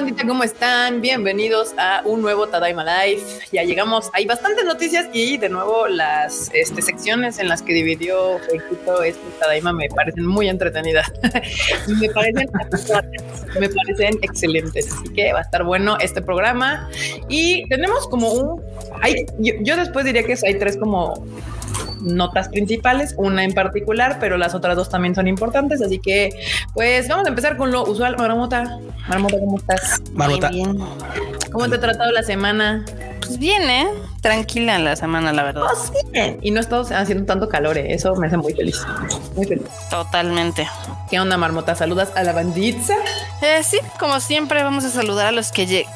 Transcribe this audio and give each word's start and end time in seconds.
bandita? 0.00 0.26
¿Cómo 0.26 0.44
están? 0.44 1.02
Bienvenidos 1.02 1.74
a 1.76 2.00
un 2.06 2.22
nuevo 2.22 2.46
Tadaima 2.46 2.84
Life. 2.84 3.40
Ya 3.52 3.64
llegamos, 3.64 4.08
hay 4.14 4.24
bastantes 4.24 4.64
noticias 4.64 5.06
y 5.12 5.36
de 5.36 5.50
nuevo 5.50 5.88
las 5.88 6.50
este, 6.54 6.80
secciones 6.80 7.38
en 7.38 7.48
las 7.48 7.60
que 7.60 7.74
dividió 7.74 8.38
Fequito 8.38 9.02
este 9.02 9.20
Tadaima 9.38 9.74
me 9.74 9.88
parecen 9.94 10.24
muy 10.24 10.48
entretenidas. 10.48 11.12
me, 12.00 12.08
parecen, 12.08 12.48
me 13.60 13.68
parecen 13.68 14.18
excelentes, 14.22 14.90
así 14.90 15.12
que 15.12 15.34
va 15.34 15.40
a 15.40 15.42
estar 15.42 15.64
bueno 15.64 15.98
este 16.00 16.22
programa. 16.22 16.88
Y 17.28 17.68
tenemos 17.68 18.08
como 18.08 18.32
un... 18.32 18.62
Hay, 19.02 19.26
yo, 19.38 19.52
yo 19.60 19.76
después 19.76 20.06
diría 20.06 20.22
que 20.22 20.34
hay 20.46 20.54
tres 20.54 20.78
como 20.78 21.26
notas 22.00 22.48
principales, 22.48 23.14
una 23.16 23.44
en 23.44 23.52
particular, 23.52 24.18
pero 24.20 24.36
las 24.36 24.54
otras 24.54 24.76
dos 24.76 24.88
también 24.88 25.14
son 25.14 25.28
importantes. 25.28 25.82
Así 25.82 25.98
que, 25.98 26.30
pues 26.74 27.08
vamos 27.08 27.26
a 27.26 27.28
empezar 27.28 27.56
con 27.56 27.70
lo 27.70 27.84
usual. 27.84 28.16
Marmota, 28.16 28.78
Marmota, 29.08 29.38
¿cómo 29.38 29.58
estás? 29.58 30.00
Marmota. 30.12 30.48
Bien. 30.48 30.78
¿Cómo 31.52 31.68
te 31.68 31.76
ha 31.76 31.80
tratado 31.80 32.10
la 32.12 32.22
semana? 32.22 32.84
Pues 33.20 33.38
bien, 33.38 33.62
¿eh? 33.68 33.88
Tranquila 34.20 34.78
la 34.78 34.96
semana, 34.96 35.32
la 35.32 35.44
verdad. 35.44 35.62
Oh, 35.64 35.76
sí. 35.76 36.36
Y 36.42 36.50
no 36.50 36.60
estamos 36.60 36.90
haciendo 36.90 37.24
tanto 37.26 37.48
calor, 37.48 37.78
¿eh? 37.78 37.94
eso 37.94 38.14
me 38.16 38.26
hace 38.26 38.36
muy 38.36 38.54
feliz. 38.54 38.84
Muy 39.36 39.46
feliz. 39.46 39.66
Totalmente. 39.90 40.68
¿Qué 41.10 41.20
onda, 41.20 41.36
Marmota? 41.36 41.74
¿Saludas 41.74 42.12
a 42.16 42.22
la 42.22 42.32
banditza? 42.32 42.94
Eh, 43.42 43.62
sí, 43.62 43.78
como 43.98 44.20
siempre, 44.20 44.62
vamos 44.62 44.84
a 44.84 44.90
saludar 44.90 45.26
a 45.26 45.32
los 45.32 45.52
que 45.52 45.66
llegan 45.66 45.92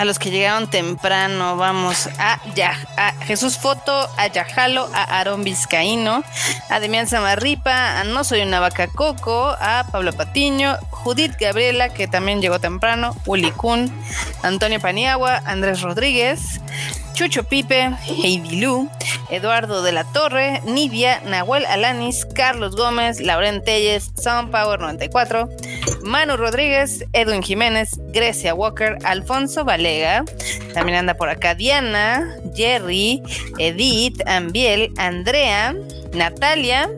a 0.00 0.06
los 0.06 0.18
que 0.18 0.30
llegaron 0.30 0.70
temprano. 0.70 1.58
Vamos 1.58 2.08
a, 2.18 2.40
ya, 2.54 2.74
a 2.96 3.12
Jesús 3.26 3.58
Foto, 3.58 4.08
a 4.16 4.28
Yajalo, 4.28 4.88
a 4.94 5.18
Aarón 5.18 5.44
Vizcaíno, 5.44 6.24
a 6.70 6.80
Demian 6.80 7.06
Samarripa, 7.06 8.00
a 8.00 8.04
No 8.04 8.24
Soy 8.24 8.40
una 8.40 8.60
Vaca 8.60 8.86
Coco, 8.86 9.54
a 9.60 9.84
Pablo 9.92 10.14
Patiño, 10.14 10.78
Judith 10.88 11.36
Gabriela, 11.38 11.90
que 11.90 12.08
también 12.08 12.40
llegó 12.40 12.58
temprano, 12.58 13.14
Uli 13.26 13.50
Kun, 13.50 13.92
Antonio 14.42 14.80
Paniagua, 14.80 15.42
Andrés 15.44 15.82
Rodríguez, 15.82 16.62
Chucho 17.14 17.44
Pipe, 17.44 17.90
Heidi 18.06 18.60
Lu, 18.60 18.88
Eduardo 19.30 19.82
de 19.82 19.92
la 19.92 20.04
Torre, 20.04 20.60
Nidia, 20.64 21.20
Nahuel 21.26 21.66
Alanis, 21.66 22.24
Carlos 22.24 22.76
Gómez, 22.76 23.20
Lauren 23.20 23.62
Telles, 23.62 24.10
Sound 24.14 24.50
Power 24.50 24.80
94, 24.80 25.48
Manu 26.02 26.36
Rodríguez, 26.36 27.04
Edwin 27.12 27.42
Jiménez, 27.42 27.98
Grecia 28.12 28.54
Walker, 28.54 28.96
Alfonso 29.04 29.64
Valega, 29.64 30.24
también 30.74 30.98
anda 30.98 31.14
por 31.14 31.28
acá 31.28 31.54
Diana, 31.54 32.36
Jerry, 32.54 33.22
Edith, 33.58 34.20
Ambiel, 34.26 34.92
Andrea, 34.96 35.74
Natalia, 36.12 36.88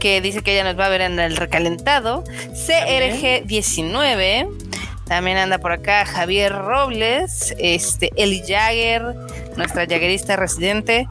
que 0.00 0.20
dice 0.20 0.42
que 0.42 0.52
ella 0.54 0.64
nos 0.64 0.78
va 0.78 0.86
a 0.86 0.90
ver 0.90 1.00
en 1.02 1.18
el 1.18 1.36
recalentado, 1.36 2.24
CRG19, 2.52 4.48
también 5.06 5.36
anda 5.36 5.58
por 5.58 5.72
acá 5.72 6.06
Javier 6.06 6.52
Robles, 6.52 7.54
este, 7.58 8.10
Eli 8.16 8.42
Jagger, 8.46 9.14
nuestra 9.56 9.86
jaguerista 9.86 10.36
residente, 10.36 11.06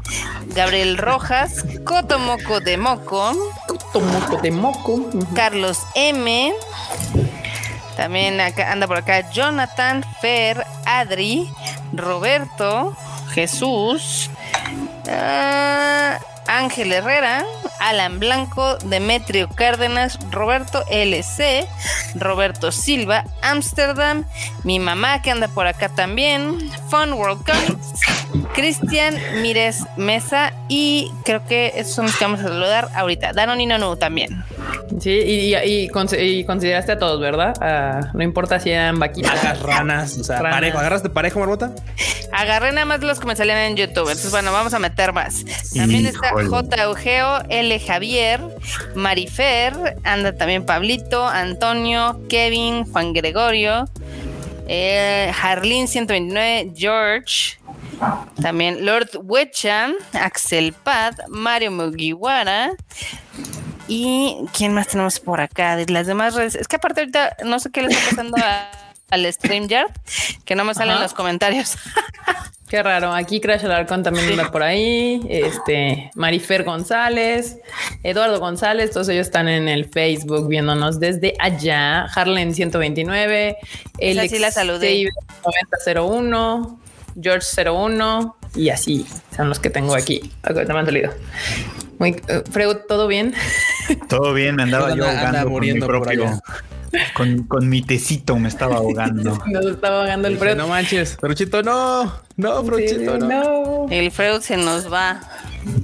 Gabriel 0.48 0.98
Rojas, 0.98 1.64
Cotomoco 1.86 2.60
de 2.60 2.78
Moco, 2.78 3.32
Cotomoco 3.68 4.38
de 4.42 4.52
Moco, 4.52 5.10
Carlos 5.36 5.80
M. 5.96 6.52
También 7.96 8.42
acá, 8.42 8.72
anda 8.72 8.88
por 8.88 8.98
acá 8.98 9.30
Jonathan, 9.32 10.04
Fer, 10.20 10.66
Adri, 10.86 11.48
Roberto, 11.94 12.98
Jesús, 13.30 14.32
uh, 15.08 16.33
Ángel 16.48 16.92
Herrera, 16.92 17.46
Alan 17.80 18.20
Blanco, 18.20 18.78
Demetrio 18.86 19.50
Cárdenas, 19.50 20.20
Roberto 20.32 20.84
LC, 20.90 21.68
Roberto 22.16 22.72
Silva, 22.72 23.26
Amsterdam, 23.42 24.26
mi 24.64 24.80
mamá 24.80 25.22
que 25.22 25.32
anda 25.32 25.48
por 25.48 25.68
acá 25.68 25.90
también, 25.90 26.58
Fun 26.90 27.14
World 27.14 27.44
Comics, 27.46 28.02
Cristian 28.54 29.16
Mires 29.42 29.84
Mesa 29.98 30.54
y 30.70 31.12
creo 31.26 31.46
que 31.46 31.74
esos 31.76 31.96
son 31.96 32.06
los 32.06 32.16
que 32.16 32.24
vamos 32.26 32.40
a 32.40 32.44
saludar 32.44 32.90
ahorita. 32.96 33.34
Danonino 33.34 33.78
Nu 33.78 33.96
también. 33.96 34.44
Sí, 35.00 35.10
y, 35.12 35.56
y, 35.56 35.86
y, 35.86 36.44
consideraste 36.46 36.94
a 36.94 37.00
todos, 37.00 37.20
¿verdad? 37.20 37.54
Uh, 37.60 38.18
no 38.18 38.24
importa 38.24 38.60
si 38.60 38.70
eran 38.70 39.00
vaquitas. 39.00 39.62
ranas, 39.62 40.18
o 40.18 40.24
sea, 40.24 40.38
ranas. 40.38 40.56
parejo. 40.56 40.78
¿Agarraste 40.78 41.10
parejo, 41.10 41.40
Marmota? 41.40 41.72
Agarré 42.32 42.72
nada 42.72 42.86
más 42.86 43.02
los 43.02 43.20
que 43.20 43.26
me 43.26 43.36
salían 43.36 43.58
en 43.60 43.76
YouTube. 43.76 44.04
Entonces, 44.04 44.32
bueno, 44.32 44.52
vamos 44.52 44.74
a 44.74 44.80
meter 44.80 45.14
más. 45.14 45.44
También 45.76 46.06
está 46.06 46.33
J. 46.34 46.84
Eugeo, 46.84 47.44
L. 47.50 47.80
Javier, 47.80 48.42
Marifer, 48.96 49.98
anda 50.04 50.36
también 50.36 50.66
Pablito, 50.66 51.28
Antonio, 51.28 52.20
Kevin, 52.30 52.86
Juan 52.86 53.14
Gregorio, 53.14 53.88
eh, 54.68 55.32
Harlin 55.42 55.88
129, 55.88 56.74
George, 56.76 57.58
también 58.42 58.86
Lord 58.86 59.10
Wechan, 59.22 59.94
Axel 60.14 60.74
Pad, 60.74 61.16
Mario 61.30 61.72
Mugiwara. 61.72 62.72
¿Y 63.88 64.38
quién 64.54 64.74
más 64.74 64.88
tenemos 64.88 65.20
por 65.20 65.42
acá? 65.42 65.76
De 65.76 65.86
las 65.88 66.08
demás 66.08 66.36
redes. 66.36 66.56
Es 66.56 66.68
que 66.68 66.78
aparte 66.78 67.02
ahorita 67.02 67.38
no 67.46 67.60
sé 67.60 67.70
qué 67.72 67.82
le 67.82 67.90
está 67.90 68.10
pasando 68.12 68.38
a, 68.38 68.72
al 69.10 69.32
StreamYard, 69.32 69.92
que 70.46 70.56
no 70.56 70.64
me 70.64 70.74
salen 70.74 70.96
Ajá. 70.96 71.04
los 71.04 71.14
comentarios. 71.14 71.76
Qué 72.74 72.82
raro. 72.82 73.14
Aquí 73.14 73.40
Crash 73.40 73.66
Alarcón 73.66 74.02
también 74.02 74.30
anda 74.30 74.50
por 74.50 74.64
ahí. 74.64 75.22
Este, 75.30 76.10
Marifer 76.16 76.64
González, 76.64 77.60
Eduardo 78.02 78.40
González, 78.40 78.90
todos 78.90 79.10
ellos 79.10 79.28
están 79.28 79.48
en 79.48 79.68
el 79.68 79.86
Facebook 79.86 80.48
viéndonos 80.48 81.00
desde 81.00 81.36
allá. 81.38 82.06
Harlen 82.06 82.56
129, 82.56 83.58
el 84.00 84.18
así 84.20 84.40
la 84.40 84.50
saludé. 84.50 85.08
9001, 85.46 86.80
George 87.22 87.46
01 87.64 88.38
y 88.56 88.70
así 88.70 89.06
son 89.36 89.50
los 89.50 89.60
que 89.60 89.70
tengo 89.70 89.94
aquí. 89.94 90.32
Okay, 90.44 90.66
me 90.66 90.74
han 90.74 90.86
salido. 90.88 91.14
Muy, 92.00 92.14
uh, 92.14 92.52
Freud, 92.52 92.78
¿todo 92.88 93.08
bien? 93.08 93.36
Todo 94.10 94.34
bien, 94.34 94.56
me 94.56 94.64
andaba 94.64 94.96
yo 94.96 95.06
ahogando 95.06 95.28
anda 95.28 95.44
con 95.44 95.60
mi 95.60 95.80
propio. 95.80 96.42
Con, 97.16 97.44
con, 97.44 97.70
mi 97.70 97.82
tecito 97.82 98.38
me 98.38 98.50
estaba 98.50 98.78
ahogando. 98.78 99.38
Nos 99.48 99.66
estaba 99.66 100.02
ahogando 100.02 100.28
el 100.28 100.38
Freud. 100.38 100.56
No 100.56 100.68
manches, 100.68 101.18
Fruchito, 101.20 101.64
no, 101.64 102.14
no, 102.38 102.64
Fruchito, 102.64 103.14
sí, 103.14 103.20
no. 103.20 103.28
no. 103.28 103.88
El 103.90 104.12
Freud 104.12 104.42
se 104.42 104.58
nos 104.58 104.92
va. 104.92 105.22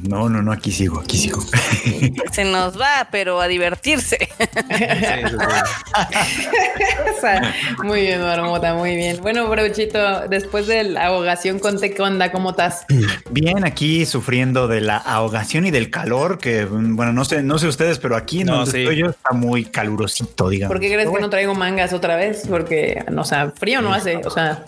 No, 0.07 0.29
no, 0.29 0.41
no, 0.41 0.51
aquí 0.51 0.71
sigo, 0.71 0.99
aquí 0.99 1.17
sigo. 1.17 1.41
Se 2.31 2.45
nos 2.45 2.79
va, 2.79 3.07
pero 3.11 3.41
a 3.41 3.47
divertirse. 3.47 4.29
muy 7.83 8.01
bien, 8.01 8.21
Marmota, 8.21 8.73
muy 8.73 8.95
bien. 8.95 9.17
Bueno, 9.21 9.47
Brochito, 9.49 10.27
después 10.27 10.67
de 10.67 10.83
la 10.83 11.07
ahogación, 11.07 11.59
conté 11.59 11.93
qué 11.93 12.01
onda, 12.01 12.31
¿cómo 12.31 12.51
estás? 12.51 12.85
Bien, 13.31 13.65
aquí 13.65 14.05
sufriendo 14.05 14.67
de 14.67 14.81
la 14.81 14.97
ahogación 14.97 15.65
y 15.65 15.71
del 15.71 15.89
calor, 15.89 16.39
que 16.39 16.65
bueno, 16.65 17.13
no 17.13 17.25
sé, 17.25 17.43
no 17.43 17.59
sé 17.59 17.67
ustedes, 17.67 17.99
pero 17.99 18.15
aquí 18.15 18.43
no, 18.43 18.57
donde 18.57 18.71
sí. 18.71 18.79
estoy 18.79 18.97
yo 18.97 19.07
está 19.07 19.33
muy 19.33 19.65
calurosito, 19.65 20.49
digamos. 20.49 20.73
¿Por 20.73 20.81
qué 20.81 20.91
crees 20.91 21.09
que 21.09 21.21
no 21.21 21.29
traigo 21.29 21.55
mangas 21.55 21.93
otra 21.93 22.15
vez? 22.15 22.43
Porque, 22.49 23.03
o 23.15 23.23
sea, 23.23 23.51
frío 23.51 23.81
no 23.81 23.93
hace, 23.93 24.17
o 24.17 24.29
sea. 24.29 24.63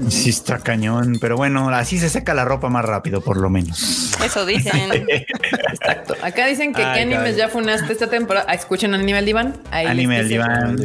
No, 0.00 0.10
sí 0.10 0.30
está 0.30 0.58
cañón, 0.58 1.18
pero 1.20 1.36
bueno, 1.36 1.68
así 1.70 1.98
se 1.98 2.08
seca 2.08 2.34
la 2.34 2.44
ropa 2.44 2.68
más 2.68 2.84
rápido, 2.84 3.20
por 3.20 3.36
lo 3.36 3.50
menos. 3.50 4.13
Eso 4.22 4.46
dicen. 4.46 5.06
Exacto. 5.08 6.14
Acá 6.22 6.46
dicen 6.46 6.72
que 6.72 6.82
Ay, 6.82 6.94
qué 6.94 7.00
animes 7.00 7.36
ya 7.36 7.48
funaste 7.48 7.92
esta 7.92 8.08
temporada. 8.08 8.52
Escuchen 8.52 8.94
Anime 8.94 9.18
al 9.18 9.26
Diván. 9.26 9.56
Ahí 9.70 9.86
Anime 9.86 10.18
al 10.18 10.28
Diván. 10.28 10.76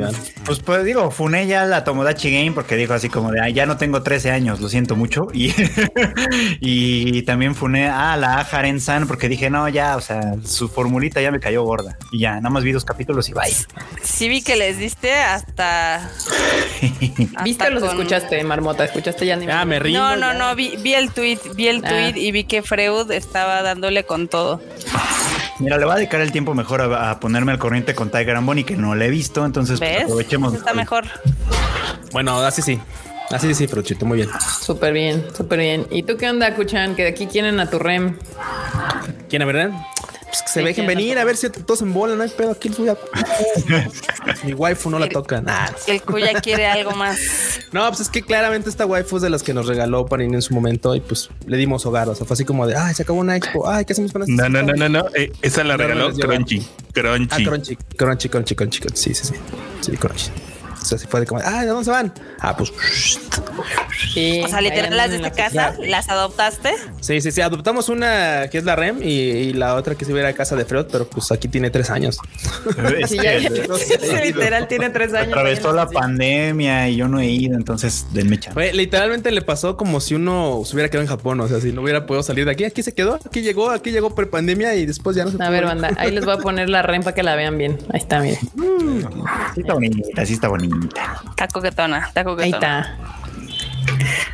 Pues, 0.46 0.60
pues 0.60 0.84
digo, 0.84 1.12
funé 1.12 1.48
ya 1.48 1.66
la 1.66 1.84
Tomodachi 1.84 2.32
Game 2.32 2.52
porque 2.52 2.76
dijo 2.76 2.94
así 2.94 3.10
como 3.10 3.32
de, 3.32 3.54
ya 3.54 3.66
no 3.66 3.78
tengo 3.78 4.04
13 4.04 4.32
años, 4.32 4.60
lo 4.60 4.70
siento 4.70 4.96
mucho. 4.96 5.28
Y, 5.34 5.54
y 6.60 7.22
también 7.24 7.56
funé 7.56 7.90
a 7.90 8.18
la 8.18 8.40
Haren 8.40 8.80
San 8.80 9.08
porque 9.08 9.30
dije, 9.30 9.50
no, 9.50 9.68
ya, 9.70 9.96
o 9.96 10.02
sea, 10.02 10.36
su 10.44 10.70
formulita 10.70 11.22
ya 11.22 11.32
me 11.32 11.40
cayó 11.40 11.64
gorda. 11.64 11.98
Y 12.12 12.20
ya, 12.20 12.36
nada 12.36 12.50
más 12.50 12.64
vi 12.64 12.72
dos 12.72 12.86
capítulos 12.86 13.30
y 13.30 13.34
bye. 13.34 13.56
Sí 14.02 14.30
vi 14.30 14.42
que 14.42 14.56
les 14.56 14.78
diste 14.78 15.14
hasta... 15.14 16.10
¿Viste 17.44 17.68
o 17.68 17.70
los 17.70 17.84
con... 17.84 17.92
escuchaste, 17.92 18.44
Marmota? 18.44 18.86
¿Escuchaste 18.86 19.26
ya 19.26 19.36
anime? 19.36 19.54
Ah, 19.54 19.66
me 19.66 19.80
rindo. 19.80 20.00
No, 20.00 20.16
no, 20.16 20.34
no, 20.34 20.56
vi, 20.56 20.76
vi 20.82 20.94
el 20.94 21.12
tweet, 21.12 21.40
vi 21.56 21.68
el 21.68 21.82
tweet 21.82 22.14
ah. 22.16 22.18
y 22.18 22.32
vi 22.32 22.44
que 22.44 22.62
Freud 22.62 23.12
estaba 23.20 23.62
dándole 23.62 24.04
con 24.06 24.28
todo. 24.28 24.62
Mira, 25.60 25.78
le 25.78 25.86
voy 25.86 25.94
a 25.94 25.98
dedicar 25.98 26.22
el 26.22 26.32
tiempo 26.32 26.54
mejor 26.54 26.82
a, 26.82 27.12
a 27.12 27.20
ponerme 27.20 27.52
al 27.52 27.60
corriente 27.60 27.94
con 27.94 28.10
Tiger 28.10 28.36
and 28.36 28.48
Bonnie, 28.48 28.64
que 28.64 28.78
no 28.78 28.96
le 28.96 29.08
he 29.08 29.10
visto, 29.10 29.46
entonces 29.46 29.80
pues, 29.80 30.04
aprovechemos. 30.04 30.54
Está 30.54 30.74
mejor. 30.74 31.06
Bueno, 32.12 32.40
así 32.40 32.62
sí. 32.62 32.80
Así 33.30 33.54
sí, 33.54 33.68
Fruchito, 33.68 34.06
muy 34.06 34.18
bien. 34.18 34.30
Súper 34.62 34.92
bien, 34.92 35.24
súper 35.36 35.60
bien. 35.60 35.88
¿Y 35.92 36.04
tú 36.04 36.18
qué 36.18 36.28
onda, 36.28 36.56
Kuchan? 36.56 36.96
Que 36.96 37.04
de 37.04 37.10
aquí 37.10 37.28
quieren 37.28 37.60
a 37.60 37.70
tu 37.70 37.78
rem. 37.78 38.18
¿Quién, 39.30 39.46
verdad? 39.46 39.70
Pues 40.30 40.44
que 40.44 40.50
se 40.50 40.62
dejen 40.62 40.86
venir 40.86 41.18
a 41.18 41.24
ver 41.24 41.36
si 41.36 41.50
todos 41.50 41.82
en 41.82 41.92
bola, 41.92 42.16
no 42.16 42.24
hay 42.24 42.30
pedo. 42.30 42.52
Aquí 42.52 42.70
les 42.70 42.78
voy 42.78 42.90
a. 42.90 42.98
Mi 44.44 44.54
waifu 44.54 44.90
no 44.90 45.00
la 45.00 45.10
toca. 45.10 45.42
Nah. 45.42 45.70
El 45.88 46.02
cuya 46.02 46.40
quiere 46.40 46.68
algo 46.68 46.92
más. 46.92 47.20
No, 47.72 47.88
pues 47.88 48.00
es 48.00 48.10
que 48.10 48.24
claramente 48.24 48.68
esta 48.68 48.88
waifu 48.88 49.18
es 49.18 49.22
de 49.22 49.30
las 49.30 49.44
que 49.44 49.54
nos 49.54 49.68
regaló 49.68 50.08
Panini 50.08 50.34
en 50.34 50.42
su 50.42 50.56
momento 50.56 50.96
y 50.96 51.02
pues 51.02 51.30
le 51.46 51.56
dimos 51.56 51.86
hogar. 51.86 52.10
O 52.10 52.16
sea, 52.16 52.26
fue 52.26 52.34
así 52.34 52.44
como 52.44 52.66
de 52.66 52.76
ay, 52.76 52.96
se 52.96 53.04
acabó 53.04 53.20
una 53.20 53.36
expo. 53.36 53.70
Ay, 53.70 53.86
¿qué 53.86 53.94
hacemos 53.94 54.12
con 54.12 54.24
esto? 54.24 54.34
No, 54.34 54.50
no, 54.50 54.64
no, 54.64 54.74
no, 54.74 54.90
no. 54.90 55.06
Eh, 55.14 55.32
esa 55.44 55.64
la 55.64 55.78
regaló 55.78 56.10
no, 56.10 56.16
Crunchy. 56.16 56.66
Crunchy. 56.94 57.28
Ah, 57.30 57.38
Crunchy. 57.48 57.76
Crunchy, 57.76 58.30
Crunchy, 58.30 58.56
Crunchy. 58.56 58.82
Sí, 58.96 59.14
sí, 59.14 59.28
sí. 59.28 59.34
Sí, 59.82 59.92
Crunchy. 59.98 60.32
Entonces 60.70 60.94
así 60.94 61.08
fue 61.08 61.20
de 61.20 61.26
como, 61.28 61.42
ah, 61.44 61.62
¿de 61.62 61.68
dónde 61.68 61.86
se 61.86 61.92
van? 61.92 62.14
Ah, 62.42 62.56
pues. 62.56 62.72
Sí, 64.14 64.42
O 64.44 64.48
sea, 64.48 64.62
literal, 64.62 64.96
las 64.96 65.10
de 65.10 65.18
esta 65.18 65.32
casa, 65.32 65.74
las 65.80 66.10
adoptaste. 66.10 66.74
Sí, 67.02 67.22
sí, 67.22 67.32
sí. 67.32 67.42
Adoptamos 67.42 67.90
una 67.90 68.48
que 68.50 68.58
es 68.58 68.64
la 68.64 68.76
REM 68.76 69.02
y, 69.04 69.10
y 69.12 69.54
la 69.54 69.76
otra 69.76 69.96
que 69.96 70.06
se 70.06 70.14
hubiera 70.14 70.30
a 70.30 70.34
casa 70.34 70.56
de 70.56 70.66
Freud, 70.66 70.86
pero 70.92 71.08
pues 71.08 71.32
aquí 71.32 71.48
tiene 71.48 71.70
tres 71.70 71.90
años. 71.90 72.18
Sí, 73.08 73.18
que 73.18 73.24
ya- 73.24 73.38
ya- 73.50 73.68
no 73.68 73.76
sé, 73.76 74.00
sí, 74.00 74.16
literal 74.34 74.68
tiene 74.68 74.90
tres 74.90 75.14
años. 75.14 75.30
atravesó 75.30 75.74
la 75.74 75.88
pandemia 75.90 76.90
y 76.90 76.96
yo 76.96 77.08
no 77.08 77.20
he 77.20 77.28
ido, 77.28 77.56
entonces 77.58 78.06
denme 78.14 78.38
chance. 78.40 78.54
Fue, 78.54 78.74
literalmente 78.74 79.32
le 79.32 79.42
pasó 79.42 79.76
como 79.78 80.00
si 80.00 80.16
uno 80.16 80.62
se 80.66 80.76
hubiera 80.76 80.90
quedado 80.90 81.04
en 81.04 81.10
Japón. 81.10 81.40
O 81.42 81.48
sea, 81.48 81.60
si 81.60 81.72
no 81.72 81.82
hubiera 81.82 82.06
podido 82.06 82.24
salir 82.24 82.46
de 82.46 82.52
aquí, 82.52 82.64
aquí 82.64 82.84
se 82.84 82.94
quedó, 82.94 83.16
aquí 83.26 83.42
llegó, 83.42 83.70
aquí 83.70 83.92
llegó 83.92 84.16
prepandemia 84.16 84.76
y 84.76 84.86
después 84.86 85.16
ya 85.16 85.26
no 85.26 85.32
se 85.32 85.44
A 85.44 85.50
ver, 85.50 85.66
banda, 85.66 85.92
ahí 85.98 86.12
les 86.12 86.26
voy 86.26 86.34
a 86.36 86.38
poner 86.38 86.70
la 86.70 86.82
REM 86.82 87.04
para 87.04 87.14
que 87.16 87.24
la 87.24 87.36
vean 87.36 87.58
bien. 87.58 87.78
Ahí 87.92 88.00
está, 88.00 88.20
miren. 88.22 88.40
Sí 89.56 89.62
está 89.62 89.74
bonita, 89.74 90.26
sí 90.26 90.34
está 90.34 90.48
bonita. 90.48 91.22
Está 91.30 91.48
coquetona, 91.48 92.00
está 92.08 92.24
Ahí 92.40 92.52
está. 92.52 92.96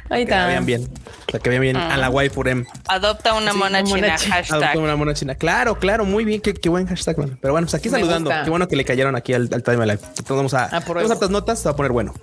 Ahí 0.09 0.25
Que 0.25 0.31
la 0.31 0.38
está. 0.38 0.47
vean 0.47 0.65
bien. 0.65 0.89
Sea, 1.31 1.39
que 1.39 1.50
vean 1.50 1.62
bien 1.62 1.75
a 1.77 1.97
la 1.97 2.09
waifu 2.09 2.44
REM. 2.44 2.65
Adopta 2.88 3.33
una 3.33 3.51
Sí, 3.51 3.57
mona 3.57 3.83
china, 3.83 4.15
china. 4.18 4.36
hashtag. 4.36 4.63
Adoptó 4.63 4.80
una 4.80 4.95
mona 4.95 5.13
china. 5.13 5.36
Claro, 5.36 5.80
claro, 5.80 6.06
muy 6.06 6.24
bien. 6.24 6.39
Qué, 6.42 6.53
qué 6.53 6.69
buen 6.69 6.86
hashtag, 6.88 7.18
man. 7.18 7.38
Pero 7.42 7.53
bueno, 7.53 7.65
pues 7.65 7.74
aquí 7.75 7.89
Me 7.89 8.00
saludando. 8.00 8.30
gusta. 8.30 8.44
Qué 8.44 8.50
bueno 8.50 8.68
que 8.68 8.75
le 8.75 8.86
cayeron 8.86 9.15
aquí 9.15 9.33
al, 9.33 9.50
al 9.51 9.63
Time 9.63 9.86
Live. 9.86 10.00
Entonces 10.03 10.27
vamos 10.30 10.53
a 10.53 10.69
tenemos 10.81 11.12
hartas 11.12 11.30
notas. 11.30 11.59
Se 11.59 11.65
va 11.65 11.71
a 11.71 11.75
poner 11.75 11.92
bueno. 11.92 12.13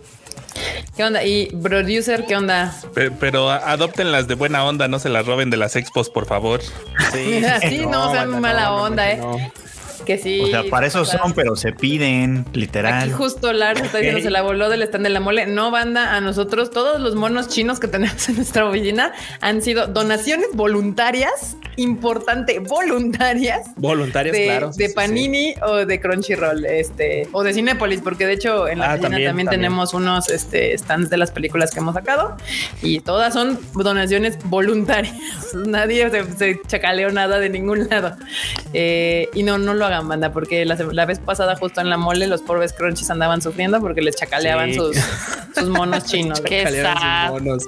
¿Qué 0.96 1.02
onda? 1.04 1.24
Y 1.24 1.46
producer, 1.62 2.26
¿qué 2.26 2.36
onda? 2.36 2.72
Pe- 2.94 3.10
Pero 3.10 3.50
a- 3.50 3.72
adoptenlas 3.72 4.28
de 4.28 4.34
buena 4.34 4.64
onda, 4.64 4.86
no 4.88 4.98
se 4.98 5.08
las 5.08 5.26
roben 5.26 5.50
de 5.50 5.56
las 5.56 5.74
expos, 5.76 6.10
por 6.10 6.26
favor. 6.26 6.60
Sí, 7.12 7.42
Sí, 7.69 7.86
no, 7.90 8.12
sean 8.12 8.30
banda, 8.32 8.40
mala 8.40 8.64
no, 8.66 8.82
onda, 8.82 9.04
no, 9.04 9.10
eh. 9.10 9.16
no. 9.16 9.52
Que 10.04 10.19
sí. 10.19 10.40
O 10.40 10.46
sea, 10.46 10.64
para 10.70 10.87
eso 10.87 11.04
son, 11.04 11.32
pero 11.34 11.56
se 11.56 11.72
piden, 11.72 12.44
literal. 12.52 13.02
Aquí 13.02 13.10
justo 13.10 13.52
Lars 13.52 13.81
está 13.81 13.99
diciendo 13.99 14.22
se 14.22 14.31
la 14.31 14.43
voló 14.43 14.69
del 14.69 14.82
stand 14.82 15.04
de 15.04 15.10
la 15.10 15.20
mole. 15.20 15.46
No, 15.46 15.70
banda, 15.70 16.16
a 16.16 16.20
nosotros 16.20 16.70
todos 16.70 17.00
los 17.00 17.14
monos 17.14 17.49
chinos 17.49 17.81
que 17.81 17.88
tenemos 17.88 18.28
en 18.28 18.37
nuestra 18.37 18.66
oficina 18.66 19.12
han 19.40 19.62
sido 19.62 19.87
donaciones 19.87 20.49
voluntarias, 20.54 21.56
importante, 21.76 22.58
voluntarias. 22.58 23.69
Voluntarios, 23.76 24.36
de, 24.36 24.44
claro. 24.44 24.70
de 24.74 24.88
sí. 24.88 24.94
Panini 24.94 25.54
o 25.62 25.76
de 25.86 26.00
Crunchyroll, 26.00 26.64
este, 26.66 27.28
o 27.32 27.42
de 27.42 27.54
Cinépolis, 27.54 28.00
porque 28.00 28.26
de 28.26 28.34
hecho 28.34 28.69
en 28.69 28.78
la 28.80 28.92
Ah, 28.92 28.98
también, 29.00 29.46
tenemos 29.48 29.94
unos 29.94 30.28
este, 30.28 30.76
stands 30.76 31.08
de 31.10 31.16
las 31.16 31.30
películas 31.30 31.70
que 31.70 31.80
hemos 31.80 31.94
sacado 31.94 32.36
y 32.82 33.00
todas 33.00 33.32
son 33.32 33.58
donaciones 33.74 34.38
voluntarias. 34.44 35.14
Nadie 35.54 36.10
se, 36.10 36.24
se 36.36 36.60
chacaleó 36.66 37.10
nada 37.10 37.38
de 37.38 37.48
ningún 37.48 37.88
lado. 37.88 38.16
Eh, 38.74 39.28
y 39.34 39.42
no, 39.42 39.58
no 39.58 39.74
lo 39.74 39.86
hagan, 39.86 40.08
banda, 40.08 40.32
porque 40.32 40.64
la, 40.64 40.74
la 40.76 41.06
vez 41.06 41.19
pasada, 41.19 41.56
justo 41.56 41.80
en 41.80 41.88
la 41.90 41.96
mole, 41.96 42.26
los 42.26 42.42
pobres 42.42 42.72
crunchies 42.72 43.10
andaban 43.10 43.40
sufriendo 43.42 43.80
porque 43.80 44.02
les 44.02 44.16
chacaleaban 44.16 44.70
Sí. 44.70 44.74
sus, 44.74 44.96
sus 45.56 45.69
monos 45.69 46.04
chinos. 46.04 46.40
Qué 46.40 46.66
sus 46.66 46.76
sad. 46.82 47.30
monos. 47.30 47.64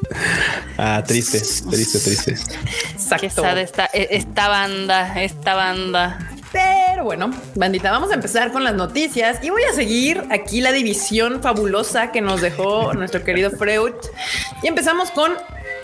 Ah, 0.79 1.03
triste, 1.07 1.39
triste, 1.71 1.99
triste. 1.99 2.35
Qué 2.35 2.93
Exacto. 2.93 3.43
sad 3.43 3.59
esta, 3.59 3.87
e- 3.93 3.94
esta 3.95 4.49
banda, 4.49 5.23
esta 5.23 5.55
banda. 5.55 6.19
Pero 6.53 7.05
bueno, 7.05 7.31
bandita, 7.57 7.91
vamos 7.91 8.11
a 8.13 8.15
empezar 8.15 8.53
con 8.53 8.63
las 8.63 8.75
noticias 8.75 9.43
y 9.43 9.51
voy 9.51 9.63
a 9.65 9.73
seguir 9.73 10.23
aquí 10.31 10.61
la 10.61 10.71
división 10.71 11.43
fabulosa 11.43 12.13
que 12.13 12.21
nos 12.21 12.41
dejó 12.41 12.93
nuestro 12.95 13.25
querido 13.25 13.51
Freud. 13.51 13.95
Y 14.63 14.69
empezamos 14.69 15.11
con, 15.11 15.33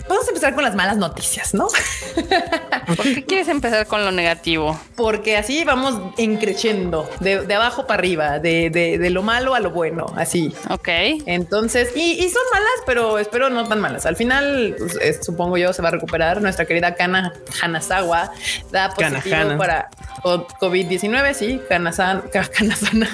vamos 0.09 0.25
a 0.25 0.29
empezar 0.29 0.53
con 0.55 0.63
las 0.63 0.75
malas 0.75 0.97
noticias, 0.97 1.53
¿no? 1.53 1.67
¿Por 2.95 3.03
qué 3.03 3.23
quieres 3.25 3.47
empezar 3.47 3.87
con 3.87 4.03
lo 4.05 4.11
negativo? 4.11 4.79
Porque 4.95 5.37
así 5.37 5.63
vamos 5.63 5.99
encreciendo 6.17 7.09
de, 7.19 7.41
de 7.45 7.53
abajo 7.53 7.87
para 7.87 7.99
arriba, 7.99 8.39
de, 8.39 8.69
de- 8.69 8.97
de 8.97 9.09
lo 9.09 9.21
malo 9.23 9.55
a 9.55 9.59
lo 9.59 9.71
bueno, 9.71 10.05
así. 10.17 10.53
Ok. 10.69 10.87
Entonces, 11.25 11.89
y, 11.95 12.13
y 12.23 12.29
son 12.29 12.41
malas, 12.53 12.71
pero 12.85 13.19
espero 13.19 13.49
no 13.49 13.67
tan 13.67 13.79
malas. 13.79 14.05
Al 14.05 14.15
final, 14.15 14.75
pues, 14.77 14.97
eh, 15.01 15.17
supongo 15.21 15.57
yo, 15.57 15.73
se 15.73 15.81
va 15.81 15.89
a 15.89 15.91
recuperar. 15.91 16.41
Nuestra 16.41 16.65
querida 16.65 16.95
Kana 16.95 17.33
Hanazawa 17.61 18.31
da 18.71 18.89
positivo 18.93 19.57
para 19.57 19.89
co- 20.21 20.47
COVID-19. 20.59 21.33
Sí, 21.33 21.61
Kanazan, 21.69 22.21
Ka- 22.31 22.47
Kanazana. 22.47 23.07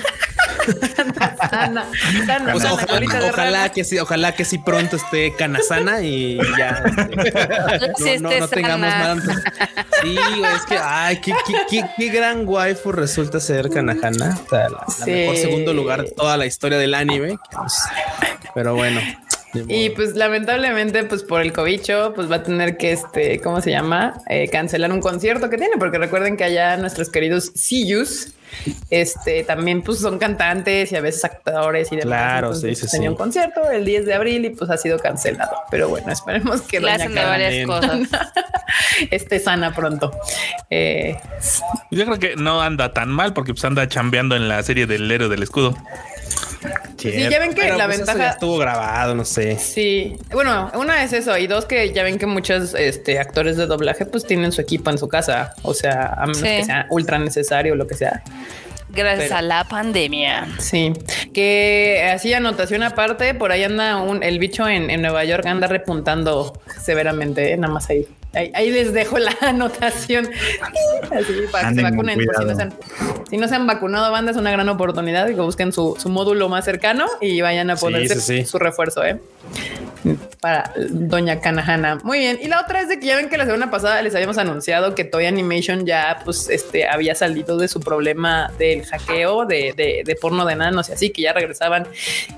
O 2.54 2.60
sea, 2.60 2.74
ojalá, 2.74 3.69
que 3.69 3.84
sí, 3.84 4.00
ojalá 4.00 4.34
que 4.34 4.46
sí 4.46 4.58
pronto 4.58 4.96
esté 4.96 5.34
Canasana 5.36 6.02
y 6.02 6.38
ya. 6.58 6.84
este, 7.81 8.18
Sí, 8.18 8.19
no, 8.22 8.48
tengamos 8.48 8.80
nada. 8.90 9.16
Sí, 10.02 10.18
es 10.56 10.62
que 10.68 10.78
ay, 10.81 11.19
qué, 11.22 11.34
qué, 11.46 11.54
qué, 11.69 11.86
qué 11.98 12.10
gran 12.10 12.48
waifu 12.48 12.92
resulta 12.92 13.40
ser 13.40 13.69
Kanahana. 13.69 14.38
O 14.46 14.50
sea, 14.50 14.69
la, 14.69 14.84
la 15.00 15.06
Sí. 15.06 15.12
mejor 15.12 15.38
segundo 15.38 15.74
lugar 15.74 16.04
de 16.04 16.12
toda 16.12 16.38
la 16.38 16.46
historia 16.46 16.78
del 16.78 16.94
anime. 16.94 17.38
Pero 18.54 18.75
bueno. 18.75 19.02
Y 19.68 19.89
pues 19.92 20.15
lamentablemente, 20.15 21.04
pues 21.04 21.24
por 21.24 21.42
el 21.42 21.54
cobicho, 21.54 22.13
pues 22.15 22.30
va 22.30 22.38
a 22.38 22.44
tener 22.44 22.77
que, 22.77 22.92
este, 22.94 23.39
¿cómo 23.39 23.62
se 23.62 23.71
llama? 23.71 24.21
Eh, 24.30 24.48
cancelar 24.50 24.92
un 24.92 25.01
concierto 25.01 25.50
que 25.50 25.57
tiene, 25.57 25.77
porque 25.77 25.98
recuerden 25.98 26.38
que 26.38 26.44
allá 26.44 26.77
nuestros 26.77 27.09
queridos 27.09 27.51
Siyus, 27.56 28.33
este, 28.89 29.44
también 29.44 29.81
pues 29.81 30.00
son 30.00 30.18
cantantes 30.19 30.92
y 30.92 30.95
a 30.95 31.01
veces 31.01 31.25
actores 31.25 31.92
y 31.92 31.98
demás. 31.98 32.07
Claro, 32.07 32.48
Entonces, 32.48 32.80
sí, 32.80 32.86
sí, 32.86 32.92
Tenía 32.92 33.09
sí. 33.09 33.12
un 33.12 33.18
concierto 33.18 33.69
el 33.69 33.83
10 33.86 34.06
de 34.06 34.13
abril 34.13 34.45
y 34.45 34.50
pues 34.51 34.69
ha 34.69 34.77
sido 34.77 35.00
cancelado. 35.00 35.56
Pero 35.69 35.89
bueno, 35.89 36.12
esperemos 36.12 36.62
que 36.62 36.80
Le 36.80 36.92
Doña 36.92 36.95
hacen 36.95 37.09
de 37.13 37.21
Carmen 37.21 37.42
varias 37.42 37.65
cosas. 37.68 38.21
esté 39.12 39.39
sana 39.39 39.74
pronto. 39.74 40.12
Eh, 40.69 41.18
Yo 41.92 42.06
creo 42.06 42.19
que 42.19 42.36
no 42.36 42.62
anda 42.62 42.94
tan 42.94 43.09
mal 43.09 43.33
porque 43.33 43.54
pues 43.54 43.65
anda 43.65 43.88
chambeando 43.88 44.36
en 44.36 44.48
la 44.48 44.62
serie 44.63 44.86
del 44.88 45.09
héroe 45.12 45.30
del 45.30 45.44
escudo. 45.44 45.75
Sí, 46.98 47.12
ya 47.30 47.39
ven 47.39 47.54
que 47.54 47.62
Pero, 47.62 47.77
la 47.77 47.86
pues, 47.86 47.98
eso 47.98 48.06
ventaja... 48.06 48.30
ya 48.30 48.33
estuvo 48.33 48.57
grabado, 48.57 49.15
no 49.15 49.25
sé. 49.25 49.57
Sí, 49.57 50.15
bueno, 50.31 50.71
una 50.75 51.04
es 51.04 51.13
eso 51.13 51.38
y 51.38 51.48
dos 51.48 51.65
que 51.65 51.92
ya 51.94 52.04
ven 52.04 52.18
que 52.18 52.25
muchos 52.25 52.74
este, 52.74 53.19
actores 53.19 53.57
de 53.57 53.65
doblaje 53.68 54.06
pues 54.06 54.25
tienen 54.25 54.51
su 54.51 54.62
equipo 54.62 54.89
en 54.89 54.98
su 54.98 55.07
casa, 55.07 55.54
o 55.63 55.74
sea, 55.74 56.13
a 56.18 56.21
menos 56.21 56.38
Sí. 56.38 56.44
que 56.45 56.63
sea 56.65 56.88
ultra 56.89 57.19
necesario 57.19 57.74
o 57.74 57.75
lo 57.75 57.88
que 57.88 57.95
sea. 57.95 58.24
Gracias 58.89 59.25
Pero- 59.25 59.36
a 59.38 59.42
la 59.42 59.63
pandemia. 59.65 60.48
Sí, 60.59 60.94
que 61.33 62.09
así 62.13 62.33
anotación 62.33 62.83
aparte, 62.83 63.33
por 63.33 63.51
ahí 63.51 63.63
anda 63.63 63.98
un, 64.01 64.24
el 64.24 64.39
bicho 64.39 64.68
en, 64.68 64.89
en 64.89 65.01
Nueva 65.01 65.24
York 65.25 65.45
anda 65.45 65.68
repuntando 65.68 66.59
severamente, 66.81 67.51
eh, 67.51 67.57
nada 67.57 67.74
más 67.74 67.89
ahí. 67.89 68.07
Ahí. 68.38 68.51
ahí 68.54 68.69
les 68.72 68.94
dejo 68.94 69.18
la 69.19 69.36
anotación. 69.42 70.30
Así 71.12 71.34
para 71.51 71.69
que 71.69 71.75
se 71.75 71.81
vacunen. 71.84 72.19
si, 72.19 72.25
no 72.45 72.56
se 72.56 72.62
han, 72.62 72.74
si 73.30 73.38
no 73.38 73.48
se 73.48 73.56
han 73.56 73.68
vacunado, 73.68 74.12
banda, 74.12 74.31
es 74.31 74.38
una 74.38 74.51
gran 74.51 74.68
oportunidad. 74.69 75.28
Que 75.28 75.33
busquen 75.35 75.71
su, 75.73 75.95
su 76.00 76.09
módulo 76.09 76.50
más 76.50 76.66
cercano 76.66 77.06
y 77.21 77.42
vayan 77.42 77.69
a 77.69 77.76
Sí, 77.78 77.81
ponerse 77.85 78.16
sí, 78.21 78.40
sí. 78.40 78.45
su 78.45 78.57
refuerzo, 78.59 79.04
eh 79.04 79.19
para 80.39 80.71
Doña 80.89 81.39
Kanahana. 81.42 81.99
Muy 82.04 82.19
bien. 82.19 82.39
Y 82.42 82.47
la 82.47 82.61
otra 82.61 82.81
es 82.81 82.89
de 82.89 82.99
que 82.99 83.07
ya 83.07 83.16
ven 83.16 83.30
que 83.30 83.37
la 83.37 83.45
semana 83.45 83.71
pasada 83.71 84.01
les 84.01 84.13
habíamos 84.16 84.37
anunciado 84.37 84.95
que 84.95 85.04
Toy 85.04 85.25
Animation 85.25 85.85
ya 85.85 86.19
pues 86.23 86.49
este 86.49 86.87
había 86.87 87.16
salido 87.16 87.57
de 87.57 87.68
su 87.68 87.80
problema 87.80 88.51
del 88.57 88.85
hackeo 88.85 89.45
de, 89.45 89.73
de, 89.75 90.04
de 90.06 90.16
porno 90.16 90.45
de 90.45 90.54
enanos 90.54 90.89
y 90.89 90.94
así 90.94 91.09
que 91.09 91.23
ya 91.23 91.33
regresaban 91.33 91.87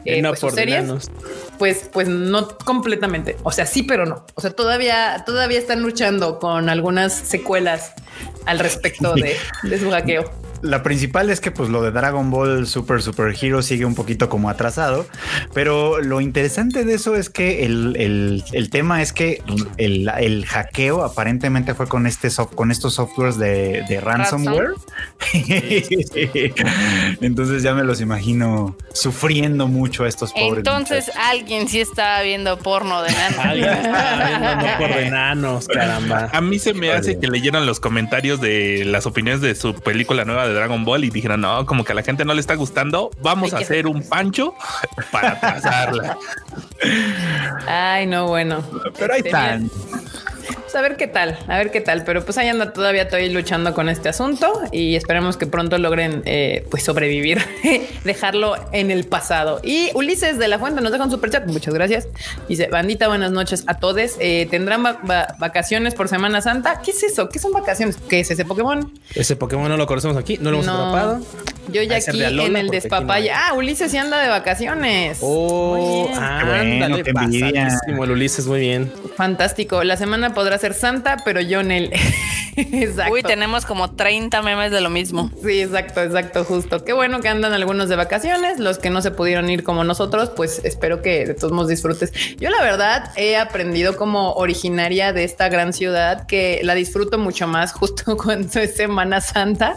eh, 0.05 0.21
no 0.21 0.29
pues, 0.29 0.39
sus 0.39 0.53
series. 0.53 1.11
Pues, 1.57 1.89
pues 1.91 2.07
no 2.07 2.57
completamente. 2.59 3.37
O 3.43 3.51
sea, 3.51 3.65
sí, 3.65 3.83
pero 3.83 4.05
no. 4.05 4.25
O 4.35 4.41
sea, 4.41 4.51
todavía, 4.51 5.23
todavía 5.25 5.59
están 5.59 5.81
luchando 5.81 6.39
con 6.39 6.69
algunas 6.69 7.13
secuelas 7.13 7.93
al 8.45 8.59
respecto 8.59 9.13
de, 9.15 9.35
de 9.63 9.79
su 9.79 9.91
hackeo. 9.91 10.48
La 10.61 10.83
principal 10.83 11.29
es 11.29 11.39
que 11.39 11.51
pues 11.51 11.69
lo 11.69 11.81
de 11.81 11.91
Dragon 11.91 12.29
Ball 12.31 12.67
Super 12.67 13.01
Super 13.01 13.33
Hero 13.39 13.61
sigue 13.61 13.85
un 13.85 13.95
poquito 13.95 14.27
como 14.29 14.49
atrasado, 14.49 15.05
pero 15.53 16.01
lo 16.01 16.19
interesante 16.21 16.83
de 16.83 16.93
eso 16.95 17.15
es 17.15 17.29
que 17.29 17.65
el, 17.65 17.95
el- 17.97 18.43
el 18.51 18.69
tema 18.69 19.01
es 19.01 19.13
que 19.13 19.41
el, 19.77 20.09
el 20.19 20.45
hackeo 20.45 21.03
aparentemente 21.03 21.73
fue 21.73 21.87
con 21.87 22.05
este 22.07 22.29
soft, 22.29 22.55
con 22.55 22.71
estos 22.71 22.95
softwares 22.95 23.37
de, 23.37 23.83
de 23.87 24.01
ransomware. 24.01 24.71
Entonces 27.21 27.61
ya 27.61 27.73
me 27.73 27.83
los 27.83 28.01
imagino 28.01 28.75
sufriendo 28.93 29.67
mucho 29.67 30.05
a 30.05 30.07
estos 30.07 30.31
pobres. 30.31 30.59
Entonces 30.59 31.07
muchachos. 31.07 31.29
alguien 31.29 31.67
sí 31.67 31.81
estaba 31.81 32.21
viendo 32.21 32.57
porno 32.57 33.01
de 33.01 33.11
nada. 33.29 33.43
Alguien 33.43 33.69
está 33.69 34.27
viendo 34.27 34.55
no 34.55 34.77
por 34.77 34.91
enanos, 34.91 35.67
caramba. 35.67 36.29
A 36.31 36.41
mí 36.41 36.57
se 36.57 36.73
me 36.73 36.91
hace 36.91 37.19
que 37.19 37.27
leyeron 37.27 37.65
los 37.65 37.79
comentarios 37.79 38.41
de 38.41 38.83
las 38.85 39.05
opiniones 39.05 39.41
de 39.41 39.55
su 39.55 39.75
película 39.75 40.25
nueva 40.25 40.47
de 40.47 40.53
Dragon 40.53 40.83
Ball 40.85 41.03
y 41.03 41.09
dijeron, 41.09 41.41
no, 41.41 41.65
como 41.65 41.83
que 41.83 41.91
a 41.91 41.95
la 41.95 42.03
gente 42.03 42.25
no 42.25 42.33
le 42.33 42.41
está 42.41 42.55
gustando, 42.55 43.11
vamos 43.21 43.53
a 43.53 43.57
Hay 43.57 43.63
hacer 43.63 43.87
un 43.87 44.03
pancho 44.03 44.53
para 45.11 45.31
atrasarla. 45.31 46.17
Ay, 47.67 48.07
no, 48.07 48.27
bueno. 48.27 48.63
Pero 48.97 49.13
ahí 49.13 49.21
están. 49.23 49.69
Pues 50.71 50.75
a 50.75 50.81
ver 50.81 50.97
qué 50.97 51.07
tal, 51.07 51.37
a 51.47 51.57
ver 51.57 51.71
qué 51.71 51.81
tal. 51.81 52.03
Pero 52.03 52.23
pues 52.23 52.37
ahí 52.37 52.47
anda 52.47 52.71
todavía 52.73 53.03
estoy 53.03 53.29
luchando 53.29 53.73
con 53.73 53.89
este 53.89 54.09
asunto 54.09 54.61
y 54.71 54.95
esperemos 54.95 55.35
que 55.37 55.47
pronto 55.47 55.77
logren 55.77 56.21
eh, 56.25 56.65
pues 56.69 56.83
sobrevivir, 56.83 57.39
dejarlo 58.03 58.55
en 58.71 58.91
el 58.91 59.05
pasado. 59.05 59.59
Y 59.63 59.89
Ulises 59.95 60.37
de 60.37 60.47
la 60.47 60.59
Fuente 60.59 60.81
nos 60.81 60.91
deja 60.91 61.03
un 61.03 61.11
super 61.11 61.29
chat. 61.31 61.45
Muchas 61.47 61.73
gracias. 61.73 62.07
Dice 62.47 62.67
bandita, 62.67 63.07
buenas 63.07 63.31
noches 63.31 63.63
a 63.67 63.79
todos. 63.79 63.89
Eh, 64.19 64.47
Tendrán 64.51 64.85
va- 64.85 64.99
va- 65.09 65.35
vacaciones 65.39 65.95
por 65.95 66.07
Semana 66.07 66.41
Santa. 66.41 66.81
¿Qué 66.83 66.91
es 66.91 67.01
eso? 67.03 67.29
¿Qué 67.29 67.39
son 67.39 67.51
vacaciones? 67.51 67.97
¿Qué 68.07 68.19
es 68.19 68.29
ese 68.31 68.45
Pokémon? 68.45 68.91
Ese 69.15 69.35
Pokémon 69.35 69.67
no 69.67 69.77
lo 69.77 69.87
conocemos 69.87 70.15
aquí, 70.17 70.37
no 70.39 70.51
lo 70.51 70.57
hemos 70.57 70.67
No. 70.67 70.73
atrapado. 70.89 71.21
Yo 71.71 71.83
ya 71.83 71.97
aquí 71.97 72.23
en 72.23 72.55
el 72.55 72.69
despapaya. 72.69 73.33
no 73.35 73.39
Ah, 73.49 73.53
Ulises 73.53 73.91
sí 73.91 73.97
anda 73.97 74.19
de 74.21 74.27
vacaciones. 74.29 75.19
Oh, 75.21 75.75
Muy 75.75 76.07
bien. 76.09 76.23
ándale, 76.23 77.03
bueno, 77.95 78.03
el 78.05 78.11
Ulises, 78.11 78.47
muy 78.47 78.59
bien. 78.59 78.91
Fantástico. 79.15 79.83
La 79.83 79.95
semana 79.97 80.33
podrá 80.33 80.57
ser 80.59 80.73
santa, 80.73 81.17
pero 81.25 81.41
yo 81.41 81.59
en 81.61 81.71
el. 81.71 81.93
exacto. 82.55 83.13
Uy, 83.13 83.23
tenemos 83.23 83.65
como 83.65 83.91
30 83.91 84.41
memes 84.41 84.71
de 84.71 84.81
lo 84.81 84.89
mismo. 84.89 85.31
Sí, 85.43 85.61
exacto, 85.61 86.03
exacto, 86.03 86.43
justo. 86.43 86.83
Qué 86.83 86.93
bueno 86.93 87.21
que 87.21 87.29
andan 87.29 87.53
algunos 87.53 87.89
de 87.89 87.95
vacaciones. 87.95 88.59
Los 88.59 88.77
que 88.77 88.89
no 88.89 89.01
se 89.01 89.11
pudieron 89.11 89.49
ir 89.49 89.63
como 89.63 89.83
nosotros, 89.83 90.31
pues 90.35 90.61
espero 90.63 91.01
que 91.01 91.25
de 91.25 91.33
todos 91.33 91.51
modos 91.53 91.69
disfrutes. 91.69 92.11
Yo, 92.37 92.49
la 92.49 92.61
verdad, 92.61 93.11
he 93.15 93.37
aprendido 93.37 93.95
como 93.95 94.33
originaria 94.33 95.13
de 95.13 95.23
esta 95.23 95.49
gran 95.49 95.73
ciudad 95.73 96.27
que 96.27 96.59
la 96.63 96.75
disfruto 96.75 97.17
mucho 97.17 97.47
más 97.47 97.73
justo 97.73 98.17
cuando 98.23 98.59
es 98.59 98.75
Semana 98.75 99.21
Santa. 99.21 99.75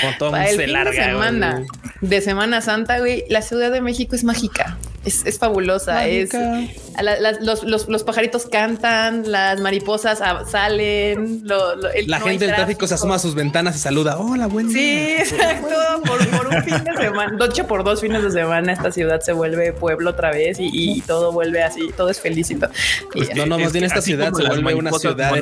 Como 0.00 0.16
todo 0.18 0.36
el 0.36 0.48
se 0.48 0.64
fin 0.64 0.72
larga. 0.72 0.90
de 0.90 1.04
semana 1.12 1.52
güey. 1.54 1.66
de 2.00 2.20
Semana 2.20 2.60
Santa, 2.60 2.98
güey, 2.98 3.24
la 3.28 3.42
Ciudad 3.42 3.70
de 3.70 3.80
México 3.80 4.14
es 4.16 4.24
mágica. 4.24 4.76
Es, 5.04 5.26
es 5.26 5.38
fabulosa. 5.38 5.94
Mágica. 5.94 6.60
Es 6.60 6.96
a 6.96 7.02
la- 7.02 7.18
las- 7.18 7.40
los, 7.40 7.64
los- 7.64 7.88
los 7.88 8.04
pajaritos 8.04 8.46
cantan, 8.46 9.30
las 9.32 9.58
mariposas 9.60 10.20
salen, 10.48 11.40
lo- 11.44 11.74
lo- 11.76 11.90
el- 11.90 12.08
La 12.08 12.18
no 12.20 12.26
gente 12.26 12.46
del 12.46 12.54
tráfico 12.54 12.86
se 12.86 12.94
asoma 12.94 13.16
a 13.16 13.18
sus 13.18 13.34
ventanas 13.34 13.74
y 13.74 13.78
saluda. 13.80 14.18
Hola, 14.18 14.46
buen 14.46 14.68
Sí, 14.70 14.74
día. 14.78 15.18
exacto. 15.22 15.68
Por, 16.06 16.28
por 16.28 16.46
un 16.54 16.62
fin 16.62 16.84
de 16.84 16.96
semana, 16.96 17.36
de 17.36 17.44
hecho, 17.46 17.66
por 17.66 17.82
dos 17.82 18.00
fines 18.00 18.22
de 18.22 18.30
semana, 18.30 18.72
esta 18.72 18.92
ciudad 18.92 19.20
se 19.20 19.32
vuelve 19.32 19.72
pueblo 19.72 20.10
otra 20.10 20.30
vez 20.30 20.60
y, 20.60 20.70
y 20.72 21.00
todo 21.00 21.32
vuelve 21.32 21.62
así, 21.62 21.88
todo 21.96 22.08
es 22.10 22.20
felicito. 22.20 22.68
Y- 23.14 23.24
Pues 23.24 23.34
No, 23.36 23.46
no, 23.46 23.58
más 23.58 23.72
bien 23.72 23.84
esta 23.84 24.02
ciudad 24.02 24.32
se 24.32 24.44
vuelve 24.46 24.74
una 24.74 24.92
ciudad. 24.92 25.32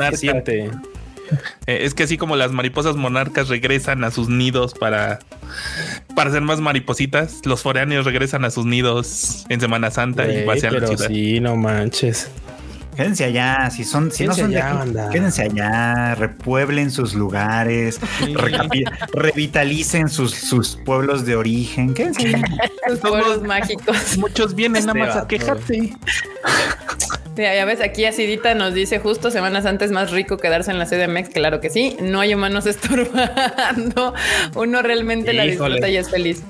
Eh, 1.67 1.81
es 1.83 1.95
que 1.95 2.05
así 2.05 2.17
como 2.17 2.37
las 2.37 2.53
mariposas 2.53 2.97
monarcas 2.97 3.49
regresan 3.49 4.05
a 4.05 4.11
sus 4.11 4.29
nidos 4.29 4.75
para, 4.75 5.21
para 6.15 6.31
ser 6.31 6.43
más 6.43 6.61
maripositas, 6.61 7.41
los 7.45 7.63
foráneos 7.63 8.05
regresan 8.05 8.45
a 8.45 8.51
sus 8.51 8.67
nidos 8.67 9.45
en 9.49 9.61
Semana 9.61 9.91
Santa 9.91 10.31
y 10.33 10.45
pasean 10.45 10.75
la 10.75 10.81
pero 10.81 10.97
ciudad. 10.97 11.09
sí, 11.09 11.41
no 11.41 11.57
manches. 11.57 12.31
Quédense 13.01 13.25
allá, 13.25 13.71
si 13.71 13.83
son, 13.85 14.11
si 14.13 14.27
no 14.27 14.35
son 14.35 14.51
de 14.51 14.59
allá, 14.59 14.69
aquí, 14.69 14.79
banda. 14.79 15.09
quédense 15.11 15.43
allá, 15.43 16.15
repueblen 16.17 16.91
sus 16.91 17.15
lugares, 17.15 17.99
revitalicen 19.15 20.11
sus, 20.11 20.33
sus 20.35 20.77
pueblos 20.77 21.25
de 21.25 21.35
origen. 21.35 21.95
Quédense 21.95 22.27
allá. 22.27 22.43
Los 22.89 22.99
pueblos 22.99 23.43
mágicos. 23.47 24.19
Muchos 24.19 24.55
vienen 24.55 24.85
nada 24.85 24.99
Este 24.99 25.07
más 25.07 25.17
a 25.17 25.21
vato. 25.21 25.29
quejarse. 25.29 25.93
Ya, 27.37 27.55
ya 27.55 27.65
ves, 27.65 27.81
aquí 27.81 28.05
Acidita 28.05 28.55
nos 28.55 28.75
dice 28.75 28.99
justo 28.99 29.31
semanas 29.31 29.65
antes 29.65 29.91
más 29.93 30.11
rico 30.11 30.37
quedarse 30.37 30.71
en 30.73 30.79
la 30.79 30.85
CDMX. 30.85 31.31
Claro 31.31 31.61
que 31.61 31.71
sí, 31.71 31.97
no 32.03 32.21
hay 32.21 32.35
humanos 32.35 32.67
estorbando. 32.67 34.13
Uno 34.57 34.83
realmente 34.83 35.33
la 35.33 35.45
disfruta 35.45 35.89
y 35.89 35.97
es 35.97 36.11
feliz. 36.11 36.43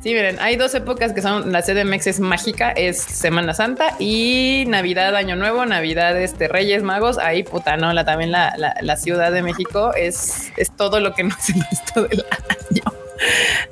Sí, 0.00 0.14
miren, 0.14 0.36
hay 0.40 0.54
dos 0.54 0.74
épocas 0.76 1.12
que 1.12 1.20
son 1.20 1.50
la 1.52 1.60
CDMX 1.60 2.06
es 2.06 2.20
mágica, 2.20 2.70
es 2.70 2.98
Semana 3.02 3.52
Santa 3.52 3.96
y 3.98 4.64
Navidad, 4.68 5.16
Año 5.16 5.34
Nuevo, 5.34 5.66
Navidad, 5.66 5.97
este 6.16 6.48
Reyes 6.48 6.82
Magos. 6.82 7.18
Ahí, 7.18 7.42
puta, 7.42 7.76
no, 7.76 7.92
la, 7.92 8.04
también 8.04 8.30
la, 8.32 8.54
la- 8.56 8.74
la 8.80 8.96
Ciudad 8.96 9.32
de 9.32 9.42
México 9.42 9.92
es, 9.94 10.50
es 10.56 10.70
todo 10.76 11.00
lo 11.00 11.14
que 11.14 11.24
no 11.24 11.34
es 11.38 11.48
el 11.56 11.62
resto 11.70 12.02
del 12.02 12.24
año. 12.70 12.82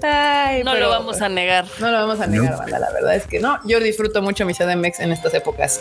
Ay, 0.02 0.64
No 0.64 0.72
pero- 0.72 0.86
lo 0.86 0.90
vamos 0.90 1.22
a 1.22 1.28
negar. 1.28 1.64
no 1.78 1.90
lo 1.90 1.98
vamos 1.98 2.20
a 2.20 2.26
negar, 2.26 2.56
banda. 2.58 2.78
La 2.80 2.90
verdad 2.92 3.14
es 3.14 3.26
que 3.26 3.38
no. 3.38 3.58
Yo 3.64 3.78
disfruto 3.80 4.20
mucho 4.22 4.44
mi 4.44 4.54
CDMX 4.54 5.00
en 5.00 5.12
estas 5.12 5.32
épocas. 5.34 5.80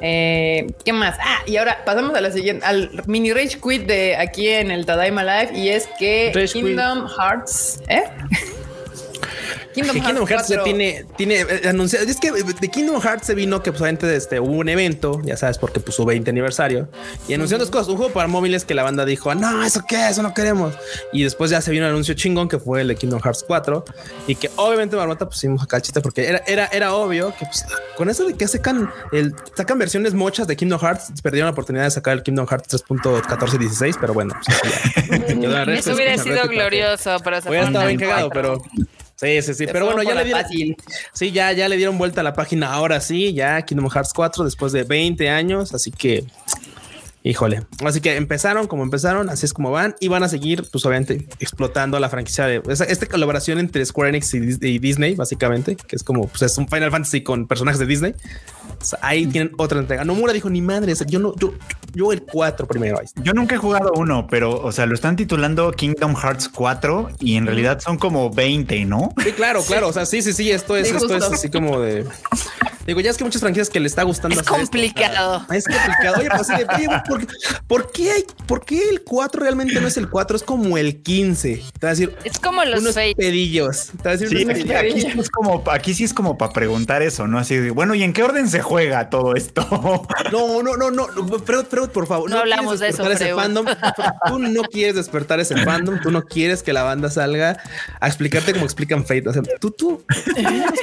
Eh, 0.00 0.66
¿Qué 0.84 0.92
más? 0.92 1.16
Ah, 1.20 1.38
y 1.46 1.56
ahora 1.56 1.78
pasamos 1.84 2.14
a 2.14 2.20
la 2.20 2.30
siguiente, 2.30 2.64
al 2.64 2.90
mini 3.06 3.32
Rage 3.32 3.58
Quit 3.60 3.86
de 3.86 4.16
aquí 4.16 4.48
en 4.48 4.70
el 4.70 4.86
Tadaima 4.86 5.24
Live. 5.24 5.58
Y 5.58 5.70
es 5.70 5.88
que 5.98 6.30
Rage 6.34 6.52
Kingdom 6.52 7.08
Hearts, 7.08 7.80
¿eh? 7.88 8.04
Kingdom 9.76 9.94
Que 9.94 10.02
Kingdom 10.02 10.26
Hearts 10.26 10.48
ya 10.48 10.56
4. 10.56 10.64
tiene, 10.64 11.04
tiene 11.16 11.40
eh, 11.40 11.68
anunciado. 11.68 12.06
Es 12.06 12.18
que 12.18 12.32
de 12.32 12.68
Kingdom 12.70 12.98
Hearts 12.98 13.26
se 13.26 13.34
vino 13.34 13.62
que 13.62 13.72
pues 13.72 13.82
obviamente 13.82 14.16
este, 14.16 14.40
hubo 14.40 14.52
un 14.52 14.70
evento, 14.70 15.20
ya 15.22 15.36
sabes, 15.36 15.58
porque 15.58 15.80
pues 15.80 15.94
su 15.94 16.06
20 16.06 16.30
aniversario 16.30 16.88
y 17.28 17.34
anunció 17.34 17.58
dos 17.58 17.70
cosas. 17.70 17.88
Un 17.88 17.98
juego 17.98 18.12
para 18.12 18.26
móviles 18.26 18.64
que 18.64 18.74
la 18.74 18.82
banda 18.82 19.04
dijo, 19.04 19.34
no, 19.34 19.62
eso 19.62 19.84
qué, 19.86 20.08
eso 20.08 20.22
no 20.22 20.32
queremos. 20.32 20.74
Y 21.12 21.24
después 21.24 21.50
ya 21.50 21.60
se 21.60 21.70
vino 21.70 21.84
el 21.84 21.90
anuncio 21.90 22.14
chingón 22.14 22.48
que 22.48 22.58
fue 22.58 22.80
el 22.80 22.88
de 22.88 22.96
Kingdom 22.96 23.20
Hearts 23.20 23.44
4 23.46 23.84
y 24.26 24.34
que 24.34 24.50
obviamente 24.56 24.96
Marmota 24.96 25.28
pusimos 25.28 25.62
acá 25.62 25.76
el 25.76 25.82
chiste 25.82 26.00
porque 26.00 26.26
era, 26.26 26.42
era, 26.46 26.66
era 26.72 26.94
obvio 26.94 27.34
que 27.38 27.44
pues, 27.44 27.66
con 27.98 28.08
eso 28.08 28.24
de 28.26 28.34
que 28.34 28.48
sacan 28.48 28.90
el 29.12 29.34
sacan 29.54 29.78
versiones 29.78 30.14
mochas 30.14 30.46
de 30.46 30.56
Kingdom 30.56 30.80
Hearts, 30.80 31.20
perdieron 31.22 31.48
la 31.48 31.52
oportunidad 31.52 31.84
de 31.84 31.90
sacar 31.90 32.14
el 32.14 32.22
Kingdom 32.22 32.46
Hearts 32.46 32.82
3.1416, 32.88 33.98
pero 34.00 34.14
bueno, 34.14 34.34
pues, 34.42 34.58
ya. 34.62 35.62
Eso 35.74 35.94
hubiera 35.94 36.16
sido 36.16 36.48
glorioso, 36.48 37.18
pero 37.22 37.42
se 37.42 37.48
Hubiera 37.48 37.66
estado 37.66 37.86
bien 37.86 38.00
cagado, 38.00 38.30
pero 38.30 38.62
sí, 39.16 39.42
sí, 39.42 39.54
sí. 39.54 39.66
Pero 39.70 39.86
bueno, 39.86 40.02
ya 40.02 40.14
le 40.14 40.24
dieron. 40.24 40.42
fácil. 40.42 40.76
Sí, 41.12 41.32
ya, 41.32 41.52
ya 41.52 41.68
le 41.68 41.76
dieron 41.76 41.98
vuelta 41.98 42.20
a 42.20 42.24
la 42.24 42.32
página. 42.34 42.72
Ahora 42.72 43.00
sí, 43.00 43.32
ya 43.32 43.62
Kingdom 43.62 43.90
Hearts 43.90 44.12
4 44.14 44.44
después 44.44 44.72
de 44.72 44.84
20 44.84 45.28
años. 45.28 45.74
Así 45.74 45.90
que, 45.90 46.24
híjole. 47.28 47.62
Así 47.84 48.00
que 48.00 48.16
empezaron 48.16 48.66
como 48.66 48.82
empezaron, 48.82 49.28
así 49.30 49.46
es 49.46 49.52
como 49.52 49.70
van 49.70 49.94
y 50.00 50.08
van 50.08 50.22
a 50.22 50.28
seguir, 50.28 50.64
pues 50.70 50.84
obviamente, 50.86 51.26
explotando 51.40 51.98
la 51.98 52.08
franquicia 52.08 52.46
de 52.46 52.62
esa- 52.68 52.84
esta 52.84 53.06
colaboración 53.06 53.58
entre 53.58 53.84
Square 53.84 54.10
Enix 54.10 54.32
y, 54.34 54.38
y 54.60 54.78
Disney, 54.78 55.14
básicamente, 55.14 55.76
que 55.76 55.96
es 55.96 56.02
como 56.02 56.26
pues 56.28 56.42
es 56.42 56.56
un 56.58 56.68
Final 56.68 56.90
Fantasy 56.90 57.22
con 57.22 57.46
personajes 57.46 57.78
de 57.80 57.86
Disney. 57.86 58.14
O 58.80 58.84
sea, 58.84 58.98
ahí 59.02 59.26
tienen 59.26 59.52
otra 59.58 59.78
entrega. 59.80 60.04
Nomura 60.04 60.32
dijo 60.32 60.50
ni 60.50 60.60
madre, 60.60 60.92
o 60.92 60.96
sea, 60.96 61.06
yo 61.06 61.18
no, 61.18 61.34
yo, 61.36 61.54
yo 61.94 62.12
el 62.12 62.22
4 62.22 62.66
primero. 62.66 62.98
Ahí. 63.00 63.06
Yo 63.22 63.32
nunca 63.32 63.54
he 63.54 63.58
jugado 63.58 63.92
uno, 63.96 64.26
pero, 64.30 64.60
o 64.60 64.70
sea, 64.72 64.86
lo 64.86 64.94
están 64.94 65.16
titulando 65.16 65.72
Kingdom 65.72 66.14
Hearts 66.14 66.48
4 66.48 67.10
y 67.20 67.36
en 67.36 67.46
realidad 67.46 67.80
son 67.80 67.96
como 67.98 68.30
20, 68.30 68.84
¿no? 68.84 69.08
Sí, 69.22 69.32
claro, 69.32 69.62
claro. 69.66 69.88
O 69.88 69.92
sea, 69.92 70.04
sí, 70.06 70.20
sí, 70.22 70.32
sí. 70.32 70.50
Esto 70.50 70.76
es, 70.76 70.88
Sí, 70.88 70.96
esto 70.96 71.16
es 71.16 71.24
así 71.24 71.48
como 71.50 71.80
de. 71.80 72.04
Digo, 72.86 73.00
ya 73.00 73.10
es 73.10 73.16
que 73.16 73.24
muchas 73.24 73.40
franquicias 73.40 73.68
que 73.70 73.80
le 73.80 73.86
está 73.88 74.02
gustando. 74.04 74.34
Es 74.34 74.40
esto, 74.46 74.54
complicado. 74.54 75.44
es 75.52 75.64
complicado. 75.64 76.16
Oye, 76.18 76.28
pues, 76.30 76.48
oye, 76.50 76.86
güey, 76.86 77.02
¿por, 77.08 77.26
qué- 77.26 77.34
por 77.66 77.92
qué 77.92 78.10
hay, 78.12 78.24
por 78.46 78.64
qué 78.64 78.80
el 78.90 79.02
4 79.02 79.42
realmente 79.42 79.80
no 79.80 79.88
es 79.88 79.96
el 79.96 80.08
4? 80.08 80.36
Es 80.36 80.42
como 80.42 80.78
el 80.78 81.02
15. 81.02 81.62
Te 81.78 81.86
va 81.86 81.88
a 81.88 81.94
decir 81.94 82.16
Es 82.24 82.38
como 82.38 82.64
los 82.64 82.80
unos 82.80 82.94
pedillos. 83.16 83.88
Te 84.00 84.04
va 84.04 84.10
a 84.10 84.16
decir 84.16 84.28
Sí, 84.28 84.44
unos 84.44 84.56
aquí, 84.56 84.64
pedillos. 84.68 84.92
aquí 85.04 85.12
sí 85.12 85.18
es 85.20 85.30
como, 85.30 85.64
aquí 85.70 85.94
sí 85.94 86.04
es 86.04 86.14
como 86.14 86.38
para 86.38 86.52
preguntar 86.52 87.02
eso, 87.02 87.26
¿no? 87.26 87.38
Así 87.38 87.56
de, 87.56 87.70
bueno, 87.70 87.94
¿y 87.94 88.02
en 88.02 88.12
qué 88.12 88.22
orden 88.22 88.48
se 88.48 88.60
juega 88.62 89.10
todo 89.10 89.34
esto? 89.34 89.66
No, 90.32 90.62
no, 90.62 90.76
no, 90.76 90.90
no. 90.90 91.06
Freud, 91.44 91.66
Freud, 91.66 91.88
por 91.90 92.06
favor. 92.06 92.28
No 92.30 92.38
hablamos 92.38 92.80
de 92.80 92.88
eso, 92.88 93.02
despertar 93.04 93.12
ese 93.12 93.24
Freud. 93.32 93.36
fandom. 93.42 93.66
Tú 94.26 94.38
no 94.38 94.62
quieres 94.64 94.96
despertar 94.96 95.40
ese 95.40 95.56
fandom. 95.64 96.00
Tú 96.00 96.10
no 96.10 96.22
quieres 96.22 96.62
que 96.62 96.72
la 96.72 96.82
banda 96.82 97.10
salga 97.10 97.58
a 98.00 98.06
explicarte 98.06 98.52
como 98.52 98.64
explican 98.64 99.02
Fate. 99.06 99.28
O 99.28 99.32
sea, 99.32 99.42
tú, 99.60 99.70
tú, 99.70 100.04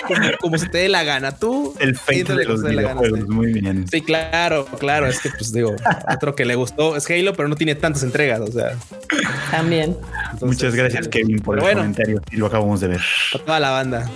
como, 0.07 0.27
como 0.39 0.57
se 0.57 0.67
te 0.69 0.79
dé 0.79 0.89
la 0.89 1.03
gana. 1.03 1.35
Tú, 1.37 1.75
El 1.79 1.92
fate 1.95 2.19
entrale 2.19 2.41
de 2.41 2.47
como 2.47 2.57
los 2.61 2.69
videojuegos, 2.71 3.19
sí. 3.19 3.25
muy 3.27 3.53
bien. 3.53 3.87
Sí, 3.89 4.01
claro, 4.01 4.65
claro. 4.79 5.07
Es 5.07 5.19
que, 5.19 5.29
pues 5.29 5.51
digo, 5.53 5.75
otro 6.13 6.35
que 6.35 6.45
le 6.45 6.55
gustó 6.55 6.95
es 6.95 7.09
Halo, 7.09 7.33
pero 7.33 7.47
no 7.47 7.55
tiene 7.55 7.75
tantas 7.75 8.03
entregas. 8.03 8.41
O 8.41 8.51
sea, 8.51 8.75
También. 9.51 9.97
entonces, 10.31 10.47
Muchas 10.47 10.75
gracias. 10.75 11.07
Kevin, 11.07 11.39
por 11.39 11.57
el 11.57 11.61
bueno, 11.61 11.81
comentario 11.81 12.21
y 12.31 12.37
lo 12.37 12.47
acabamos 12.47 12.79
de 12.81 12.87
ver. 12.89 13.01
para 13.31 13.45
toda 13.45 13.59
la 13.59 13.69
banda. 13.71 14.09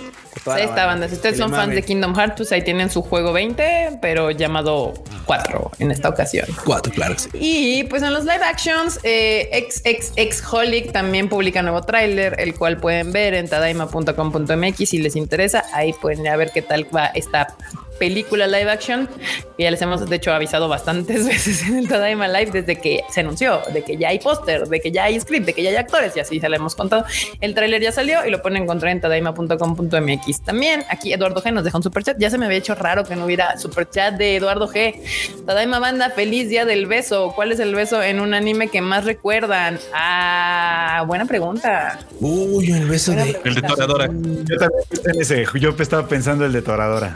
Ahí 0.46 0.64
está, 0.64 0.86
banda. 0.86 1.08
Si 1.08 1.14
ustedes 1.14 1.38
son 1.38 1.50
fans 1.50 1.74
de 1.74 1.82
Kingdom 1.82 2.14
Hearts, 2.14 2.34
pues 2.36 2.52
ahí 2.52 2.62
tienen 2.62 2.90
su 2.90 3.02
juego 3.02 3.32
20, 3.32 3.98
pero 4.00 4.30
llamado 4.30 4.94
4 5.24 5.72
en 5.78 5.90
esta 5.90 6.08
ocasión. 6.08 6.46
Cuatro, 6.64 6.92
claro 6.92 7.14
que 7.14 7.20
sí. 7.20 7.28
Y 7.34 7.84
pues 7.84 8.02
en 8.02 8.12
los 8.12 8.24
live 8.24 8.44
actions, 8.44 9.00
eh, 9.02 9.68
XXX 9.68 10.52
Holic 10.52 10.92
también 10.92 11.28
publica 11.28 11.62
nuevo 11.62 11.82
tráiler, 11.82 12.36
el 12.38 12.54
cual 12.54 12.78
pueden 12.78 13.12
ver 13.12 13.34
en 13.34 13.48
tadaima.com.mx 13.48 14.88
si 14.88 14.98
les 14.98 15.16
interesa. 15.16 15.64
Ahí 15.72 15.92
pueden 15.92 16.24
ya 16.24 16.36
ver 16.36 16.50
qué 16.52 16.62
tal 16.62 16.86
va 16.94 17.06
esta 17.06 17.56
película 17.98 18.46
live 18.46 18.70
action. 18.70 19.08
Y 19.56 19.64
ya 19.64 19.70
les 19.70 19.82
hemos 19.82 20.08
de 20.08 20.16
hecho 20.16 20.32
avisado 20.32 20.68
bastantes 20.68 21.26
veces 21.26 21.62
en 21.62 21.78
el 21.78 21.88
Tadaima 21.88 22.28
Live 22.28 22.52
desde 22.52 22.76
que 22.76 23.02
se 23.10 23.20
anunció, 23.20 23.60
de 23.72 23.82
que 23.82 23.96
ya 23.96 24.08
hay 24.08 24.18
póster, 24.18 24.68
de 24.68 24.80
que 24.80 24.90
ya 24.90 25.04
hay 25.04 25.18
script, 25.20 25.46
de 25.46 25.52
que 25.52 25.62
ya 25.62 25.70
hay 25.70 25.76
actores 25.76 26.16
y 26.16 26.20
así 26.20 26.40
se 26.40 26.48
lo 26.48 26.56
hemos 26.56 26.74
contado. 26.74 27.04
El 27.40 27.54
tráiler 27.54 27.82
ya 27.82 27.92
salió 27.92 28.24
y 28.24 28.30
lo 28.30 28.40
pueden 28.40 28.62
encontrar 28.62 28.92
en 28.92 29.00
tadaima.com.mx. 29.00 30.42
También 30.42 30.84
aquí 30.88 31.12
Eduardo 31.12 31.42
G 31.42 31.52
nos 31.52 31.64
deja 31.64 31.76
un 31.76 31.82
super 31.82 32.02
chat. 32.02 32.16
Ya 32.18 32.30
se 32.30 32.38
me 32.38 32.46
había 32.46 32.58
hecho 32.58 32.74
raro 32.74 33.04
que 33.04 33.16
no 33.16 33.24
hubiera 33.24 33.58
super 33.58 33.88
chat 33.88 34.14
de 34.14 34.36
Eduardo 34.36 34.68
G. 34.68 35.00
Tadaima 35.46 35.78
Banda, 35.78 36.10
feliz 36.10 36.48
día 36.48 36.64
del 36.64 36.86
beso. 36.86 37.32
¿Cuál 37.34 37.52
es 37.52 37.60
el 37.60 37.74
beso 37.74 38.02
en 38.02 38.20
un 38.20 38.34
anime 38.34 38.68
que 38.68 38.80
más 38.80 39.04
recuerdan? 39.04 39.78
Ah, 39.94 41.04
buena 41.06 41.24
pregunta. 41.24 41.98
Uy, 42.20 42.70
el 42.70 42.86
beso 42.88 43.12
Buena 43.12 43.32
de. 43.32 43.40
El 43.44 43.54
de 43.54 43.62
Toradora. 43.62 44.06
Yo 44.06 44.56
también 44.56 44.82
pensé 44.88 45.10
en 45.10 45.20
ese, 45.20 45.58
yo 45.60 45.74
estaba 45.78 46.06
pensando 46.06 46.44
el 46.44 46.52
de 46.52 46.62
Toradora. 46.62 47.14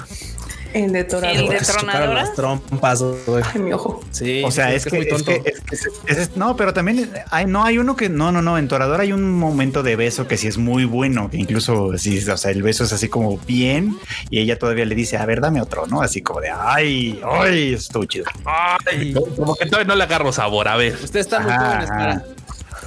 El 0.75 0.93
de 0.93 1.05
Toradora. 1.05 1.33
El 1.41 1.49
de 1.49 1.59
Se 1.59 1.65
chocaron 1.73 1.91
Tronadora. 1.91 2.15
las 2.15 2.35
trompas, 2.35 3.03
güey. 3.27 3.43
Ay, 3.55 3.61
mi 3.61 3.73
ojo. 3.73 4.03
Sí, 4.11 4.43
O 4.45 4.51
sea, 4.51 4.73
es, 4.75 4.85
que, 4.85 4.97
muy 4.97 5.07
es 5.07 5.09
tonto. 5.09 5.25
que- 5.43 5.51
es 5.51 5.61
que- 5.61 6.13
es- 6.13 6.19
es- 6.19 6.37
no, 6.37 6.57
pero 6.57 6.73
también 6.73 7.11
hay, 7.31 7.47
no 7.47 7.65
hay 7.65 7.79
uno 7.79 7.97
que 7.97 8.09
no, 8.09 8.33
no, 8.33 8.43
no. 8.43 8.59
En 8.59 8.69
Toradora 8.69 9.03
hay 9.03 9.13
un 9.13 9.31
momento 9.31 9.83
de 9.83 9.97
beso 9.97 10.27
que 10.27 10.37
sí 10.37 10.47
es 10.49 10.59
muy 10.59 10.85
bueno, 10.85 11.31
que 11.31 11.37
incluso 11.37 11.97
sí, 11.99 12.19
o 12.29 12.37
sea, 12.37 12.51
el 12.51 12.63
beso 12.63 12.85
es 12.85 12.93
así 12.93 13.09
como 13.09 13.39
bien 13.39 13.97
y 14.31 14.41
ella 14.41 14.59
todavía 14.59 14.85
le 14.85 14.95
dice, 14.95 15.17
a 15.17 15.27
ver, 15.27 15.41
dame 15.41 15.61
otro, 15.61 15.87
¿no? 15.87 16.03
Así 16.03 16.23
como 16.23 16.41
de, 16.41 16.51
ay, 16.51 17.21
ay, 17.25 17.75
estuvo 17.75 18.05
chido. 18.05 18.25
Ay, 18.45 19.15
como 19.37 19.55
que 19.55 19.67
todavía 19.67 19.87
no 19.89 19.95
le 19.97 20.05
agarro 20.05 20.33
sabor. 20.33 20.69
A 20.69 20.77
ver, 20.77 20.95
Ustedes 20.95 21.27
están 21.27 21.43
muy 21.45 21.53
jóvenes 21.55 21.89
para. 21.89 22.25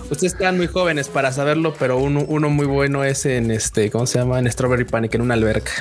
ustedes 0.10 0.34
están 0.34 0.58
muy 0.58 0.68
jóvenes 0.68 1.08
para 1.08 1.32
saberlo, 1.32 1.74
pero 1.78 1.98
uno, 1.98 2.24
uno 2.28 2.50
muy 2.50 2.66
bueno 2.66 3.04
es 3.04 3.26
en 3.26 3.52
este, 3.52 3.90
¿cómo 3.92 4.06
se 4.08 4.20
llama? 4.20 4.40
En 4.40 4.52
Strawberry 4.52 4.86
Panic, 4.86 5.16
en 5.16 5.22
una 5.22 5.34
alberca. 5.36 5.72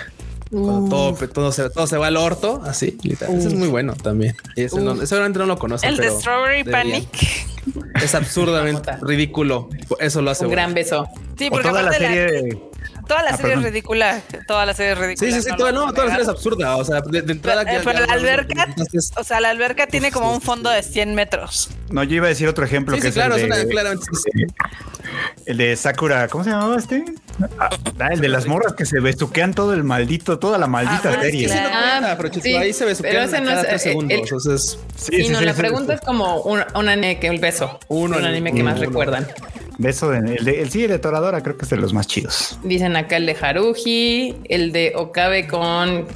Cuando 0.63 0.89
todo, 0.89 1.29
todo, 1.29 1.53
se, 1.53 1.69
todo 1.71 1.87
se 1.87 1.97
va 1.97 2.07
al 2.09 2.17
orto, 2.17 2.63
así. 2.65 2.97
literal. 3.03 3.37
Ese 3.39 3.49
es 3.49 3.55
muy 3.55 3.69
bueno 3.69 3.95
también. 3.95 4.37
Y 4.57 4.63
ese 4.65 4.81
no- 4.81 4.95
seguramente 5.07 5.39
no 5.39 5.47
lo 5.47 5.59
conocen. 5.59 5.91
El 5.91 5.97
de 5.97 6.03
pero 6.05 6.19
Strawberry. 6.21 6.65
Panic. 6.65 7.09
Es 8.03 8.15
absurdamente 8.15 8.93
ridículo. 9.03 9.69
Eso 9.99 10.23
lo 10.23 10.31
hace 10.31 10.45
Un 10.45 10.49
bueno. 10.51 10.63
gran 10.63 10.75
beso. 10.75 11.09
Sí, 11.39 11.49
porque 11.51 11.69
toda 11.69 11.83
la 11.83 11.89
aparte 11.89 12.05
la- 12.05 12.09
serie. 12.15 12.63
toda 13.09 13.23
la 13.23 13.31
Ah, 13.31 13.37
serie 13.37 13.53
es 13.53 13.57
perdón. 13.59 13.65
ridícula. 13.65 14.23
Toda 14.47 14.67
la 14.67 14.75
serie 14.75 14.93
es 14.93 14.99
ridícula. 14.99 15.31
Sí, 15.31 15.37
sí, 15.43 15.43
sí, 15.51 15.57
todo, 15.57 15.73
no, 15.73 15.93
toda 15.93 16.05
la 16.05 16.11
serie 16.11 16.23
es 16.25 16.29
absurda. 16.29 16.77
O 16.77 16.85
sea, 16.85 17.01
de, 17.01 17.23
de 17.23 17.33
entrada. 17.33 17.65
Pero, 17.65 17.79
ya- 17.79 17.85
pero 17.85 17.99
ya- 18.01 18.07
la 18.07 18.13
alberca, 18.13 18.65
Entonces, 18.69 19.13
o 19.17 19.25
sea, 19.25 19.41
la 19.41 19.51
alberca 19.51 19.87
tiene 19.87 20.13
como 20.13 20.33
un 20.33 20.41
fondo 20.43 20.69
de 20.71 20.83
100 20.83 21.15
metros. 21.15 21.71
No, 21.91 22.05
yo 22.05 22.17
iba 22.17 22.27
a 22.27 22.29
decir 22.29 22.47
otro 22.49 22.65
ejemplo 22.65 22.95
sí, 22.97 23.01
que 23.01 23.07
sí, 23.07 23.09
es 23.09 23.15
claro, 23.15 23.35
el, 23.37 23.41
es 23.41 23.47
una- 23.47 23.65
claramente. 23.71 24.05
sí, 24.13 24.31
sí. 24.37 24.45
el 25.47 25.57
de 25.57 25.75
Sakura. 25.77 26.29
¿Cómo 26.29 26.45
se 26.45 26.51
llamaba 26.51 26.77
este? 26.77 27.05
Ah, 27.59 27.69
ah, 27.99 28.09
el 28.13 28.21
de 28.21 28.29
las 28.29 28.47
morras 28.47 28.75
que 28.75 28.85
se 28.87 29.01
besuquean 29.01 29.55
todo 29.55 29.73
el 29.75 29.83
maldito, 29.85 30.39
toda 30.39 30.57
la 30.59 30.67
maldita 30.67 31.01
bueno, 31.09 31.17
es 31.17 31.19
que 31.19 31.31
serie. 31.33 31.49
sí, 31.49 31.55
no 31.55 31.61
Ah, 31.73 31.91
cuenta, 31.99 32.17
pero 32.17 32.29
Chico, 32.29 32.43
sí, 32.45 32.55
ahí 32.55 32.73
se 32.73 32.79
pero 32.85 32.89
besuquean 32.91 33.25
ese 33.25 33.41
no 33.41 33.49
cada 33.49 33.61
es, 33.63 33.69
tres 33.69 33.83
segundos. 33.83 34.13
el- 34.13 34.21
Entonces, 34.21 34.79
Sí, 34.97 35.29
no, 35.29 35.41
la 35.41 35.55
pregunta 35.55 35.95
es 35.95 36.01
como 36.01 36.43
un, 36.43 36.61
un 36.75 36.89
anime 36.89 37.19
que 37.19 37.27
el 37.29 37.39
beso. 37.41 37.79
Uno, 37.89 38.19
un 38.19 38.25
anime 38.25 38.53
que 38.53 38.63
más 38.63 38.77
uno. 38.79 38.87
recuerdan. 38.87 39.27
Beso 39.79 40.11
de, 40.11 40.19
el, 40.37 40.45
de, 40.45 40.63
el 40.63 40.71
sí, 40.71 40.85
el 40.85 40.91
de 40.91 40.99
Toradora 41.01 41.43
creo 41.43 41.57
que 41.57 41.65
es 41.65 41.71
de 41.71 41.77
los 41.77 41.93
más 41.93 42.07
chidos. 42.07 42.57
Dicen 42.63 42.95
acá 42.95 43.17
el 43.17 43.27
de 43.27 43.37
Haruhi, 43.41 44.37
el 44.49 44.71
de 44.71 44.93
Okabe 44.95 45.49
con 45.49 46.07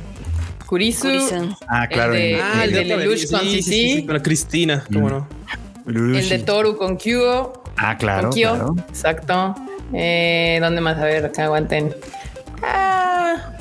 Kurisu. 0.66 1.08
Ah, 1.68 1.88
claro. 1.88 2.14
El 2.14 2.20
de- 2.37 2.40
ah, 2.42 2.64
el 2.64 2.72
de 2.72 2.80
otro 2.80 2.96
Lelouch 2.98 3.30
con 3.30 3.40
sí, 3.40 3.50
sí, 3.50 3.62
Sisi. 3.62 3.92
sí, 4.00 4.06
Con 4.06 4.20
Cristina, 4.20 4.84
cómo 4.92 5.08
no. 5.10 5.28
el 5.87 6.28
de 6.28 6.38
Toru 6.40 6.76
con 6.76 6.96
Kyo, 6.98 7.52
Ah, 7.76 7.96
claro. 7.96 8.28
con 8.28 8.32
Kyo, 8.32 8.50
claro. 8.54 8.76
exacto. 8.88 9.54
Eh, 9.92 10.59
¿Dónde 10.61 10.80
más? 10.80 10.99
A 10.99 11.04
ver, 11.04 11.25
acá 11.26 11.45
aguanten. 11.45 11.95
Ah, 12.62 13.52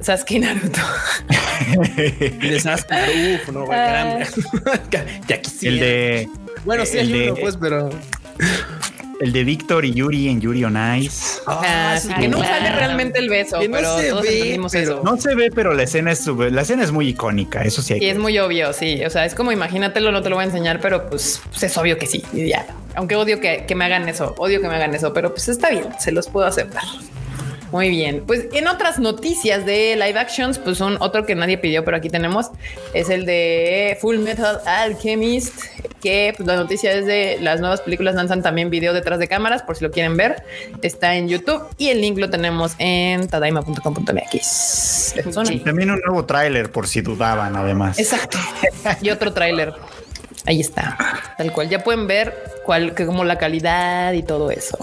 Sasuke 0.00 0.32
y 0.32 0.38
Naruto. 0.40 0.80
Y 2.40 2.48
de 2.48 2.60
Sasuke, 2.60 3.38
uf, 3.42 3.48
no, 3.52 3.64
güey, 3.66 3.78
Ah. 3.78 4.18
gran. 4.90 5.08
ya 5.28 5.40
quisiera. 5.40 5.74
El 5.74 5.80
de 5.80 6.28
Bueno, 6.64 6.84
sí, 6.86 6.98
el 6.98 7.06
hay 7.06 7.12
de- 7.12 7.30
uno, 7.32 7.40
pues, 7.40 7.56
pero. 7.56 7.90
El 9.22 9.32
de 9.32 9.44
Víctor 9.44 9.84
y 9.84 9.92
Yuri 9.92 10.28
en 10.28 10.40
Yuri 10.40 10.64
on 10.64 10.76
Ice. 10.98 11.40
Ah, 11.46 11.96
sí, 12.00 12.08
sí, 12.08 12.14
que 12.20 12.28
no 12.28 12.38
claro. 12.38 12.54
sale 12.54 12.76
realmente 12.76 13.18
el 13.18 13.28
beso, 13.28 13.60
Que 13.60 13.68
no 13.68 13.78
se 13.78 13.82
todos 14.10 14.22
ve, 14.22 14.32
entendimos 14.38 14.72
pero- 14.72 14.92
eso. 14.94 15.02
No 15.04 15.16
se 15.16 15.34
ve, 15.34 15.50
pero 15.54 15.74
la 15.74 15.84
escena 15.84 16.10
es 16.12 16.26
la 16.26 16.62
escena 16.62 16.82
es 16.84 16.92
muy 16.92 17.08
icónica. 17.08 17.62
Eso 17.62 17.82
sí 17.82 17.92
hay 17.94 17.98
Y 17.98 18.00
que 18.00 18.10
es 18.10 18.18
muy 18.18 18.38
obvio, 18.38 18.72
sí. 18.72 19.04
O 19.04 19.10
sea, 19.10 19.24
es 19.24 19.34
como 19.34 19.52
imagínatelo, 19.52 20.10
no 20.12 20.22
te 20.22 20.28
lo 20.30 20.36
voy 20.36 20.42
a 20.42 20.46
enseñar, 20.46 20.80
pero 20.80 21.08
pues, 21.08 21.40
pues, 21.50 21.62
es 21.62 21.76
obvio 21.78 21.96
que 21.98 22.06
sí. 22.06 22.22
Y 22.32 22.48
ya. 22.48 22.66
Aunque 22.94 23.16
odio 23.16 23.40
que, 23.40 23.64
que 23.66 23.74
me 23.74 23.84
hagan 23.84 24.08
eso, 24.08 24.34
odio 24.38 24.60
que 24.60 24.68
me 24.68 24.74
hagan 24.74 24.94
eso, 24.94 25.12
pero 25.12 25.30
pues 25.32 25.48
está 25.48 25.70
bien, 25.70 25.86
se 25.98 26.12
los 26.12 26.28
puedo 26.28 26.46
aceptar. 26.46 26.82
Muy 27.72 27.88
bien. 27.88 28.22
Pues 28.26 28.44
en 28.52 28.68
otras 28.68 28.98
noticias 28.98 29.64
de 29.66 29.96
live 29.96 30.18
actions, 30.18 30.58
pues 30.58 30.80
un 30.80 30.98
otro 31.00 31.24
que 31.26 31.34
nadie 31.34 31.56
pidió, 31.58 31.84
pero 31.84 31.96
aquí 31.96 32.10
tenemos, 32.10 32.50
es 32.92 33.08
el 33.08 33.24
de 33.24 33.96
Full 34.00 34.18
Metal 34.18 34.60
Alchemist, 34.66 35.54
que 36.02 36.34
pues 36.36 36.46
la 36.46 36.56
noticia 36.56 36.92
es 36.92 37.06
de 37.06 37.38
las 37.40 37.60
nuevas 37.60 37.80
películas 37.80 38.14
lanzan 38.14 38.42
también 38.42 38.68
video 38.68 38.92
detrás 38.92 39.18
de 39.18 39.26
cámaras, 39.26 39.62
por 39.62 39.76
si 39.76 39.84
lo 39.84 39.90
quieren 39.90 40.18
ver. 40.18 40.44
Está 40.82 41.14
en 41.16 41.28
YouTube 41.28 41.62
y 41.78 41.88
el 41.88 42.02
link 42.02 42.18
lo 42.18 42.28
tenemos 42.28 42.74
en 42.78 43.26
tadaima.com.mx. 43.28 45.14
Y 45.50 45.58
también 45.60 45.90
un 45.90 46.00
nuevo 46.04 46.24
tráiler 46.26 46.70
por 46.70 46.86
si 46.86 47.00
dudaban, 47.00 47.56
además. 47.56 47.98
Exacto. 47.98 48.38
Y 49.00 49.08
otro 49.10 49.32
tráiler. 49.32 49.72
Ahí 50.44 50.60
está. 50.60 50.98
Tal 51.38 51.52
cual. 51.52 51.68
Ya 51.68 51.82
pueden 51.82 52.06
ver 52.06 52.34
cuál, 52.66 52.94
que 52.94 53.06
como 53.06 53.24
la 53.24 53.38
calidad 53.38 54.12
y 54.12 54.22
todo 54.22 54.50
eso. 54.50 54.76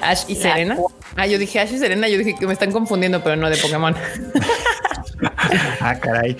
Ash 0.00 0.24
y 0.28 0.34
La- 0.34 0.40
Serena. 0.42 0.76
Ah, 1.16 1.26
yo 1.26 1.38
dije 1.38 1.60
Ash 1.60 1.72
y 1.72 1.78
Serena. 1.78 2.08
Yo 2.08 2.18
dije 2.18 2.34
que 2.38 2.46
me 2.46 2.52
están 2.52 2.72
confundiendo, 2.72 3.22
pero 3.22 3.36
no 3.36 3.48
de 3.50 3.56
Pokémon. 3.56 3.94
Ah, 5.80 5.94
caray. 6.00 6.36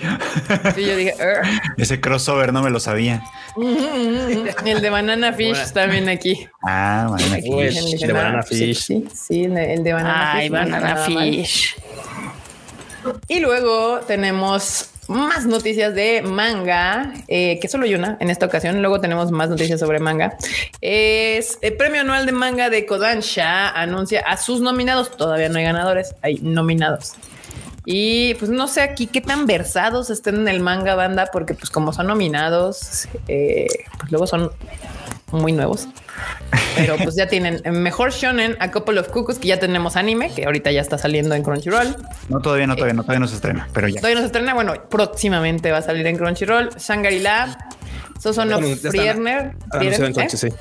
Sí, 0.75 0.85
yo 0.85 0.95
dije 0.95 1.13
"Er". 1.19 1.41
Ese 1.77 2.01
crossover 2.01 2.51
no 2.51 2.63
me 2.63 2.69
lo 2.69 2.79
sabía. 2.79 3.23
el 3.55 4.81
de 4.81 4.89
Banana 4.89 5.31
Fish 5.33 5.49
Bueno. 5.51 5.71
también 5.73 6.09
aquí. 6.09 6.47
Ah, 6.65 7.07
Uy, 7.11 7.61
el 7.67 7.73
dicen, 7.73 8.07
de 8.07 8.13
Banana 8.13 8.43
Fish. 8.43 8.83
Sí, 8.83 9.05
sí, 9.13 9.43
el 9.43 9.83
de- 9.83 9.93
Banana 9.93 10.31
Ay, 10.33 10.49
Fish. 10.49 10.51
no 10.51 10.57
banana 10.59 10.95
fish. 11.05 11.75
Y 13.27 13.39
luego 13.39 13.99
tenemos 14.07 14.89
más 15.09 15.45
noticias 15.45 15.93
de 15.93 16.21
manga, 16.21 17.13
eh, 17.27 17.59
que 17.59 17.67
solo 17.67 17.85
hay 17.85 17.95
una 17.95 18.17
en 18.19 18.29
esta 18.29 18.45
ocasión. 18.45 18.81
Luego 18.81 19.01
tenemos 19.01 19.31
más 19.31 19.49
noticias 19.49 19.79
sobre 19.79 19.99
manga. 19.99 20.37
Es 20.81 21.59
el 21.61 21.75
premio 21.75 22.01
anual 22.01 22.25
de 22.25 22.31
manga 22.31 22.69
de 22.69 22.85
Kodansha 22.85 23.69
anuncia 23.69 24.21
a 24.21 24.37
sus 24.37 24.61
nominados. 24.61 25.15
Todavía 25.17 25.49
no 25.49 25.57
hay 25.57 25.65
ganadores, 25.65 26.15
hay 26.21 26.35
nominados. 26.35 27.13
Y 27.85 28.35
pues 28.35 28.49
no 28.49 28.67
sé 28.67 28.81
aquí 28.81 29.07
qué 29.07 29.19
tan 29.19 29.45
versados 29.45 30.09
estén 30.09 30.35
en 30.35 30.47
el 30.47 30.61
manga 30.61 30.95
banda, 30.95 31.29
porque 31.31 31.53
pues 31.53 31.69
como 31.69 31.91
son 31.91 32.07
nominados, 32.07 33.07
eh, 33.27 33.67
pues 33.99 34.11
luego 34.11 34.25
son 34.25 34.51
muy 35.33 35.51
nuevos. 35.51 35.87
Pero 36.75 36.97
pues 36.97 37.15
ya 37.15 37.27
tienen 37.27 37.61
mejor 37.71 38.11
shonen, 38.11 38.55
a 38.59 38.71
couple 38.71 38.99
of 38.99 39.09
cuckoos, 39.09 39.39
que 39.39 39.47
ya 39.47 39.59
tenemos 39.59 39.95
anime, 39.95 40.31
que 40.33 40.45
ahorita 40.45 40.71
ya 40.71 40.81
está 40.81 40.97
saliendo 40.97 41.35
en 41.35 41.43
Crunchyroll. 41.43 41.95
No, 42.29 42.39
todavía 42.39 42.67
no, 42.67 42.75
todavía 42.75 42.93
no, 42.93 43.03
todavía 43.03 43.19
no 43.19 43.27
se 43.27 43.35
estrena, 43.35 43.67
pero 43.73 43.87
ya. 43.87 43.99
Todavía 43.99 44.15
no 44.15 44.21
se 44.21 44.27
estrena. 44.27 44.53
Bueno, 44.53 44.73
próximamente 44.89 45.71
va 45.71 45.79
a 45.79 45.81
salir 45.81 46.07
en 46.07 46.17
Crunchyroll. 46.17 46.69
Shangri-La, 46.77 47.69
Sosono 48.19 48.59
Frierner. 48.59 49.55
Coche, 50.13 50.37
sí. 50.37 50.47
¿eh? 50.47 50.53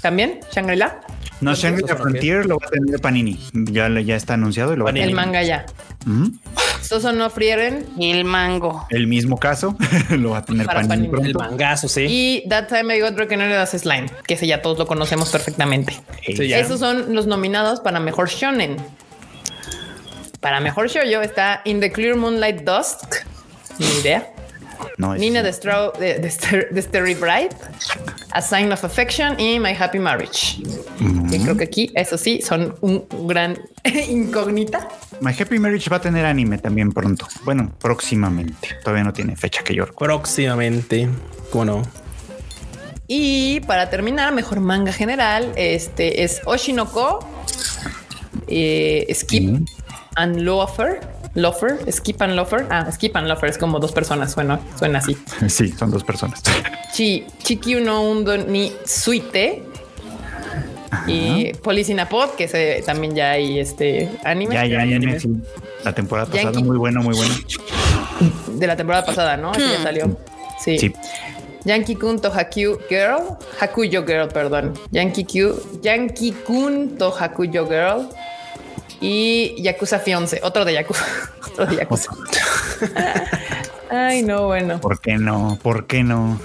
También 0.00 0.40
Shangri-La. 0.52 1.00
No, 1.42 1.54
Shangri-La 1.54 1.96
Frontier 1.96 2.46
lo 2.46 2.58
va 2.58 2.66
a 2.66 2.70
tener 2.70 3.00
Panini. 3.00 3.38
Ya, 3.52 3.88
le- 3.88 4.04
ya 4.04 4.16
está 4.16 4.34
anunciado 4.34 4.72
y 4.72 4.76
lo 4.76 4.84
va 4.84 4.90
a 4.90 4.92
Panini. 4.92 5.04
El 5.06 5.10
tener. 5.16 5.26
manga 5.26 5.42
ya. 5.42 5.66
Ujú. 6.06 6.32
Sosono 6.80 7.30
Frieren 7.30 7.86
Y 7.96 8.10
el 8.10 8.24
mango. 8.24 8.86
El 8.90 9.06
mismo 9.06 9.38
caso 9.38 9.76
lo 10.10 10.30
va 10.30 10.38
a 10.38 10.44
tener 10.44 10.66
Para 10.66 10.80
Panini, 10.82 11.08
Panini. 11.08 11.28
El 11.28 11.32
pronto. 11.34 11.50
mangazo, 11.50 11.88
sí. 11.88 12.06
y 12.08 12.48
That 12.48 12.68
Time 12.68 12.96
I 12.96 13.00
Got 13.00 13.16
Recognized 13.16 13.56
as 13.56 13.70
Slime, 13.70 14.06
que 14.26 14.34
ese 14.34 14.46
ya 14.46 14.62
todos 14.62 14.78
lo 14.78 14.86
conocemos 14.86 15.30
perfectamente. 15.30 16.00
Sí, 16.26 16.48
ya. 16.48 16.58
Esos 16.58 16.80
son 16.80 17.14
los 17.14 17.26
nominados 17.26 17.80
para 17.80 18.00
mejor 18.00 18.28
shonen. 18.28 18.76
Para 20.40 20.60
mejor 20.60 20.88
shoujo 20.88 21.22
está 21.22 21.60
In 21.64 21.80
the 21.80 21.92
Clear 21.92 22.16
Moonlight 22.16 22.62
Dusk. 22.62 23.14
Ni 23.78 23.86
idea. 24.00 24.28
No, 24.98 25.14
Nina 25.14 25.40
sí. 25.40 25.46
de, 25.46 25.52
Straw, 25.52 25.92
de, 25.98 26.18
de, 26.18 26.28
Ster- 26.28 26.68
de 26.70 26.82
Starry 26.82 27.14
Bright, 27.14 27.52
A 28.34 28.40
Sign 28.42 28.72
of 28.72 28.84
Affection 28.84 29.38
y 29.38 29.58
My 29.60 29.72
Happy 29.78 29.98
Marriage. 29.98 30.56
Creo 31.42 31.56
que 31.56 31.64
aquí, 31.64 31.90
eso 31.94 32.16
sí, 32.16 32.40
son 32.42 32.74
un 32.80 33.04
gran 33.26 33.58
incógnita. 34.08 34.88
My 35.20 35.32
Happy 35.38 35.58
Marriage 35.58 35.88
va 35.90 35.96
a 35.98 36.00
tener 36.00 36.24
anime 36.24 36.58
también 36.58 36.92
pronto. 36.92 37.26
Bueno, 37.44 37.70
próximamente. 37.80 38.68
Todavía 38.82 39.04
no 39.04 39.12
tiene 39.12 39.36
fecha 39.36 39.62
que 39.62 39.74
yo 39.74 39.84
recuerdo. 39.84 40.16
Próximamente. 40.16 41.08
¿Cómo 41.50 41.64
no? 41.64 41.82
Y 43.08 43.60
para 43.60 43.90
terminar, 43.90 44.32
mejor 44.32 44.60
manga 44.60 44.92
general, 44.92 45.52
este 45.56 46.22
es 46.24 46.40
Oshinoko, 46.46 47.28
eh, 48.46 49.06
Skip 49.14 49.42
Mm. 49.58 49.64
and 50.16 50.40
Loafer. 50.42 51.00
Loafer, 51.34 51.90
Skip 51.90 52.20
and 52.22 52.34
Loafer. 52.34 52.66
Ah, 52.70 52.90
Skip 52.90 53.16
and 53.16 53.28
Loafer 53.28 53.48
es 53.48 53.58
como 53.58 53.78
dos 53.78 53.92
personas. 53.92 54.34
Bueno, 54.34 54.60
suena 54.78 54.98
así. 54.98 55.16
Sí, 55.48 55.68
son 55.68 55.90
dos 55.90 56.04
personas. 56.04 56.42
Chi, 56.92 57.26
Chiki 57.42 57.76
uno 57.76 58.02
undo 58.02 58.36
ni 58.36 58.72
Suite. 58.84 59.62
Y 61.06 61.52
Police 61.54 61.90
in 61.90 62.00
a 62.00 62.08
Pod, 62.08 62.30
que 62.36 62.46
se, 62.46 62.82
también 62.84 63.14
ya 63.14 63.30
hay 63.30 63.58
este 63.58 64.10
anime 64.24 64.54
ya, 64.54 64.66
ya, 64.66 64.80
hay 64.80 64.92
anime, 64.92 65.18
sí. 65.18 65.30
La 65.84 65.94
temporada 65.94 66.26
pasada, 66.26 66.52
Yankee. 66.52 66.62
muy 66.62 66.76
bueno, 66.76 67.02
muy 67.02 67.16
bueno. 67.16 67.34
de 68.46 68.66
la 68.66 68.76
temporada 68.76 69.04
pasada, 69.04 69.36
¿no? 69.38 69.52
Ese 69.52 69.72
ya 69.72 69.82
salió. 69.82 70.16
Sí. 70.62 70.78
Sí. 70.78 70.92
Yankee 71.64 71.94
Kun 71.94 72.20
Tohaku 72.20 72.78
Girl, 72.88 73.38
Hakuyo 73.58 74.04
Girl, 74.04 74.28
perdón. 74.28 74.74
Yankee 74.90 75.24
Q, 75.24 75.80
Yankee 75.80 76.32
Kun 76.32 76.98
Tohakuyo 76.98 77.66
Girl 77.66 78.08
y 79.02 79.60
Yakuza 79.60 79.98
Fiance, 79.98 80.40
otro 80.42 80.64
de 80.64 80.74
Yakuza, 80.74 81.04
otro 81.50 81.66
de 81.66 81.76
Yakuza. 81.76 82.12
Ay, 83.90 84.22
no, 84.22 84.46
bueno. 84.46 84.80
¿Por 84.80 85.00
qué 85.00 85.18
no? 85.18 85.58
¿Por 85.62 85.86
qué 85.86 86.02
no? 86.02 86.40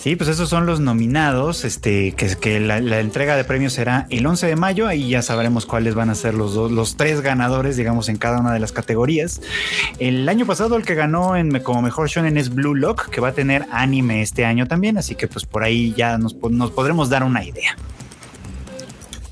Sí, 0.00 0.16
pues 0.16 0.30
esos 0.30 0.48
son 0.48 0.64
los 0.64 0.80
nominados. 0.80 1.64
Este, 1.64 2.12
que, 2.12 2.34
que 2.36 2.58
la, 2.58 2.80
la 2.80 3.00
entrega 3.00 3.36
de 3.36 3.44
premios 3.44 3.74
será 3.74 4.06
el 4.10 4.26
11 4.26 4.46
de 4.46 4.56
mayo. 4.56 4.88
Ahí 4.88 5.10
ya 5.10 5.22
sabremos 5.22 5.66
cuáles 5.66 5.94
van 5.94 6.10
a 6.10 6.14
ser 6.14 6.34
los 6.34 6.54
dos, 6.54 6.72
los 6.72 6.96
tres 6.96 7.20
ganadores, 7.20 7.76
digamos, 7.76 8.08
en 8.08 8.16
cada 8.16 8.40
una 8.40 8.52
de 8.52 8.58
las 8.58 8.72
categorías. 8.72 9.42
El 9.98 10.28
año 10.28 10.46
pasado, 10.46 10.76
el 10.76 10.84
que 10.84 10.94
ganó 10.94 11.36
en, 11.36 11.60
como 11.60 11.82
mejor 11.82 12.08
shonen 12.08 12.38
es 12.38 12.52
Blue 12.52 12.74
Lock, 12.74 13.10
que 13.10 13.20
va 13.20 13.28
a 13.28 13.32
tener 13.32 13.66
anime 13.70 14.22
este 14.22 14.46
año 14.46 14.66
también. 14.66 14.96
Así 14.96 15.14
que, 15.14 15.28
pues 15.28 15.44
por 15.44 15.62
ahí 15.62 15.94
ya 15.96 16.16
nos 16.18 16.32
podremos 16.32 17.10
dar 17.10 17.22
una 17.22 17.44
idea. 17.44 17.76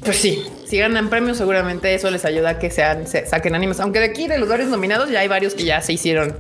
Pues 0.05 0.19
sí, 0.19 0.45
si 0.69 0.79
ganan 0.79 1.09
premios, 1.11 1.39
seguramente 1.39 1.95
eso 1.95 2.11
les 2.11 2.25
ayuda 2.25 2.51
a 2.51 2.59
que 2.59 2.71
sean, 2.71 3.07
se 3.07 3.27
saquen 3.27 3.55
animes. 3.55 3.81
Aunque 3.81 3.99
de 4.01 4.07
aquí, 4.07 4.29
de 4.29 4.39
los 4.39 4.49
varios 4.49 4.69
nominados, 4.69 5.11
ya 5.11 5.21
hay 5.21 5.29
varios 5.29 5.55
que 5.55 5.65
ya 5.65 5.81
se 5.81 5.93
hicieron 5.95 6.37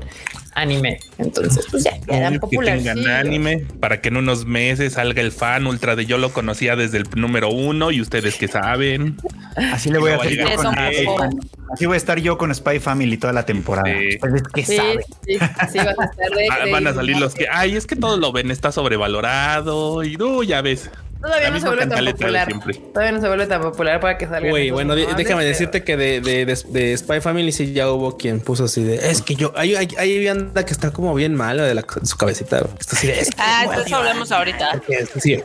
anime. 0.55 0.99
Entonces, 1.19 1.67
pues 1.71 1.85
ya, 1.85 1.93
ya 2.09 2.17
eran 2.17 2.33
que 2.35 2.41
populares. 2.41 2.83
tengan 2.83 3.07
anime 3.09 3.65
para 3.81 4.01
que 4.01 4.09
en 4.09 4.17
unos 4.17 4.45
meses 4.45 4.95
salga 4.95 5.21
el 5.23 5.31
fan 5.31 5.67
ultra 5.69 5.95
de 5.95 6.05
yo 6.05 6.19
lo 6.19 6.33
conocía 6.33 6.75
desde 6.75 6.99
el 6.99 7.05
número 7.15 7.49
uno 7.49 7.93
y 7.93 8.01
ustedes 8.01 8.35
que 8.37 8.49
saben. 8.49 9.17
Así 9.73 9.91
le 9.91 9.99
voy 9.99 10.11
a 10.13 10.17
No, 10.17 10.23
hacer 10.23 10.37
yo 10.37 11.15
con. 11.15 11.39
Así 11.73 11.85
voy 11.87 11.95
a 11.95 11.97
estar 11.99 12.19
yo 12.19 12.39
con 12.39 12.53
Spy 12.55 12.81
Family 12.81 13.19
toda 13.19 13.33
la 13.35 13.45
temporada. 13.47 13.89
Sí. 13.89 14.17
Pues 14.19 14.35
es 14.35 14.43
que 14.55 14.65
Sí, 14.65 14.77
sabe. 14.77 15.05
sí, 15.27 15.33
sí, 15.35 15.39
vas 15.39 15.99
a 15.99 16.05
estar 16.05 16.31
de- 16.31 16.49
Ah, 16.51 16.65
de- 16.65 16.73
van 16.73 16.87
a 16.87 16.95
salir 16.95 17.19
los 17.19 17.35
que, 17.35 17.47
ay, 17.51 17.77
es 17.77 17.87
que 17.87 17.95
todos 17.95 18.19
lo 18.19 18.33
ven, 18.33 18.51
está 18.51 18.73
sobrevalorado 18.73 20.03
y 20.03 20.17
no, 20.17 20.43
ya 20.43 20.61
ves. 20.63 20.91
Todavía 21.21 21.51
no 21.51 21.59
se 21.61 21.67
vuelve 21.67 21.87
tan 21.87 22.05
popular. 22.05 22.49
Todavía 22.95 23.13
no 23.13 23.21
se 23.21 23.27
vuelve 23.29 23.47
tan 23.47 23.61
popular 23.61 24.01
para 24.01 24.17
que 24.19 24.27
salga. 24.27 24.49
Güey, 24.51 24.71
bueno, 24.71 24.95
de- 24.95 25.07
déjame 25.17 25.45
decirte 25.45 25.83
que 25.83 25.97
de, 25.97 26.21
de, 26.21 26.47
de, 26.47 26.57
de 26.69 26.97
Spy 26.97 27.21
Family 27.21 27.51
sí 27.53 27.73
ya 27.73 27.91
hubo 27.91 28.17
quien 28.17 28.41
puso 28.41 28.65
así 28.65 28.85
de 28.85 29.11
es 29.11 29.21
que 29.23 29.35
yo 29.35 29.53
hay, 29.57 29.75
hay, 29.75 29.89
hay 29.99 30.29
anda 30.29 30.65
que 30.65 30.73
está 30.73 30.91
como 30.93 31.15
bien 31.15 31.35
mala 31.35 31.65
de, 31.65 31.75
la, 31.75 31.83
de 31.83 32.07
su 32.07 32.17
cabecita. 32.17 32.59
Está 32.79 32.97
así 32.97 33.07
de 33.09 33.19
es 33.21 33.31
que 33.31 33.37
Ah, 33.39 33.67
de 33.77 33.83
eso 33.83 33.97
hablamos 33.97 34.31
ahorita. 34.31 34.81
así. 35.17 35.43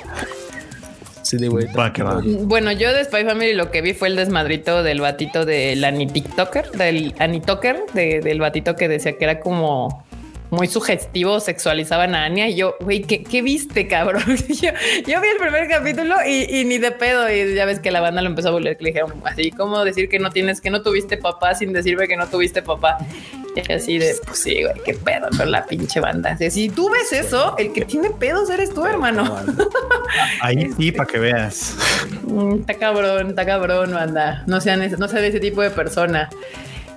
Sí, 1.24 1.38
de 1.38 1.48
güey. 1.48 1.68
Va 1.74 1.92
que 1.94 2.04
va. 2.04 2.22
Bueno, 2.24 2.72
yo 2.74 2.94
de 2.94 3.06
Spy 3.06 3.24
Family 3.24 3.54
lo 3.54 3.72
que 3.72 3.82
vi 3.82 3.94
fue 3.94 4.10
el 4.10 4.16
desmadrito 4.18 4.84
del 4.84 5.00
batito 5.02 5.46
del 5.46 5.84
Ani 5.86 6.06
TikToker, 6.06 6.70
del 6.72 7.16
Anitoker, 7.18 7.78
de, 7.94 8.20
del 8.20 8.40
batito 8.40 8.76
que 8.76 8.90
decía 8.90 9.18
que 9.18 9.24
era 9.24 9.40
como 9.40 10.06
muy 10.54 10.68
sugestivo, 10.68 11.39
sexualizaban 11.39 12.16
a 12.16 12.26
Anya. 12.26 12.48
Y 12.48 12.56
yo, 12.56 12.76
güey, 12.80 13.02
¿qué, 13.02 13.24
qué 13.24 13.42
viste, 13.42 13.88
cabrón? 13.88 14.24
yo, 14.48 14.70
yo 15.08 15.22
vi 15.22 15.28
el 15.28 15.38
primer 15.39 15.68
capítulo 15.68 16.16
y, 16.26 16.60
y 16.60 16.66
ni 16.66 16.78
de 16.78 16.92
pedo. 16.92 17.30
Y 17.32 17.56
ya 17.56 17.66
ves 17.66 17.80
que 17.80 17.92
la 17.92 18.02
banda 18.02 18.22
lo 18.22 18.30
empezó 18.30 18.50
a 18.50 18.52
volver. 18.52 18.78
Que 18.78 18.84
le 18.84 18.89
dijeron 18.92 19.13
así, 19.26 19.52
¿cómo 19.52 19.84
decir 19.84 20.08
que 20.10 20.20
no 20.20 20.30
tienes, 20.30 20.62
que 20.62 20.70
no 20.70 20.82
tuviste 20.82 21.18
papá 21.18 21.56
sin 21.56 21.74
decirme 21.74 22.08
que 22.08 22.16
no 22.16 22.28
tuviste 22.28 22.62
papá? 22.62 22.98
Y 23.56 23.72
así 23.72 24.00
de, 24.00 24.16
pues 24.26 24.39
sí, 24.39 24.63
güey, 24.63 24.76
qué 24.84 24.94
pedo 24.94 25.28
con 25.38 25.52
la 25.52 25.66
pinche 25.66 26.00
banda. 26.00 26.36
Si 26.38 26.70
tú 26.70 26.89
ves 26.89 27.13
eso, 27.13 27.56
el 27.58 27.72
que 27.72 27.86
tiene 27.86 28.10
pedos 28.10 28.50
eres 28.50 28.74
tú, 28.74 28.86
hermano. 28.86 29.38
Ahí 30.42 30.72
sí, 30.78 30.92
para 30.92 31.08
que 31.10 31.20
veas. 31.20 31.76
Mm, 32.24 32.62
Está 32.62 32.76
cabrón, 32.76 33.30
está 33.30 33.46
cabrón, 33.46 33.94
banda. 33.94 34.44
No 34.48 34.60
sean, 34.60 34.89
no 34.98 35.08
sean 35.08 35.24
ese 35.24 35.39
tipo 35.39 35.62
de 35.62 35.70
persona. 35.70 36.30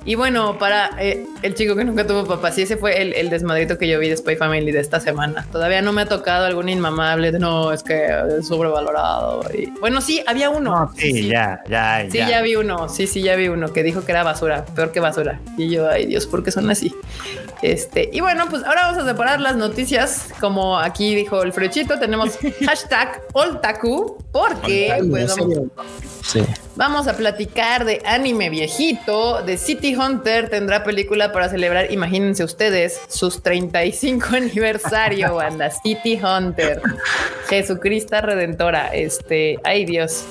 Y 0.07 0.15
bueno, 0.15 0.57
para 0.57 0.91
eh, 1.01 1.27
el 1.43 1.55
chico 1.55 1.75
que 1.75 1.85
nunca 1.85 2.07
tuvo 2.07 2.25
papá, 2.25 2.53
sí, 2.53 2.63
ese 2.63 2.77
fue 2.77 3.03
el, 3.03 3.13
el 3.13 3.29
desmadrito 3.29 3.77
que 3.77 3.89
yo 3.89 3.99
vi 3.99 4.09
de 4.09 4.17
Spy 4.17 4.37
Family 4.37 4.71
de 4.71 4.79
esta 4.79 5.01
semana. 5.01 5.45
Todavía 5.51 5.83
no 5.83 5.93
me 5.93 6.03
ha 6.03 6.07
tocado 6.07 6.47
algún 6.47 6.69
inmamable 6.69 7.33
de 7.33 7.41
no, 7.41 7.73
es 7.73 7.83
que 7.83 8.07
es 8.39 8.47
sobrevalorado. 8.47 9.43
Y, 9.53 9.67
bueno, 9.81 10.01
sí, 10.01 10.23
había 10.29 10.49
uno. 10.49 10.71
No, 10.71 10.93
sí, 10.97 11.27
ya, 11.27 11.61
ya, 11.69 12.07
Sí, 12.09 12.19
ya. 12.19 12.41
vi 12.41 12.55
uno, 12.55 12.89
sí, 12.89 13.09
sí, 13.09 13.21
ya 13.21 13.35
vi 13.35 13.49
uno 13.49 13.73
que 13.73 13.83
dijo 13.83 14.05
que 14.05 14.13
era 14.13 14.23
basura, 14.23 14.65
peor 14.65 14.93
que 14.93 15.01
basura. 15.01 15.41
Y 15.59 15.71
yo, 15.71 15.91
ay 15.91 16.07
Dios, 16.07 16.27
¿por 16.29 16.45
qué 16.45 16.53
son 16.53 16.71
así? 16.71 16.95
Este, 17.63 18.09
y 18.13 18.21
bueno, 18.21 18.47
pues 18.49 18.63
ahora 18.63 18.83
vamos 18.83 19.03
a 19.03 19.07
separar 19.07 19.41
las 19.41 19.57
noticias. 19.57 20.29
Como 20.39 20.79
aquí 20.79 21.17
dijo 21.17 21.43
el 21.43 21.53
frechito, 21.53 21.99
tenemos 21.99 22.39
hashtag 22.65 23.23
Oltaku, 23.33 24.19
porque 24.37 25.03
pues, 25.09 25.37
vamos, 25.37 25.59
Sí. 26.23 26.41
Vamos 26.75 27.07
a 27.07 27.17
platicar 27.17 27.85
de 27.85 28.03
anime 28.05 28.51
viejito, 28.51 29.43
de 29.43 29.57
City 29.57 29.95
Hunter. 29.95 30.51
Tendrá 30.51 30.83
película 30.83 31.33
para 31.33 31.49
celebrar, 31.49 31.93
imagínense 31.93 32.43
ustedes, 32.43 33.01
sus 33.09 33.43
35 33.43 34.27
aniversario, 34.37 35.35
banda. 35.37 35.71
City 35.71 36.21
Hunter. 36.21 36.83
Jesucrista 37.49 38.21
Redentora. 38.21 38.89
Este, 38.89 39.59
ay 39.63 39.85
Dios, 39.85 40.25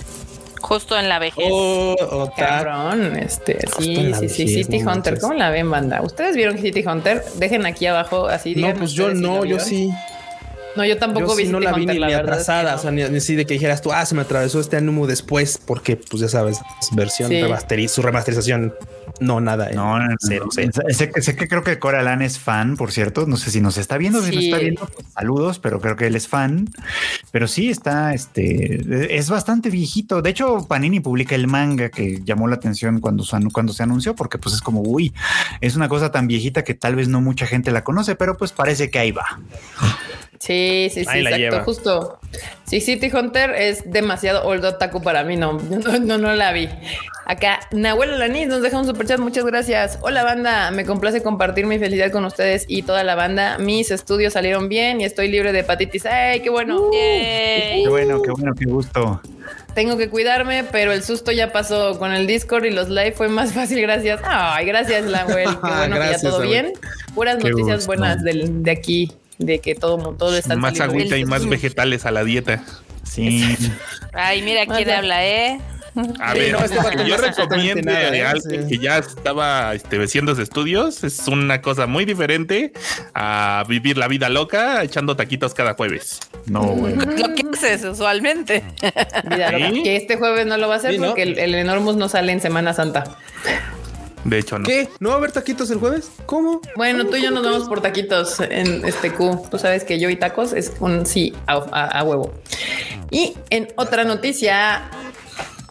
Justo 0.61 0.97
en 0.97 1.09
la 1.09 1.19
vejez. 1.19 1.45
Oh, 1.51 2.31
cabrón. 2.35 3.15
Este, 3.17 3.59
sí, 3.77 3.95
sí, 3.95 4.29
sí, 4.29 4.45
vejez, 4.45 4.65
City 4.65 4.79
no 4.79 4.91
Hunter. 4.91 5.13
manches. 5.13 5.19
¿Cómo 5.21 5.33
la 5.35 5.51
ven, 5.51 5.69
banda? 5.69 6.01
¿Ustedes 6.01 6.35
vieron 6.35 6.57
City 6.57 6.83
Hunter? 6.83 7.23
Dejen 7.35 7.67
aquí 7.67 7.85
abajo 7.85 8.25
así. 8.25 8.55
No, 8.55 8.73
pues 8.73 8.93
yo 8.93 9.11
si 9.11 9.21
no, 9.21 9.45
yo 9.45 9.59
sí. 9.59 9.91
No, 10.75 10.85
yo 10.85 10.97
tampoco 10.97 11.27
Yo 11.27 11.35
vi 11.35 11.45
sí 11.45 11.51
no 11.51 11.59
la 11.59 11.71
vi 11.73 11.81
Hunter, 11.81 11.95
ni, 11.95 11.99
la 12.01 12.07
ni 12.07 12.13
verdad 12.13 12.39
es 12.39 12.45
que 12.45 12.51
atrasada, 12.51 12.71
no. 12.73 12.77
o 12.77 12.81
sea, 12.81 12.91
ni, 12.91 13.03
ni 13.03 13.17
así 13.17 13.35
de 13.35 13.45
que 13.45 13.53
dijeras 13.53 13.81
tú, 13.81 13.91
ah, 13.93 14.05
se 14.05 14.13
me 14.15 14.21
atravesó 14.21 14.59
este 14.59 14.77
anime 14.77 15.07
después, 15.07 15.57
porque 15.65 15.95
pues 15.95 16.21
ya 16.21 16.27
sabes, 16.29 16.59
es 16.81 16.95
versión 16.95 17.29
Sí. 17.29 17.35
remasteri- 17.41 17.87
su 17.87 18.01
remasterización, 18.01 18.73
no 19.21 19.39
nada. 19.39 19.69
eh. 19.69 19.75
No, 19.75 19.97
no, 19.99 20.05
no. 20.07 20.15
Cero, 20.19 20.47
cero. 20.51 20.71
Sé, 20.89 21.09
que- 21.09 21.21
sé 21.21 21.35
que 21.35 21.47
creo 21.47 21.63
que 21.63 21.79
Coralan 21.79 22.21
es 22.21 22.37
fan, 22.39 22.75
por 22.75 22.91
cierto. 22.91 23.25
No 23.25 23.37
sé 23.37 23.51
si 23.51 23.61
nos 23.61 23.77
está 23.77 23.97
viendo, 23.97 24.21
si 24.21 24.27
nos 24.31 24.39
Sí. 24.39 24.45
está 24.47 24.57
viendo, 24.59 24.85
pues, 24.87 25.07
saludos, 25.13 25.59
pero 25.59 25.79
creo 25.79 25.95
que 25.95 26.07
él 26.07 26.15
es 26.15 26.27
fan. 26.27 26.67
Pero 27.31 27.47
sí 27.47 27.69
está, 27.69 28.13
este, 28.13 29.17
es 29.17 29.29
bastante 29.29 29.69
viejito. 29.69 30.21
De 30.21 30.29
hecho, 30.31 30.65
Panini 30.67 30.99
publica 30.99 31.35
el 31.35 31.47
manga 31.47 31.89
que 31.89 32.21
llamó 32.25 32.47
la 32.47 32.55
atención 32.55 32.99
cuando, 32.99 33.23
cuando 33.53 33.71
se 33.73 33.83
anunció, 33.83 34.15
porque 34.15 34.37
pues 34.37 34.55
es 34.55 34.61
como, 34.61 34.81
uy, 34.81 35.13
es 35.61 35.75
una 35.77 35.87
cosa 35.87 36.11
tan 36.11 36.27
viejita 36.27 36.63
que 36.63 36.73
tal 36.73 36.95
vez 36.95 37.07
no 37.07 37.21
mucha 37.21 37.45
gente 37.47 37.71
la 37.71 37.83
conoce, 37.83 38.15
pero 38.15 38.35
pues 38.37 38.51
parece 38.51 38.89
que 38.89 38.99
ahí 38.99 39.11
va. 39.11 39.39
Sí, 40.39 40.89
sí, 40.93 41.03
sí, 41.03 41.09
Ahí 41.09 41.21
la 41.23 41.29
exacto, 41.31 41.51
lleva. 41.51 41.63
justo. 41.63 42.19
Sí, 42.65 42.81
City 42.81 43.09
Hunter 43.15 43.51
es 43.51 43.89
demasiado 43.89 44.45
old 44.45 44.65
otaku 44.65 45.01
para 45.01 45.23
mí, 45.23 45.37
no, 45.37 45.53
no, 45.69 45.99
no, 45.99 46.17
no 46.17 46.33
la 46.35 46.51
vi. 46.51 46.69
Acá, 47.27 47.59
Nahuel 47.71 48.13
Alanis 48.13 48.47
nos 48.47 48.61
deja 48.61 48.77
un 48.77 48.85
superchat, 48.85 49.19
muchas 49.19 49.45
gracias. 49.45 49.97
Hola 50.01 50.23
banda, 50.23 50.69
me 50.71 50.85
complace 50.85 51.23
compartir 51.23 51.65
mi 51.65 51.79
felicidad 51.79 52.11
con 52.11 52.23
ustedes 52.25 52.65
y 52.67 52.83
toda 52.83 53.03
la 53.03 53.15
banda. 53.15 53.57
Mis 53.57 53.89
estudios 53.89 54.33
salieron 54.33 54.69
bien 54.69 55.01
y 55.01 55.05
estoy 55.05 55.29
libre 55.29 55.51
de 55.51 55.59
hepatitis. 55.59 56.05
¡Ay, 56.05 56.41
qué 56.41 56.49
bueno! 56.51 56.91
Yay. 56.93 57.83
Qué 57.83 57.89
bueno, 57.89 58.21
qué 58.21 58.29
bueno, 58.31 58.53
qué 58.53 58.65
gusto. 58.65 59.21
Tengo 59.73 59.97
que 59.97 60.09
cuidarme, 60.09 60.63
pero 60.71 60.91
el 60.93 61.01
susto 61.03 61.31
ya 61.31 61.51
pasó 61.51 61.97
con 61.97 62.13
el 62.13 62.27
Discord 62.27 62.65
y 62.65 62.69
los 62.71 62.89
live 62.89 63.13
fue 63.13 63.27
más 63.27 63.53
fácil, 63.53 63.81
gracias. 63.81 64.21
Ay, 64.23 64.65
gracias, 64.67 65.05
Nahuel. 65.05 65.49
Qué 65.49 65.55
bueno 65.61 65.95
que 65.99 66.11
ya 66.11 66.19
todo 66.19 66.41
bien. 66.41 66.73
Puras 67.15 67.37
Qué 67.41 67.49
noticias 67.49 67.77
gusto. 67.77 67.87
buenas 67.87 68.23
del- 68.23 68.61
de 68.61 68.71
aquí, 68.71 69.11
de 69.37 69.59
que 69.59 69.75
todo, 69.75 70.15
todo 70.17 70.37
está 70.37 70.55
Más 70.55 70.77
saliendo 70.77 70.99
agüita 70.99 71.17
y 71.17 71.25
más 71.25 71.47
vegetales 71.47 72.05
a 72.05 72.11
la 72.11 72.23
dieta. 72.23 72.63
Sí. 73.03 73.55
Ay, 74.13 74.41
mira 74.41 74.65
quién 74.65 74.89
habla, 74.89 75.25
¿eh? 75.25 75.59
A 76.19 76.33
ver, 76.33 76.51
no, 76.51 76.59
este 76.59 77.05
yo 77.07 77.15
recomiendo 77.15 77.89
nada, 77.89 78.11
de 78.11 78.17
¿eh? 78.17 78.25
alguien 78.25 78.67
Sí. 78.67 78.67
que 78.77 78.83
ya 78.83 78.97
estaba 78.97 79.73
este, 79.73 80.03
haciendo 80.03 80.33
sus 80.35 80.43
estudios. 80.43 81.05
Es 81.05 81.25
una 81.29 81.61
cosa 81.61 81.87
muy 81.87 82.03
diferente 82.03 82.73
a 83.13 83.63
vivir 83.69 83.97
la 83.97 84.09
vida 84.09 84.27
loca 84.27 84.83
echando 84.83 85.15
taquitos 85.15 85.53
cada 85.53 85.73
jueves. 85.75 86.19
No, 86.47 86.63
güey. 86.63 86.95
Lo 86.95 87.33
que 87.33 87.45
haces 87.53 87.85
usualmente. 87.85 88.63
Vida 89.29 89.51
loca. 89.53 89.69
¿Sí? 89.71 89.83
Que 89.83 89.95
este 89.95 90.17
jueves 90.17 90.45
no 90.45 90.57
lo 90.57 90.67
va 90.67 90.73
a 90.75 90.77
hacer 90.79 90.91
Sí, 90.91 90.97
¿no? 90.97 91.07
porque 91.07 91.23
el, 91.23 91.39
el 91.39 91.55
Enormous 91.55 91.95
no 91.95 92.09
sale 92.09 92.33
en 92.33 92.41
Semana 92.41 92.73
Santa. 92.73 93.17
De 94.25 94.39
hecho, 94.39 94.59
no. 94.59 94.65
¿Qué? 94.65 94.89
¿No 94.99 95.09
va 95.09 95.15
a 95.15 95.17
haber 95.19 95.31
taquitos 95.31 95.69
el 95.71 95.77
jueves? 95.77 96.09
¿Cómo? 96.25 96.59
Bueno, 96.75 97.05
tú 97.05 97.15
y 97.15 97.21
yo 97.21 97.31
nos 97.31 97.43
vamos 97.43 97.67
por 97.69 97.79
taquitos 97.81 98.39
en 98.41 98.83
este 98.85 99.11
Q. 99.13 99.47
Tú 99.49 99.57
sabes 99.59 99.83
que 99.83 99.99
yo 99.99 100.09
y 100.09 100.15
tacos 100.17 100.51
es 100.53 100.73
un 100.79 101.05
sí 101.05 101.33
a, 101.47 101.53
a- 101.71 101.99
a 101.99 102.03
huevo. 102.03 102.33
Y 103.11 103.37
en 103.51 103.67
otra 103.77 104.03
noticia, 104.03 104.89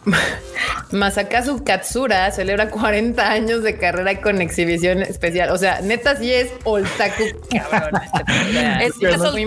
Masakazu 0.91 1.63
Katsura 1.63 2.31
celebra 2.31 2.69
40 2.69 3.29
años 3.29 3.63
de 3.63 3.77
carrera 3.77 4.21
con 4.21 4.41
exhibición 4.41 5.01
especial. 5.01 5.49
O 5.51 5.57
sea, 5.57 5.81
neta 5.81 6.15
sí 6.15 6.31
es 6.31 6.49
otaku 6.63 7.23
cabrón. 7.51 8.01
Es 8.81 8.93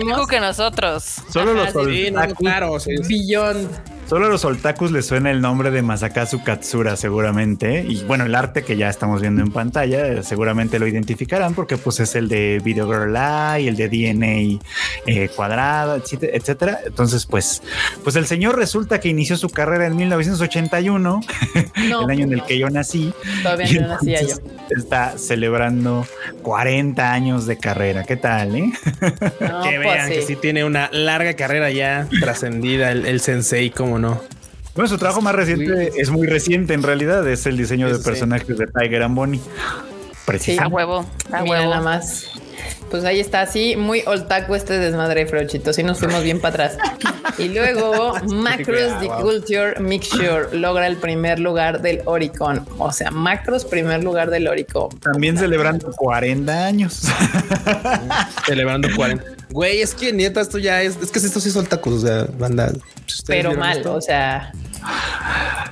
más 0.05 0.27
que 0.27 0.39
nosotros. 0.39 1.15
Solo 1.33 1.53
los 1.53 1.69
Ajá, 1.75 1.79
sí, 1.85 2.05
Sí, 2.05 2.11
no, 2.11 2.27
claro, 2.35 2.79
sí. 2.79 2.91
Beyond. 3.07 3.69
Solo 4.09 4.25
a 4.25 4.29
los 4.29 4.43
otakus 4.43 4.91
les 4.91 5.05
suena 5.05 5.29
el 5.29 5.39
nombre 5.39 5.69
de 5.69 5.83
Masakazu 5.83 6.43
Katsura 6.43 6.95
seguramente. 6.95 7.85
Y 7.87 8.03
bueno, 8.05 8.25
el 8.25 8.33
arte 8.33 8.63
que 8.63 8.75
ya 8.75 8.89
estamos 8.89 9.21
viendo 9.21 9.43
en 9.43 9.51
pantalla 9.51 10.07
eh, 10.07 10.23
seguramente 10.23 10.79
lo 10.79 10.87
identificarán 10.87 11.53
porque 11.53 11.77
pues 11.77 11.99
es 11.99 12.15
el 12.15 12.27
de 12.27 12.59
Video 12.63 12.87
Girl 12.87 13.15
Eye, 13.15 13.69
el 13.69 13.75
de 13.75 13.87
DNA 13.87 14.59
eh, 15.05 15.29
cuadrado, 15.35 15.95
etcétera, 15.95 16.35
etcétera. 16.35 16.79
Entonces 16.87 17.27
pues, 17.27 17.61
pues 18.03 18.15
el 18.15 18.25
señor 18.25 18.57
resulta 18.57 18.99
que 18.99 19.09
inició 19.09 19.37
su 19.37 19.51
carrera 19.51 19.85
en 19.85 19.95
1981, 19.95 21.21
No, 21.89 22.05
el 22.05 22.09
año 22.09 22.23
en 22.23 22.33
el 22.33 22.43
que 22.45 22.57
yo 22.57 22.67
nací. 22.71 23.13
Todavía 23.43 23.81
no 23.81 23.87
nacía 23.89 24.23
yo. 24.23 24.35
Está 24.75 25.19
celebrando 25.19 26.07
40 26.41 27.13
años 27.13 27.45
de 27.45 27.59
carrera. 27.59 28.05
¿Qué 28.05 28.15
tal, 28.15 28.55
eh? 28.55 28.71
No, 29.39 29.61
que 29.61 29.75
pues 29.75 29.79
vean 29.81 30.07
sí. 30.07 30.13
que 30.15 30.21
sí 30.23 30.35
tiene 30.35 30.63
una 30.63 30.89
larga 30.91 31.35
carrera 31.35 31.69
ya 31.69 32.07
trascendida 32.19 32.91
el, 32.91 33.05
el 33.05 33.19
sensei, 33.19 33.69
cómo 34.01 34.15
no. 34.15 34.21
Bueno, 34.75 34.87
su 34.87 34.97
trabajo 34.97 35.21
más 35.21 35.35
reciente 35.35 35.91
es 35.97 36.09
muy 36.09 36.27
reciente 36.27 36.73
en 36.73 36.83
realidad. 36.83 37.27
Es 37.27 37.45
el 37.45 37.57
diseño 37.57 37.87
Eso 37.87 37.97
de 37.97 38.03
sí. 38.03 38.09
personajes 38.09 38.57
de 38.57 38.67
Tiger 38.67 39.03
and 39.03 39.15
Bonnie. 39.15 39.41
A 39.41 39.83
Precisamente. 40.25 40.75
huevo, 40.75 41.05
a 41.31 41.41
Mira 41.41 41.43
huevo. 41.43 41.69
nada 41.71 41.81
más. 41.81 42.27
Pues 42.91 43.03
ahí 43.03 43.19
está, 43.19 43.45
sí, 43.45 43.75
muy 43.75 44.03
otaku 44.05 44.55
este 44.55 44.79
desmadre, 44.79 45.25
Frochito. 45.27 45.73
Sí, 45.73 45.83
nos 45.83 45.99
fuimos 45.99 46.23
bien 46.23 46.39
para 46.39 46.65
atrás. 46.65 46.77
Y 47.37 47.49
luego, 47.49 48.13
Macros 48.27 48.99
The 48.99 49.09
Culture 49.21 49.79
Mixture 49.79 50.57
logra 50.57 50.87
el 50.87 50.97
primer 50.97 51.39
lugar 51.39 51.81
del 51.81 52.01
Oricon. 52.05 52.65
O 52.77 52.91
sea, 52.91 53.11
Macros, 53.11 53.65
primer 53.65 54.03
lugar 54.03 54.29
del 54.29 54.47
Oricon. 54.47 54.89
También 54.99 55.37
celebrando 55.37 55.91
40 55.91 56.65
años. 56.65 57.03
Celebrando 58.45 58.87
40. 58.95 59.23
Güey, 59.51 59.81
es 59.81 59.95
que 59.95 60.13
neta, 60.13 60.41
esto 60.41 60.57
ya 60.57 60.81
es, 60.83 60.97
es 61.01 61.11
que 61.11 61.19
esto 61.19 61.39
sí 61.39 61.49
son 61.49 61.65
tacos, 61.65 62.03
o 62.03 62.07
sea, 62.07 62.27
banda. 62.37 62.71
si 63.07 63.23
Pero 63.25 63.55
mal, 63.55 63.85
o 63.87 64.01
sea, 64.01 64.51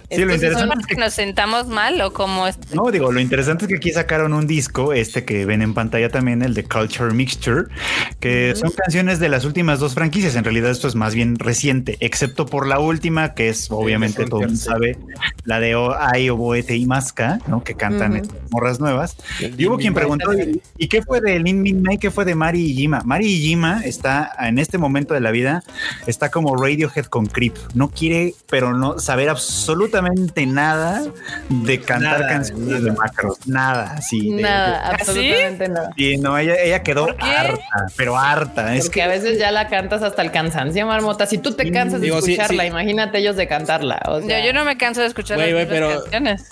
Sí, 0.10 0.24
lo 0.24 0.34
interesante 0.34 0.70
¿Son 0.70 0.80
es 0.80 0.88
que 0.88 0.96
nos 0.96 1.14
sentamos 1.14 1.68
mal 1.68 2.00
o 2.00 2.14
como 2.14 2.48
es? 2.48 2.58
No, 2.74 2.90
digo, 2.92 3.12
lo 3.12 3.20
interesante 3.20 3.66
es 3.66 3.70
que 3.70 3.76
aquí 3.76 3.92
sacaron 3.92 4.34
un 4.34 4.48
disco, 4.48 4.94
este 4.94 5.26
que 5.26 5.46
ven 5.46 5.62
en 5.62 5.74
pantalla 5.74 6.10
también, 6.10 6.42
el 6.42 6.54
de 6.54 6.64
Culture 6.64 7.14
Mixture, 7.14 7.66
que 8.22 8.56
son 8.56 8.72
canciones 8.72 9.20
de 9.20 9.28
las 9.28 9.44
últimas 9.44 9.80
dos 9.80 9.96
franquicias. 9.96 10.36
En 10.36 10.46
realidad 10.46 10.72
esto 10.72 10.88
es 10.88 10.96
más 10.96 11.14
bien 11.14 11.38
reciente, 11.38 11.98
excepto 12.00 12.46
por 12.46 12.68
la 12.68 12.80
última, 12.80 13.34
que 13.34 13.50
es 13.50 13.70
obviamente 13.70 14.26
todo 14.26 14.42
el 14.42 14.48
mundo 14.48 14.62
sabe, 14.62 14.98
la 15.44 15.60
de 15.60 15.76
O- 15.76 15.94
Ai, 15.94 16.30
Oboete 16.30 16.78
y 16.78 16.86
Masca, 16.86 17.40
¿no? 17.48 17.64
Que 17.64 17.76
cantan 17.76 18.16
estas 18.16 18.38
morras 18.50 18.80
nuevas. 18.80 19.18
Y 19.58 19.66
hubo 19.66 19.78
quien 19.78 19.94
preguntó, 19.94 20.34
¿y 20.34 20.62
y 20.78 20.88
qué 20.88 21.02
fue 21.02 21.20
de 21.20 21.38
Lin 21.40 21.62
Min 21.62 21.82
Mai? 21.82 21.98
¿Qué 21.98 22.12
fue 22.12 22.24
de 22.24 22.34
Mari 22.34 22.62
y 22.62 22.74
Jima? 22.76 23.02
Mari 23.04 23.26
y 23.28 23.42
Jima 23.42 23.82
está 23.84 24.32
en 24.40 24.58
este 24.58 24.78
momento 24.78 25.14
de 25.14 25.20
la 25.20 25.32
vida, 25.32 25.64
está 26.06 26.30
como 26.32 26.56
Radiohead 26.56 27.08
con 27.08 27.26
Creep. 27.26 27.56
No 27.74 27.90
quiere, 27.90 28.34
pero 28.50 28.74
no 28.74 29.00
saber 29.00 29.28
absolutamente 29.28 29.97
nada 30.02 31.04
de 31.50 31.80
cantar 31.82 32.20
Nada, 32.20 32.28
canciones 32.28 32.68
de 32.84 32.90
nada. 32.90 32.94
macros. 33.00 33.38
Nada, 33.46 33.94
así. 33.98 34.32
de- 34.34 34.42
Nada, 34.42 34.82
¿Ah, 34.86 34.96
absolutamente 35.00 35.70
nada. 35.70 35.90
de- 35.96 36.04
y 36.04 36.18
no, 36.18 36.38
ella, 36.38 36.56
ella 36.62 36.84
quedó 36.84 37.08
harta, 37.20 37.60
pero 37.96 38.18
harta. 38.18 38.76
Es 38.76 38.86
Porque 38.86 38.96
que 39.00 39.04
a 39.04 39.08
veces 39.08 39.40
ya 39.40 39.52
la 39.52 39.68
cantas 39.68 40.02
hasta 40.04 40.22
el 40.22 40.32
cansancio, 40.32 40.86
Marmota. 40.86 41.26
Si 41.26 41.38
tú 41.38 41.54
te 41.54 41.72
cansas 41.72 42.00
de 42.02 42.06
Digo, 42.08 42.18
escucharla, 42.20 42.64
sí. 42.64 42.70
imagínate 42.70 43.20
ellos 43.20 43.36
de 43.36 43.48
cantarla. 43.48 44.02
O 44.08 44.22
sea, 44.22 44.40
Yo, 44.40 44.48
yo 44.48 44.54
no 44.54 44.66
me 44.66 44.78
canso 44.78 45.02
de 45.02 45.08
escuchar 45.08 45.38
las 45.38 45.66
pero- 45.68 46.02
canciones. 46.04 46.46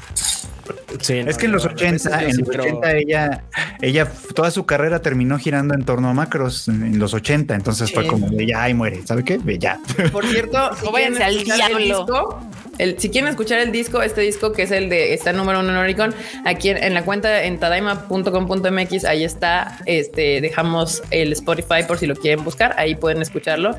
Sí, 1.01 1.19
Es 1.27 1.37
que 1.37 1.45
en 1.45 1.51
los 1.51 1.63
no, 1.65 1.69
no, 1.71 1.75
80, 1.75 1.95
eso 1.95 2.09
yo 2.21 2.27
en 2.27 2.37
los 2.37 2.49
creo- 2.49 2.63
80 2.79 2.91
ella, 2.95 3.43
ella 3.81 4.07
toda 4.33 4.49
su 4.49 4.65
carrera 4.65 4.99
terminó 4.99 5.37
girando 5.37 5.75
en 5.75 5.83
torno 5.85 6.09
a 6.09 6.13
macros 6.13 6.67
en, 6.69 6.83
en 6.83 6.97
los 6.99 7.13
80, 7.13 7.53
entonces 7.53 7.91
fue 7.91 8.07
como 8.07 8.29
de 8.29 8.47
ya 8.47 8.67
y 8.69 8.73
muere, 8.73 9.05
¿sabe 9.05 9.23
qué? 9.23 9.37
De 9.37 9.59
ya. 9.59 9.77
Por 10.11 10.25
cierto, 10.25 10.71
si 10.75 10.87
quieren 10.89 11.21
al 11.21 11.43
diablo. 11.43 11.77
disco, 11.77 12.49
el- 12.77 12.99
si 12.99 13.09
quieren 13.09 13.29
escuchar 13.29 13.59
el 13.59 13.71
disco, 13.71 14.01
este 14.01 14.21
disco 14.21 14.51
que 14.51 14.63
es 14.63 14.71
el 14.71 14.89
de 14.89 15.13
está 15.13 15.33
número 15.33 15.59
uno 15.59 15.69
en 15.71 15.77
Oricon, 15.77 16.13
aquí 16.45 16.69
en, 16.69 16.77
en 16.83 16.93
la 16.93 17.03
cuenta 17.03 17.43
en 17.43 17.59
tadaima.com.mx, 17.59 19.05
ahí 19.05 19.23
está, 19.23 19.79
este, 19.85 20.41
dejamos 20.41 21.01
el 21.11 21.31
Spotify 21.33 21.83
por 21.87 21.97
si 21.97 22.07
lo 22.07 22.15
quieren 22.15 22.43
buscar, 22.43 22.75
ahí 22.77 22.95
pueden 22.95 23.21
escucharlo. 23.21 23.75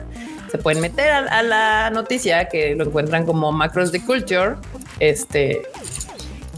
Se 0.51 0.59
pueden 0.59 0.81
meter 0.81 1.11
a, 1.11 1.19
a 1.19 1.43
la 1.43 1.91
noticia 1.91 2.47
que 2.49 2.75
lo 2.77 2.85
encuentran 2.85 3.27
como 3.27 3.51
Macros 3.53 3.91
de 3.93 4.01
Culture, 4.01 4.55
este, 5.01 5.63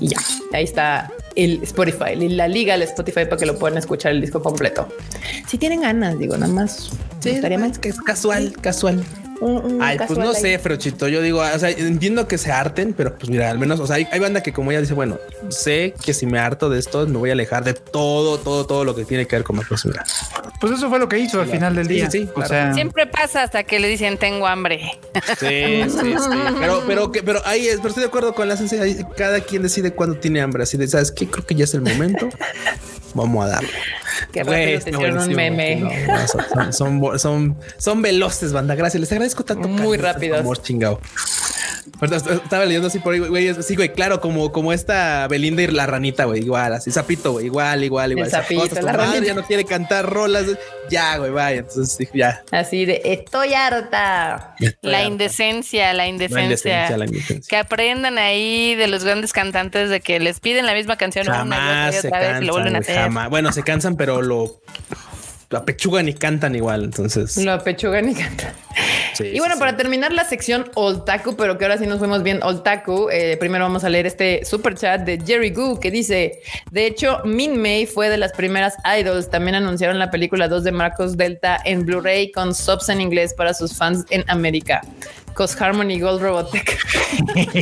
y 0.00 0.08
ya, 0.08 0.18
ahí 0.52 0.64
está 0.64 1.10
el 1.34 1.62
Spotify, 1.62 2.14
la 2.16 2.48
liga 2.48 2.74
al 2.74 2.82
Spotify 2.82 3.24
para 3.24 3.36
que 3.36 3.46
lo 3.46 3.58
puedan 3.58 3.78
escuchar 3.78 4.12
el 4.12 4.20
disco 4.20 4.42
completo. 4.42 4.88
Si 5.46 5.56
tienen 5.56 5.80
ganas, 5.82 6.18
digo, 6.18 6.36
nada 6.36 6.52
más. 6.52 6.90
Sí, 7.20 7.30
estaría 7.30 7.58
mal. 7.58 7.70
es 7.70 7.78
que 7.78 7.88
es 7.88 8.00
casual, 8.00 8.52
casual. 8.60 9.02
Un- 9.40 9.74
un 9.74 9.82
Ay, 9.82 9.96
pues 10.06 10.18
no 10.18 10.30
ahí. 10.30 10.34
sé, 10.34 10.58
Frochito. 10.58 11.06
Yo 11.08 11.22
digo, 11.22 11.40
o 11.40 11.58
sea, 11.58 11.70
entiendo 11.70 12.26
que 12.26 12.38
se 12.38 12.50
harten, 12.50 12.92
pero 12.92 13.16
pues 13.16 13.30
mira, 13.30 13.50
al 13.50 13.58
menos, 13.58 13.78
o 13.80 13.86
sea, 13.86 13.96
hay, 13.96 14.06
hay 14.10 14.18
banda 14.18 14.42
que 14.42 14.52
como 14.52 14.70
ella 14.72 14.80
dice, 14.80 14.94
bueno, 14.94 15.18
sé 15.48 15.94
que 16.04 16.12
si 16.14 16.26
me 16.26 16.38
harto 16.38 16.68
de 16.68 16.78
esto, 16.78 17.06
me 17.06 17.18
voy 17.18 17.30
a 17.30 17.34
alejar 17.34 17.62
de 17.64 17.74
todo, 17.74 18.38
todo, 18.38 18.66
todo 18.66 18.84
lo 18.84 18.94
que 18.96 19.04
tiene 19.04 19.26
que 19.26 19.36
ver 19.36 19.44
con 19.44 19.56
Macros. 19.56 19.84
Mira. 19.86 20.04
Pues 20.60 20.72
eso 20.72 20.88
fue 20.88 20.98
lo 20.98 21.08
que 21.08 21.18
hizo 21.18 21.40
al 21.40 21.48
final 21.48 21.76
del 21.76 21.86
Sí, 21.86 21.94
día. 21.94 22.10
sí, 22.10 22.18
sí, 22.22 22.28
o 22.30 22.34
claro. 22.34 22.48
sea, 22.48 22.74
Siempre 22.74 23.06
pasa 23.06 23.42
hasta 23.44 23.62
que 23.64 23.78
le 23.78 23.88
dicen 23.88 24.18
tengo 24.18 24.46
hambre. 24.46 24.98
Sí, 25.38 25.84
sí, 25.88 26.14
sí. 26.18 26.38
Pero, 26.58 26.82
pero, 26.86 27.12
que, 27.12 27.22
pero 27.22 27.40
ahí 27.44 27.68
es, 27.68 27.76
pero 27.76 27.88
estoy 27.88 28.02
de 28.02 28.08
acuerdo 28.08 28.34
con 28.34 28.48
la 28.48 28.54
esencia. 28.54 28.80
Cada 29.16 29.40
quien 29.40 29.62
decide 29.62 29.92
cuándo 29.92 30.16
tiene 30.16 30.40
hambre. 30.40 30.64
Así 30.64 30.76
de, 30.76 30.88
¿sabes 30.88 31.12
qué? 31.12 31.26
Creo 31.28 31.46
que 31.46 31.54
ya 31.54 31.64
es 31.64 31.74
el 31.74 31.82
momento. 31.82 32.28
Vamos 33.18 33.44
a 33.44 33.48
darle. 33.48 33.70
Que 34.32 34.42
Güey, 34.42 34.74
rápido 34.76 34.84
te 34.84 35.12
un 35.12 35.34
meme. 35.34 35.76
no, 35.76 35.88
no, 35.88 36.28
son, 36.28 36.72
son, 36.72 36.72
son, 36.72 37.18
son, 37.18 37.56
son 37.76 38.02
veloces, 38.02 38.52
banda. 38.52 38.74
Gracias. 38.74 39.00
Les 39.00 39.12
agradezco 39.12 39.44
tanto. 39.44 39.68
Muy 39.68 39.96
rápidos. 39.96 40.40
Amor 40.40 40.60
chingado. 40.62 41.00
Estaba 42.00 42.64
leyendo 42.64 42.88
así 42.88 42.98
por 42.98 43.14
ahí, 43.14 43.20
güey. 43.20 43.54
Sí, 43.62 43.76
güey, 43.76 43.92
claro, 43.92 44.20
como, 44.20 44.52
como 44.52 44.72
esta 44.72 45.26
Belinda 45.28 45.62
y 45.62 45.66
la 45.68 45.86
ranita, 45.86 46.24
güey. 46.24 46.42
Igual, 46.42 46.74
así, 46.74 46.90
Zapito, 46.90 47.32
güey. 47.32 47.46
Igual, 47.46 47.84
igual, 47.84 48.12
igual. 48.12 48.30
El 48.48 48.68
tu 48.68 48.74
la 48.82 48.92
ranita. 48.92 49.24
ya 49.24 49.34
no 49.34 49.44
quiere 49.44 49.64
cantar 49.64 50.08
rolas. 50.08 50.46
Ya, 50.90 51.16
güey, 51.18 51.30
vaya. 51.30 51.58
Entonces, 51.60 51.94
sí, 51.96 52.08
ya. 52.14 52.42
Así 52.50 52.84
de 52.84 53.00
estoy 53.04 53.54
harta. 53.54 54.54
La 54.82 55.04
indecencia, 55.04 55.92
la 55.92 55.98
La 56.04 56.08
indecencia. 56.08 56.44
indecencia, 56.44 56.96
la 56.96 57.04
indecencia. 57.06 57.48
Que 57.48 57.56
aprendan 57.56 58.18
ahí 58.18 58.74
de 58.74 58.86
los 58.88 59.04
grandes 59.04 59.32
cantantes 59.32 59.90
de 59.90 60.00
que 60.00 60.18
les 60.20 60.40
piden 60.40 60.66
la 60.66 60.74
misma 60.74 60.96
canción 60.96 61.26
una 61.28 61.36
y 61.36 61.40
otra 61.40 61.56
Jamás 61.58 61.94
y 61.94 62.00
se 62.00 62.06
otra 62.08 62.20
vez 62.20 62.42
y 62.42 62.44
lo 62.44 62.52
vuelven 62.52 62.76
a 62.76 62.78
cansan, 62.78 62.94
hacer. 62.94 63.02
jamás. 63.04 63.30
Bueno, 63.30 63.52
se 63.52 63.62
cansan, 63.62 63.96
pero 63.96 64.22
lo 64.22 64.60
apechugan 65.56 66.08
y 66.08 66.12
cantan 66.14 66.54
igual. 66.54 66.84
Entonces, 66.84 67.36
Lo 67.38 67.52
apechugan 67.52 68.08
y 68.10 68.14
cantan. 68.14 68.52
sí, 69.14 69.24
Y 69.32 69.38
bueno, 69.38 69.54
sí, 69.54 69.58
para 69.60 69.70
sí. 69.72 69.78
terminar 69.78 70.12
la 70.12 70.24
sección 70.24 70.70
Oltaku, 70.74 71.36
pero 71.36 71.56
que 71.56 71.64
ahora 71.64 71.78
sí 71.78 71.86
nos 71.86 71.98
fuimos 71.98 72.22
bien 72.22 72.42
Oltaku, 72.42 73.08
eh, 73.10 73.36
primero 73.38 73.64
vamos 73.64 73.82
a 73.84 73.88
leer 73.88 74.06
este 74.06 74.44
super 74.44 74.74
chat 74.76 75.00
de 75.02 75.18
Jerry 75.24 75.50
Gu 75.50 75.80
que 75.80 75.90
dice: 75.90 76.40
De 76.70 76.86
hecho, 76.86 77.20
Min 77.24 77.60
May 77.60 77.86
fue 77.86 78.10
de 78.10 78.18
las 78.18 78.32
primeras 78.32 78.74
idols. 79.00 79.30
También 79.30 79.54
anunciaron 79.54 79.98
la 79.98 80.10
película 80.10 80.48
2 80.48 80.64
de 80.64 80.72
Marcos 80.72 81.16
Delta 81.16 81.58
en 81.64 81.86
Blu-ray 81.86 82.30
con 82.30 82.54
subs 82.54 82.88
en 82.90 83.00
inglés 83.00 83.32
para 83.34 83.54
sus 83.54 83.74
fans 83.76 84.04
en 84.10 84.24
América. 84.28 84.82
Cos 85.38 85.54
Harmony 85.60 86.00
Gold 86.00 86.20
Robotech. 86.20 86.76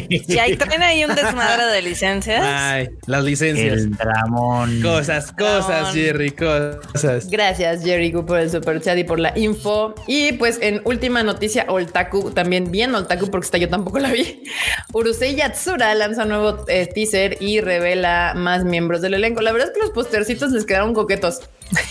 Y 0.09 0.39
ahí 0.39 0.57
traen 0.57 0.83
ahí 0.83 1.05
un 1.05 1.15
desmadre 1.15 1.67
de 1.67 1.83
licencias. 1.83 2.43
Ay, 2.43 2.89
las 3.07 3.23
licencias. 3.23 3.75
el 3.75 3.91
dramón. 3.91 4.81
Cosas, 4.81 5.31
cosas, 5.33 5.69
Dramón. 5.69 5.95
Jerry, 5.95 6.31
cosas. 6.31 7.29
Gracias, 7.29 7.85
Jerry 7.85 8.13
por 8.13 8.39
el 8.39 8.51
super 8.51 8.81
chat 8.81 8.97
y 8.97 9.05
por 9.05 9.21
la 9.21 9.39
info. 9.39 9.95
Y 10.07 10.33
pues 10.33 10.59
en 10.63 10.81
última 10.85 11.23
noticia, 11.23 11.67
Oltaku, 11.69 12.31
también 12.31 12.71
bien 12.71 12.95
Oltaku, 12.95 13.31
porque 13.31 13.45
esta 13.45 13.59
yo 13.59 13.69
tampoco 13.69 13.99
la 13.99 14.11
vi. 14.11 14.43
Urusei 14.95 15.35
Yatsura 15.37 15.95
lanza 15.95 16.23
un 16.23 16.31
nuevo 16.31 16.65
eh, 16.69 16.87
teaser 16.87 17.37
y 17.41 17.61
revela 17.61 18.33
más 18.35 18.65
miembros 18.65 19.03
del 19.03 19.13
elenco. 19.13 19.43
La 19.43 19.53
verdad 19.53 19.69
es 19.69 19.75
que 19.75 19.81
los 19.81 19.91
postercitos 19.91 20.51
les 20.51 20.65
quedaron 20.65 20.95
coquetos. 20.95 21.43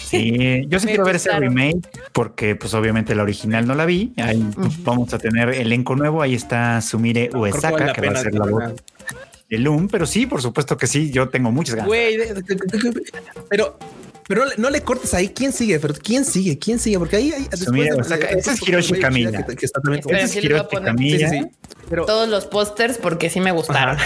Sí, 0.05 0.65
yo 0.67 0.79
sí 0.79 0.88
quiero 0.88 1.05
ver 1.05 1.17
ese 1.17 1.31
remake 1.38 1.81
porque 2.13 2.55
pues 2.55 2.73
obviamente 2.73 3.15
la 3.15 3.23
original 3.23 3.67
no 3.67 3.75
la 3.75 3.85
vi. 3.85 4.13
Ahí 4.17 4.43
pues, 4.55 4.83
vamos 4.83 5.13
a 5.13 5.17
tener 5.17 5.49
elenco 5.49 5.95
nuevo. 5.95 6.21
Ahí 6.21 6.33
está 6.33 6.81
Sumire 6.81 7.29
Uesaka, 7.33 7.93
que 7.93 8.01
va 8.01 8.19
a 8.19 8.21
ser 8.21 8.33
la 8.33 8.45
voz 8.45 8.73
de 9.49 9.57
Loom. 9.57 9.88
Pero 9.89 10.05
sí, 10.05 10.25
por 10.25 10.41
supuesto 10.41 10.77
que 10.77 10.88
sí, 10.88 11.11
yo 11.11 11.29
tengo 11.29 11.51
muchas 11.51 11.75
ganas. 11.75 11.88
Güey, 11.88 12.17
pero, 13.49 13.77
pero 14.27 14.41
no 14.43 14.49
le- 14.49 14.55
no 14.57 14.69
le 14.69 14.81
cortes 14.81 15.13
ahí. 15.13 15.29
¿Quién 15.29 15.51
sigue? 15.53 15.79
Pero 15.79 15.93
¿quién 15.93 16.25
sigue? 16.25 16.57
¿Quién 16.57 16.79
sigue? 16.79 16.97
Porque 16.99 17.15
ahí 17.17 17.31
hay. 17.31 17.43
después 17.43 17.71
mira, 17.71 17.95
de- 17.95 18.01
o 18.01 18.03
sea, 18.03 18.17
de- 18.17 18.25
ese 18.39 18.51
es 18.51 18.67
Hiroshi 18.67 18.89
güey, 18.89 19.01
Kamiya. 19.01 19.31
chida 19.31 19.45
Que, 19.45 19.55
que 19.55 19.65
está 19.65 19.79
también 19.81 20.01
como- 20.03 20.13
Pero 20.13 20.25
Ese 20.25 20.39
es 20.39 20.45
Hiroshi 20.45 20.63
poner- 20.69 20.79
Sí, 20.79 20.85
Kamiya. 20.85 21.29
sí, 21.29 21.39
sí. 21.39 21.45
Pero, 21.89 22.05
Todos 22.05 22.27
los 22.27 22.45
pósters 22.45 22.97
porque 22.97 23.29
sí 23.29 23.39
me 23.39 23.51
gustaron. 23.51 23.95
Ajá. 23.97 24.05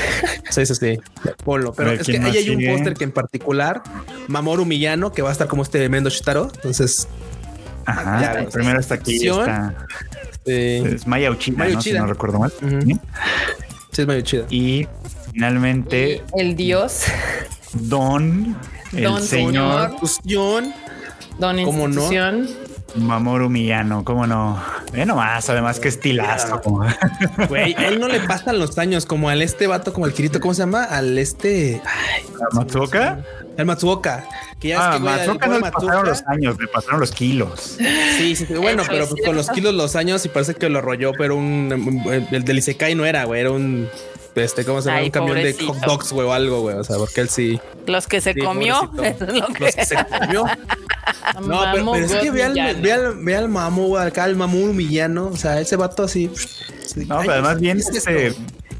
Sí, 0.49 0.65
sí, 0.65 0.75
sí. 0.75 0.99
Ponlo. 1.45 1.71
Pero 1.73 1.91
ver, 1.91 2.01
es 2.01 2.05
que 2.05 2.11
¿quién 2.13 2.25
ahí 2.25 2.35
hay 2.37 2.49
un 2.49 2.65
póster 2.75 2.93
que 2.95 3.05
en 3.05 3.11
particular, 3.13 3.81
Mamoru 4.27 4.65
Miyano, 4.65 5.13
que 5.13 5.21
va 5.21 5.29
a 5.29 5.31
estar 5.31 5.47
como 5.47 5.63
este 5.63 5.87
Mendo 5.87 6.09
Shitaro. 6.09 6.51
Entonces, 6.55 7.07
Ajá. 7.85 8.21
Ya, 8.21 8.33
el 8.41 8.47
primero 8.47 8.79
está 8.79 8.95
aquí. 8.95 9.25
Está, 9.25 9.87
eh, 10.45 10.91
es 10.95 11.07
Maya 11.07 11.31
Uchida, 11.31 11.57
Maya 11.57 11.75
¿no? 11.75 11.81
Si 11.81 11.89
Uchida. 11.89 12.01
no 12.01 12.07
recuerdo 12.07 12.39
mal. 12.39 12.51
¿Sí? 12.59 12.99
sí, 13.91 14.01
es 14.01 14.07
medio 14.07 14.21
chida. 14.21 14.45
Y 14.49 14.85
finalmente, 15.31 16.23
El 16.37 16.55
dios, 16.55 17.03
Don, 17.73 18.57
el 18.93 19.03
Don 19.03 19.21
señor 19.21 19.91
don 21.39 21.63
¿Cómo 21.63 21.87
no? 21.87 21.93
institución. 21.93 22.49
Mamoru 22.95 23.49
Miyano, 23.49 24.03
¿cómo 24.03 24.25
no? 24.25 24.59
Ve 24.91 25.05
nomás, 25.05 25.47
además 25.49 25.79
que 25.79 25.89
estilazo. 25.89 26.59
Güey, 27.47 27.75
a 27.75 27.87
él 27.87 27.99
no 27.99 28.07
le 28.07 28.19
pasan 28.21 28.57
los 28.57 28.79
años 28.79 29.05
como 29.05 29.29
al 29.29 29.43
este 29.43 29.67
vato, 29.67 29.93
como 29.93 30.05
al 30.07 30.13
Kirito, 30.13 30.39
¿cómo 30.39 30.55
se 30.55 30.63
llama? 30.63 30.85
Al 30.85 31.15
este. 31.19 31.81
Ay, 31.85 32.23
¿Matsuoka? 32.53 33.23
al 33.59 33.65
Matsuoka. 33.67 34.25
Que 34.59 34.69
ya 34.69 34.75
es 34.75 34.81
Ah, 34.83 34.91
que, 34.93 34.99
Matsuoka 35.01 35.45
pobre 35.45 35.59
no 35.59 35.65
le 35.67 35.71
pasaron 35.71 36.05
los 36.07 36.23
años, 36.25 36.57
le 36.59 36.67
pasaron 36.67 36.99
los 36.99 37.11
kilos. 37.11 37.77
Sí, 38.17 38.35
sí, 38.35 38.45
sí, 38.47 38.53
bueno, 38.55 38.81
pero 38.87 39.03
es 39.03 39.09
pues, 39.11 39.21
con 39.23 39.35
los 39.35 39.49
kilos, 39.51 39.73
los 39.75 39.95
años, 39.95 40.25
y 40.25 40.29
parece 40.29 40.55
que 40.55 40.67
lo 40.67 40.79
arrolló, 40.79 41.11
pero 41.15 41.35
un, 41.35 41.71
un- 41.71 42.27
el 42.31 42.43
del 42.43 42.57
Isekai 42.57 42.95
no 42.95 43.05
era, 43.05 43.23
güey, 43.25 43.41
era 43.41 43.51
un, 43.51 43.87
este, 44.39 44.65
¿cómo 44.65 44.81
se 44.81 44.87
llama? 44.89 44.99
Ay, 44.99 45.05
un 45.05 45.11
camión 45.11 45.35
de 45.37 45.53
hot 45.65 45.77
dogs, 45.85 46.11
güey, 46.11 46.27
o 46.27 46.33
algo, 46.33 46.61
güey, 46.61 46.75
o 46.77 46.83
sea, 46.83 46.97
porque 46.97 47.21
él 47.21 47.29
sí. 47.29 47.59
Los 47.85 48.07
que 48.07 48.21
se 48.21 48.33
sí, 48.33 48.39
comió. 48.41 48.89
pobrecito. 48.95 49.23
eso 49.25 49.31
es 49.33 49.39
lo 49.39 49.47
que- 49.47 49.63
Los 49.65 49.75
que 49.75 49.85
se 49.85 49.95
comió. 50.05 50.45
No, 51.41 51.61
pero, 51.71 51.85
Mamo 51.85 51.91
pero 51.93 52.05
es 52.05 52.13
que 52.15 52.31
ve 52.31 52.43
al, 52.43 52.53
ve 52.81 52.91
al, 52.93 53.15
ve 53.23 53.35
al 53.35 53.49
mamu, 53.49 53.87
güey, 53.87 54.05
acá 54.07 54.23
al 54.25 54.35
mamu 54.35 54.73
villano, 54.73 55.27
o 55.27 55.35
sea, 55.37 55.59
ese 55.59 55.75
vato 55.75 56.03
así. 56.03 56.29
sí, 56.85 57.05
No, 57.07 57.19
pero 57.19 57.33
además 57.33 57.59
bien, 57.59 57.77
¿qué 57.77 57.97
es 57.97 58.07
este? 58.07 58.33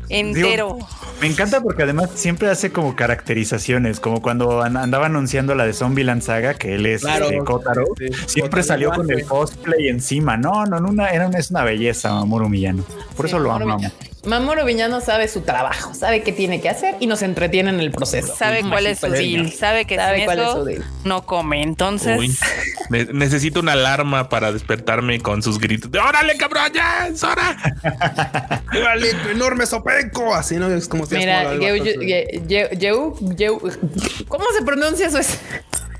Entero. 0.10 0.78
Me 1.22 1.28
encanta 1.28 1.62
porque 1.62 1.84
además 1.84 2.10
siempre 2.15 2.50
hace 2.50 2.72
como 2.72 2.95
caracterizaciones, 2.95 4.00
como 4.00 4.22
cuando 4.22 4.62
an- 4.62 4.78
andaba 4.78 5.06
anunciando 5.08 5.54
la 5.56 5.65
de 5.65 5.74
Zombieland 5.74 6.22
Saga, 6.22 6.54
que 6.56 6.76
él 6.76 6.86
es 6.86 7.02
Claro. 7.02 7.26
este, 7.26 7.38
Kotaro. 7.39 7.84
Sí, 7.98 8.06
Siempre 8.28 8.62
Kotaro, 8.62 8.63
salió 8.63 8.91
con 8.91 9.12
el 9.12 9.24
cosplay 9.26 9.88
encima. 9.89 10.38
No, 10.38 10.65
no, 10.65 10.80
no, 10.80 10.89
una, 10.89 11.10
era 11.10 11.28
una- 11.28 11.38
es 11.38 11.52
una 11.52 11.63
belleza, 11.63 12.12
Mamoru 12.13 12.50
Miyano. 12.50 12.84
Por 13.15 13.26
eso 13.28 13.38
lo 13.38 13.52
amamos. 13.52 13.84
Mamoru 14.25 14.65
Viñano 14.65 14.99
sabe 14.99 15.27
su 15.29 15.41
trabajo, 15.41 15.93
sabe 15.93 16.23
qué 16.23 16.32
tiene 16.34 16.60
que 16.60 16.67
hacer 16.69 16.95
y 16.99 17.08
nos 17.08 17.21
entretiene 17.21 17.69
en 17.69 17.79
el 17.79 17.91
proceso. 17.91 18.36
Sabe 18.36 18.62
cuál 18.67 18.86
es 18.88 18.99
su 18.99 19.08
deal, 19.10 19.51
sabe 19.51 19.86
que 19.86 19.95
Sabe 19.95 20.17
sin 20.17 20.25
cuál 20.25 20.39
es 20.39 20.51
su 20.51 20.65
deal. 20.65 20.86
no 21.05 21.25
come. 21.25 21.62
Entonces, 21.63 22.19
Uy, 22.19 22.38
ne- 22.89 23.05
necesito 23.13 23.62
una 23.62 23.71
alarma 23.73 24.27
para 24.27 24.51
despertarme 24.51 25.19
con 25.21 25.41
sus 25.41 25.58
gritos. 25.60 25.89
de, 25.91 25.99
¡Órale, 25.99 26.36
cabrón! 26.38 26.63
¡Ya! 26.73 27.08
¡Es 27.08 27.23
hora! 27.23 27.58
¡Órale, 28.77 29.13
tu 29.13 29.29
enorme 29.29 29.65
sopenco! 29.65 30.36
Así 30.36 30.55
no 30.58 30.67
es 30.69 30.88
como 30.89 31.05
si 31.05 31.15
Mira, 31.15 31.53
Yeu- 31.55 31.84
Ye- 31.84 32.41
Ye- 32.47 32.69
Yeu- 32.71 33.17
Yeu- 33.36 34.25
¿cómo 34.27 34.45
se 34.58 34.63
pronuncia 34.65 35.08
eso? 35.08 35.19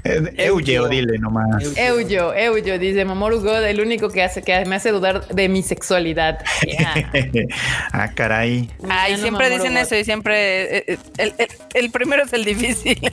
Eugeo, 0.04 0.88
dile 0.88 1.18
nomás. 1.20 1.78
Euyo, 1.78 2.34
Euyo, 2.34 2.80
dice 2.80 3.04
Mamoru 3.06 3.42
God, 3.42 3.66
el 3.66 3.82
único 3.82 4.10
que 4.10 4.24
hace 4.24 4.42
que 4.42 4.64
me 4.66 4.76
hace 4.78 4.92
dudar 4.92 5.28
de 5.28 5.50
mi 5.50 5.62
sexualidad. 5.64 6.40
Yeah. 6.66 6.94
ah, 7.92 8.10
caray. 8.14 8.70
ay, 8.90 9.18
siempre 9.18 9.50
Mamoru 9.50 9.56
dicen 9.64 9.74
God. 9.74 9.82
eso 9.82 9.96
y 9.96 10.04
siempre 10.06 10.78
eh, 10.78 10.84
eh, 10.88 10.98
el, 11.18 11.34
el- 11.38 11.48
el 11.74 11.92
primero 11.92 12.24
es 12.24 12.34
el 12.34 12.46
difícil. 12.46 13.00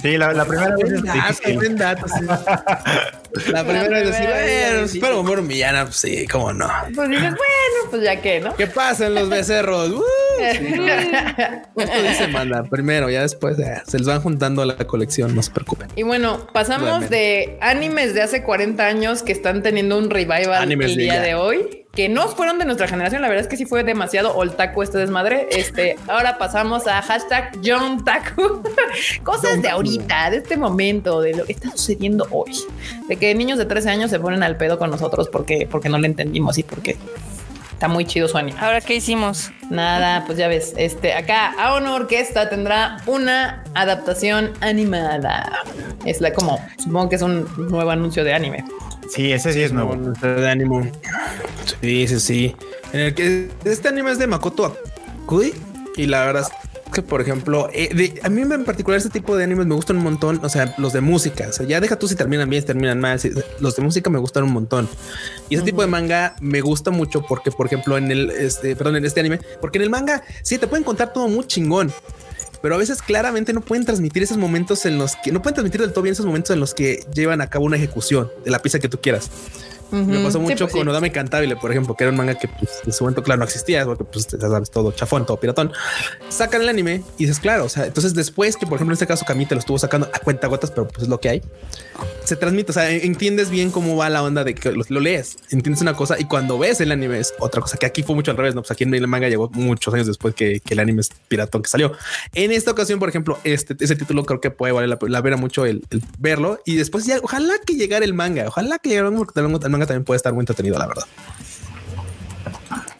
Sí, 0.00 0.16
la, 0.16 0.32
la 0.32 0.44
primera 0.44 0.74
vez 0.76 0.92
es 0.92 1.02
Ah, 1.08 1.28
difícil. 1.28 1.54
buen 1.56 1.76
dato, 1.76 2.06
sí. 2.08 2.24
La 3.50 3.64
primera 3.64 4.00
es 4.00 4.06
decir, 4.06 5.00
bueno, 5.00 5.00
fuera 5.00 5.16
Mamoru 5.16 5.42
Villana, 5.42 5.84
pues 5.84 5.96
sí, 5.96 6.26
cómo 6.26 6.52
no. 6.52 6.68
Pues 6.94 7.08
dices, 7.08 7.30
bueno, 7.30 7.90
pues 7.90 8.02
ya 8.02 8.20
que, 8.20 8.40
¿no? 8.40 8.54
¿Qué 8.56 8.66
pasa 8.66 9.06
en 9.06 9.14
los 9.14 9.28
becerros? 9.28 9.90
Uh, 9.90 10.02
sí. 10.52 10.66
Esto 11.76 12.02
dice 12.02 12.28
manda 12.28 12.64
primero, 12.64 13.10
ya 13.10 13.22
después 13.22 13.56
ya, 13.56 13.82
se 13.86 13.98
les 13.98 14.06
van 14.06 14.20
juntando 14.20 14.62
a 14.62 14.66
la 14.66 14.76
colección, 14.86 15.34
no 15.34 15.42
se 15.42 15.50
preocupen. 15.50 15.88
Y 15.96 16.02
bueno, 16.02 16.46
pasamos 16.52 16.86
Realmente. 16.88 17.16
de 17.16 17.58
animes 17.60 18.14
de 18.14 18.22
hace 18.22 18.42
40 18.42 18.84
años 18.84 19.22
que 19.22 19.32
están 19.32 19.62
teniendo 19.62 19.98
un 19.98 20.10
revival 20.10 20.54
Animes 20.54 20.92
el 20.92 20.96
día 20.98 21.20
de 21.20 21.34
hoy, 21.34 21.85
que 21.96 22.08
no 22.08 22.28
fueron 22.28 22.58
de 22.60 22.66
nuestra 22.66 22.86
generación. 22.86 23.22
La 23.22 23.28
verdad 23.28 23.42
es 23.42 23.48
que 23.48 23.56
sí 23.56 23.64
fue 23.64 23.82
demasiado 23.82 24.36
oltaku 24.36 24.82
este 24.82 24.98
desmadre. 24.98 25.48
Este, 25.50 25.96
ahora 26.06 26.38
pasamos 26.38 26.86
a 26.86 27.02
hashtag 27.02 27.58
John 27.64 28.04
Taku. 28.04 28.62
Cosas 29.24 29.60
de 29.62 29.68
ahorita, 29.68 30.30
de 30.30 30.36
este 30.36 30.56
momento, 30.56 31.20
de 31.20 31.34
lo 31.34 31.44
que 31.44 31.52
está 31.52 31.72
sucediendo 31.72 32.28
hoy. 32.30 32.52
De 33.08 33.16
que 33.16 33.34
niños 33.34 33.58
de 33.58 33.64
13 33.64 33.90
años 33.90 34.10
se 34.10 34.20
ponen 34.20 34.44
al 34.44 34.56
pedo 34.56 34.78
con 34.78 34.90
nosotros 34.90 35.28
porque, 35.28 35.66
porque 35.68 35.88
no 35.88 35.98
le 35.98 36.06
entendimos 36.06 36.58
y 36.58 36.62
porque 36.62 36.96
está 37.72 37.88
muy 37.88 38.04
chido 38.04 38.28
su 38.28 38.36
anime. 38.36 38.58
Ahora, 38.60 38.80
¿qué 38.80 38.94
hicimos? 38.96 39.50
Nada, 39.70 40.24
pues 40.26 40.38
ya 40.38 40.48
ves, 40.48 40.74
este 40.76 41.14
acá 41.14 41.52
Aono 41.58 41.94
Orquesta 41.94 42.48
tendrá 42.48 42.98
una 43.06 43.64
adaptación 43.74 44.52
animada. 44.60 45.62
Es 46.04 46.20
la 46.20 46.32
como, 46.32 46.58
supongo 46.78 47.08
que 47.08 47.16
es 47.16 47.22
un 47.22 47.48
nuevo 47.68 47.90
anuncio 47.90 48.22
de 48.22 48.34
anime. 48.34 48.64
Sí, 49.10 49.32
ese 49.32 49.52
sí 49.52 49.62
es 49.62 49.72
nuevo. 49.72 49.96
De 49.96 50.48
ánimo. 50.48 50.86
Sí, 51.80 52.06
sí, 52.08 52.20
sí. 52.20 52.56
En 52.92 53.00
el 53.00 53.14
que 53.14 53.48
este 53.64 53.88
anime 53.88 54.12
es 54.12 54.18
de 54.18 54.26
Makoto 54.26 54.76
Akui 55.24 55.54
y 55.96 56.06
la 56.06 56.24
verdad 56.24 56.42
es 56.42 56.92
que, 56.92 57.02
por 57.02 57.20
ejemplo, 57.20 57.68
eh, 57.72 57.90
de- 57.94 58.20
a 58.22 58.28
mí 58.28 58.42
en 58.42 58.64
particular 58.64 58.96
este 58.98 59.10
tipo 59.10 59.36
de 59.36 59.44
animes 59.44 59.66
me 59.66 59.74
gustan 59.74 59.96
un 59.98 60.04
montón. 60.04 60.40
O 60.44 60.48
sea, 60.48 60.74
los 60.78 60.92
de 60.92 61.00
música. 61.00 61.48
O 61.48 61.52
sea, 61.52 61.66
ya 61.66 61.80
deja 61.80 61.96
tú 61.98 62.08
si 62.08 62.14
terminan 62.14 62.48
bien, 62.48 62.62
si 62.62 62.66
terminan 62.66 63.00
mal. 63.00 63.18
si- 63.20 63.32
los 63.60 63.76
de 63.76 63.82
música 63.82 64.08
me 64.10 64.18
gustan 64.18 64.44
un 64.44 64.52
montón. 64.52 64.88
Y 65.48 65.56
ese 65.56 65.64
tipo 65.64 65.82
de 65.82 65.88
manga 65.88 66.36
me 66.40 66.60
gusta 66.60 66.90
mucho 66.90 67.22
porque, 67.22 67.50
por 67.50 67.66
ejemplo, 67.66 67.96
en 67.98 68.10
el 68.10 68.30
este, 68.30 68.76
perdón, 68.76 68.96
en 68.96 69.04
este 69.04 69.20
anime, 69.20 69.40
porque 69.60 69.78
en 69.78 69.82
el 69.82 69.90
manga 69.90 70.22
sí 70.42 70.58
te 70.58 70.66
pueden 70.66 70.84
contar 70.84 71.12
todo 71.12 71.28
muy 71.28 71.46
chingón. 71.46 71.92
Pero 72.62 72.74
a 72.74 72.78
veces 72.78 73.02
claramente 73.02 73.52
no 73.52 73.60
pueden 73.60 73.84
transmitir 73.84 74.22
esos 74.22 74.38
momentos 74.38 74.86
en 74.86 74.98
los 74.98 75.16
que 75.16 75.32
no 75.32 75.42
pueden 75.42 75.54
transmitir 75.54 75.80
del 75.80 75.92
todo 75.92 76.02
bien 76.02 76.12
esos 76.12 76.26
momentos 76.26 76.50
en 76.50 76.60
los 76.60 76.74
que 76.74 77.04
llevan 77.12 77.40
a 77.40 77.48
cabo 77.48 77.64
una 77.64 77.76
ejecución 77.76 78.30
de 78.44 78.50
la 78.50 78.60
pieza 78.60 78.78
que 78.78 78.88
tú 78.88 79.00
quieras. 79.00 79.30
Me 79.90 80.24
pasó 80.24 80.38
Ujú. 80.38 80.48
Sí, 80.48 80.52
mucho 80.52 80.64
pues, 80.64 80.72
con 80.72 80.82
sí. 80.82 80.88
Odame 80.88 81.12
Cantabile, 81.12 81.56
por 81.56 81.70
ejemplo, 81.70 81.94
que 81.94 82.04
era 82.04 82.10
un 82.10 82.16
manga 82.16 82.34
que 82.34 82.48
pues, 82.48 82.70
en 82.84 82.92
su 82.92 83.04
momento, 83.04 83.22
claro, 83.22 83.38
no 83.38 83.44
existía, 83.44 83.84
porque 83.84 84.04
pues 84.04 84.26
ya 84.26 84.48
sabes, 84.48 84.70
todo 84.70 84.92
chafón, 84.92 85.26
todo 85.26 85.38
piratón. 85.38 85.72
Sacan 86.28 86.62
el 86.62 86.68
anime 86.68 87.02
y 87.18 87.24
dices, 87.24 87.40
claro, 87.40 87.64
o 87.64 87.68
sea, 87.68 87.86
entonces 87.86 88.14
después 88.14 88.56
que, 88.56 88.66
por 88.66 88.76
ejemplo, 88.76 88.92
en 88.92 88.94
este 88.94 89.06
caso 89.06 89.24
Camille 89.24 89.48
te 89.48 89.54
lo 89.54 89.60
estuvo 89.60 89.78
sacando 89.78 90.08
a 90.12 90.18
cuenta 90.18 90.46
gotas, 90.48 90.70
pero 90.70 90.88
pues 90.88 91.04
es 91.04 91.08
lo 91.08 91.20
que 91.20 91.28
hay, 91.28 91.42
se 92.24 92.36
transmite, 92.36 92.70
o 92.70 92.74
sea, 92.74 92.90
entiendes 92.90 93.50
bien 93.50 93.70
cómo 93.70 93.96
va 93.96 94.10
la 94.10 94.22
onda 94.22 94.44
de 94.44 94.54
que 94.54 94.72
lo, 94.72 94.84
lo 94.88 95.00
lees, 95.00 95.36
entiendes 95.50 95.82
una 95.82 95.94
cosa 95.94 96.18
y 96.18 96.24
cuando 96.24 96.58
ves 96.58 96.80
el 96.80 96.90
anime 96.90 97.20
es 97.20 97.34
otra 97.38 97.60
cosa, 97.60 97.76
que 97.76 97.86
aquí 97.86 98.02
fue 98.02 98.14
mucho 98.14 98.30
al 98.30 98.36
revés, 98.36 98.54
¿no? 98.54 98.62
Pues 98.62 98.70
aquí 98.72 98.84
en 98.84 98.94
el 98.94 99.06
manga 99.06 99.28
llegó 99.28 99.48
muchos 99.50 99.94
años 99.94 100.06
después 100.06 100.34
que, 100.34 100.60
que 100.60 100.74
el 100.74 100.80
anime 100.80 101.00
es 101.02 101.10
piratón 101.28 101.62
que 101.62 101.68
salió. 101.68 101.92
En 102.34 102.50
esta 102.52 102.70
ocasión, 102.72 102.98
por 102.98 103.08
ejemplo, 103.08 103.38
este, 103.44 103.76
ese 103.78 103.96
título 103.96 104.24
creo 104.24 104.40
que 104.40 104.50
puede 104.50 104.72
valer 104.72 104.88
la, 104.88 104.98
la 105.00 105.22
pena 105.22 105.36
mucho 105.36 105.64
el, 105.64 105.84
el 105.90 106.02
verlo 106.18 106.60
y 106.64 106.76
después 106.76 107.06
ya, 107.06 107.18
ojalá 107.22 107.54
que 107.64 107.74
llegara 107.74 108.04
el 108.04 108.14
manga, 108.14 108.46
ojalá 108.48 108.78
que 108.78 108.88
llegara 108.88 109.08
el 109.08 109.14
manga, 109.14 109.26
manga- 109.76 109.86
también 109.86 110.04
puede 110.04 110.16
estar 110.16 110.32
muy 110.32 110.42
entretenido, 110.42 110.78
la 110.78 110.86
verdad. 110.86 111.04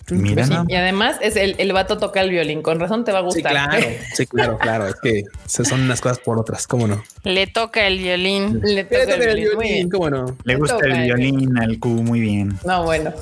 Mira, 0.08 0.44
Sí, 0.46 0.52
¿no? 0.52 0.64
Y 0.68 0.76
además 0.76 1.16
es 1.20 1.34
el, 1.34 1.56
el 1.58 1.72
vato 1.72 1.98
toca 1.98 2.20
el 2.20 2.30
violín, 2.30 2.62
con 2.62 2.78
razón 2.78 3.04
te 3.04 3.10
va 3.10 3.18
a 3.18 3.22
Sí, 3.22 3.42
gustar. 3.42 3.50
claro, 3.50 3.86
sí, 4.14 4.24
claro, 4.28 4.56
claro. 4.56 4.86
Es 4.86 4.94
que 5.02 5.24
se- 5.46 5.64
son 5.64 5.80
unas 5.82 6.00
cosas 6.00 6.20
por 6.20 6.38
otras, 6.38 6.68
cómo 6.68 6.86
no. 6.86 7.02
Le 7.24 7.48
toca 7.48 7.88
el 7.88 7.98
violín. 7.98 8.60
Le 8.62 8.84
toca 8.84 9.02
el 9.16 9.36
violín, 9.40 9.90
cómo 9.90 10.08
no. 10.08 10.36
Le 10.44 10.54
gusta 10.54 10.78
el 10.84 10.92
el 10.92 11.02
violín 11.06 11.58
al 11.58 11.80
Q 11.80 11.88
muy 11.88 12.20
bien. 12.20 12.56
No, 12.64 12.84
bueno. 12.84 13.12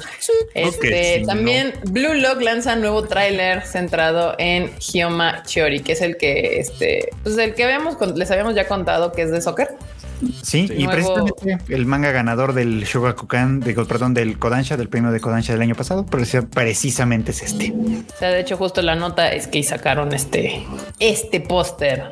Este, 0.52 1.20
sí, 1.20 1.24
también 1.26 1.72
Blue 1.86 2.12
Lock 2.12 2.42
lanza 2.42 2.76
nuevo 2.76 3.04
tráiler 3.04 3.62
centrado 3.64 4.34
en 4.36 4.70
Hyoma 4.76 5.42
Chiori, 5.44 5.80
que 5.80 5.92
es 5.92 6.02
el 6.02 6.18
que 6.18 6.58
este, 6.58 7.08
pues 7.22 7.38
el 7.38 7.54
que 7.54 7.64
habíamos 7.64 7.96
con- 7.96 8.18
les 8.18 8.30
habíamos 8.30 8.54
ya 8.54 8.68
contado 8.68 9.12
que 9.12 9.22
es 9.22 9.30
de 9.30 9.40
soccer. 9.40 9.68
Sí, 10.42 10.68
y 10.76 10.84
Nuevo- 10.84 11.14
precisamente 11.14 11.74
el 11.74 11.86
manga 11.86 12.10
ganador 12.12 12.52
del 12.54 12.84
Shogakukan, 12.84 13.60
de, 13.60 13.74
perdón, 13.74 14.14
del 14.14 14.38
Kodansha, 14.38 14.76
del 14.76 14.88
premio 14.88 15.10
de 15.10 15.20
Kodansha 15.20 15.52
del 15.52 15.62
año 15.62 15.74
pasado, 15.74 16.04
preci- 16.06 16.46
precisamente 16.48 17.30
es 17.32 17.42
este. 17.42 17.72
O 17.72 18.18
sea, 18.18 18.30
de 18.30 18.40
hecho, 18.40 18.56
justo 18.56 18.82
la 18.82 18.94
nota 18.94 19.32
es 19.32 19.46
que 19.46 19.62
sacaron 19.62 20.12
este, 20.14 20.64
este 21.00 21.40
póster 21.40 22.04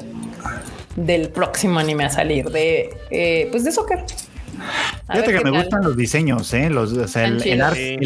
del 0.96 1.30
próximo 1.30 1.78
anime 1.78 2.04
a 2.04 2.10
salir 2.10 2.50
de, 2.50 2.90
eh, 3.10 3.48
pues 3.50 3.64
de 3.64 3.72
soccer. 3.72 4.04
Fíjate 5.10 5.32
que 5.32 5.38
me 5.38 5.50
tal. 5.50 5.52
gustan 5.52 5.82
los 5.82 5.96
diseños, 5.96 6.52
¿eh? 6.54 6.70
Los, 6.70 6.92
o 6.92 7.08
sea, 7.08 7.26
el, 7.26 7.60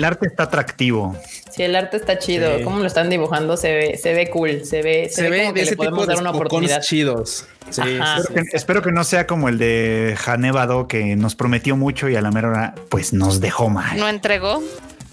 arte 0.05 0.27
está 0.27 0.45
atractivo. 0.45 1.17
Sí, 1.51 1.63
el 1.63 1.75
arte 1.77 1.97
está 1.97 2.19
chido. 2.19 2.59
Sí. 2.59 2.65
Cómo 2.65 2.81
lo 2.81 2.87
están 2.87 3.09
dibujando 3.09 3.57
se 3.57 3.73
ve, 3.73 3.97
se 3.97 4.13
ve 4.15 4.29
cool. 4.31 4.65
Se 4.65 4.83
ve, 4.83 5.09
se, 5.09 5.23
Se 5.23 5.31
ve 5.31 5.41
como 5.43 5.55
que 5.55 5.61
le 5.61 5.67
ese 5.67 5.77
podemos 5.77 6.01
tipo 6.01 6.07
de 6.11 6.15
dar 6.15 6.23
una 6.23 6.31
oportunidad. 6.31 6.81
chidos. 6.83 7.47
Sí, 7.71 7.81
Ajá. 8.01 8.19
sí, 8.19 8.23
Espero 8.29 8.45
que, 8.45 8.57
espero 8.57 8.83
que 8.83 8.93
no 8.93 9.05
sea 9.05 9.27
como 9.27 9.49
el 9.49 9.59
de 9.59 10.17
Hanebado 10.25 10.87
que 10.87 11.17
nos 11.17 11.35
prometió 11.35 11.77
mucho 11.77 12.09
y 12.09 12.17
a 12.17 12.21
la 12.21 12.31
mera 12.31 12.49
hora 12.49 12.75
pues 12.89 13.13
nos 13.13 13.41
dejó 13.41 13.69
mal. 13.71 13.99
No 13.99 14.09
entregó. 14.09 14.63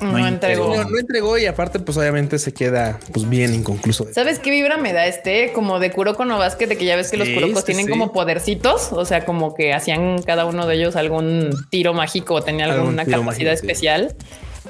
No, 0.04 0.18
No 0.18 0.28
entregó. 0.28 0.76
No, 0.76 0.84
no 0.90 0.98
entregó 1.00 1.38
y 1.38 1.46
aparte, 1.46 1.80
pues 1.80 1.98
obviamente 1.98 2.40
se 2.40 2.54
queda 2.54 3.00
pues 3.12 3.28
bien 3.30 3.54
inconcluso. 3.54 4.08
¿Sabes 4.14 4.40
qué 4.40 4.52
vibra 4.52 4.78
me 4.78 4.94
da 4.94 5.06
este? 5.08 5.52
Como 5.54 5.80
de 5.80 5.92
Kuroko 5.92 6.26
no 6.26 6.38
Basket, 6.38 6.68
de 6.68 6.78
que 6.78 6.86
ya 6.86 6.96
ves 6.96 7.10
que 7.12 7.18
los 7.18 7.30
Kurokos 7.30 7.60
sí, 7.60 7.66
tienen 7.68 7.86
sí. 7.86 7.92
como 7.92 8.12
podercitos, 8.12 8.92
o 8.92 9.06
sea, 9.06 9.26
como 9.26 9.56
que 9.56 9.74
hacían 9.74 10.22
cada 10.22 10.46
uno 10.46 10.68
de 10.68 10.76
ellos 10.76 10.96
algún 10.96 11.50
tiro 11.70 11.94
mágico 11.94 12.36
o 12.36 12.42
tenía 12.42 12.66
alguna 12.66 13.06
capacidad 13.06 13.24
mágico, 13.24 13.50
sí. 13.50 13.56
especial. 13.56 14.16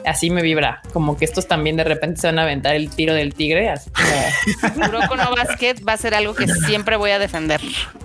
Así 0.06 0.30
me 0.30 0.42
vibra, 0.42 0.82
como 0.92 1.18
que 1.18 1.24
estos 1.24 1.48
también 1.48 1.78
de 1.78 1.84
repente 1.86 2.20
se 2.20 2.28
van 2.28 2.38
a 2.40 2.42
aventar 2.42 2.76
el 2.76 2.90
tiro 2.90 3.14
del 3.14 3.34
tigre, 3.34 3.70
así 3.70 3.90
como 3.92 4.86
Kuroko 4.86 5.16
no 5.16 5.34
Basket 5.36 5.76
va 5.88 5.94
a 5.94 5.98
ser 5.98 6.14
algo 6.14 6.34
que 6.34 6.46
siempre 6.48 6.98
voy 6.98 7.12
a 7.12 7.20
defender. 7.20 7.62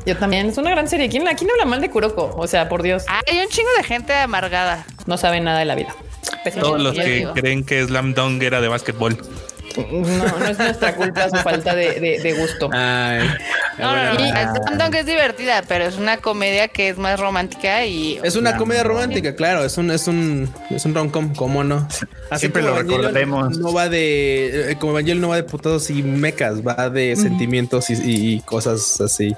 yo 0.06 0.16
también. 0.16 0.46
Es 0.46 0.58
una 0.58 0.70
gran 0.70 0.86
serie. 0.86 1.08
¿Quién, 1.08 1.26
aquí 1.26 1.44
no 1.44 1.52
habla 1.54 1.64
mal 1.64 1.80
de 1.80 1.90
Kuroko? 1.90 2.34
O 2.36 2.46
sea, 2.46 2.68
por 2.68 2.82
Dios, 2.82 3.04
Hay 3.08 3.38
un 3.40 3.48
chingo 3.48 3.70
de 3.78 3.82
gente 3.82 4.12
amargada. 4.14 4.84
no 5.06 5.16
sabe 5.16 5.40
nada 5.40 5.58
de 5.58 5.64
la 5.64 5.74
vida. 5.74 5.94
Pésimo. 6.44 6.62
Todos 6.64 6.82
los 6.82 6.94
que 6.94 7.26
creen 7.34 7.64
que 7.64 7.84
Slam 7.84 8.14
Dunk 8.14 8.42
era 8.42 8.60
de 8.60 8.68
básquetbol. 8.68 9.16
No, 9.90 10.38
no 10.38 10.46
es 10.46 10.58
nuestra 10.58 10.94
culpa 10.94 11.28
su 11.30 11.36
falta 11.36 11.74
de, 11.74 12.00
de- 12.00 12.18
de 12.20 12.32
gusto. 12.34 12.68
Ay, 12.72 13.20
No, 13.78 13.94
no, 13.94 14.14
no. 14.14 14.76
Dunk 14.84 14.94
es 14.96 15.06
divertida, 15.06 15.62
pero 15.68 15.84
es 15.84 15.96
una 15.96 16.16
comedia 16.18 16.68
que 16.68 16.88
es 16.88 16.98
más 16.98 17.18
romántica 17.20 17.84
y 17.86 18.18
Es 18.22 18.36
una 18.36 18.56
comedia 18.56 18.82
romántica, 18.84 19.34
claro. 19.36 19.64
Es 19.64 19.78
un, 19.78 19.90
es 19.90 20.08
un, 20.08 20.48
es 20.70 20.84
un 20.84 20.94
rom-com, 20.94 21.34
¿cómo 21.34 21.62
no? 21.64 21.86
Siempre 22.36 22.62
lo 22.62 22.74
recordaremos. 22.76 23.58
No 23.58 23.72
va 23.72 23.88
de, 23.88 24.72
eh, 24.72 24.76
como 24.78 24.92
Evangelion 24.92 25.20
no 25.20 25.28
va 25.28 25.36
de 25.36 25.44
putados 25.44 25.90
y 25.90 26.02
mecas, 26.02 26.66
va 26.66 26.90
de 26.90 27.14
sentimientos 27.16 27.90
y, 27.90 27.94
y- 27.94 28.34
y 28.34 28.40
cosas 28.40 29.00
así. 29.00 29.34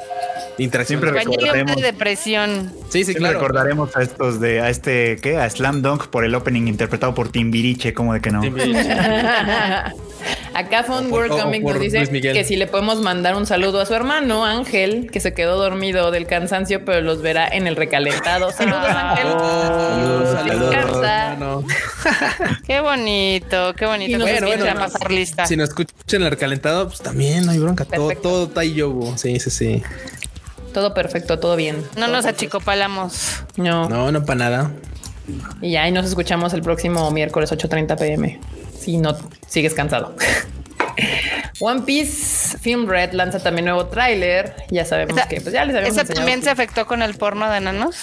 Siempre 0.85 1.11
recordaremos. 1.13 1.77
de 1.77 1.83
depresión. 1.83 2.71
Sí, 2.91 2.99
sí, 2.99 3.05
Siempre 3.05 3.21
claro. 3.31 3.39
recordaremos 3.41 3.97
a 3.97 4.03
estos 4.03 4.41
de, 4.41 4.61
a 4.61 4.69
este, 4.69 5.17
¿qué? 5.23 5.39
A 5.39 5.49
Slam 5.49 5.81
Dunk 5.81 6.09
por 6.09 6.25
el 6.25 6.35
opening 6.35 6.67
interpretado 6.69 7.15
por 7.15 7.31
Timbiriche, 7.31 7.95
como 7.95 8.13
de 8.13 8.21
que 8.21 8.31
no. 8.31 8.43
Acá 10.55 10.85
por- 10.85 11.03
World 11.07 11.33
o- 11.33 11.37
o 11.37 11.39
Comic 11.43 11.63
por 11.63 11.75
nos 11.75 11.83
dice 11.83 12.09
que 12.33 12.45
si 12.45 12.57
le 12.57 12.67
podemos 12.67 13.01
mandar 13.01 13.35
un 13.37 13.47
saludo 13.47 13.81
a 13.81 13.87
su 13.87 13.95
hermano 13.95 14.45
Ángel, 14.45 15.11
que 15.13 15.21
se 15.21 15.33
quedó 15.33 15.57
dormido 15.57 16.11
del 16.11 16.27
cansancio, 16.27 16.85
pero 16.85 17.01
los 17.01 17.23
verá 17.23 17.47
en 17.49 17.67
el 17.67 17.77
recalentado. 17.77 18.51
Saludos, 18.57 18.85
Ah. 18.89 19.11
Ángel. 19.11 19.27
Saludos, 19.31 20.29
saludos. 20.91 21.39
No. 21.39 21.65
Qué 22.67 22.81
bonito, 22.81 23.75
qué 23.75 23.85
Y 23.85 23.89
bonito. 23.89 24.19
nos 24.19 24.29
bueno, 24.31 24.47
empiece 24.49 24.65
bueno, 24.73 24.81
a 24.81 24.85
pasar 24.89 25.11
lista. 25.11 25.47
Si 25.47 25.57
no 25.57 25.65
escuchan 25.65 26.23
el 26.23 26.31
recalentado, 26.31 26.89
pues 26.89 27.01
también 27.01 27.47
no 27.47 27.53
hay 27.53 27.59
bronca. 27.59 27.85
Todo, 27.85 28.09
Perfecto. 28.09 28.29
todo 28.29 28.45
está 28.45 28.61
ahí 28.63 28.75
yobo. 28.75 29.17
Sí, 29.17 29.39
sí, 29.41 29.51
sí. 29.51 29.83
Todo 30.75 30.95
perfecto, 30.95 31.39
todo 31.39 31.57
bien. 31.57 31.83
No 31.97 32.07
nos 32.09 32.27
achicopalamos. 32.27 33.43
No. 33.57 33.89
No, 33.89 34.13
no 34.13 34.25
para 34.25 34.39
nada. 34.39 34.71
Y 35.61 35.73
ya, 35.73 35.87
y 35.89 35.93
nos 35.93 36.07
escuchamos 36.07 36.53
el 36.55 36.63
próximo 36.63 37.11
miércoles 37.11 37.53
8:30 37.53 37.97
pm. 37.99 38.41
si 38.79 38.97
no 38.97 39.17
sigues 39.47 39.75
cansado. 39.75 40.15
One 41.61 41.83
Piece 41.83 42.57
Film 42.59 42.89
Red 42.89 43.13
lanza 43.13 43.39
también 43.39 43.67
nuevo 43.67 43.87
tráiler. 43.87 44.55
Ya 44.71 44.85
sabemos 44.85 45.17
Esa- 45.19 45.29
que 45.29 45.41
pues 45.41 45.53
ya 45.53 45.65
les 45.65 45.77
habíamos 45.77 45.99
¿Esa 46.03 46.13
también 46.15 46.39
que- 46.41 46.45
se 46.45 46.51
afectó 46.51 46.87
con 46.87 47.03
el 47.03 47.15
porno 47.15 47.51
de 47.51 47.59
enanos? 47.59 47.97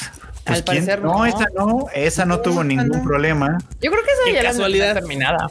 Pues, 0.45 0.59
al 0.59 0.63
¿quién? 0.63 0.85
parecer 0.85 1.01
no, 1.01 1.13
no. 1.17 1.25
esa 1.25 1.45
no, 1.55 1.87
esa 1.93 2.25
no 2.25 2.39
tuvo 2.39 2.63
ningún 2.63 3.03
problema. 3.03 3.57
Yo 3.81 3.91
creo 3.91 4.03
que 4.03 4.11
esa 4.11 4.21
Qué 4.27 4.33
ya 4.33 4.43
la 4.43 4.49
casualidad. 4.49 4.87
está 4.89 4.99
terminada. 5.01 5.47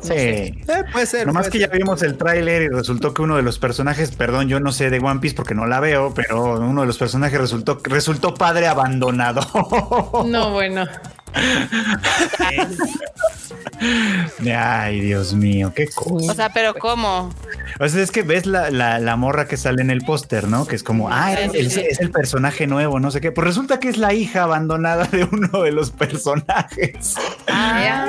Sí. 0.00 0.12
Eh, 0.14 0.54
puede 0.92 1.06
ser. 1.06 1.26
Nomás 1.26 1.48
puede 1.48 1.52
que 1.52 1.58
ya 1.58 1.66
vimos 1.68 2.02
el 2.02 2.16
tráiler 2.16 2.62
y 2.62 2.68
resultó 2.68 3.14
que 3.14 3.22
uno 3.22 3.36
de 3.36 3.42
los 3.42 3.58
personajes, 3.58 4.10
perdón, 4.12 4.48
yo 4.48 4.60
no 4.60 4.72
sé 4.72 4.90
de 4.90 4.98
One 4.98 5.20
Piece 5.20 5.36
porque 5.36 5.54
no 5.54 5.66
la 5.66 5.80
veo, 5.80 6.12
pero 6.14 6.54
uno 6.60 6.80
de 6.82 6.86
los 6.86 6.98
personajes 6.98 7.40
resultó, 7.40 7.80
resultó 7.84 8.34
padre 8.34 8.66
abandonado. 8.66 9.40
No, 10.26 10.52
bueno. 10.52 10.86
Ay, 14.54 15.00
Dios 15.00 15.34
mío, 15.34 15.72
qué 15.74 15.88
cosa. 15.88 16.32
O 16.32 16.34
sea, 16.34 16.52
pero 16.52 16.74
¿cómo? 16.74 17.30
O 17.80 17.88
sea, 17.88 18.02
es 18.02 18.10
que 18.10 18.22
ves 18.22 18.46
la, 18.46 18.70
la, 18.70 18.98
la 18.98 19.16
morra 19.16 19.46
que 19.46 19.56
sale 19.56 19.82
en 19.82 19.90
el 19.90 20.00
póster, 20.02 20.48
¿no? 20.48 20.66
Que 20.66 20.76
es 20.76 20.82
como, 20.82 21.08
ah, 21.10 21.32
es, 21.34 21.54
el- 21.54 21.70
sí. 21.70 21.80
es 21.88 22.00
el 22.00 22.10
personaje 22.10 22.66
nuevo, 22.66 22.98
no 23.00 23.10
sé 23.10 23.20
qué. 23.20 23.30
Pues 23.32 23.46
resulta 23.46 23.78
que 23.78 23.88
es 23.88 23.96
la 23.98 24.14
hija 24.14 24.44
abandonada 24.44 25.04
de 25.04 25.24
uno 25.24 25.62
de 25.62 25.72
los 25.72 25.90
personajes. 25.90 27.14
Ah. 27.46 28.06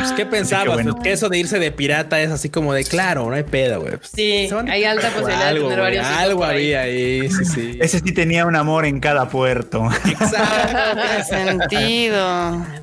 Pues, 0.00 0.12
¿Qué 0.12 0.26
pensabas? 0.26 0.74
Bueno. 0.74 0.92
Pues, 0.94 1.02
que 1.04 1.12
eso 1.12 1.28
de 1.28 1.38
irse 1.38 1.58
de 1.58 1.72
pirata 1.72 2.20
es 2.20 2.30
así 2.30 2.48
como 2.48 2.72
de 2.72 2.84
claro, 2.84 3.28
no 3.28 3.34
hay 3.34 3.42
pedo, 3.42 3.80
güey. 3.80 3.96
Pues, 3.96 4.10
Sí, 4.14 4.48
hay 4.68 4.84
alta 4.84 5.08
posibilidad 5.10 5.40
de 5.40 5.44
algo, 5.48 5.68
tener 5.68 5.80
varios 5.82 6.06
Algo 6.06 6.44
había 6.44 6.80
ahí, 6.82 7.28
sí, 7.30 7.44
sí. 7.44 7.78
Ese 7.80 8.00
sí 8.00 8.12
tenía 8.12 8.46
un 8.46 8.56
amor 8.56 8.86
en 8.86 9.00
cada 9.00 9.28
puerto. 9.28 9.88
Exacto. 10.04 11.65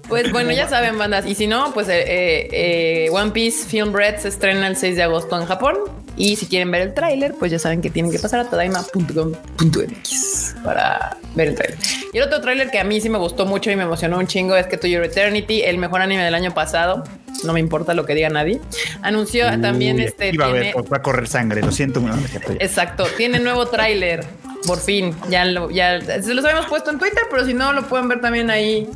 Pues 0.08 0.32
bueno, 0.32 0.52
ya 0.52 0.68
saben, 0.68 0.98
bandas. 0.98 1.26
Y 1.26 1.36
si 1.36 1.48
no, 1.48 1.74
pues 1.74 1.88
eh, 1.90 2.02
eh, 2.02 3.06
eh, 3.06 3.10
One 3.12 3.32
Piece 3.32 3.68
Film 3.68 3.94
Red 3.94 4.18
se 4.20 4.28
estrena 4.28 4.68
el 4.68 4.76
6 4.76 4.96
de 4.96 5.04
agosto 5.04 5.40
en 5.40 5.46
Japón. 5.46 6.03
Y 6.16 6.36
si 6.36 6.45
quieren 6.45 6.70
ver 6.72 6.82
el 6.84 6.93
tráiler, 6.93 7.34
pues 7.39 7.51
ya 7.51 7.57
saben 7.59 7.82
que 7.82 7.89
tienen 7.89 8.11
que 8.11 8.20
pasar 8.20 8.39
a 8.41 8.49
tadaima.com.mx 8.49 10.55
para 10.64 11.18
ver 11.36 11.49
el 11.49 11.55
tráiler. 11.55 11.78
Y 12.14 12.18
el 12.18 12.24
otro 12.24 12.41
tráiler 12.41 12.70
que 12.70 12.80
a 12.80 12.84
mí 12.84 13.01
sí 13.01 13.09
me 13.09 13.18
gustó 13.18 13.45
mucho 13.45 13.72
y 13.72 13.76
me 13.76 13.84
emocionó 13.84 14.18
un 14.20 14.28
chingo 14.28 14.55
es 14.55 14.68
que 14.68 14.78
To 14.78 14.88
Your 14.88 15.03
Eternity, 15.03 15.61
el 15.64 15.78
mejor 15.78 16.01
anime 16.01 16.24
del 16.24 16.36
año 16.36 16.53
pasado, 16.53 17.03
no 17.43 17.53
me 17.53 17.59
importa 17.59 17.93
lo 17.93 18.05
que 18.05 18.14
diga 18.16 18.30
nadie, 18.30 18.61
anunció 19.01 19.47
también 19.59 19.99
este... 19.99 20.30
Iba 20.34 20.45
a 20.45 20.51
tiene- 20.51 20.74
ver, 20.74 20.93
va 20.93 20.97
a 20.97 21.01
correr 21.01 21.28
sangre, 21.28 21.61
lo 21.61 21.72
siento. 21.72 21.99
no. 21.99 22.16
Exacto, 22.59 23.05
tiene 23.18 23.39
nuevo 23.39 23.66
tráiler. 23.68 24.26
Por 24.68 24.80
fin, 24.80 25.14
ya 25.30 25.43
lo, 25.43 25.70
ya 25.72 25.99
se 26.22 26.34
los 26.34 26.45
habíamos 26.45 26.68
puesto 26.68 26.89
en 26.89 26.97
Twitter, 26.97 27.24
pero 27.30 27.45
si 27.45 27.53
no 27.53 27.74
lo 27.74 27.86
pueden 27.89 28.07
ver 28.07 28.22
también 28.22 28.49
ahí 28.49 28.88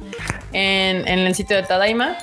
en, 0.54 1.06
en 1.06 1.20
el 1.20 1.36
sitio 1.36 1.58
de 1.58 1.64
Tadaima. 1.64 2.16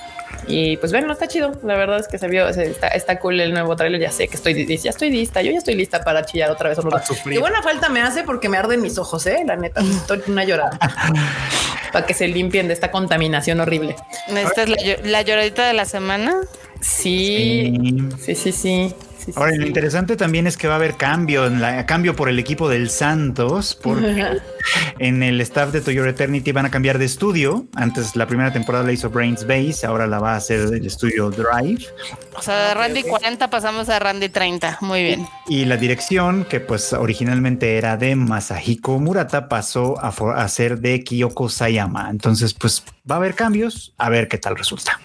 Y 0.47 0.76
pues 0.76 0.93
bueno, 0.93 1.12
está 1.12 1.26
chido. 1.28 1.53
La 1.62 1.76
verdad 1.76 2.01
es 2.01 2.09
que 2.09 2.18
se 2.18 2.28
vio, 2.28 2.53
se- 2.53 2.70
está, 2.70 2.89
está 2.89 3.18
cool 3.18 3.41
el 3.41 3.53
nuevo 3.53 3.74
tráiler. 3.76 4.01
Ya 4.01 4.11
sé 4.11 4.28
que 4.28 4.37
estoy, 4.37 4.66
ya 4.78 4.91
estoy 4.91 5.11
lista. 5.11 5.41
Yo 5.43 5.51
ya 5.53 5.59
estoy 5.59 5.74
lista 5.74 6.03
para 6.03 6.24
chillar 6.26 6.51
otra 6.51 6.68
vez. 6.68 6.78
Para 6.78 7.05
sufrir. 7.05 7.35
Qué 7.37 7.41
buena 7.41 7.62
falta 7.62 7.89
me 7.89 8.01
hace 8.03 8.22
porque 8.24 8.49
me 8.49 8.57
arden 8.59 8.80
mis 8.82 8.99
ojos, 8.99 9.26
eh. 9.26 9.43
La 9.47 9.57
neta, 9.57 9.80
estoy 9.80 10.22
una 10.26 10.45
llorada 10.45 10.78
para 11.93 12.07
que 12.07 12.14
se 12.14 12.28
limpien 12.28 12.68
de 12.68 12.74
esta 12.74 12.91
contaminación 12.91 13.61
horrible. 13.61 13.97
Esta 14.28 14.62
es 14.64 14.68
la, 14.68 14.76
llo- 14.76 15.03
la 15.05 15.22
lloradita 15.22 15.66
de 15.66 15.72
la 15.74 15.85
semana. 15.85 16.35
Sí, 16.80 17.74
Sí. 18.20 18.35
sí, 18.35 18.35
sí, 18.35 18.53
sí. 18.53 18.95
Sí, 19.25 19.33
Ahora, 19.37 19.53
sí. 19.53 19.59
lo 19.59 19.66
interesante 19.66 20.16
también 20.16 20.47
es 20.47 20.57
que 20.57 20.66
va 20.68 20.75
a 20.75 20.77
haber 20.77 20.97
cambio, 20.97 21.47
en 21.47 21.61
la, 21.61 21.87
cambio 21.87 22.14
por 22.14 22.29
el 22.29 22.39
equipo 22.39 22.68
del 22.68 22.91
Santos, 22.91 23.79
porque 23.81 24.27
en 24.99 25.22
el 25.22 25.41
staff 25.41 25.72
de 25.72 25.81
To 25.81 25.91
Your 25.91 26.07
Eternity 26.09 26.53
van 26.53 26.66
a 26.66 26.70
cambiar 26.70 26.99
de 26.99 27.05
estudio. 27.07 27.66
Antes 27.75 28.16
la 28.16 28.27
primera 28.27 28.53
temporada 28.53 28.85
la 28.85 28.93
hizo 28.93 29.11
Brains 29.11 29.47
Base, 29.47 29.87
ahora 29.87 30.07
la 30.07 30.18
va 30.18 30.35
a 30.35 30.37
hacer 30.37 30.61
el 30.61 30.85
estudio 30.87 31.31
Drive. 31.31 31.87
O 32.37 32.43
sea, 32.43 32.68
de 32.68 32.75
Randy 32.75 33.03
40 33.03 33.49
pasamos 33.51 33.89
a 33.89 33.99
Randy 33.99 34.29
30. 34.29 34.79
Muy 34.83 35.03
bien. 35.03 35.27
Y 35.49 35.64
la 35.64 35.77
dirección, 35.77 36.45
que 36.45 36.61
pues 36.61 36.93
originalmente 36.93 37.77
era 37.79 37.97
de 37.97 38.16
Masahiko 38.16 38.99
Murata, 38.99 39.49
pasó 39.49 39.99
a, 40.01 40.12
for- 40.12 40.37
a 40.37 40.47
ser 40.49 40.81
de 40.81 41.03
Kyoko 41.03 41.49
Sayama. 41.49 42.09
Entonces, 42.11 42.53
pues 42.55 42.83
va 43.11 43.16
a 43.16 43.18
haber 43.18 43.35
cambios, 43.35 43.95
a 43.99 44.09
ver 44.11 44.29
qué 44.29 44.39
tal 44.39 44.57
resulta. 44.57 45.01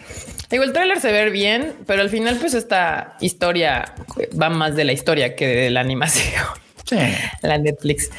Digo, 0.49 0.63
el 0.63 0.73
tráiler 0.73 0.99
se 0.99 1.11
ve 1.11 1.29
bien, 1.29 1.73
pero 1.85 2.01
al 2.01 2.09
final, 2.09 2.37
pues 2.39 2.53
esta 2.53 3.15
historia 3.21 3.93
va 4.41 4.49
más 4.49 4.75
de 4.75 4.83
la 4.83 4.93
historia 4.93 5.35
que 5.35 5.47
de 5.47 5.69
la 5.69 5.81
animación. 5.81 6.43
Sí. 6.85 6.97
La 7.43 7.59
Netflix, 7.59 8.09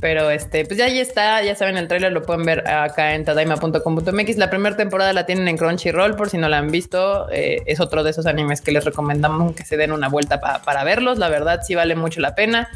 pero 0.00 0.30
este, 0.30 0.64
pues 0.64 0.78
ya 0.78 0.84
ahí 0.84 1.00
está. 1.00 1.42
Ya 1.42 1.56
saben, 1.56 1.76
el 1.76 1.88
tráiler 1.88 2.12
lo 2.12 2.22
pueden 2.22 2.44
ver 2.44 2.68
acá 2.68 3.16
en 3.16 3.24
tadaima.com.mx. 3.24 4.36
La 4.36 4.48
primera 4.50 4.76
temporada 4.76 5.12
la 5.12 5.26
tienen 5.26 5.48
en 5.48 5.56
Crunchyroll, 5.56 6.14
por 6.14 6.30
si 6.30 6.38
no 6.38 6.48
la 6.48 6.58
han 6.58 6.70
visto. 6.70 7.28
Eh, 7.32 7.62
es 7.66 7.80
otro 7.80 8.04
de 8.04 8.10
esos 8.10 8.26
animes 8.26 8.60
que 8.60 8.70
les 8.70 8.84
recomendamos 8.84 9.56
que 9.56 9.64
se 9.64 9.76
den 9.76 9.90
una 9.90 10.08
vuelta 10.08 10.40
pa- 10.40 10.62
para 10.62 10.84
verlos. 10.84 11.18
La 11.18 11.28
verdad, 11.28 11.62
sí 11.66 11.74
vale 11.74 11.96
mucho 11.96 12.20
la 12.20 12.36
pena. 12.36 12.68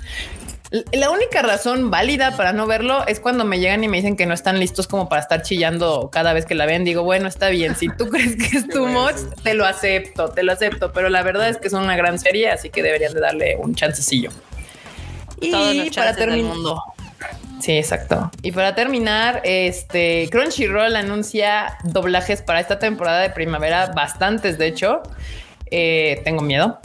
La 0.90 1.10
única 1.10 1.40
razón 1.42 1.92
válida 1.92 2.36
para 2.36 2.52
no 2.52 2.66
verlo 2.66 3.06
es 3.06 3.20
cuando 3.20 3.44
me 3.44 3.60
llegan 3.60 3.84
y 3.84 3.88
me 3.88 3.98
dicen 3.98 4.16
que 4.16 4.26
no 4.26 4.34
están 4.34 4.58
listos 4.58 4.88
como 4.88 5.08
para 5.08 5.22
estar 5.22 5.42
chillando 5.42 6.10
cada 6.12 6.32
vez 6.32 6.46
que 6.46 6.56
la 6.56 6.66
ven. 6.66 6.84
Digo, 6.84 7.04
bueno, 7.04 7.28
está 7.28 7.48
bien. 7.48 7.76
Si 7.76 7.88
tú 7.88 8.08
crees 8.10 8.34
que 8.34 8.56
es 8.56 8.68
too 8.68 8.88
much, 8.88 9.14
te 9.44 9.54
lo 9.54 9.66
acepto, 9.66 10.30
te 10.30 10.42
lo 10.42 10.52
acepto. 10.52 10.92
Pero 10.92 11.10
la 11.10 11.22
verdad 11.22 11.48
es 11.48 11.58
que 11.58 11.68
es 11.68 11.74
una 11.74 11.96
gran 11.96 12.18
serie, 12.18 12.50
así 12.50 12.70
que 12.70 12.82
deberían 12.82 13.14
de 13.14 13.20
darle 13.20 13.56
un 13.56 13.76
chancecillo. 13.76 14.30
Todos 15.40 15.74
Y 15.74 15.90
para 15.90 16.16
terminar, 16.16 16.54
mundo. 16.56 16.82
Sí, 17.60 17.78
exacto. 17.78 18.32
Y 18.42 18.50
para 18.50 18.74
terminar, 18.74 19.42
este 19.44 20.28
Crunchyroll 20.32 20.96
anuncia 20.96 21.78
doblajes 21.84 22.42
para 22.42 22.58
esta 22.58 22.80
temporada 22.80 23.20
de 23.20 23.30
primavera, 23.30 23.92
bastantes 23.94 24.58
de 24.58 24.66
hecho. 24.66 25.02
Eh, 25.70 26.20
tengo 26.24 26.42
miedo. 26.42 26.80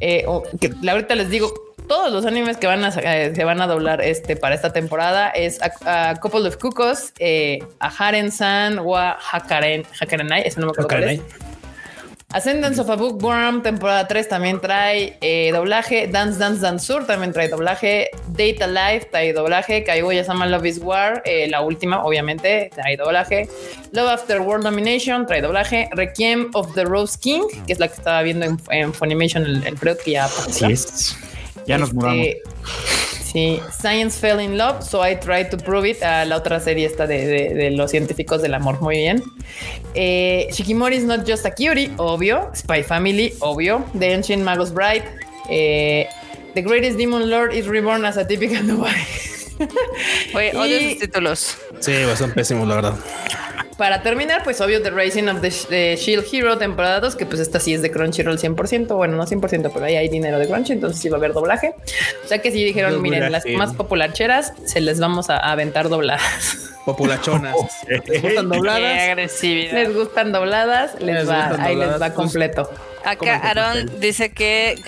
Eh, 0.00 0.26
que 0.60 0.72
ahorita 0.88 1.14
les 1.14 1.30
digo, 1.30 1.54
todos 1.88 2.12
los 2.12 2.24
animes 2.26 2.56
que 2.56 2.66
van 2.66 2.84
a 2.84 2.90
sa- 2.90 3.00
eh, 3.02 3.34
se 3.34 3.44
van 3.44 3.60
a 3.60 3.66
doblar 3.66 4.00
este 4.00 4.36
para 4.36 4.54
esta 4.54 4.72
temporada 4.72 5.30
es 5.30 5.60
a, 5.62 6.10
a 6.10 6.16
Couple 6.20 6.48
of 6.48 6.56
Cuckoos, 6.56 7.12
eh, 7.18 7.58
a 7.80 7.88
Haren-san 7.88 8.78
o 8.78 8.96
a 8.96 9.18
Hakaren, 9.32 9.84
Hakarenai, 10.00 10.42
ese 10.46 10.60
no 10.60 10.66
me 10.66 10.72
acuerdo 10.72 10.88
cuál 10.88 11.02
es. 11.04 11.20
Ascendance 12.34 12.80
of 12.80 12.88
a 12.88 12.96
Bookworm, 12.96 13.62
temporada 13.62 14.08
3 14.08 14.26
también 14.26 14.58
trae 14.58 15.18
eh, 15.20 15.50
doblaje. 15.52 16.06
Dance 16.06 16.38
Dance 16.38 16.62
Dance 16.62 16.86
Sur 16.86 17.06
también 17.06 17.30
trae 17.30 17.48
doblaje. 17.48 18.08
Data 18.28 18.66
Life 18.66 19.08
trae 19.10 19.34
doblaje. 19.34 19.84
Kaiguya 19.84 20.24
Sama 20.24 20.46
Love 20.46 20.64
is 20.66 20.78
War, 20.78 21.20
eh, 21.26 21.46
la 21.50 21.60
última, 21.60 22.02
obviamente, 22.02 22.70
trae 22.74 22.96
doblaje. 22.96 23.50
Love 23.90 24.08
After 24.08 24.40
World 24.40 24.64
Domination 24.64 25.26
trae 25.26 25.42
doblaje. 25.42 25.90
Requiem 25.92 26.50
of 26.54 26.72
the 26.74 26.84
Rose 26.86 27.18
King, 27.20 27.42
que 27.66 27.74
es 27.74 27.78
la 27.78 27.88
que 27.88 27.94
estaba 27.96 28.22
viendo 28.22 28.46
en, 28.46 28.58
en 28.70 28.94
Funimation 28.94 29.44
el, 29.44 29.66
el 29.66 29.78
que 29.98 30.12
ya 30.12 30.22
pasó. 30.22 30.48
Así 30.48 30.72
es. 30.72 31.16
Ya 31.66 31.78
nos 31.78 31.88
Este, 31.90 31.94
mudamos. 31.96 32.26
Sí, 33.32 33.60
Science 33.80 34.18
Fell 34.20 34.40
in 34.40 34.58
Love, 34.58 34.82
so 34.82 35.00
I 35.02 35.14
tried 35.16 35.48
to 35.50 35.56
prove 35.56 35.88
it. 35.88 36.02
a 36.02 36.24
la 36.26 36.36
otra 36.36 36.60
serie 36.60 36.84
esta 36.84 37.06
de, 37.06 37.26
de- 37.26 37.54
de 37.54 37.70
los 37.70 37.90
científicos 37.90 38.42
del 38.42 38.52
amor, 38.52 38.80
muy 38.82 38.96
bien. 38.98 39.22
Eh, 39.94 40.48
Shikimori 40.52 40.96
is 40.96 41.04
not 41.04 41.26
just 41.26 41.46
a 41.46 41.50
cutie, 41.50 41.90
obvio. 41.96 42.50
Spy 42.54 42.82
Family, 42.82 43.32
obvio. 43.40 43.84
The 43.98 44.12
Ancient 44.14 44.42
Magus 44.42 44.70
Bride. 44.72 45.04
eh, 45.48 46.06
The 46.54 46.60
Greatest 46.62 46.98
Demon 46.98 47.30
Lord 47.30 47.54
is 47.54 47.66
reborn 47.66 48.04
as 48.04 48.18
a 48.18 48.24
typical 48.26 48.62
Dubai. 48.64 48.92
Oye, 50.34 50.52
odio 50.56 50.80
Y- 50.80 50.90
sus 50.90 50.98
títulos. 51.00 51.56
Sí, 51.80 51.92
pues 52.04 52.18
son 52.18 52.30
pésimos, 52.32 52.66
la 52.68 52.74
verdad. 52.76 52.94
Para 53.78 54.02
terminar, 54.02 54.44
pues 54.44 54.60
obvio, 54.60 54.82
The 54.82 54.90
Rising 54.90 55.28
of 55.28 55.40
the, 55.40 55.48
Sh- 55.48 55.66
the 55.68 55.96
Shield 55.96 56.24
Hero, 56.30 56.58
temporada 56.58 57.00
2, 57.00 57.16
que 57.16 57.26
pues 57.26 57.40
esta 57.40 57.58
sí 57.58 57.72
es 57.74 57.82
de 57.82 57.90
Crunchyroll 57.90 58.38
100%. 58.38 58.94
Bueno, 58.94 59.16
no 59.16 59.26
100%, 59.26 59.70
pero 59.72 59.84
ahí 59.86 59.96
hay 59.96 60.08
dinero 60.08 60.38
de 60.38 60.46
Crunchy, 60.46 60.74
entonces 60.74 61.00
sí 61.00 61.08
va 61.08 61.16
a 61.16 61.18
haber 61.18 61.32
doblaje. 61.32 61.74
O 62.24 62.28
sea 62.28 62.38
que 62.38 62.52
sí 62.52 62.62
dijeron, 62.62 63.00
miren, 63.02 63.32
las 63.32 63.44
más 63.46 63.72
popularcheras 63.74 64.52
se 64.66 64.80
les 64.80 65.00
vamos 65.00 65.30
a 65.30 65.38
aventar 65.38 65.88
dobladas. 65.88 66.68
Populachonas. 66.84 67.54
¿Les 67.88 68.22
gustan 68.22 68.50
Qué 68.50 68.56
dobladas? 68.56 69.00
agresividad. 69.08 69.72
Les 69.72 69.94
gustan 69.94 70.32
dobladas, 70.32 71.00
les, 71.00 71.14
Les 71.16 71.28
va, 71.28 71.56
ahí 71.64 71.74
les 71.76 71.92
va 71.94 71.98
pues, 71.98 72.12
completo. 72.12 72.70
Acá 73.04 73.36
Aaron 73.36 74.00
dice 74.00 74.30
que 74.32 74.80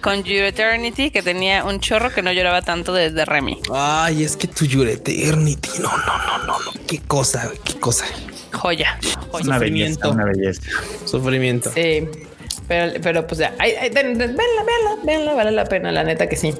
con 0.00 0.24
Your 0.24 0.44
Eternity 0.44 1.10
que 1.10 1.22
tenía 1.22 1.64
un 1.64 1.80
chorro 1.80 2.10
que 2.10 2.22
no 2.22 2.32
lloraba 2.32 2.62
tanto 2.62 2.92
desde 2.92 3.24
Remy. 3.24 3.60
Ay, 3.72 4.24
es 4.24 4.36
que 4.36 4.48
tu 4.48 4.64
Your 4.64 4.88
Eternity. 4.88 5.70
No, 5.80 5.96
no, 5.96 6.18
no, 6.26 6.38
no, 6.46 6.58
no. 6.58 6.70
Qué 6.86 6.98
cosa, 7.00 7.50
qué 7.64 7.74
cosa. 7.78 8.04
Joya. 8.52 8.98
joya. 9.00 9.20
Una 9.32 9.54
sufrimiento. 9.54 10.00
belleza, 10.00 10.08
una 10.10 10.24
belleza. 10.24 10.62
Sufrimiento. 11.06 11.72
Sí, 11.72 12.08
pero, 12.72 12.92
pero 13.02 13.26
pues 13.26 13.38
ya, 13.38 13.52
ay, 13.58 13.72
ay, 13.78 13.90
den- 13.90 14.16
den- 14.16 14.34
véanla, 14.34 14.64
véanla, 14.64 15.02
véanla, 15.04 15.34
vale 15.34 15.50
la 15.52 15.64
pena, 15.66 15.92
la 15.92 16.04
neta 16.04 16.26
que 16.26 16.36
sí. 16.36 16.54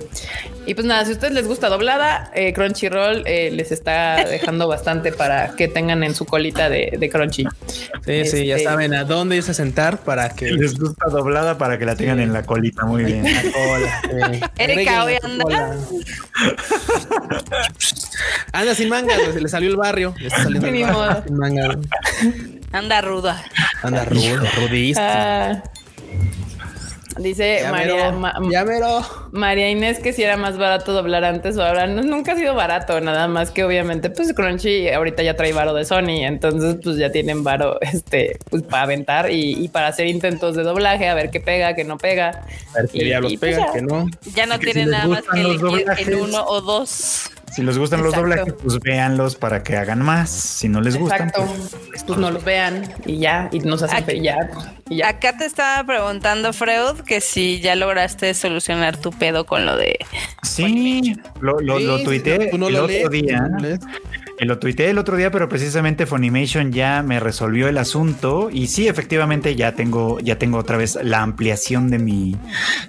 Y 0.66 0.74
pues 0.74 0.86
nada, 0.86 1.04
si 1.04 1.10
a 1.10 1.14
ustedes 1.14 1.32
les 1.32 1.46
gusta 1.48 1.68
doblada, 1.70 2.30
eh, 2.34 2.52
Crunchyroll 2.52 3.22
eh, 3.26 3.50
les 3.50 3.72
está 3.72 4.22
dejando 4.28 4.68
bastante 4.68 5.10
para 5.10 5.56
que 5.56 5.66
tengan 5.68 6.04
en 6.04 6.14
su 6.14 6.24
colita 6.26 6.68
de, 6.68 6.96
de 6.98 7.08
Crunchy. 7.10 7.46
Sí, 8.04 8.24
sí, 8.26 8.46
ya 8.46 8.56
Este- 8.56 8.68
saben 8.68 8.92
a 8.94 9.04
dónde 9.04 9.36
irse 9.36 9.50
a 9.52 9.54
sentar 9.54 9.98
para 9.98 10.28
que 10.28 10.52
Les 10.52 10.78
gusta 10.78 11.06
doblada 11.08 11.56
para 11.58 11.78
que 11.78 11.86
la 11.86 11.96
tengan 11.96 12.20
en 12.20 12.32
la 12.32 12.42
colita. 12.42 12.84
Muy 12.84 13.04
bien. 13.04 13.24
la 13.24 13.42
cola. 13.42 14.02
sí. 14.32 14.40
Erika, 14.58 15.04
hoy 15.04 15.14
anda. 15.22 15.76
Anda 18.52 18.74
sin 18.74 18.88
manga, 18.90 19.14
se 19.32 19.40
le 19.40 19.48
salió 19.48 19.70
el 19.70 19.76
barrio. 19.76 20.14
Le 20.18 20.26
está 20.28 20.42
saliendo 20.44 20.68
el 20.68 20.82
barrio 20.84 21.24
sin 21.26 21.36
manga. 21.38 21.76
Anda 22.72 23.00
ruda. 23.00 23.42
Anda 23.82 24.04
rudo, 24.04 24.36
rudísimo. 24.60 25.06
Ah. 25.08 25.62
Dice 27.18 27.58
Ya 27.60 27.70
María, 27.70 27.94
mero, 28.10 28.18
Ma- 28.18 28.34
ya 28.50 28.64
mero. 28.64 29.00
María 29.32 29.68
Inés 29.70 29.98
que 29.98 30.14
si 30.14 30.22
era 30.22 30.38
más 30.38 30.56
barato 30.56 30.94
doblar 30.94 31.24
antes 31.24 31.58
o 31.58 31.62
ahora. 31.62 31.86
No, 31.86 32.00
nunca 32.02 32.32
ha 32.32 32.36
sido 32.36 32.54
barato, 32.54 32.98
nada 33.02 33.28
más 33.28 33.50
que 33.50 33.64
obviamente 33.64 34.08
pues 34.08 34.32
Crunchy 34.32 34.88
ahorita 34.88 35.22
ya 35.22 35.36
trae 35.36 35.52
varo 35.52 35.74
de 35.74 35.84
Sony, 35.84 36.24
entonces 36.24 36.76
pues 36.82 36.96
ya 36.96 37.12
tienen 37.12 37.44
varo 37.44 37.78
este 37.82 38.38
pues 38.50 38.62
para 38.62 38.84
aventar 38.84 39.30
y, 39.30 39.62
y 39.62 39.68
para 39.68 39.88
hacer 39.88 40.06
intentos 40.06 40.56
de 40.56 40.62
doblaje, 40.62 41.06
a 41.06 41.14
ver 41.14 41.30
qué 41.30 41.40
pega, 41.40 41.74
qué 41.74 41.84
no 41.84 41.98
pega. 41.98 42.46
A 42.74 42.80
ver 42.80 42.88
qué 42.90 42.98
Y- 42.98 43.04
diablos 43.04 43.32
y 43.32 43.36
pues 43.36 43.56
pega, 43.56 43.66
ya. 43.66 43.72
que 43.74 43.82
no. 43.82 44.06
Ya 44.34 44.46
no 44.46 44.58
Que 44.58 44.66
si 44.68 44.72
tiene 44.72 44.90
les 44.90 44.90
nada 44.98 45.06
más 45.08 45.22
que 45.30 45.40
elegir 45.40 45.84
en 45.98 46.14
uno 46.14 46.42
o 46.46 46.60
dos. 46.62 47.30
Si 47.54 47.62
les 47.62 47.76
gustan 47.78 48.02
los 48.02 48.14
doblajes, 48.14 48.54
pues 48.62 48.78
véanlos 48.80 49.36
para 49.36 49.62
que 49.62 49.76
hagan 49.76 50.00
más. 50.00 50.30
Si 50.30 50.68
no 50.68 50.80
les 50.80 50.96
gustan, 50.96 51.28
Exacto. 51.28 51.52
pues, 51.90 52.02
Pues 52.04 52.18
no 52.18 52.30
los 52.30 52.42
vean 52.44 52.90
y 53.04 53.18
ya, 53.18 53.48
y 53.52 53.58
nos 53.60 53.82
hacen 53.82 53.98
Aquí- 53.98 54.06
fe- 54.06 54.22
ya, 54.22 54.36
y 54.88 54.96
ya. 54.98 55.08
Acá 55.10 55.36
te 55.36 55.44
estaba 55.44 55.84
preguntando, 55.86 56.52
Freud, 56.52 57.00
que 57.06 57.20
si 57.20 57.60
ya 57.60 57.76
lograste 57.76 58.32
solucionar 58.34 58.96
tu 58.96 59.10
pedo 59.10 59.44
con 59.46 59.66
lo 59.66 59.76
de. 59.76 59.98
sí, 60.42 61.14
lo, 61.40 61.60
lo, 61.60 61.78
lo 61.78 62.02
tuiteé 62.02 62.50
no 62.56 62.68
el 62.68 62.72
lo 62.74 62.84
otro 62.84 62.86
lees, 62.86 63.10
día. 63.10 63.40
no 63.40 63.58
Y 64.42 64.44
lo 64.44 64.58
tuiteé 64.58 64.90
el 64.90 64.98
otro 64.98 65.16
día, 65.16 65.30
pero 65.30 65.48
precisamente 65.48 66.04
Funimation 66.04 66.72
ya 66.72 67.04
me 67.04 67.20
resolvió 67.20 67.68
el 67.68 67.78
asunto 67.78 68.50
y 68.52 68.66
sí, 68.66 68.88
efectivamente 68.88 69.54
ya 69.54 69.76
tengo, 69.76 70.18
ya 70.18 70.36
tengo 70.36 70.58
otra 70.58 70.76
vez 70.76 70.98
la 71.00 71.22
ampliación 71.22 71.90
de 71.90 72.00
mi, 72.00 72.36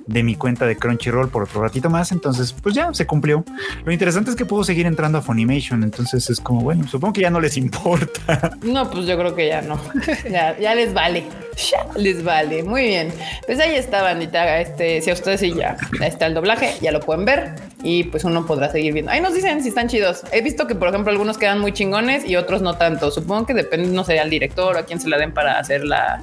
de 0.08 0.24
mi 0.24 0.36
cuenta 0.36 0.66
de 0.66 0.76
Crunchyroll 0.78 1.30
por 1.30 1.43
otro 1.43 1.62
ratito 1.62 1.91
más. 1.91 2.12
Entonces, 2.12 2.54
pues 2.54 2.74
ya 2.74 2.91
se 2.95 3.06
cumplió. 3.06 3.45
Lo 3.86 3.91
interesante 3.91 4.32
es 4.32 4.36
que 4.36 4.45
puedo 4.45 4.64
seguir 4.64 4.88
entrando 4.88 5.20
a 5.20 5.22
Funimation. 5.22 5.84
Entonces 5.84 6.28
es 6.28 6.39
como, 6.39 6.62
bueno, 6.62 6.88
supongo 6.88 7.14
que 7.14 7.22
ya 7.22 7.30
no 7.30 7.39
les 7.39 7.56
importa. 7.56 8.58
No, 8.64 8.89
pues 8.89 9.06
yo 9.06 9.16
creo 9.16 9.36
que 9.36 9.49
ya 9.49 9.62
no. 9.62 9.80
ya, 10.28 10.58
ya 10.58 10.74
les 10.74 10.91
vale. 10.91 11.24
Ya 11.70 11.88
les 11.95 12.24
vale. 12.24 12.64
Muy 12.64 12.82
bien. 12.82 13.14
Pues 13.45 13.60
ahí 13.60 13.76
está, 13.76 14.01
bandita. 14.01 14.60
Este, 14.60 15.01
si 15.01 15.12
a 15.12 15.14
ustedes 15.14 15.39
sí 15.39 15.54
ya 15.54 15.78
está 16.01 16.26
el 16.26 16.34
doblaje, 16.34 16.74
ya 16.82 16.91
lo 16.91 16.99
pueden 16.99 17.26
ver 17.26 17.54
y 17.84 18.06
pues 18.06 18.24
uno 18.24 18.45
podrá 18.45 18.72
seguir 18.72 18.93
viendo. 18.93 19.12
Ahí 19.12 19.22
nos 19.22 19.34
dicen 19.34 19.62
si 19.62 19.70
están 19.70 19.89
chidos. 19.89 20.24
He 20.32 20.41
visto 20.41 20.66
que, 20.66 20.74
por 20.74 20.88
ejemplo, 20.88 21.12
algunos 21.12 21.38
quedan 21.44 21.60
muy 21.60 21.74
chingones 21.74 22.24
y 22.26 22.38
otros 22.38 22.62
no 22.62 22.78
tanto. 22.78 23.12
Supongo 23.12 23.46
que 23.46 23.54
depende, 23.54 23.89
no 23.89 24.06
sé, 24.06 24.18
al 24.18 24.30
director 24.30 24.76
o 24.78 24.80
a 24.80 24.84
quién 24.84 25.02
se 25.02 25.10
la 25.10 25.18
den 25.18 25.34
para 25.34 25.60
hacer 25.60 25.84
la, 25.84 26.22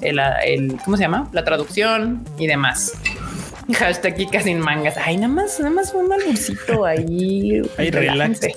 el, 0.00 0.20
el- 0.44 0.76
¿cómo 0.84 0.96
se 0.96 1.02
llama? 1.02 1.28
La 1.32 1.42
traducción 1.44 2.22
y 2.38 2.46
demás. 2.46 2.92
Hashtag 3.74 4.14
Kika 4.16 4.40
sin 4.42 4.60
mangas. 4.60 4.96
Ay, 4.96 5.16
nada 5.16 5.28
más, 5.28 5.58
nada 5.58 5.70
más 5.70 5.92
un 5.92 6.12
alburcito 6.12 6.84
ahí. 6.84 7.62
Ahí, 7.78 7.90
relax. 7.90 8.12
relájense. 8.12 8.56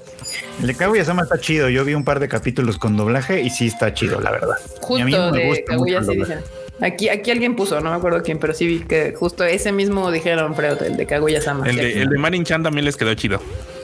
El 0.61 0.68
de 0.68 0.76
Kaguya-sama 0.76 1.24
está 1.24 1.39
chido. 1.39 1.70
Yo 1.70 1.84
vi 1.84 1.93
un 1.95 2.03
par 2.03 2.20
de 2.20 2.28
capítulos 2.28 2.78
con 2.78 2.95
doblaje 2.95 3.41
y 3.41 3.49
sí 3.49 3.68
está 3.68 3.93
chido, 3.93 4.22
la 4.22 4.32
verdad. 4.32 4.55
Y 4.89 5.01
a 5.01 5.05
mí 5.05 5.11
Justo 5.11 5.32
me 5.32 5.39
de 5.39 5.47
gusta 5.47 5.64
Kaguya 5.66 5.99
mucho 5.99 6.11
sí 6.11 6.18
dicen. 6.20 6.39
Aquí, 6.82 7.09
aquí 7.09 7.32
alguien 7.32 7.55
puso, 7.55 7.80
no 7.82 7.89
me 7.91 7.95
acuerdo 7.95 8.22
quién, 8.24 8.39
pero 8.39 8.53
sí 8.53 8.66
vi 8.68 8.80
que 8.80 9.14
justo 9.14 9.43
ese 9.43 9.72
mismo 9.72 10.11
dijeron, 10.11 10.55
Freud, 10.55 10.82
el 10.82 10.97
de 10.97 11.05
Kaguya 11.05 11.41
Sama. 11.41 11.68
El 11.70 11.76
de, 11.76 12.01
el 12.01 12.09
de 12.09 12.18
Marin 12.18 12.43
Chan 12.43 12.61
también 12.64 12.86
les 12.86 12.97
quedó 12.97 13.14
chido. 13.14 13.39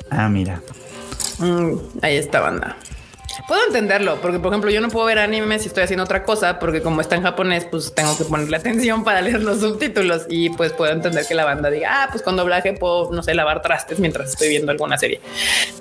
Ah, 0.10 0.28
mira. 0.30 0.62
Mm, 1.40 1.78
ahí 2.02 2.18
está, 2.18 2.40
banda. 2.40 2.76
Puedo 3.48 3.66
entenderlo, 3.66 4.20
porque 4.22 4.40
por 4.40 4.52
ejemplo, 4.52 4.70
yo 4.70 4.82
no 4.82 4.90
puedo 4.90 5.06
ver 5.06 5.20
anime 5.20 5.60
si 5.60 5.68
estoy 5.68 5.84
haciendo 5.84 6.04
otra 6.04 6.24
cosa, 6.24 6.60
porque 6.60 6.82
como 6.82 7.02
está 7.02 7.16
en 7.16 7.24
japonés, 7.24 7.66
pues 7.66 7.94
tengo 7.96 8.18
que 8.18 8.26
ponerle 8.26 8.58
atención 8.58 9.04
para 9.04 9.22
leer 9.24 9.42
los 9.42 9.62
subtítulos 9.62 10.26
y 10.30 10.50
pues 10.52 10.74
puedo 10.74 10.92
entender 10.92 11.26
que 11.28 11.36
la 11.36 11.46
banda 11.46 11.70
diga, 11.70 12.04
ah, 12.04 12.08
pues 12.12 12.22
con 12.24 12.36
doblaje 12.36 12.74
puedo, 12.74 13.12
no 13.12 13.24
sé, 13.24 13.34
lavar 13.34 13.62
trastes 13.62 14.00
mientras 14.00 14.32
estoy 14.32 14.50
viendo 14.50 14.72
alguna 14.72 14.98
serie. 14.98 15.22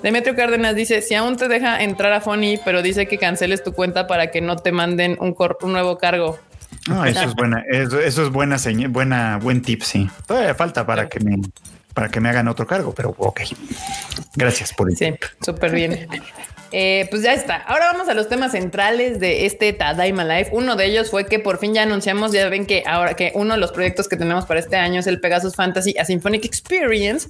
Demetrio 0.01 0.35
Cárdenas 0.35 0.75
dice, 0.75 1.01
si 1.01 1.15
aún 1.15 1.37
te 1.37 1.47
deja 1.47 1.81
entrar 1.83 2.13
a 2.13 2.21
Funny, 2.21 2.59
pero 2.63 2.81
dice 2.81 3.07
que 3.07 3.17
canceles 3.17 3.63
tu 3.63 3.73
cuenta 3.73 4.07
para 4.07 4.31
que 4.31 4.41
no 4.41 4.55
te 4.55 4.71
manden 4.71 5.17
un, 5.19 5.35
un 5.61 5.71
nuevo 5.71 5.97
cargo. 5.97 6.39
No, 6.87 7.03
eso 7.03 7.23
es 7.23 7.35
buena, 7.35 7.63
eso, 7.69 7.99
eso 7.99 8.23
es 8.23 8.29
buena 8.29 8.57
señal, 8.57 8.89
buena, 8.89 9.37
buen 9.37 9.61
tip, 9.61 9.81
sí. 9.81 10.09
Todavía 10.25 10.55
falta 10.55 10.85
para 10.85 11.09
que 11.09 11.19
me, 11.19 11.37
para 11.93 12.09
que 12.09 12.19
me 12.19 12.29
hagan 12.29 12.47
otro 12.47 12.67
cargo, 12.67 12.93
pero 12.93 13.15
ok. 13.17 13.41
Gracias 14.35 14.73
por 14.73 14.91
Sí, 14.95 15.13
súper 15.41 15.71
bien. 15.71 16.07
Eh, 16.71 17.07
pues 17.09 17.23
ya 17.23 17.33
está. 17.33 17.55
Ahora 17.55 17.91
vamos 17.91 18.09
a 18.09 18.13
los 18.13 18.29
temas 18.29 18.51
centrales 18.51 19.19
de 19.19 19.45
este 19.45 19.73
Tadaima 19.73 20.23
Life. 20.23 20.51
Uno 20.53 20.75
de 20.75 20.85
ellos 20.85 21.09
fue 21.09 21.25
que 21.25 21.39
por 21.39 21.57
fin 21.57 21.73
ya 21.73 21.83
anunciamos, 21.83 22.31
ya 22.31 22.47
ven 22.47 22.65
que 22.65 22.83
ahora 22.85 23.15
que 23.15 23.31
uno 23.33 23.55
de 23.55 23.59
los 23.59 23.71
proyectos 23.71 24.07
que 24.07 24.15
tenemos 24.17 24.45
para 24.45 24.59
este 24.59 24.75
año 24.75 24.99
es 24.99 25.07
el 25.07 25.19
Pegasus 25.19 25.55
Fantasy 25.55 25.97
A 25.97 26.05
Symphonic 26.05 26.45
Experience, 26.45 27.29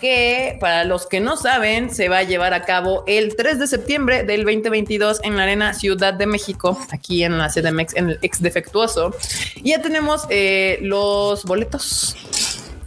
que 0.00 0.56
para 0.60 0.84
los 0.84 1.06
que 1.06 1.20
no 1.20 1.36
saben 1.36 1.92
se 1.92 2.08
va 2.08 2.18
a 2.18 2.22
llevar 2.22 2.54
a 2.54 2.62
cabo 2.62 3.02
el 3.06 3.34
3 3.34 3.58
de 3.58 3.66
septiembre 3.66 4.22
del 4.22 4.44
2022 4.44 5.20
en 5.24 5.36
la 5.36 5.44
Arena 5.44 5.74
Ciudad 5.74 6.14
de 6.14 6.26
México, 6.26 6.78
aquí 6.90 7.24
en 7.24 7.38
la 7.38 7.48
CDMX, 7.48 7.96
en 7.96 8.10
el 8.10 8.18
ex 8.22 8.40
defectuoso. 8.40 9.14
Y 9.56 9.70
ya 9.70 9.82
tenemos 9.82 10.26
eh, 10.30 10.78
los 10.82 11.44
boletos 11.44 12.16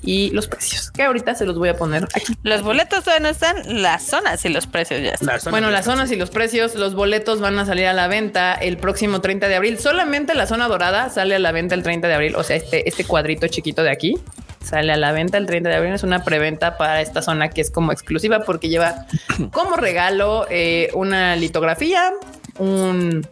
y 0.01 0.29
los 0.31 0.47
precios, 0.47 0.91
que 0.91 1.03
ahorita 1.03 1.35
se 1.35 1.45
los 1.45 1.57
voy 1.57 1.69
a 1.69 1.75
poner 1.75 2.05
aquí. 2.15 2.33
Los 2.43 2.61
boletos 2.61 3.03
todavía 3.03 3.23
no 3.23 3.29
están, 3.29 3.81
las 3.81 4.03
zonas 4.03 4.43
y 4.45 4.49
los 4.49 4.65
precios 4.67 5.01
ya 5.01 5.11
están. 5.11 5.27
La 5.27 5.39
zona 5.39 5.51
Bueno, 5.51 5.71
las 5.71 5.85
zonas 5.85 6.11
y 6.11 6.15
los 6.15 6.29
precios, 6.29 6.75
los 6.75 6.95
boletos 6.95 7.41
van 7.41 7.59
a 7.59 7.65
salir 7.65 7.85
a 7.87 7.93
la 7.93 8.07
venta 8.07 8.53
el 8.53 8.77
próximo 8.77 9.21
30 9.21 9.47
de 9.47 9.55
abril. 9.55 9.77
Solamente 9.79 10.33
la 10.35 10.47
zona 10.47 10.67
dorada 10.67 11.09
sale 11.09 11.35
a 11.35 11.39
la 11.39 11.51
venta 11.51 11.75
el 11.75 11.83
30 11.83 12.07
de 12.07 12.13
abril. 12.13 12.35
O 12.35 12.43
sea, 12.43 12.55
este, 12.55 12.87
este 12.87 13.03
cuadrito 13.03 13.47
chiquito 13.47 13.83
de 13.83 13.91
aquí 13.91 14.15
sale 14.63 14.93
a 14.93 14.97
la 14.97 15.11
venta 15.11 15.37
el 15.37 15.45
30 15.45 15.69
de 15.69 15.75
abril. 15.75 15.93
Es 15.93 16.03
una 16.03 16.23
preventa 16.23 16.77
para 16.77 17.01
esta 17.01 17.21
zona 17.21 17.49
que 17.49 17.61
es 17.61 17.71
como 17.71 17.91
exclusiva 17.91 18.41
porque 18.41 18.69
lleva 18.69 19.05
como 19.51 19.75
regalo 19.75 20.45
eh, 20.49 20.89
una 20.93 21.35
litografía, 21.35 22.13
un 22.57 23.27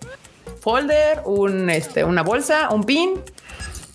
folder, 0.60 1.22
un, 1.26 1.70
este, 1.70 2.04
una 2.04 2.24
bolsa, 2.24 2.70
un 2.72 2.84
pin. 2.84 3.22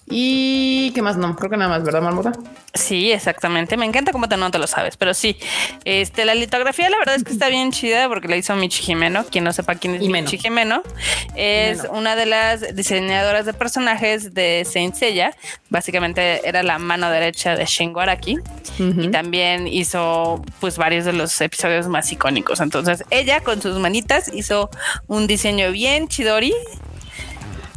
Y 0.06 0.90
qué 0.92 1.02
más 1.02 1.16
no, 1.16 1.36
creo 1.36 1.50
que 1.50 1.56
nada 1.56 1.70
más, 1.70 1.84
¿verdad, 1.84 2.02
Marmota? 2.02 2.32
Sí, 2.74 3.12
exactamente. 3.12 3.76
Me 3.76 3.84
encanta 3.84 4.12
cómo 4.12 4.28
te 4.28 4.36
no 4.38 4.50
te 4.50 4.58
lo 4.58 4.66
sabes, 4.66 4.96
pero 4.96 5.12
sí. 5.12 5.36
Este, 5.84 6.24
la 6.24 6.34
litografía, 6.34 6.88
la 6.88 6.98
verdad 6.98 7.16
es 7.16 7.24
que 7.24 7.32
está 7.32 7.48
bien 7.48 7.70
chida 7.70 8.08
porque 8.08 8.28
la 8.28 8.36
hizo 8.36 8.56
Michi 8.56 8.82
Jimeno. 8.82 9.24
Quien 9.26 9.44
no 9.44 9.52
sepa 9.52 9.74
quién 9.74 9.94
es 9.94 10.00
Jimeno. 10.00 10.24
Michi 10.24 10.38
Jimeno, 10.38 10.82
es 11.34 11.82
Jimeno. 11.82 11.98
una 11.98 12.16
de 12.16 12.26
las 12.26 12.74
diseñadoras 12.74 13.44
de 13.44 13.52
personajes 13.52 14.32
de 14.32 14.66
Saint 14.70 14.94
Seiya. 14.94 15.36
Básicamente 15.68 16.48
era 16.48 16.62
la 16.62 16.78
mano 16.78 17.10
derecha 17.10 17.56
de 17.56 17.66
Shingo 17.66 18.00
Araki 18.00 18.38
y 18.78 19.08
también 19.08 19.68
hizo 19.68 20.42
pues 20.58 20.78
varios 20.78 21.04
de 21.04 21.12
los 21.12 21.38
episodios 21.42 21.88
más 21.88 22.10
icónicos. 22.10 22.60
Entonces, 22.60 23.04
ella 23.10 23.40
con 23.40 23.60
sus 23.60 23.78
manitas 23.78 24.30
hizo 24.32 24.70
un 25.08 25.26
diseño 25.26 25.72
bien 25.72 26.08
chidori 26.08 26.54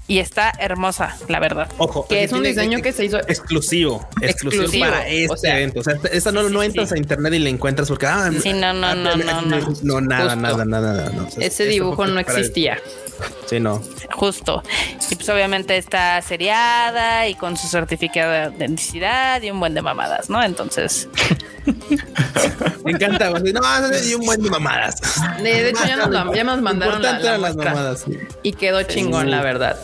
y 0.08 0.20
está 0.20 0.52
hermosa, 0.60 1.18
la 1.30 1.40
verdad. 1.40 1.68
Ojo, 1.78 2.08
Que 2.08 2.24
es 2.24 2.32
un 2.32 2.44
diseño 2.44 2.82
que 2.82 2.92
se 2.94 3.06
hizo 3.06 3.18
exclusivo, 3.28 4.08
exclusivo, 4.22 4.64
Exclusivo, 4.64 4.86
para 4.86 5.08
este 5.08 5.34
o 5.34 5.38
sea, 5.38 5.58
evento. 5.58 5.80
O 5.80 5.84
sea, 5.84 5.96
esta 6.12 6.32
no, 6.32 6.48
no 6.50 6.60
sí, 6.62 6.66
entras 6.68 6.90
sí. 6.90 6.96
a 6.96 6.98
internet 6.98 7.34
y 7.34 7.40
la 7.40 7.50
encuentras 7.50 7.88
porque 7.88 8.06
ah, 8.06 8.30
Sí, 8.42 8.54
no, 8.54 8.74
no, 8.74 8.88
ah, 8.88 8.96
no, 8.96 9.16
no, 9.16 9.42
no. 9.42 9.42
no, 9.42 10.02
nada, 10.02 10.24
Justo. 10.32 10.36
nada, 10.42 10.66
nada, 10.66 10.66
nada. 10.66 11.10
no. 11.10 11.26
O 11.28 11.32
sea, 11.32 11.46
Ese 11.46 11.66
dibujo 11.66 12.06
no 12.06 12.22
para- 12.24 12.38
existía. 12.38 12.78
Sí, 13.48 13.60
no. 13.60 13.82
Justo. 14.14 14.64
Y 15.10 15.16
pues 15.16 15.30
obviamente 15.30 15.78
está 15.78 16.22
seriada 16.22 17.28
y 17.28 17.36
con 17.36 17.58
su 17.58 17.68
certificado 17.68 18.32
de 18.32 18.44
autenticidad 18.46 19.42
y 19.42 19.52
un 19.52 19.60
buen 19.60 19.74
de 19.74 19.82
mamadas, 19.82 20.30
¿no? 20.30 20.42
Entonces, 20.44 21.08
Me 22.84 22.92
encanta. 22.92 23.30
así, 23.30 23.54
No, 23.54 24.10
y 24.10 24.16
un 24.16 24.26
buen 24.26 24.42
de 24.42 24.50
mamadas. 24.50 24.96
De, 25.42 25.64
de 25.64 25.70
hecho, 25.70 25.86
ya 25.86 25.96
nos, 26.08 26.36
ya 26.36 26.44
nos 26.44 26.62
mandaron 26.62 27.02
la, 27.02 27.38
las 27.38 27.56
mamadas. 27.56 28.04
sí. 28.06 28.18
y 28.44 28.54
quedó 28.54 28.84
chingón, 28.84 29.32
la 29.32 29.42
verdad. 29.42 29.78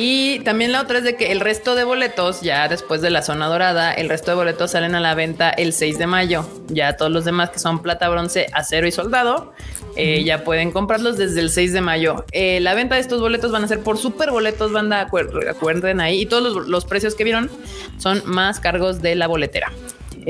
Y 0.00 0.38
también 0.44 0.70
la 0.70 0.80
otra 0.82 0.98
es 0.98 1.04
de 1.04 1.16
que 1.16 1.32
el 1.32 1.40
resto 1.40 1.74
de 1.74 1.82
boletos, 1.82 2.40
ya 2.40 2.68
después 2.68 3.00
de 3.00 3.10
la 3.10 3.20
zona 3.20 3.48
dorada, 3.48 3.92
el 3.92 4.08
resto 4.08 4.30
de 4.30 4.36
boletos 4.36 4.70
salen 4.70 4.94
a 4.94 5.00
la 5.00 5.16
venta 5.16 5.50
el 5.50 5.72
6 5.72 5.98
de 5.98 6.06
mayo. 6.06 6.48
Ya 6.68 6.96
todos 6.96 7.10
los 7.10 7.24
demás 7.24 7.50
que 7.50 7.58
son 7.58 7.82
plata, 7.82 8.08
bronce, 8.08 8.46
acero 8.52 8.86
y 8.86 8.92
soldado, 8.92 9.52
eh, 9.96 10.22
ya 10.22 10.44
pueden 10.44 10.70
comprarlos 10.70 11.16
desde 11.18 11.40
el 11.40 11.50
6 11.50 11.72
de 11.72 11.80
mayo. 11.80 12.24
Eh, 12.30 12.60
la 12.60 12.74
venta 12.74 12.94
de 12.94 13.00
estos 13.00 13.20
boletos 13.20 13.50
van 13.50 13.64
a 13.64 13.66
ser 13.66 13.80
por 13.80 13.98
super 13.98 14.30
boletos, 14.30 14.70
banda, 14.70 15.04
acuer- 15.04 15.48
acuerden 15.50 16.00
ahí. 16.00 16.20
Y 16.20 16.26
todos 16.26 16.44
los, 16.54 16.68
los 16.68 16.84
precios 16.84 17.16
que 17.16 17.24
vieron 17.24 17.50
son 17.98 18.22
más 18.24 18.60
cargos 18.60 19.02
de 19.02 19.16
la 19.16 19.26
boletera. 19.26 19.72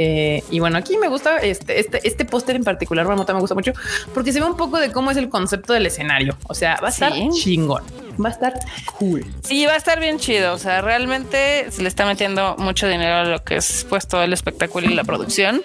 Eh, 0.01 0.45
y 0.49 0.61
bueno, 0.61 0.79
aquí 0.79 0.97
me 0.97 1.09
gusta 1.09 1.39
este, 1.39 1.81
este, 1.81 2.07
este 2.07 2.25
póster 2.25 2.55
en 2.55 2.63
particular, 2.63 3.05
Marmota, 3.05 3.35
me 3.35 3.41
gusta 3.41 3.57
mucho 3.57 3.73
porque 4.15 4.33
se 4.33 4.39
ve 4.39 4.47
un 4.47 4.57
poco 4.57 4.79
de 4.79 4.93
cómo 4.93 5.11
es 5.11 5.17
el 5.17 5.29
concepto 5.29 5.73
del 5.73 5.87
escenario. 5.87 6.37
O 6.45 6.55
sea, 6.55 6.79
va 6.81 6.87
a 6.87 6.91
estar 6.91 7.13
Sí. 7.13 7.29
chingón, 7.33 7.83
va 8.25 8.29
a 8.29 8.33
estar 8.33 8.55
cool. 8.97 9.27
sí, 9.43 9.67
va 9.67 9.73
a 9.73 9.77
estar 9.77 9.99
bien 9.99 10.21
chido. 10.21 10.53
O 10.55 10.59
sea, 10.59 10.83
realmente 10.83 11.69
se 11.73 11.83
le 11.83 11.89
está 11.89 12.07
metiendo 12.07 12.55
mucho 12.59 12.87
dinero 12.87 13.17
a 13.17 13.25
lo 13.25 13.43
que 13.43 13.57
es 13.57 13.85
pues 13.89 14.07
todo 14.07 14.23
el 14.23 14.33
espectáculo 14.33 14.89
y 14.89 14.95
la 14.95 15.03
producción. 15.03 15.63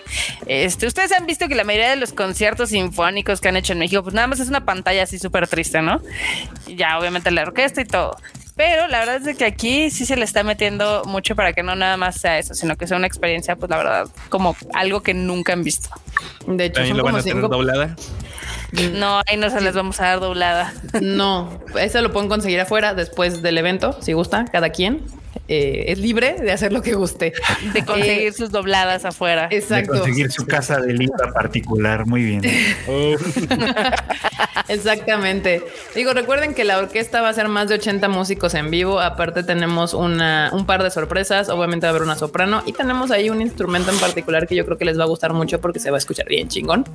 Este, 0.48 0.88
ustedes 0.88 1.12
han 1.12 1.28
visto 1.28 1.48
que 1.48 1.54
la 1.54 1.64
mayoría 1.64 1.92
de 1.92 1.98
los 1.98 2.12
conciertos 2.12 2.70
sinfónicos 2.70 3.40
que 3.40 3.50
han 3.50 3.56
hecho 3.58 3.74
en 3.74 3.80
México, 3.80 4.02
pues 4.02 4.16
nada 4.16 4.26
más 4.26 4.40
es 4.40 4.48
una 4.50 4.66
pantalla 4.66 5.04
así 5.04 5.20
súper 5.20 5.48
triste, 5.48 5.80
¿no? 5.84 6.02
Y 6.66 6.76
ya, 6.76 6.98
obviamente 6.98 7.30
la 7.30 7.44
orquesta 7.44 7.82
y 7.82 7.86
todo. 7.86 8.18
Pero 8.56 8.88
la 8.88 9.00
verdad 9.00 9.28
es 9.28 9.36
que 9.38 9.46
aquí 9.46 9.90
sí 9.90 10.06
se 10.06 10.16
le 10.16 10.24
está 10.26 10.44
metiendo 10.44 11.04
mucho 11.06 11.36
para 11.36 11.54
que 11.54 11.64
no 11.64 11.76
nada 11.76 11.98
más 11.98 12.16
sea 12.22 12.38
eso, 12.38 12.54
sino 12.54 12.76
que 12.76 12.86
sea 12.86 12.98
una 12.98 13.08
experiencia, 13.08 13.56
pues 13.56 13.70
la 13.70 13.78
verdad, 13.78 14.08
como 14.30 14.56
algo 14.74 15.02
que 15.02 15.14
nunca 15.16 15.54
han 15.54 15.64
visto. 15.64 15.90
De 16.46 16.66
hecho, 16.66 16.76
También 16.76 16.90
son 16.90 16.98
lo 16.98 17.04
van 17.04 17.12
como 17.14 17.20
a 17.20 17.24
tener 17.24 17.38
cinco. 17.38 17.48
doblada. 17.48 17.96
No, 18.94 19.22
ahí 19.28 19.38
no 19.38 19.50
se 19.50 19.62
les 19.62 19.74
vamos 19.76 20.00
a 20.00 20.06
dar 20.06 20.20
doblada. 20.20 20.74
No, 21.02 21.62
eso 21.80 22.02
lo 22.02 22.12
pueden 22.12 22.30
conseguir 22.30 22.60
afuera 22.60 22.94
después 22.94 23.42
del 23.42 23.58
evento, 23.58 24.00
si 24.02 24.14
gusta, 24.14 24.46
cada 24.46 24.70
quien. 24.70 25.04
Eh, 25.48 25.86
es 25.88 25.98
libre 26.00 26.36
de 26.40 26.52
hacer 26.52 26.72
lo 26.72 26.82
que 26.82 26.94
guste. 26.94 27.34
De 27.74 27.84
conseguir 27.86 28.28
Eh, 28.30 28.32
sus 28.34 28.52
dobladas 28.52 29.04
afuera. 29.06 29.48
De 29.48 29.58
exacto. 29.58 29.94
conseguir 29.94 30.32
su 30.32 30.46
casa 30.46 30.80
de 30.80 30.94
libra 30.94 31.32
particular. 31.34 32.06
Muy 32.06 32.24
bien. 32.24 32.42
Exactamente. 34.68 35.62
Digo, 35.96 36.14
recuerden 36.14 36.54
que 36.54 36.64
la 36.64 36.78
orquesta 36.78 37.22
va 37.22 37.30
a 37.30 37.34
ser 37.34 37.48
más 37.48 37.68
de 37.68 37.76
80 37.76 38.08
músicos 38.10 38.54
en 38.54 38.72
vivo. 38.72 39.00
Aparte 39.00 39.44
tenemos 39.44 39.94
una, 39.94 40.50
un 40.54 40.66
par 40.66 40.84
de 40.84 40.92
sorpresas. 40.92 41.50
Obviamente 41.50 41.86
va 41.86 41.90
a 41.90 41.92
haber 41.92 42.04
una 42.04 42.16
soprano 42.16 42.64
y 42.66 42.74
tenemos 42.74 43.12
ahí 43.12 43.30
un 43.30 43.42
instrumento 43.42 43.92
en 43.92 43.98
particular 44.00 44.48
que 44.48 44.56
yo 44.56 44.66
creo 44.66 44.78
que 44.78 44.86
les 44.86 44.98
va 45.00 45.04
a 45.04 45.08
gustar 45.08 45.34
mucho 45.34 45.60
porque 45.60 45.80
se 45.80 45.90
va 45.92 45.98
a 45.98 46.00
escuchar 46.00 46.28
bien 46.28 46.48
chingón. 46.48 46.86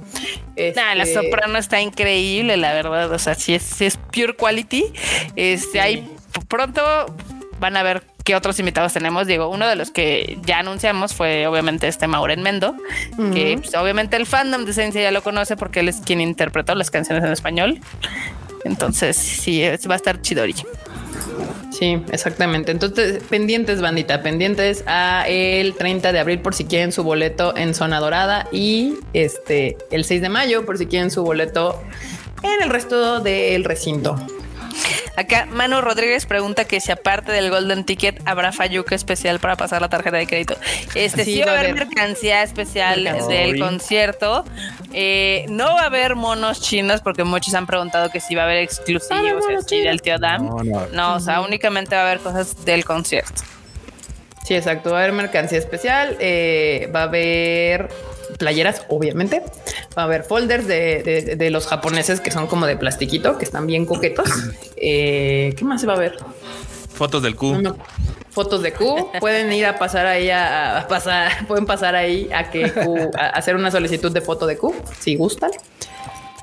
Nah, 0.77 0.95
la 0.95 1.05
Este, 1.05 1.15
soprano 1.15 1.59
está 1.59 1.81
increíble, 1.81 2.57
la 2.57 2.73
verdad. 2.73 3.13
O 3.13 3.19
sea, 3.19 3.35
si 3.35 3.55
es, 3.55 3.63
sí 3.63 3.85
es 3.85 3.97
pure 3.97 4.35
quality. 4.35 4.85
Este, 5.37 6.05
pronto 6.49 6.83
van 7.61 7.77
a 7.77 7.83
ver 7.83 8.03
qué 8.29 8.37
otros 8.37 8.61
invitados 8.61 8.93
tenemos. 8.93 9.27
Digo, 9.27 9.49
uno 9.49 9.67
de 9.67 9.75
los 9.75 9.91
que 9.91 10.37
ya 10.45 10.59
anunciamos 10.59 11.15
fue 11.15 11.47
obviamente 11.47 11.89
este 11.89 12.07
Mauren 12.07 12.43
Mendo, 12.43 12.77
que 13.33 13.57
pues, 13.57 13.75
obviamente 13.75 14.17
el 14.17 14.27
fandom 14.27 14.67
de 14.67 14.75
Sensei 14.75 15.03
ya 15.03 15.11
lo 15.13 15.23
conoce 15.23 15.57
porque 15.57 15.81
él 15.81 15.89
es 15.89 16.03
quien 16.05 16.21
interpretó 16.21 16.75
las 16.75 16.91
canciones 16.91 17.25
en 17.25 17.33
español. 17.33 17.81
Entonces, 18.65 19.17
sí, 19.17 19.63
va 19.63 19.95
a 19.95 19.97
estar 19.97 20.21
chidori. 20.21 20.55
Sí, 21.71 22.03
exactamente. 22.13 22.71
Entonces, 22.71 23.23
pendientes, 23.31 23.81
bandita, 23.81 24.21
pendientes 24.23 24.85
a 24.87 25.25
el 25.27 25.75
30 25.75 26.13
de 26.13 26.19
abril 26.19 26.41
por 26.41 26.55
si 26.55 26.67
quieren 26.67 26.93
su 26.93 27.05
boleto 27.05 27.57
en 27.57 27.73
Zona 27.73 27.99
Dorada 27.99 28.47
y 28.53 28.97
este 29.15 29.79
el 29.91 30.05
6 30.05 30.21
de 30.21 30.29
mayo 30.29 30.67
por 30.67 30.77
si 30.77 30.85
quieren 30.85 31.11
su 31.11 31.23
boleto 31.23 31.83
en 32.43 32.63
el 32.63 32.69
resto 32.69 33.21
del 33.21 33.65
recinto. 33.65 34.17
Acá 35.17 35.47
Manu 35.51 35.81
Rodríguez 35.81 36.27
pregunta 36.27 36.65
que 36.65 36.81
si 36.81 36.93
aparte 36.93 37.33
del 37.33 37.51
Golden 37.51 37.85
Ticket 37.85 38.21
habrá 38.25 38.53
Fayuca 38.53 38.95
especial 38.95 39.41
para 39.41 39.57
pasar 39.57 39.81
la 39.83 39.89
tarjeta 39.89 40.17
de 40.17 40.27
crédito. 40.27 40.57
Este 40.95 41.25
sí, 41.25 41.35
Sí, 41.35 41.43
va 41.43 41.53
a 41.53 41.59
haber 41.59 41.75
mercancía 41.75 42.43
especial 42.43 43.03
Mercancía. 43.03 43.41
del 43.41 43.59
concierto. 43.59 44.45
Eh, 44.93 45.45
no 45.49 45.75
va 45.75 45.83
a 45.83 45.87
haber 45.87 46.15
monos 46.15 46.61
chinos 46.63 47.01
porque 47.01 47.25
muchos 47.25 47.55
han 47.55 47.67
preguntado 47.67 48.11
que 48.11 48.21
si 48.21 48.35
va 48.35 48.43
a 48.43 48.45
haber 48.47 48.59
exclusivos 48.59 49.45
así 49.59 49.81
del 49.81 50.01
tío 50.03 50.19
Dam. 50.19 50.47
No, 50.47 50.63
no. 50.65 50.87
No, 50.93 51.15
o 51.17 51.21
sea, 51.21 51.41
únicamente 51.41 51.95
va 51.97 52.03
a 52.03 52.07
haber 52.07 52.21
cosas 52.21 52.65
del 52.65 52.85
concierto. 52.85 53.43
Sí, 54.45 54.55
exacto. 54.55 54.93
Va 54.93 54.99
a 54.99 55.03
haber 55.03 55.13
mercancía 55.13 55.59
especial. 55.59 56.17
eh, 56.21 56.91
va 56.95 57.01
a 57.01 57.05
haber 57.05 57.89
playeras, 58.39 58.83
obviamente. 58.89 59.43
Va 59.97 60.03
a 60.03 60.05
haber 60.05 60.25
folders 60.25 60.67
de, 60.67 61.03
de- 61.03 61.37
de 61.37 61.51
los 61.51 61.67
japoneses 61.67 62.21
que 62.21 62.31
son 62.31 62.47
como 62.47 62.67
de 62.67 62.77
plastiquito, 62.77 63.39
que 63.39 63.45
están 63.45 63.67
bien 63.67 63.87
coquetos. 63.87 64.29
Eh, 64.81 65.55
¿Qué 65.57 65.65
más 65.65 65.81
se 65.81 65.89
va 65.89 65.95
a 65.95 65.99
ver? 65.99 66.17
Fotos 66.95 67.21
del 67.23 67.35
Q. 67.35 67.61
No, 67.61 67.77
Fotos 68.31 68.63
de 68.63 68.73
Q. 68.73 69.11
Pueden 69.19 69.53
ir 69.53 69.67
a 69.67 69.77
pasar 69.77 70.07
ahí 70.07 70.31
a, 70.31 70.79
a 70.79 70.87
pasar, 70.89 71.47
pueden 71.49 71.67
pasar 71.67 71.97
ahí 71.97 72.29
a 72.33 72.49
que 72.51 72.71
Q, 72.71 73.11
a 73.19 73.31
hacer 73.31 73.57
una 73.57 73.71
solicitud 73.73 74.13
de 74.13 74.21
foto 74.21 74.47
de 74.47 74.57
Q, 74.57 74.73
si 75.01 75.17
gustan. 75.17 75.51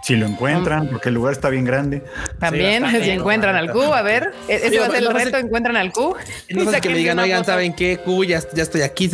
Si 0.03 0.15
lo 0.17 0.25
encuentran, 0.27 0.89
porque 0.89 1.07
el 1.09 1.15
lugar 1.15 1.31
está 1.33 1.49
bien 1.49 1.63
grande. 1.65 2.03
También, 2.39 2.85
si 3.01 3.09
encuentran 3.09 3.55
al 3.55 3.71
Q, 3.71 3.81
a 3.93 4.01
ver, 4.01 4.33
e- 4.49 4.55
ese 4.55 4.69
Sí, 4.71 4.77
va 4.77 4.85
a 4.87 4.89
ser 4.91 5.03
el 5.03 5.13
reto, 5.13 5.37
encuentran 5.37 5.77
al 5.77 5.91
Q. 5.93 6.15
No 6.49 6.69
sé 6.71 6.81
que 6.81 6.89
me 6.89 6.97
digan, 6.97 7.17
oigan. 7.19 7.43
¿saben 7.45 7.73
qué? 7.73 7.97
Q, 7.97 8.23
ya, 8.25 8.41
ya 8.53 8.63
estoy 8.63 8.81
aquí. 8.81 9.09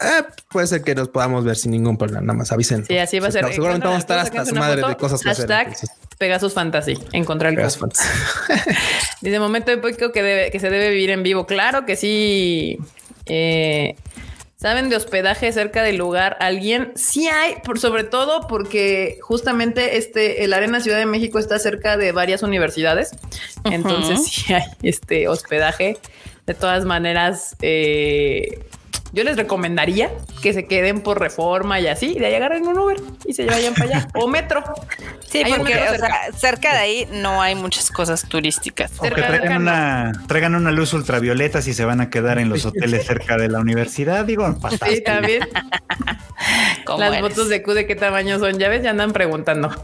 Ah, 0.00 0.24
puede 0.48 0.66
ser 0.66 0.82
que 0.82 0.94
nos 0.94 1.08
podamos 1.08 1.44
ver 1.44 1.56
sin 1.56 1.72
ningún 1.72 1.96
problema. 1.96 2.22
Nada 2.22 2.38
más 2.38 2.52
avisen. 2.52 2.84
Sí, 2.84 2.96
así 2.98 3.18
va 3.20 3.28
a 3.28 3.32
ser. 3.32 3.52
Seguramente 3.52 3.86
vamos 3.86 3.98
a 3.98 4.00
estar 4.00 4.18
hasta 4.18 4.44
su 4.46 4.54
madre 4.54 4.80
foto, 4.80 4.88
de 4.88 4.96
cosas 4.96 5.22
que 5.22 5.30
hacer. 5.30 5.48
Hashtag 5.48 5.66
entonces, 5.68 5.90
Pegasus 6.18 6.54
Fantasy, 6.54 6.98
encontrar 7.12 7.50
el 7.50 7.56
Pegasus. 7.56 7.80
Fantasy. 7.80 8.08
Dice 9.20 9.38
momento 9.38 9.70
épico 9.70 10.10
que, 10.10 10.22
debe, 10.22 10.50
que 10.50 10.58
se 10.58 10.70
debe 10.70 10.90
vivir 10.90 11.10
en 11.10 11.22
vivo. 11.22 11.46
Claro 11.46 11.84
que 11.84 11.96
sí. 11.96 12.78
Eh, 13.26 13.96
¿Saben 14.56 14.88
de 14.88 14.96
hospedaje 14.96 15.52
cerca 15.52 15.84
del 15.84 15.98
lugar? 15.98 16.36
¿Alguien? 16.40 16.90
Sí 16.96 17.28
hay, 17.28 17.56
por, 17.62 17.78
sobre 17.78 18.02
todo 18.02 18.48
porque 18.48 19.18
justamente 19.20 19.98
este, 19.98 20.42
el 20.42 20.52
Arena 20.52 20.80
Ciudad 20.80 20.98
de 20.98 21.06
México 21.06 21.38
está 21.38 21.60
cerca 21.60 21.96
de 21.96 22.10
varias 22.10 22.42
universidades. 22.42 23.12
Entonces 23.62 24.24
sí 24.30 24.52
hay 24.52 24.64
este 24.82 25.28
hospedaje. 25.28 25.98
De 26.46 26.54
todas 26.54 26.86
maneras, 26.86 27.54
eh, 27.60 28.64
yo 29.12 29.24
les 29.24 29.36
recomendaría 29.36 30.10
que 30.42 30.52
se 30.52 30.66
queden 30.66 31.00
por 31.00 31.18
reforma 31.20 31.80
y 31.80 31.86
así, 31.86 32.12
y 32.16 32.18
de 32.18 32.26
ahí 32.26 32.34
agarren 32.34 32.66
un 32.66 32.78
Uber 32.78 33.00
y 33.26 33.32
se 33.32 33.46
vayan 33.46 33.74
para 33.74 33.86
allá. 33.86 34.08
O 34.14 34.28
metro. 34.28 34.62
Sí, 35.28 35.42
Hay 35.44 35.52
porque 35.54 35.74
metro 35.74 35.94
o 35.94 35.98
sea, 35.98 36.14
cerca 36.36 36.72
de 36.74 36.78
ahí 36.78 37.08
no 37.12 37.40
hay 37.42 37.54
muchas 37.54 37.90
cosas 37.90 38.26
turísticas. 38.28 38.92
O 38.98 39.04
Cerca 39.04 39.26
traigan 39.26 39.62
una, 39.62 40.12
traigan 40.26 40.54
una 40.54 40.70
luz 40.70 40.92
ultravioleta 40.92 41.62
si 41.62 41.74
se 41.74 41.84
van 41.84 42.00
a 42.00 42.10
quedar 42.10 42.38
en 42.38 42.48
los 42.48 42.64
hoteles 42.66 43.06
cerca 43.06 43.36
de 43.36 43.48
la 43.48 43.58
universidad. 43.60 44.24
Digo, 44.24 44.54
basta. 44.60 44.86
Sí, 44.86 45.02
también. 45.02 45.46
¿Cómo 46.84 47.00
Las 47.00 47.12
eres? 47.14 47.28
fotos 47.28 47.48
de 47.48 47.62
Q 47.62 47.74
de 47.74 47.86
qué 47.86 47.96
tamaño 47.96 48.38
son, 48.38 48.58
ya 48.58 48.68
ves, 48.68 48.82
ya 48.82 48.90
andan 48.90 49.12
preguntando. 49.12 49.70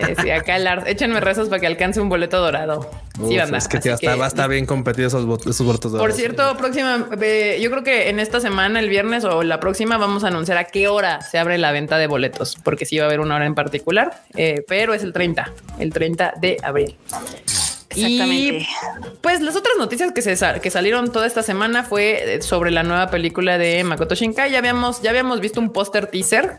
Eh, 0.00 0.14
sí, 0.20 0.30
acá 0.30 0.58
Lars, 0.58 0.84
échenme 0.86 1.20
rezos 1.20 1.48
para 1.48 1.60
que 1.60 1.66
alcance 1.66 2.00
un 2.00 2.08
boleto 2.08 2.38
dorado. 2.40 2.90
sí, 3.14 3.20
Uf, 3.22 3.36
banda. 3.36 3.58
es 3.58 3.68
que, 3.68 3.76
Así 3.78 3.88
va, 3.88 3.94
a 3.94 3.96
estar, 3.96 4.14
que- 4.14 4.18
va 4.20 4.24
a 4.24 4.28
estar 4.28 4.48
bien 4.48 4.66
competido 4.66 5.08
esos, 5.08 5.24
votos, 5.26 5.46
esos. 5.54 5.66
Por 5.66 5.90
dorados. 5.90 6.16
cierto, 6.16 6.56
próxima, 6.56 7.06
eh, 7.20 7.56
yo 7.66 7.72
creo 7.72 7.82
que 7.82 8.10
en 8.10 8.20
esta 8.20 8.38
semana, 8.38 8.78
el 8.78 8.88
viernes 8.88 9.24
o 9.24 9.42
la 9.42 9.58
próxima, 9.58 9.96
vamos 9.96 10.22
a 10.22 10.28
anunciar 10.28 10.56
a 10.56 10.64
qué 10.66 10.86
hora 10.86 11.20
se 11.20 11.36
abre 11.36 11.58
la 11.58 11.72
venta 11.72 11.98
de 11.98 12.06
boletos, 12.06 12.56
porque 12.62 12.86
sí 12.86 12.96
va 12.96 13.04
a 13.04 13.06
haber 13.08 13.18
una 13.18 13.34
hora 13.34 13.44
en 13.44 13.56
particular, 13.56 14.22
eh, 14.36 14.64
pero 14.68 14.94
es 14.94 15.02
el 15.02 15.12
30, 15.12 15.52
el 15.80 15.92
30 15.92 16.34
de 16.40 16.58
abril. 16.62 16.94
Exactamente. 17.90 18.58
Y 18.58 18.66
pues 19.20 19.40
las 19.40 19.56
otras 19.56 19.76
noticias 19.78 20.12
que, 20.12 20.22
se 20.22 20.36
que 20.60 20.70
salieron 20.70 21.10
toda 21.10 21.26
esta 21.26 21.42
semana 21.42 21.82
fue 21.82 22.36
eh, 22.36 22.42
sobre 22.42 22.70
la 22.70 22.84
nueva 22.84 23.10
película 23.10 23.58
de 23.58 23.82
Makoto 23.82 24.14
Shinkai. 24.14 24.52
Ya 24.52 24.58
habíamos, 24.58 25.02
ya 25.02 25.10
habíamos 25.10 25.40
visto 25.40 25.58
un 25.58 25.72
póster 25.72 26.06
teaser, 26.06 26.58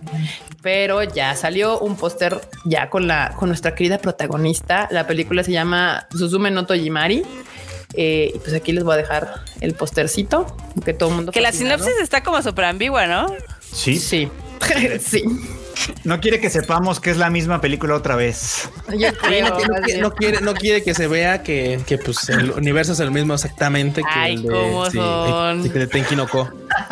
pero 0.61 1.03
ya 1.03 1.37
salió 1.37 1.79
un 1.79 1.95
póster 1.95 2.41
ya 2.65 2.89
con 2.89 3.07
la 3.07 3.33
con 3.37 3.47
nuestra 3.47 3.75
querida 3.75 3.97
protagonista. 3.97 4.89
La 4.91 5.07
película 5.07 5.41
se 5.41 5.53
llama 5.53 6.05
Suzume 6.11 6.51
no 6.51 6.65
Tojimari. 6.65 7.23
Eh, 7.99 8.31
y 8.35 8.37
pues 8.39 8.53
aquí 8.53 8.71
les 8.73 8.83
voy 8.83 8.93
a 8.93 8.97
dejar 8.97 9.41
el 9.59 9.73
póstercito 9.73 10.45
que 10.85 10.93
todo 10.93 11.09
el 11.09 11.15
mundo 11.15 11.31
Que 11.31 11.41
la 11.41 11.51
sinopsis 11.51 11.95
está 12.01 12.21
como 12.21 12.41
súper 12.43 12.65
ambigua, 12.65 13.07
¿no? 13.07 13.25
Sí, 13.73 13.97
Sí, 13.97 14.29
sí. 14.99 15.23
no 16.03 16.19
quiere 16.19 16.39
que 16.39 16.49
sepamos 16.49 16.99
que 16.99 17.09
es 17.11 17.17
la 17.17 17.29
misma 17.29 17.59
película 17.61 17.95
otra 17.95 18.15
vez. 18.15 18.69
Yo 18.97 19.13
creo, 19.15 19.49
no, 19.49 19.57
quiere- 19.57 20.01
no 20.01 20.13
quiere, 20.13 20.41
no 20.41 20.53
que 20.53 20.93
se 20.93 21.07
vea 21.07 21.41
que, 21.43 21.79
que, 21.87 21.97
pues 21.97 22.29
el 22.29 22.51
universo 22.51 22.93
es 22.93 22.99
el 22.99 23.11
mismo 23.11 23.33
exactamente 23.33 24.01
que 24.01 24.07
Ay, 24.19 24.35
el 24.35 24.43
de, 24.43 24.49
cómo 24.49 24.85
sí, 24.91 24.97
son. 24.97 25.61
que 25.63 25.67
el 25.69 25.73
de 25.73 25.87
Tenki 25.87 26.15
no 26.15 26.27
Ko. 26.27 26.49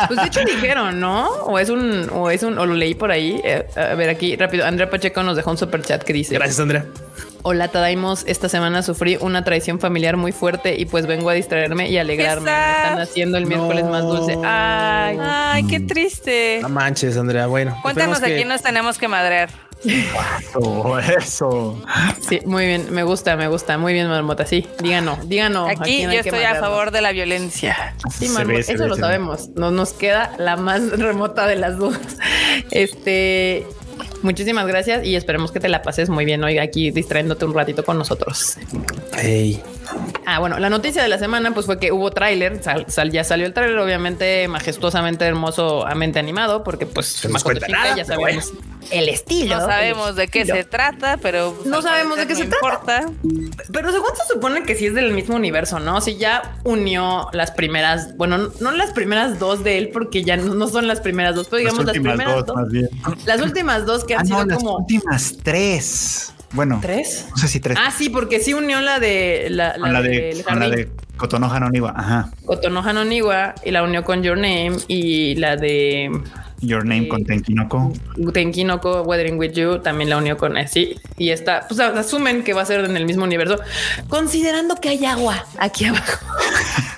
Pues 0.07 0.19
de 0.19 0.27
hecho 0.27 0.41
dijeron, 0.41 0.99
¿no? 0.99 1.29
O 1.43 1.59
es 1.59 1.69
un, 1.69 2.09
o 2.11 2.29
es 2.31 2.43
un, 2.43 2.57
o 2.57 2.65
lo 2.65 2.73
leí 2.73 2.95
por 2.95 3.11
ahí. 3.11 3.41
Eh, 3.43 3.65
a 3.75 3.93
ver, 3.95 4.09
aquí 4.09 4.35
rápido. 4.35 4.65
Andrea 4.65 4.89
Pacheco 4.89 5.21
nos 5.23 5.35
dejó 5.35 5.51
un 5.51 5.57
super 5.57 5.81
chat 5.83 6.03
que 6.03 6.13
dice: 6.13 6.33
Gracias, 6.35 6.59
Andrea. 6.59 6.85
Hola, 7.47 7.67
Tadaimos. 7.67 8.23
Esta 8.25 8.49
semana 8.49 8.81
sufrí 8.81 9.19
una 9.21 9.43
traición 9.43 9.79
familiar 9.79 10.17
muy 10.17 10.31
fuerte 10.31 10.79
y 10.79 10.85
pues 10.85 11.05
vengo 11.05 11.29
a 11.29 11.33
distraerme 11.33 11.87
y 11.91 11.97
alegrarme. 11.99 12.49
Me 12.49 12.71
están 12.71 12.99
haciendo 12.99 13.37
el 13.37 13.45
miércoles 13.45 13.83
No. 13.85 13.91
más 13.91 14.01
dulce. 14.01 14.35
Ay, 14.43 15.19
Ay, 15.21 15.67
qué 15.67 15.79
triste. 15.79 16.57
No 16.63 16.69
manches, 16.69 17.15
Andrea. 17.17 17.45
Bueno, 17.45 17.77
Cuéntanos 17.83 18.13
a 18.13 18.15
esperemos 18.15 18.37
quién 18.39 18.47
nos 18.47 18.63
tenemos 18.63 18.97
que 18.97 19.07
madrear. 19.07 19.49
Oh, 20.55 20.97
eso. 20.97 21.79
sí, 22.27 22.39
muy 22.47 22.65
bien. 22.65 22.87
Me 22.91 23.03
gusta, 23.03 23.35
me 23.35 23.47
gusta. 23.47 23.77
Muy 23.77 23.93
bien, 23.93 24.07
Marmota. 24.07 24.47
Sí, 24.47 24.67
díganos, 24.81 25.29
díganos. 25.29 25.69
Aquí 25.69 26.01
yo 26.01 26.09
estoy 26.09 26.45
a 26.45 26.55
favor 26.55 26.89
de 26.89 27.01
la 27.01 27.11
violencia. 27.11 27.93
Sí, 28.11 28.27
Marmota, 28.29 28.57
eso 28.61 28.73
ve, 28.83 28.87
lo 28.89 28.95
sabemos. 28.95 29.49
No 29.49 29.69
nos 29.69 29.93
queda 29.93 30.31
la 30.39 30.55
más 30.57 30.81
remota 30.97 31.45
de 31.45 31.57
las 31.57 31.77
dudas. 31.77 31.99
Este. 32.71 33.67
Muchísimas 34.21 34.65
gracias 34.67 35.05
y 35.05 35.15
esperemos 35.15 35.51
que 35.51 35.59
te 35.59 35.69
la 35.69 35.81
pases 35.81 36.09
muy 36.09 36.25
bien 36.25 36.43
hoy 36.43 36.57
aquí 36.57 36.91
distrayéndote 36.91 37.45
un 37.45 37.53
ratito 37.53 37.83
con 37.85 37.97
nosotros. 37.97 38.57
Ey, 39.21 39.61
Ah, 40.27 40.39
bueno, 40.39 40.59
la 40.59 40.69
noticia 40.69 41.01
de 41.03 41.07
la 41.09 41.17
semana 41.19 41.51
pues 41.53 41.65
fue 41.65 41.79
que 41.79 41.91
hubo 41.91 42.11
tráiler, 42.11 42.61
sal- 42.63 42.85
sal- 42.87 43.11
ya 43.11 43.23
salió 43.23 43.45
el 43.45 43.53
tráiler, 43.53 43.77
obviamente 43.77 44.47
majestuosamente 44.47 45.25
hermoso, 45.25 45.85
amente 45.85 46.19
animado, 46.19 46.63
porque 46.63 46.85
pues 46.85 47.23
No 47.25 47.31
nos 47.31 47.43
cuenta 47.43 47.67
nada, 47.67 47.95
ya 47.95 48.05
sabemos 48.05 48.51
el 48.91 49.09
estilo. 49.09 49.55
No 49.57 49.65
sabemos 49.65 50.15
de 50.15 50.27
qué 50.27 50.45
se 50.45 50.63
trata, 50.63 51.17
pero 51.17 51.53
pues, 51.55 51.67
No 51.67 51.77
al 51.77 51.83
sabemos 51.83 52.17
de 52.17 52.27
qué 52.27 52.33
no 52.33 52.39
se 52.39 52.45
importa. 52.45 53.05
Pero 53.71 53.91
según 53.91 54.09
se 54.15 54.33
supone 54.33 54.63
que 54.63 54.75
sí 54.75 54.87
es 54.87 54.93
del 54.93 55.11
mismo 55.11 55.35
universo, 55.35 55.79
¿no? 55.79 56.01
Si 56.01 56.17
ya 56.17 56.57
unió 56.63 57.27
las 57.33 57.51
primeras, 57.51 58.15
bueno, 58.17 58.49
no 58.59 58.71
las 58.71 58.91
primeras 58.91 59.39
dos 59.39 59.63
de 59.63 59.77
él, 59.77 59.89
porque 59.91 60.23
ya 60.23 60.37
no, 60.37 60.53
no 60.55 60.67
son 60.67 60.87
las 60.87 61.01
primeras 61.01 61.35
dos, 61.35 61.47
pero 61.47 61.59
digamos 61.59 61.85
las, 61.85 61.95
últimas 61.95 62.15
primeras 62.15 62.35
dos, 62.35 62.45
dos, 62.47 62.55
más 62.55 62.69
bien. 62.71 62.89
las 63.25 63.41
últimas 63.41 63.85
dos 63.85 64.03
que 64.05 64.13
han 64.15 64.21
Ah, 64.21 64.25
sido 64.25 64.39
no, 64.39 64.45
las 64.45 64.57
como 64.57 64.77
últimas 64.77 65.35
tres. 65.43 66.31
Bueno, 66.55 66.79
tres. 66.81 67.27
no 67.31 67.37
sé 67.37 67.47
si 67.47 67.59
tres. 67.59 67.77
Ah, 67.81 67.91
sí, 67.91 68.09
porque 68.09 68.39
sí 68.39 68.53
unió 68.53 68.81
la 68.81 68.99
de 68.99 69.47
la, 69.51 69.77
la 69.77 70.01
de, 70.01 70.41
con 70.47 70.59
la 70.59 70.65
jardín. 70.67 70.85
de 70.85 70.89
Kotonoha 71.17 71.59
no 71.59 71.69
Niwa. 71.69 71.93
Ajá. 71.95 72.29
Kotonoha 72.45 72.93
no 72.93 73.05
Niwa 73.05 73.55
y 73.63 73.71
la 73.71 73.83
unió 73.83 74.03
con 74.03 74.23
Your 74.23 74.37
Name 74.37 74.77
y 74.87 75.35
la 75.35 75.55
de 75.57 76.09
Your 76.61 76.85
Name 76.85 77.03
Sí. 77.03 77.07
con 77.09 77.23
Tenkinoko. 77.25 77.93
Tenkinoko 78.33 79.01
Weathering 79.03 79.37
with 79.37 79.51
You 79.53 79.79
también 79.79 80.09
la 80.09 80.17
unió 80.17 80.37
con 80.37 80.57
así 80.57 80.95
y 81.17 81.29
está, 81.29 81.65
pues 81.67 81.79
asumen 81.79 82.43
que 82.43 82.53
va 82.53 82.61
a 82.61 82.65
ser 82.65 82.83
en 82.85 82.95
el 82.97 83.05
mismo 83.05 83.23
universo, 83.23 83.59
considerando 84.07 84.75
que 84.75 84.89
hay 84.89 85.05
agua 85.05 85.43
aquí 85.59 85.85
abajo. 85.85 86.25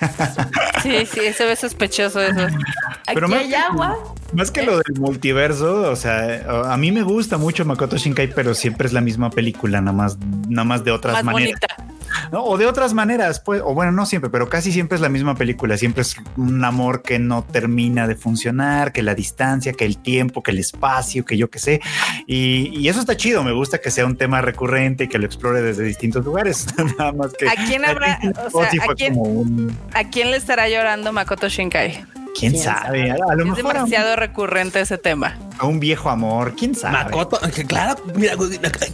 Sí, 0.82 1.06
sí, 1.06 1.32
se 1.32 1.44
ve 1.44 1.56
sospechoso 1.56 2.20
eso. 2.22 2.40
Aquí 2.40 3.14
Pero 3.14 3.26
hay 3.34 3.48
que- 3.48 3.56
agua. 3.56 3.96
Más 4.32 4.50
que 4.50 4.62
lo 4.62 4.76
del 4.78 4.94
multiverso, 5.00 5.90
o 5.90 5.96
sea, 5.96 6.44
a 6.72 6.76
mí 6.76 6.92
me 6.92 7.02
gusta 7.02 7.36
mucho 7.38 7.64
Makoto 7.64 7.96
Shinkai, 7.96 8.32
pero 8.34 8.54
siempre 8.54 8.86
es 8.86 8.92
la 8.92 9.00
misma 9.00 9.30
película, 9.30 9.80
nada 9.80 9.96
más, 9.96 10.18
nada 10.48 10.64
más 10.64 10.84
de 10.84 10.92
otras 10.92 11.14
Más 11.14 11.24
maneras. 11.24 11.58
bonita. 11.60 11.87
¿No? 12.32 12.44
O 12.44 12.58
de 12.58 12.66
otras 12.66 12.94
maneras, 12.94 13.40
pues, 13.40 13.60
o 13.64 13.74
bueno, 13.74 13.92
no 13.92 14.06
siempre, 14.06 14.30
pero 14.30 14.48
casi 14.48 14.72
siempre 14.72 14.96
es 14.96 15.00
la 15.02 15.08
misma 15.08 15.34
película. 15.34 15.76
Siempre 15.76 16.02
es 16.02 16.16
un 16.36 16.64
amor 16.64 17.02
que 17.02 17.18
no 17.18 17.42
termina 17.44 18.06
de 18.06 18.16
funcionar, 18.16 18.92
que 18.92 19.02
la 19.02 19.14
distancia, 19.14 19.72
que 19.72 19.84
el 19.84 19.98
tiempo, 19.98 20.42
que 20.42 20.50
el 20.50 20.58
espacio, 20.58 21.24
que 21.24 21.36
yo 21.36 21.50
qué 21.50 21.58
sé. 21.58 21.80
Y, 22.26 22.70
y 22.78 22.88
eso 22.88 23.00
está 23.00 23.16
chido. 23.16 23.42
Me 23.42 23.52
gusta 23.52 23.78
que 23.78 23.90
sea 23.90 24.06
un 24.06 24.16
tema 24.16 24.40
recurrente 24.40 25.04
y 25.04 25.08
que 25.08 25.18
lo 25.18 25.26
explore 25.26 25.62
desde 25.62 25.84
distintos 25.84 26.24
lugares. 26.24 26.66
Nada 26.98 27.12
más 27.12 27.32
que. 27.34 27.48
¿A 27.48 27.54
quién 27.66 27.84
habrá- 27.84 28.18
o 28.52 28.60
sea, 28.60 28.70
sí 28.70 28.78
a 28.80 28.84
fue 28.84 28.94
quién- 28.94 29.14
como 29.14 29.22
un- 29.30 29.76
¿A 29.94 30.04
quién 30.04 30.30
le 30.30 30.36
estará 30.36 30.68
llorando 30.68 31.12
Makoto 31.12 31.48
Shinkai? 31.48 32.04
¿Quién, 32.38 32.52
¿Quién 32.52 32.62
sabe? 32.64 33.10
A, 33.10 33.14
a 33.14 33.34
lo 33.34 33.42
Es 33.42 33.48
mejor 33.56 33.76
a 33.76 33.84
un, 33.84 33.90
demasiado 33.90 34.16
recurrente 34.16 34.80
ese 34.80 34.96
tema. 34.98 35.36
a 35.58 35.66
un 35.66 35.80
viejo 35.80 36.08
amor. 36.10 36.54
¿Quién 36.56 36.74
sabe? 36.74 36.92
Makoto, 36.92 37.38
que 37.54 37.64
claro, 37.64 37.96
mira, 38.14 38.34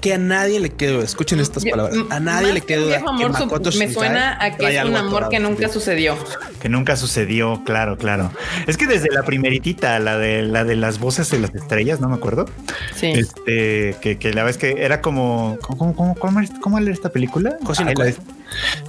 que 0.01 0.15
a 0.15 0.19
nadie 0.19 0.61
le 0.61 0.71
quedó, 0.71 1.03
escuchen 1.03 1.41
estas 1.41 1.63
Yo- 1.65 1.71
palabras, 1.73 1.97
a 2.11 2.21
nadie 2.21 2.53
le 2.55 2.61
que 2.63 2.67
quedó 2.69 2.83
un 2.85 2.89
viejo 2.89 3.09
amor, 3.11 3.37
su- 3.37 3.45
Makoto 3.45 3.71
me 3.71 3.77
Shinkai 3.77 3.93
suena 3.95 4.39
a 4.43 4.57
que 4.57 4.77
es 4.79 4.85
un 4.85 4.97
amor 4.97 5.29
que 5.29 5.39
nunca 5.41 5.69
sucedió. 5.69 6.17
que 6.61 6.69
nunca 6.69 6.97
sucedió, 6.97 7.63
claro, 7.65 7.99
claro. 7.99 8.31
Es 8.67 8.77
que 8.79 8.87
desde 8.87 9.09
la 9.11 9.23
primeritita, 9.25 9.99
la 9.99 10.17
de 10.17 10.43
la 10.43 10.65
de 10.65 10.77
las 10.77 10.99
voces 10.99 11.29
de 11.31 11.39
las 11.41 11.55
estrellas, 11.55 12.01
no 12.01 12.09
me 12.09 12.15
acuerdo. 12.17 12.47
Sí. 12.95 13.09
Este, 13.09 13.97
que, 14.01 14.17
que 14.19 14.33
la 14.33 14.45
vez 14.45 14.57
que 14.57 14.85
era 14.85 15.01
como, 15.03 15.59
¿cómo, 15.61 15.95
cómo, 15.95 16.15
cómo, 16.15 16.45
cómo 16.61 16.79
era 16.79 16.91
esta 16.93 17.11
película? 17.11 17.57
Koe. 17.65 18.15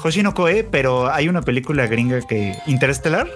Hoshi 0.03 0.22
no 0.24 0.34
Koe, 0.34 0.64
pero 0.64 1.12
hay 1.12 1.28
una 1.28 1.41
película 1.41 1.88
gringa 1.88 2.20
que 2.22 2.56
Interestelar, 2.68 3.28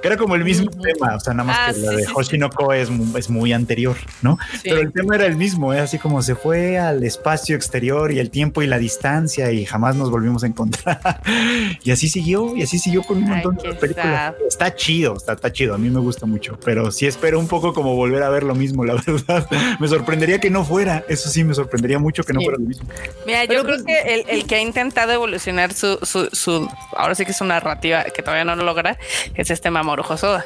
que 0.00 0.08
era 0.08 0.16
como 0.16 0.34
el 0.34 0.44
mismo 0.44 0.70
tema, 0.70 1.16
o 1.16 1.20
sea, 1.20 1.34
nada 1.34 1.46
más 1.46 1.58
Ah, 1.60 1.72
que 1.72 1.80
la 1.80 1.90
de 1.92 2.04
sí, 2.04 2.12
Hoshi 2.14 2.38
no 2.38 2.50
Koe 2.50 2.80
es, 2.80 2.88
es 3.16 3.30
muy 3.30 3.52
anterior, 3.52 3.96
¿no? 4.22 4.38
Sí. 4.54 4.60
Pero 4.64 4.80
el 4.80 4.92
tema 4.92 5.14
era 5.16 5.26
el 5.26 5.36
mismo, 5.36 5.72
¿eh? 5.74 5.80
así 5.80 5.98
como 5.98 6.22
se 6.22 6.34
fue 6.34 6.78
al 6.78 7.02
espacio 7.04 7.56
exterior 7.56 8.12
y 8.12 8.18
el 8.18 8.30
tiempo 8.30 8.62
y 8.62 8.66
la 8.66 8.78
distancia 8.78 9.50
y 9.52 9.64
jamás 9.64 9.96
nos 9.96 10.10
volvimos 10.10 10.44
a 10.44 10.46
encontrar. 10.46 11.20
y 11.82 11.90
así 11.90 12.08
siguió, 12.08 12.56
y 12.56 12.62
así 12.62 12.78
siguió 12.78 13.02
con 13.02 13.18
un 13.18 13.24
Ay, 13.24 13.30
montón 13.42 13.56
qué 13.56 13.68
de 13.68 13.74
películas. 13.74 14.06
sad. 14.06 14.34
Está 14.48 14.74
chido, 14.74 15.16
está, 15.16 15.32
está 15.32 15.52
chido, 15.52 15.74
a 15.74 15.78
mí 15.78 15.90
me 15.90 16.00
gusta 16.00 16.26
mucho, 16.26 16.58
pero 16.64 16.90
sí 16.90 17.06
espero 17.06 17.38
un 17.38 17.48
poco 17.48 17.72
como 17.72 17.94
volver 17.96 18.22
a 18.22 18.28
ver 18.28 18.42
lo 18.44 18.54
mismo, 18.54 18.84
la 18.84 18.94
verdad. 19.06 19.46
me 19.80 19.88
sorprendería 19.88 20.38
que 20.40 20.50
no 20.50 20.64
fuera, 20.64 21.04
eso 21.08 21.28
sí, 21.28 21.44
me 21.44 21.54
sorprendería 21.54 21.98
mucho 21.98 22.22
que 22.24 22.32
no 22.32 22.40
fuera 22.40 22.58
lo 22.58 22.64
mismo. 22.66 22.86
Mira, 23.26 23.40
Pero 23.46 23.60
yo 23.60 23.64
creo 23.66 23.76
pues- 23.82 23.86
que 24.04 24.14
el, 24.14 24.24
el 24.28 24.46
que 24.46 24.56
ha 24.56 24.60
intentado 24.60 25.12
evolucionar 25.12 25.61
su, 25.70 25.98
su, 26.02 26.26
su, 26.32 26.68
ahora 26.96 27.14
sí 27.14 27.24
que 27.24 27.30
es 27.30 27.40
una 27.40 27.54
narrativa 27.54 28.04
que 28.04 28.22
todavía 28.22 28.44
no 28.44 28.56
lo 28.56 28.64
logra, 28.64 28.98
es 29.34 29.50
este 29.50 29.70
Mamoru 29.70 30.02
Hosoda. 30.08 30.44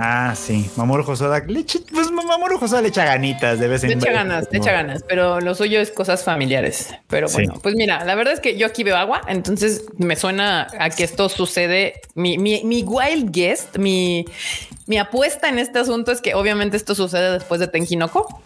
Ah, 0.00 0.34
sí, 0.36 0.70
Mamoru 0.76 1.02
Hosoda, 1.10 1.42
le 1.44 1.60
echa- 1.60 1.80
pues 1.92 2.08
Mamoru 2.12 2.56
Hosoda 2.62 2.80
le 2.82 2.88
echa 2.88 3.04
ganitas 3.04 3.58
de 3.58 3.66
vez 3.66 3.82
en 3.82 3.90
Le 3.90 3.96
echa 3.96 4.12
ganas, 4.12 4.46
le 4.52 4.58
echa 4.58 4.70
ganas, 4.70 5.02
pero 5.08 5.40
lo 5.40 5.56
suyo 5.56 5.80
es 5.80 5.90
cosas 5.90 6.22
familiares. 6.22 6.94
Pero 7.08 7.26
Sí. 7.26 7.34
bueno, 7.34 7.54
pues 7.60 7.74
mira, 7.74 8.04
la 8.04 8.14
verdad 8.14 8.34
es 8.34 8.38
que 8.40 8.56
yo 8.56 8.66
aquí 8.68 8.84
veo 8.84 8.96
agua, 8.96 9.22
entonces 9.26 9.86
me 9.96 10.14
suena 10.14 10.68
a 10.78 10.90
que 10.90 11.02
esto 11.02 11.28
sucede. 11.28 12.00
Mi, 12.14 12.38
mi, 12.38 12.62
mi 12.64 12.84
wild 12.84 13.32
guest, 13.32 13.76
mi, 13.78 14.24
mi 14.86 14.98
apuesta 14.98 15.48
en 15.48 15.58
este 15.58 15.80
asunto 15.80 16.12
es 16.12 16.20
que 16.20 16.34
obviamente 16.36 16.76
esto 16.76 16.94
sucede 16.94 17.32
después 17.32 17.58
de 17.58 17.66
Tenkinoko. 17.66 18.40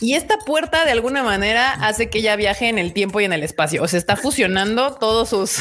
Y 0.00 0.14
esta 0.14 0.38
puerta 0.38 0.84
de 0.84 0.90
alguna 0.90 1.22
manera 1.22 1.72
hace 1.72 2.10
que 2.10 2.18
ella 2.18 2.36
viaje 2.36 2.68
en 2.68 2.78
el 2.78 2.92
tiempo 2.92 3.20
y 3.20 3.24
en 3.24 3.32
el 3.32 3.42
espacio. 3.42 3.82
O 3.82 3.88
sea, 3.88 3.98
está 3.98 4.16
fusionando 4.16 4.94
todos 4.94 5.30
sus 5.30 5.58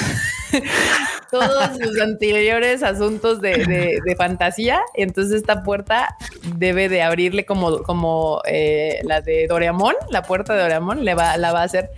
todos 1.31 1.69
sus 1.81 1.99
anteriores 1.99 2.83
asuntos 2.83 3.41
de, 3.41 3.51
de- 3.65 3.99
de 4.05 4.15
fantasía. 4.15 4.81
Entonces 4.93 5.35
esta 5.37 5.63
puerta 5.63 6.15
debe 6.55 6.89
de 6.89 7.01
abrirle 7.01 7.45
como, 7.45 7.81
como 7.83 8.41
eh, 8.45 8.99
la 9.03 9.21
de 9.21 9.47
Doraemon, 9.47 9.95
la 10.09 10.23
puerta 10.23 10.53
de 10.53 10.61
Doraemon 10.61 11.03
le 11.03 11.15
va, 11.15 11.37
la 11.37 11.51
va 11.51 11.61
a 11.61 11.63
hacer. 11.63 11.89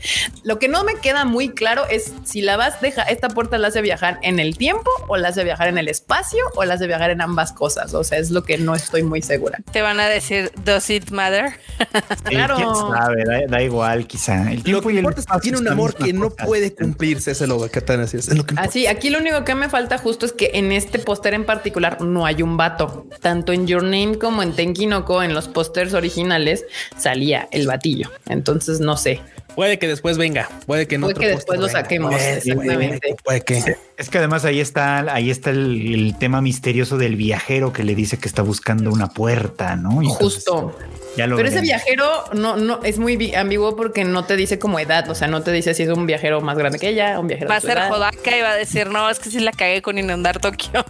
Lo 0.44 0.60
que 0.60 0.68
no 0.68 0.84
me 0.84 0.96
queda 0.96 1.26
muy 1.26 1.50
claro 1.50 1.84
es 1.90 2.14
si 2.24 2.42
la 2.42 2.56
vas 2.58 2.80
deja 2.82 3.04
esta 3.04 3.30
puerta 3.30 3.58
la 3.58 3.68
hace 3.70 3.82
viajar 3.82 4.20
en 4.22 4.40
el 4.40 4.58
tiempo 4.58 4.90
o 5.08 5.18
la 5.18 5.30
hace 5.30 5.44
viajar 5.44 5.68
en 5.68 5.78
el 5.78 5.88
espacio 5.88 6.44
o 6.56 6.64
la 6.66 6.76
hace 6.76 6.88
viajar 6.88 7.10
en 7.10 7.22
ambas 7.22 7.52
cosas. 7.52 7.94
O 7.94 8.04
sea, 8.04 8.20
es 8.20 8.32
lo 8.32 8.44
que 8.44 8.58
no 8.58 8.76
estoy 8.76 9.04
muy 9.04 9.22
segura. 9.22 9.60
Te 9.72 9.82
van 9.82 10.00
a 10.00 10.08
decir, 10.08 10.52
¿Does 10.64 10.90
it 10.90 11.10
matter? 11.12 11.54
Claro. 12.26 12.56
quién 12.56 12.70
sabe, 12.76 13.24
da, 13.26 13.42
da 13.48 13.62
igual, 13.62 14.08
quizá. 14.08 14.52
El 14.52 14.64
Lo 14.66 14.82
que 14.82 14.90
y 14.90 14.92
el 14.94 14.98
importa 15.00 15.20
es 15.20 15.26
que 15.26 15.32
espacio 15.32 15.42
tiene 15.42 15.58
un 15.60 15.68
amor 15.68 15.96
que 15.96 16.12
no 16.14 16.30
puede 16.30 16.74
cumplirse, 16.74 17.32
ese 17.32 17.44
es 17.44 17.50
lo 17.50 17.70
que 17.70 17.80
están 17.80 18.00
así, 18.02 18.18
es 18.18 18.28
lo 18.46 18.48
que 18.48 18.54
importa. 18.54 18.70
Así, 18.70 18.88
aquí 18.88 19.10
lo 19.10 19.20
único 19.20 19.44
que 19.44 19.56
me 19.56 19.70
falta 19.70 19.98
justo 19.98 20.26
es 20.26 20.32
que 20.32 20.52
en 20.54 20.72
este 20.72 21.00
póster 21.00 21.34
en 21.34 21.46
particular 21.46 22.02
no 22.02 22.26
hay 22.26 22.42
un 22.42 22.58
vato. 22.58 23.08
Tanto 23.22 23.54
en 23.54 23.68
Your 23.68 23.84
Name 23.84 24.18
como 24.18 24.44
en 24.44 24.54
Tenkinoko, 24.54 25.24
en 25.24 25.34
los 25.34 25.48
pósters 25.48 25.94
originales, 25.94 26.66
salía 26.98 27.48
el 27.52 27.68
batillo. 27.68 28.12
Entonces 28.28 28.80
no 28.80 28.98
sé. 28.98 29.22
Puede 29.56 29.80
que 29.80 29.88
después 29.88 30.18
venga, 30.18 30.50
puede 30.66 30.86
que 30.86 30.98
no. 30.98 31.08
Puede 31.08 31.20
que 31.20 31.28
después 31.30 31.60
lo 31.60 31.70
saquemos, 31.70 32.14
exactamente. 32.14 33.16
Puede 33.24 33.42
que. 33.42 33.78
Es 33.98 34.10
que 34.10 34.18
además 34.18 34.44
ahí 34.44 34.60
está, 34.60 35.00
ahí 35.14 35.30
está 35.30 35.52
el, 35.52 35.94
el 35.94 36.18
tema 36.18 36.42
misterioso 36.42 36.98
del 36.98 37.16
viajero 37.16 37.72
que 37.72 37.84
le 37.84 37.96
dice 37.96 38.18
que 38.18 38.28
está 38.28 38.42
buscando 38.42 38.92
una 38.92 39.12
puerta, 39.12 39.78
¿no? 39.78 40.02
Y 40.02 40.08
entonces, 40.12 40.44
Justo. 40.44 40.76
Ya 41.16 41.28
lo 41.28 41.36
Pero 41.38 41.48
ese 41.50 41.62
viajero 41.62 42.08
no, 42.34 42.56
no 42.58 42.80
es 42.84 42.98
muy 43.00 43.34
ambiguo 43.36 43.76
porque 43.76 44.04
no 44.04 44.26
te 44.26 44.36
dice 44.36 44.60
como 44.60 44.80
edad, 44.80 45.10
o 45.10 45.16
sea, 45.16 45.28
no 45.28 45.42
te 45.44 45.52
dice 45.52 45.74
si 45.74 45.84
es 45.84 45.90
un 45.90 46.06
viajero 46.06 46.42
más 46.42 46.58
grande 46.58 46.80
que 46.80 46.90
ella, 46.90 47.20
un 47.20 47.28
viajero 47.28 47.50
Va 47.50 47.56
a 47.58 47.62
ser. 47.62 47.78
Hodaka 47.78 48.38
y 48.38 48.42
va 48.42 48.52
a 48.52 48.56
decir, 48.56 48.88
no, 48.88 49.10
es 49.10 49.20
que 49.20 49.30
sí 49.30 49.40
la 49.40 49.52
cagué 49.52 49.82
con 49.82 49.98
inundar 49.98 50.40
Tokio. 50.40 50.86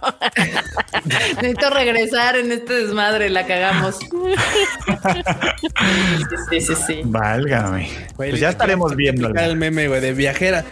Necesito 1.36 1.70
regresar 1.70 2.36
en 2.36 2.52
este 2.52 2.72
desmadre, 2.84 3.30
la 3.30 3.46
cagamos. 3.46 3.96
sí, 3.98 4.08
sí, 6.50 6.60
sí, 6.60 6.74
sí. 6.86 7.00
Válgame. 7.04 7.88
Güey, 8.16 8.30
pues 8.30 8.40
ya 8.40 8.50
estaremos 8.50 8.94
viendo. 8.96 9.28
el 9.28 9.56
meme, 9.56 9.88
güey, 9.88 10.00
de 10.00 10.12
viajera. 10.12 10.64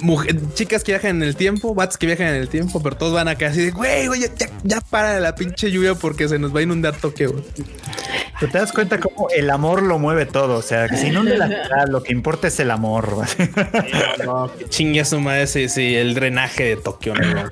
Mujer- 0.00 0.36
chicas 0.54 0.84
que 0.84 0.92
viajan 0.92 1.16
en 1.16 1.22
el 1.24 1.34
tiempo, 1.36 1.74
bats 1.74 1.96
que 1.96 2.06
viajan 2.06 2.28
en 2.28 2.34
el 2.36 2.48
tiempo, 2.48 2.80
pero 2.82 2.96
todos 2.96 3.12
van 3.14 3.26
acá 3.28 3.48
así 3.48 3.62
de, 3.64 3.70
güey, 3.72 4.06
güey, 4.06 4.20
ya, 4.20 4.28
ya, 4.38 4.48
ya 4.62 4.80
para 4.80 5.14
de 5.14 5.20
la 5.20 5.34
pinche 5.34 5.70
lluvia 5.72 5.94
porque 5.94 6.28
se 6.28 6.38
nos 6.38 6.54
va 6.54 6.60
a 6.60 6.62
inundar 6.62 6.94
Tokio. 6.96 7.32
güey". 7.32 7.44
Pero 8.38 8.52
te 8.52 8.58
das 8.58 8.72
cuenta 8.72 8.97
cómo 8.98 9.28
el 9.30 9.50
amor 9.50 9.82
lo 9.82 9.98
mueve 9.98 10.26
todo. 10.26 10.58
O 10.58 10.62
sea, 10.62 10.88
que 10.88 10.96
si 10.96 11.10
no 11.10 11.22
la 11.22 11.46
ciudad, 11.46 11.88
lo 11.88 12.02
que 12.02 12.12
importa 12.12 12.48
es 12.48 12.58
el 12.60 12.70
amor. 12.70 13.24
No, 14.24 14.50
chingue 14.68 15.00
a 15.00 15.04
su 15.04 15.20
madre 15.20 15.46
si, 15.46 15.68
si 15.68 15.96
el 15.96 16.14
drenaje 16.14 16.64
de 16.64 16.76
Tokio 16.76 17.14
no. 17.14 17.50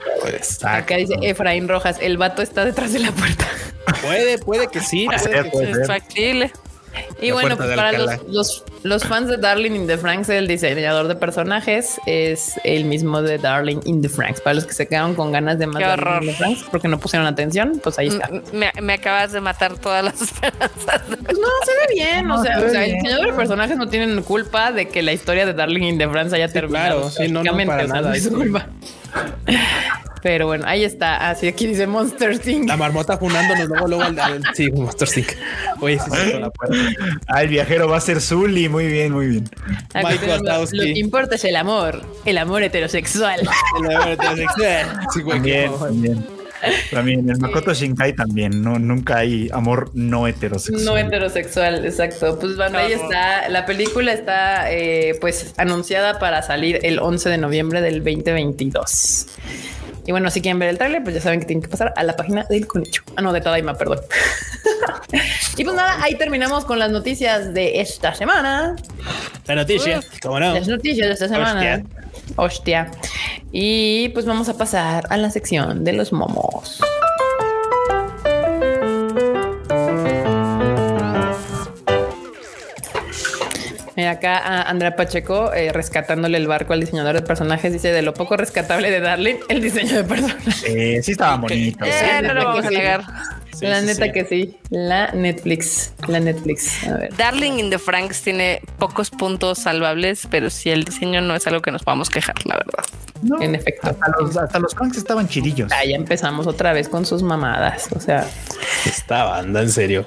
Acá 0.62 0.96
dice 0.96 1.14
Efraín 1.22 1.68
Rojas, 1.68 1.98
el 2.00 2.18
vato 2.18 2.42
está 2.42 2.64
detrás 2.64 2.92
de 2.92 3.00
la 3.00 3.12
puerta. 3.12 3.46
Puede, 4.02 4.38
puede 4.38 4.68
que 4.68 4.80
sí. 4.80 5.06
Puede 5.06 5.18
puede 5.18 5.34
ser, 5.34 5.44
que 5.44 5.50
puede 5.50 5.66
sí. 5.66 5.72
ser. 5.72 5.82
es 5.82 5.88
factible. 5.88 6.52
Y 7.20 7.28
La 7.28 7.34
bueno, 7.34 7.56
pues 7.56 7.74
para 7.74 7.92
los, 7.92 8.10
los, 8.28 8.64
los 8.82 9.04
fans 9.04 9.28
de 9.28 9.38
Darling 9.38 9.72
in 9.72 9.86
the 9.86 9.96
Franks, 9.96 10.28
el 10.28 10.46
diseñador 10.46 11.08
de 11.08 11.14
personajes 11.14 11.98
es 12.06 12.52
el 12.64 12.84
mismo 12.84 13.22
de 13.22 13.38
Darling 13.38 13.80
in 13.84 14.02
the 14.02 14.08
Franks. 14.08 14.40
Para 14.40 14.54
los 14.54 14.66
que 14.66 14.74
se 14.74 14.86
quedaron 14.86 15.14
con 15.14 15.32
ganas 15.32 15.58
de 15.58 15.66
más 15.66 15.78
Qué 15.82 15.88
Darling 15.88 16.06
horror. 16.06 16.22
in 16.24 16.30
the 16.30 16.34
Franks 16.36 16.64
porque 16.70 16.88
no 16.88 16.98
pusieron 16.98 17.26
atención, 17.26 17.80
pues 17.82 17.98
ahí 17.98 18.08
está. 18.08 18.28
Me, 18.52 18.70
me 18.80 18.94
acabas 18.94 19.32
de 19.32 19.40
matar 19.40 19.78
todas 19.78 20.04
las 20.04 20.20
esperanzas. 20.22 21.02
Pues 21.06 21.38
no, 21.38 21.48
se 21.64 21.72
ve 21.72 21.94
bien. 21.94 22.26
No, 22.26 22.40
o 22.40 22.42
sea, 22.42 22.60
se 22.60 22.66
o 22.66 22.70
sea, 22.70 22.84
el 22.84 22.92
diseñador 22.94 23.26
de 23.28 23.32
personajes 23.32 23.76
no 23.76 23.88
tienen 23.88 24.22
culpa 24.22 24.72
de 24.72 24.88
que 24.88 25.02
la 25.02 25.12
historia 25.12 25.46
de 25.46 25.54
Darling 25.54 25.82
in 25.82 25.98
the 25.98 26.08
Franks 26.08 26.32
haya 26.32 26.48
terminado. 26.48 27.00
claro, 27.00 27.10
sí, 27.10 27.28
no, 27.28 27.42
no, 27.42 27.66
para 27.66 27.84
o 27.84 27.86
sea, 27.86 27.94
nada, 27.94 28.08
no 28.10 28.14
es 28.14 28.28
culpa. 28.28 28.66
Pero 30.26 30.46
bueno, 30.48 30.64
ahí 30.66 30.82
está. 30.82 31.30
Así 31.30 31.46
aquí 31.46 31.68
dice 31.68 31.86
Monster 31.86 32.36
Thing. 32.40 32.66
La 32.66 32.76
marmota 32.76 33.16
funándonos 33.16 33.68
luego, 33.68 33.86
luego 33.86 34.02
al, 34.02 34.18
al- 34.18 34.42
sí, 34.54 34.72
Monster 34.72 35.06
Sync. 35.06 35.28
Oye, 35.78 36.00
sí, 36.00 36.10
sí, 36.10 36.32
con 36.32 36.40
la 36.40 36.50
puerta. 36.50 36.76
Ah, 37.28 37.42
el 37.44 37.48
viajero 37.48 37.88
va 37.88 37.98
a 37.98 38.00
ser 38.00 38.20
Zully. 38.20 38.68
Muy 38.68 38.88
bien, 38.88 39.12
muy 39.12 39.28
bien. 39.28 39.48
Tenemos, 39.92 40.42
Wazowski. 40.42 40.76
Lo 40.78 40.82
que 40.82 40.98
importa 40.98 41.34
es 41.36 41.44
el 41.44 41.54
amor, 41.54 42.02
el 42.24 42.38
amor 42.38 42.64
heterosexual. 42.64 43.38
El 43.78 44.12
heterosexual. 44.14 45.00
Sí, 45.14 45.22
güey, 45.22 45.36
También, 45.36 45.70
también. 45.78 46.26
También, 46.90 47.28
el 47.28 47.38
Makoto 47.38 47.74
Shinkai 47.74 48.14
también. 48.14 48.62
No, 48.62 48.78
nunca 48.78 49.18
hay 49.18 49.48
amor 49.52 49.90
no 49.94 50.26
heterosexual. 50.26 50.84
No 50.84 50.96
heterosexual, 50.96 51.84
exacto. 51.84 52.38
Pues 52.38 52.56
bueno, 52.56 52.78
ahí 52.78 52.92
está. 52.92 53.48
La 53.48 53.66
película 53.66 54.12
está 54.12 54.70
eh, 54.72 55.16
pues 55.20 55.54
anunciada 55.56 56.18
para 56.18 56.42
salir 56.42 56.80
el 56.82 56.98
11 56.98 57.28
de 57.28 57.38
noviembre 57.38 57.80
del 57.80 58.02
2022. 58.02 59.26
Y 60.06 60.12
bueno, 60.12 60.30
si 60.30 60.40
quieren 60.40 60.60
ver 60.60 60.68
el 60.68 60.78
trailer, 60.78 61.02
pues 61.02 61.16
ya 61.16 61.20
saben 61.20 61.40
que 61.40 61.46
tienen 61.46 61.62
que 61.62 61.68
pasar 61.68 61.92
a 61.96 62.04
la 62.04 62.14
página 62.14 62.44
del 62.44 62.66
Conicho. 62.68 63.02
Ah, 63.16 63.22
no, 63.22 63.32
de 63.32 63.40
Tadaima, 63.40 63.74
perdón. 63.74 63.98
y 65.56 65.64
pues 65.64 65.76
nada, 65.76 66.00
ahí 66.00 66.14
terminamos 66.14 66.64
con 66.64 66.78
las 66.78 66.90
noticias 66.90 67.52
de 67.52 67.80
esta 67.80 68.14
semana. 68.14 68.76
La 69.46 69.56
noticia, 69.56 70.00
cómo 70.22 70.38
no. 70.38 70.54
Las 70.54 70.68
noticias 70.68 71.08
de 71.08 71.12
esta 71.12 71.26
semana. 71.28 71.54
Hostia. 71.54 71.84
Hostia. 72.34 72.90
Y 73.52 74.08
pues 74.10 74.26
vamos 74.26 74.48
a 74.48 74.58
pasar 74.58 75.04
a 75.10 75.16
la 75.16 75.30
sección 75.30 75.84
de 75.84 75.92
los 75.92 76.12
momos. 76.12 76.80
Mira 83.96 84.10
acá 84.10 84.36
a 84.36 84.62
Andrea 84.62 84.94
Pacheco 84.94 85.54
eh, 85.54 85.72
rescatándole 85.72 86.36
el 86.36 86.46
barco 86.46 86.74
al 86.74 86.80
diseñador 86.80 87.14
de 87.14 87.22
personajes. 87.22 87.72
Dice 87.72 87.92
de 87.92 88.02
lo 88.02 88.12
poco 88.12 88.36
rescatable 88.36 88.90
de 88.90 89.00
Darling, 89.00 89.36
el 89.48 89.62
diseño 89.62 89.96
de 89.96 90.04
personajes. 90.04 90.64
Eh, 90.66 91.00
sí, 91.02 91.12
estaba 91.12 91.36
bonito. 91.36 91.82
Eh, 91.82 91.92
sí, 91.92 92.26
no 92.26 92.34
lo 92.34 92.44
vamos 92.44 92.66
a 92.66 92.70
negar. 92.70 93.04
Sí. 93.58 93.66
la 93.66 93.80
sí, 93.80 93.86
neta 93.86 94.04
sí. 94.04 94.12
que 94.12 94.24
sí. 94.26 94.56
La 94.70 95.12
Netflix. 95.12 95.92
La 96.08 96.20
Netflix. 96.20 96.86
A 96.86 96.96
ver. 96.98 97.16
Darling 97.16 97.58
in 97.58 97.70
the 97.70 97.78
Franks 97.78 98.20
tiene 98.22 98.60
pocos 98.78 99.10
puntos 99.10 99.58
salvables, 99.58 100.26
pero 100.30 100.50
sí 100.50 100.70
el 100.70 100.84
diseño 100.84 101.20
no 101.22 101.34
es 101.34 101.46
algo 101.46 101.62
que 101.62 101.70
nos 101.70 101.82
podamos 101.82 102.10
quejar, 102.10 102.34
la 102.44 102.56
verdad. 102.56 102.84
No, 103.22 103.40
En 103.40 103.54
efecto. 103.54 103.88
Hasta 103.88 104.12
los, 104.20 104.36
hasta 104.36 104.58
los 104.58 104.74
Franks 104.74 104.98
estaban 104.98 105.26
chidillos. 105.26 105.72
Ah, 105.72 105.84
ya 105.86 105.96
empezamos 105.96 106.46
otra 106.46 106.74
vez 106.74 106.88
con 106.88 107.06
sus 107.06 107.22
mamadas. 107.22 107.88
O 107.96 108.00
sea, 108.00 108.28
Esta 108.84 109.24
banda, 109.24 109.62
en 109.62 109.70
serio. 109.70 110.06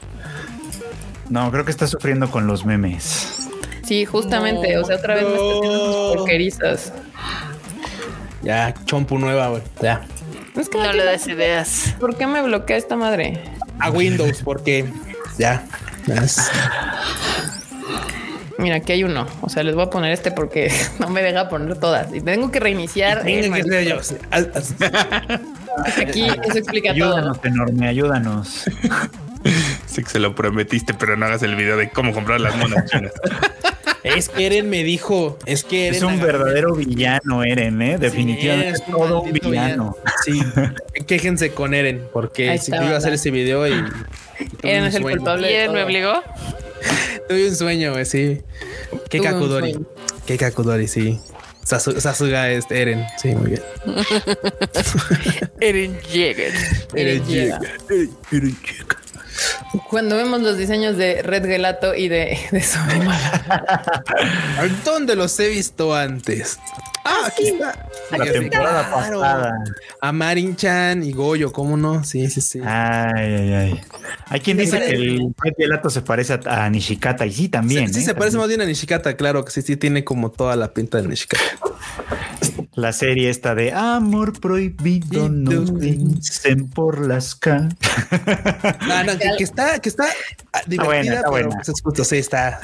No, 1.29 1.51
creo 1.51 1.65
que 1.65 1.71
está 1.71 1.87
sufriendo 1.87 2.29
con 2.29 2.45
los 2.45 2.65
memes. 2.65 3.47
sí, 3.83 4.05
justamente. 4.05 4.77
o 4.77 4.83
sea, 4.85 4.97
otra 4.97 5.15
vez 5.15 5.23
me 5.23 5.33
está 5.33 5.57
haciendo 5.57 5.85
sus 5.85 6.17
porquerizas. 6.17 6.93
Ya, 8.43 8.73
chompu 8.85 9.17
nueva, 9.17 9.47
güey. 9.49 9.61
Ya. 9.81 10.05
Es 10.59 10.67
que 10.67 10.77
No 10.77 10.85
no 10.85 10.93
le 10.93 11.05
des 11.05 11.25
ideas. 11.27 11.95
¿Por 11.99 12.17
qué 12.17 12.27
me 12.27 12.41
bloquea 12.41 12.75
esta 12.75 12.97
madre? 12.97 13.41
A 13.79 13.89
Windows, 13.91 14.41
porque 14.43 14.85
ya. 15.37 15.63
Mira, 18.57 18.75
aquí 18.75 18.91
hay 18.91 19.05
uno. 19.05 19.25
O 19.41 19.49
sea, 19.49 19.63
les 19.63 19.73
voy 19.73 19.85
a 19.85 19.89
poner 19.89 20.11
este 20.11 20.31
porque 20.31 20.69
no 20.99 21.07
me 21.07 21.23
deja 21.23 21.47
poner 21.47 21.79
todas. 21.79 22.13
Y 22.13 22.19
tengo 22.19 22.51
que 22.51 22.59
reiniciar. 22.59 23.23
Que 23.23 23.43
ser 24.03 24.21
Aquí 25.97 26.27
eso 26.27 26.57
explica 26.57 26.93
todo. 26.93 27.15
Ayúdanos, 27.15 27.39
enorme, 27.43 27.87
ayúdanos. 27.87 28.65
Sí 29.85 30.03
que 30.03 30.09
se 30.09 30.19
lo 30.19 30.35
prometiste, 30.35 30.93
pero 30.93 31.15
no 31.15 31.25
hagas 31.25 31.41
el 31.43 31.55
video 31.55 31.77
de 31.77 31.89
cómo 31.89 32.13
comprar 32.13 32.41
las 32.41 32.57
monas 32.57 32.83
chinas. 32.91 33.13
Es 34.03 34.29
que 34.29 34.45
Eren 34.45 34.69
me 34.69 34.83
dijo. 34.83 35.37
Es 35.45 35.63
que 35.63 35.87
Eren 35.87 35.97
Es 35.97 36.03
un 36.03 36.19
verdadero 36.21 36.73
villano, 36.75 37.43
Eren, 37.43 37.81
¿eh? 37.81 37.97
Definitivamente 37.97 38.69
es 38.69 38.83
un 38.87 38.93
todo 38.93 39.21
un 39.21 39.33
villano. 39.33 39.95
Sí, 40.23 40.41
quéjense 41.07 41.51
con 41.51 41.73
Eren, 41.73 42.03
porque 42.13 42.57
si 42.57 42.71
iba 42.71 42.89
a 42.91 42.97
hacer 42.97 43.13
ese 43.13 43.31
video 43.31 43.67
y. 43.67 43.71
Eren 44.63 44.85
es 44.85 44.95
el 44.95 45.01
culpable. 45.03 45.51
¿Y 45.51 45.55
él 45.55 45.71
me 45.71 45.83
obligó? 45.83 46.13
Tuve 47.27 47.49
un 47.49 47.55
sueño, 47.55 47.91
güey, 47.91 48.05
sí. 48.05 48.41
Qué 49.09 49.19
Kakudori. 49.19 49.77
Qué 50.25 50.37
Kakudori, 50.37 50.87
sí. 50.87 51.19
Sasu- 51.65 51.99
Sasuga 51.99 52.49
es 52.49 52.65
Eren. 52.71 53.05
Sí, 53.21 53.27
muy 53.35 53.51
bien. 53.51 53.61
Eren 55.59 55.99
Jäger. 56.01 56.53
Eren 56.95 57.25
llega. 57.25 57.59
Eren 57.89 58.09
llega. 58.31 58.98
Cuando 59.89 60.17
vemos 60.17 60.41
los 60.41 60.57
diseños 60.57 60.97
de 60.97 61.21
Red 61.21 61.45
Gelato 61.45 61.95
y 61.95 62.07
de, 62.07 62.37
de. 62.51 62.63
¿Dónde 64.85 65.15
los 65.15 65.39
he 65.39 65.49
visto 65.49 65.95
antes? 65.95 66.59
Ah, 67.03 67.23
aquí 67.27 67.47
está. 67.47 67.87
La 68.11 68.23
Aquí 68.23 68.31
temporada 68.31 68.91
pasada. 68.91 69.53
A 70.01 70.11
Marin-chan 70.11 71.03
y 71.03 71.11
Goyo, 71.13 71.51
¿cómo 71.51 71.77
no? 71.77 72.03
Sí, 72.03 72.29
sí, 72.29 72.41
sí. 72.41 72.59
Ay, 72.63 73.33
ay, 73.35 73.53
ay. 73.53 73.81
Hay 74.27 74.39
quien 74.41 74.57
dice 74.57 74.79
que 74.79 74.91
el 74.91 75.33
Red 75.37 75.53
Gelato 75.57 75.89
se 75.89 76.01
parece 76.01 76.33
a, 76.45 76.65
a 76.65 76.69
Nishikata 76.69 77.25
y 77.25 77.33
sí, 77.33 77.49
también. 77.49 77.87
sí, 77.87 77.95
sí 77.95 77.99
¿eh? 78.01 78.05
se 78.05 78.15
parece 78.15 78.37
También. 78.37 78.41
más 78.41 78.47
bien 78.49 78.61
a 78.61 78.65
Nishikata, 78.65 79.15
claro 79.15 79.45
que 79.45 79.51
sí, 79.51 79.61
sí 79.61 79.77
tiene 79.77 80.03
como 80.03 80.31
toda 80.31 80.55
la 80.55 80.73
pinta 80.73 81.01
de 81.01 81.07
Nishikata. 81.07 81.43
La 82.79 82.93
serie 82.93 83.29
esta 83.29 83.55
de 83.55 83.73
Amor 83.73 84.39
Prohibido 84.39 85.27
no 85.27 85.65
dicen 85.65 86.69
por 86.69 87.05
las 87.05 87.35
calles. 87.35 87.75
No, 88.87 89.03
no, 89.03 89.17
que, 89.17 89.29
que 89.37 89.43
está, 89.43 89.79
que 89.79 89.89
está 89.89 90.05
ah, 90.53 90.61
divertida, 90.65 90.85
buena, 90.85 91.13
está 91.15 91.21
pero 91.29 91.31
buena. 91.31 91.49
pues 91.57 91.67
es 91.69 91.81
justo, 91.81 92.03
sí, 92.05 92.17
está. 92.19 92.61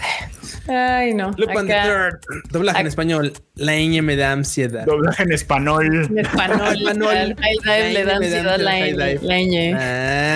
Ay, 0.69 1.13
no. 1.13 1.31
Lupin 1.37 1.67
the 1.67 1.73
Acá, 1.73 1.83
Third, 1.83 2.19
doblaje 2.49 2.79
en 2.79 2.87
español. 2.87 3.33
La 3.55 3.73
ñ 3.73 4.01
me 4.01 4.15
da 4.15 4.31
ansiedad. 4.31 4.85
Doblaje 4.85 5.23
en 5.23 5.33
español. 5.33 6.05
en 6.09 6.19
español, 6.19 6.77
Español. 6.81 7.35
High 7.37 7.57
Dive 7.63 7.93
le 7.93 8.05
da 8.05 8.15
ansiedad 8.15 8.57
la 8.59 8.71
high 8.71 8.93
ñ. 8.93 8.95
dive. 8.95 9.19
La 9.21 9.35
ñ. 9.35 9.75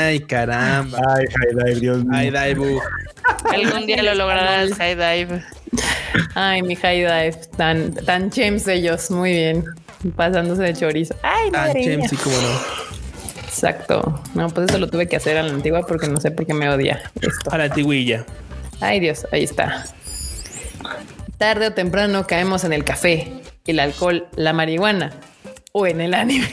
Ay, 0.09 0.19
caramba. 0.21 0.99
Ay, 1.15 1.25
High 1.25 1.55
Dive, 1.55 1.79
Dios 1.79 2.03
mío. 2.03 2.11
Ay, 2.13 2.31
Daibu. 2.31 2.81
Algún 3.53 3.85
día 3.85 4.03
lo 4.03 4.13
logrará 4.15 4.61
el 4.61 4.75
high 4.75 4.95
dive. 4.95 5.41
Ay, 6.35 6.61
mi 6.61 6.75
High 6.75 6.99
Dive. 6.99 7.35
Tan, 7.57 7.93
tan 7.93 8.29
chems 8.31 8.67
ellos. 8.67 9.11
Muy 9.11 9.31
bien. 9.31 9.65
Pasándose 10.15 10.63
de 10.63 10.73
chorizo. 10.73 11.15
Ay, 11.23 11.51
Tan 11.51 11.67
madre 11.67 11.97
mía. 11.97 12.07
sí, 12.07 12.15
cómo 12.17 12.35
no. 12.37 12.89
Exacto. 13.43 14.23
No, 14.35 14.47
pues 14.49 14.69
eso 14.69 14.77
lo 14.77 14.87
tuve 14.89 15.07
que 15.07 15.15
hacer 15.17 15.37
a 15.37 15.43
la 15.43 15.51
antigua 15.51 15.85
porque 15.85 16.07
no 16.07 16.19
sé 16.21 16.31
por 16.31 16.45
qué 16.45 16.53
me 16.53 16.69
odia 16.69 17.01
esto. 17.21 17.51
A 17.51 17.57
la 17.57 17.69
tigüilla. 17.69 18.25
Ay, 18.79 18.99
Dios, 18.99 19.27
ahí 19.31 19.43
está. 19.43 19.85
Tarde 21.37 21.67
o 21.67 21.73
temprano 21.73 22.25
caemos 22.27 22.63
en 22.63 22.73
el 22.73 22.83
café, 22.83 23.31
el 23.65 23.79
alcohol, 23.79 24.27
la 24.35 24.53
marihuana 24.53 25.11
o 25.71 25.85
en 25.87 26.01
el 26.01 26.13
anime. 26.13 26.47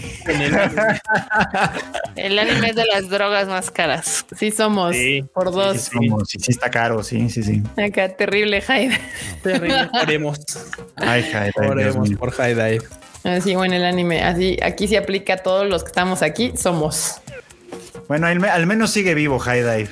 El 2.16 2.38
anime 2.38 2.68
es 2.70 2.76
de 2.76 2.84
las 2.86 3.08
drogas 3.08 3.48
más 3.48 3.70
caras. 3.70 4.24
Sí 4.36 4.50
somos 4.50 4.94
Sí, 4.94 5.24
por 5.34 5.52
dos. 5.52 5.80
Sí, 5.82 5.90
somos, 5.92 6.28
sí, 6.28 6.38
sí 6.40 6.50
está 6.52 6.70
caro, 6.70 7.02
sí, 7.02 7.28
sí, 7.30 7.42
sí. 7.42 7.62
Acá 7.82 8.08
terrible 8.08 8.60
Hyde. 8.62 8.98
Terrible. 9.42 9.88
Oremos. 10.02 10.38
Ay, 10.96 11.22
High 11.22 11.52
Dive, 11.56 11.66
Dios 11.82 11.96
Oremos 11.96 12.10
por 12.18 12.30
High 12.32 12.54
Dive. 12.54 12.82
Así 13.24 13.54
o 13.56 13.64
en 13.64 13.72
el 13.72 13.84
anime. 13.84 14.22
Así 14.22 14.56
aquí 14.62 14.86
se 14.88 14.96
aplica 14.96 15.34
a 15.34 15.36
todos 15.38 15.66
los 15.68 15.82
que 15.82 15.88
estamos 15.88 16.22
aquí. 16.22 16.52
Somos. 16.56 17.16
Bueno, 18.08 18.28
al, 18.28 18.38
me- 18.38 18.48
al 18.48 18.66
menos 18.66 18.90
sigue 18.92 19.14
vivo 19.14 19.38
High 19.38 19.62
Dive. 19.62 19.88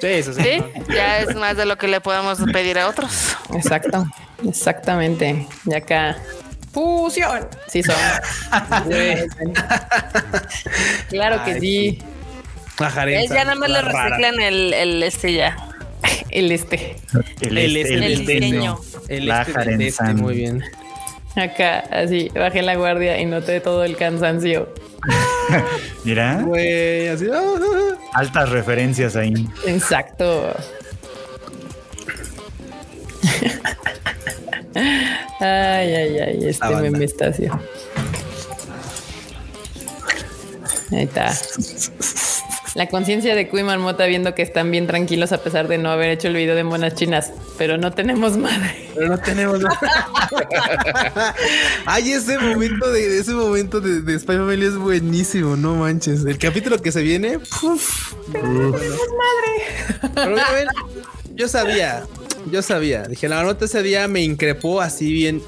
Sí, 0.00 0.06
eso 0.08 0.32
sí. 0.34 0.42
Sí, 0.42 0.62
ya 0.94 1.20
es 1.20 1.34
más 1.36 1.56
de 1.56 1.64
lo 1.64 1.78
que 1.78 1.88
le 1.88 2.00
podemos 2.00 2.38
pedir 2.52 2.78
a 2.78 2.88
otros. 2.88 3.36
Exacto. 3.54 4.06
Exactamente. 4.46 5.46
Y 5.64 5.74
acá. 5.74 6.16
Fusión. 6.76 7.48
Sí 7.68 7.82
somos. 7.82 8.02
claro 11.08 11.42
que 11.42 11.52
Ay, 11.52 11.60
sí. 11.60 11.98
Es 13.14 13.30
ya 13.30 13.44
nada 13.44 13.54
más 13.54 13.70
le 13.70 13.80
reciclan 13.80 14.38
el, 14.40 14.74
el 14.74 15.02
este 15.02 15.32
ya. 15.32 15.56
El 16.30 16.52
este. 16.52 16.96
El, 17.40 17.56
El, 17.56 17.76
este, 17.78 17.80
este, 17.80 17.94
el 17.94 18.02
el 18.02 18.26
diseño. 18.26 18.78
este, 19.00 19.16
el 19.16 19.26
La 19.26 19.40
este 19.42 19.86
este, 19.86 20.04
muy 20.12 20.34
bien. 20.34 20.62
Acá, 21.34 21.78
así, 21.90 22.30
bajé 22.34 22.60
la 22.60 22.74
guardia 22.76 23.18
y 23.18 23.24
noté 23.24 23.60
todo 23.60 23.82
el 23.84 23.96
cansancio. 23.96 24.74
Mira, 26.04 26.42
Güey, 26.42 27.08
así. 27.08 27.26
ah, 27.32 27.40
ah, 27.42 27.96
altas 28.12 28.50
referencias 28.50 29.16
ahí. 29.16 29.48
Exacto. 29.66 30.54
Ay, 35.40 35.94
ay, 35.94 36.18
ay, 36.18 36.44
este 36.46 36.76
meme 36.76 37.04
está 37.04 37.28
así. 37.28 37.46
Ahí 40.92 41.02
está. 41.02 41.34
La 42.76 42.88
conciencia 42.88 43.34
de 43.34 43.48
Kui 43.48 43.62
Marmota 43.62 44.04
viendo 44.04 44.34
que 44.34 44.42
están 44.42 44.70
bien 44.70 44.86
tranquilos 44.86 45.32
a 45.32 45.38
pesar 45.38 45.66
de 45.66 45.78
no 45.78 45.90
haber 45.90 46.10
hecho 46.10 46.28
el 46.28 46.34
video 46.34 46.54
de 46.54 46.62
monas 46.62 46.94
chinas, 46.94 47.32
pero 47.56 47.78
no 47.78 47.92
tenemos 47.92 48.36
madre. 48.36 48.90
Pero 48.94 49.08
no 49.08 49.18
tenemos 49.18 49.60
Ay, 51.86 52.12
ese 52.12 52.38
momento 52.38 52.92
de 52.92 53.18
ese 53.18 53.32
momento 53.32 53.80
de, 53.80 54.02
de 54.02 54.18
Spy 54.18 54.36
Family 54.36 54.66
es 54.66 54.76
buenísimo, 54.76 55.56
no 55.56 55.74
manches. 55.76 56.26
El 56.26 56.36
capítulo 56.36 56.82
que 56.82 56.92
se 56.92 57.00
viene. 57.00 57.38
uf. 57.38 58.12
Pero 58.30 60.36
ya 60.36 60.52
ven, 60.52 60.68
yo 61.34 61.48
sabía, 61.48 62.04
yo 62.50 62.62
sabía. 62.62 63.04
Dije, 63.04 63.28
la 63.28 63.42
nota 63.42 63.64
ese 63.64 63.82
día 63.82 64.08
me 64.08 64.22
increpó 64.22 64.80
así 64.80 65.12
bien. 65.12 65.42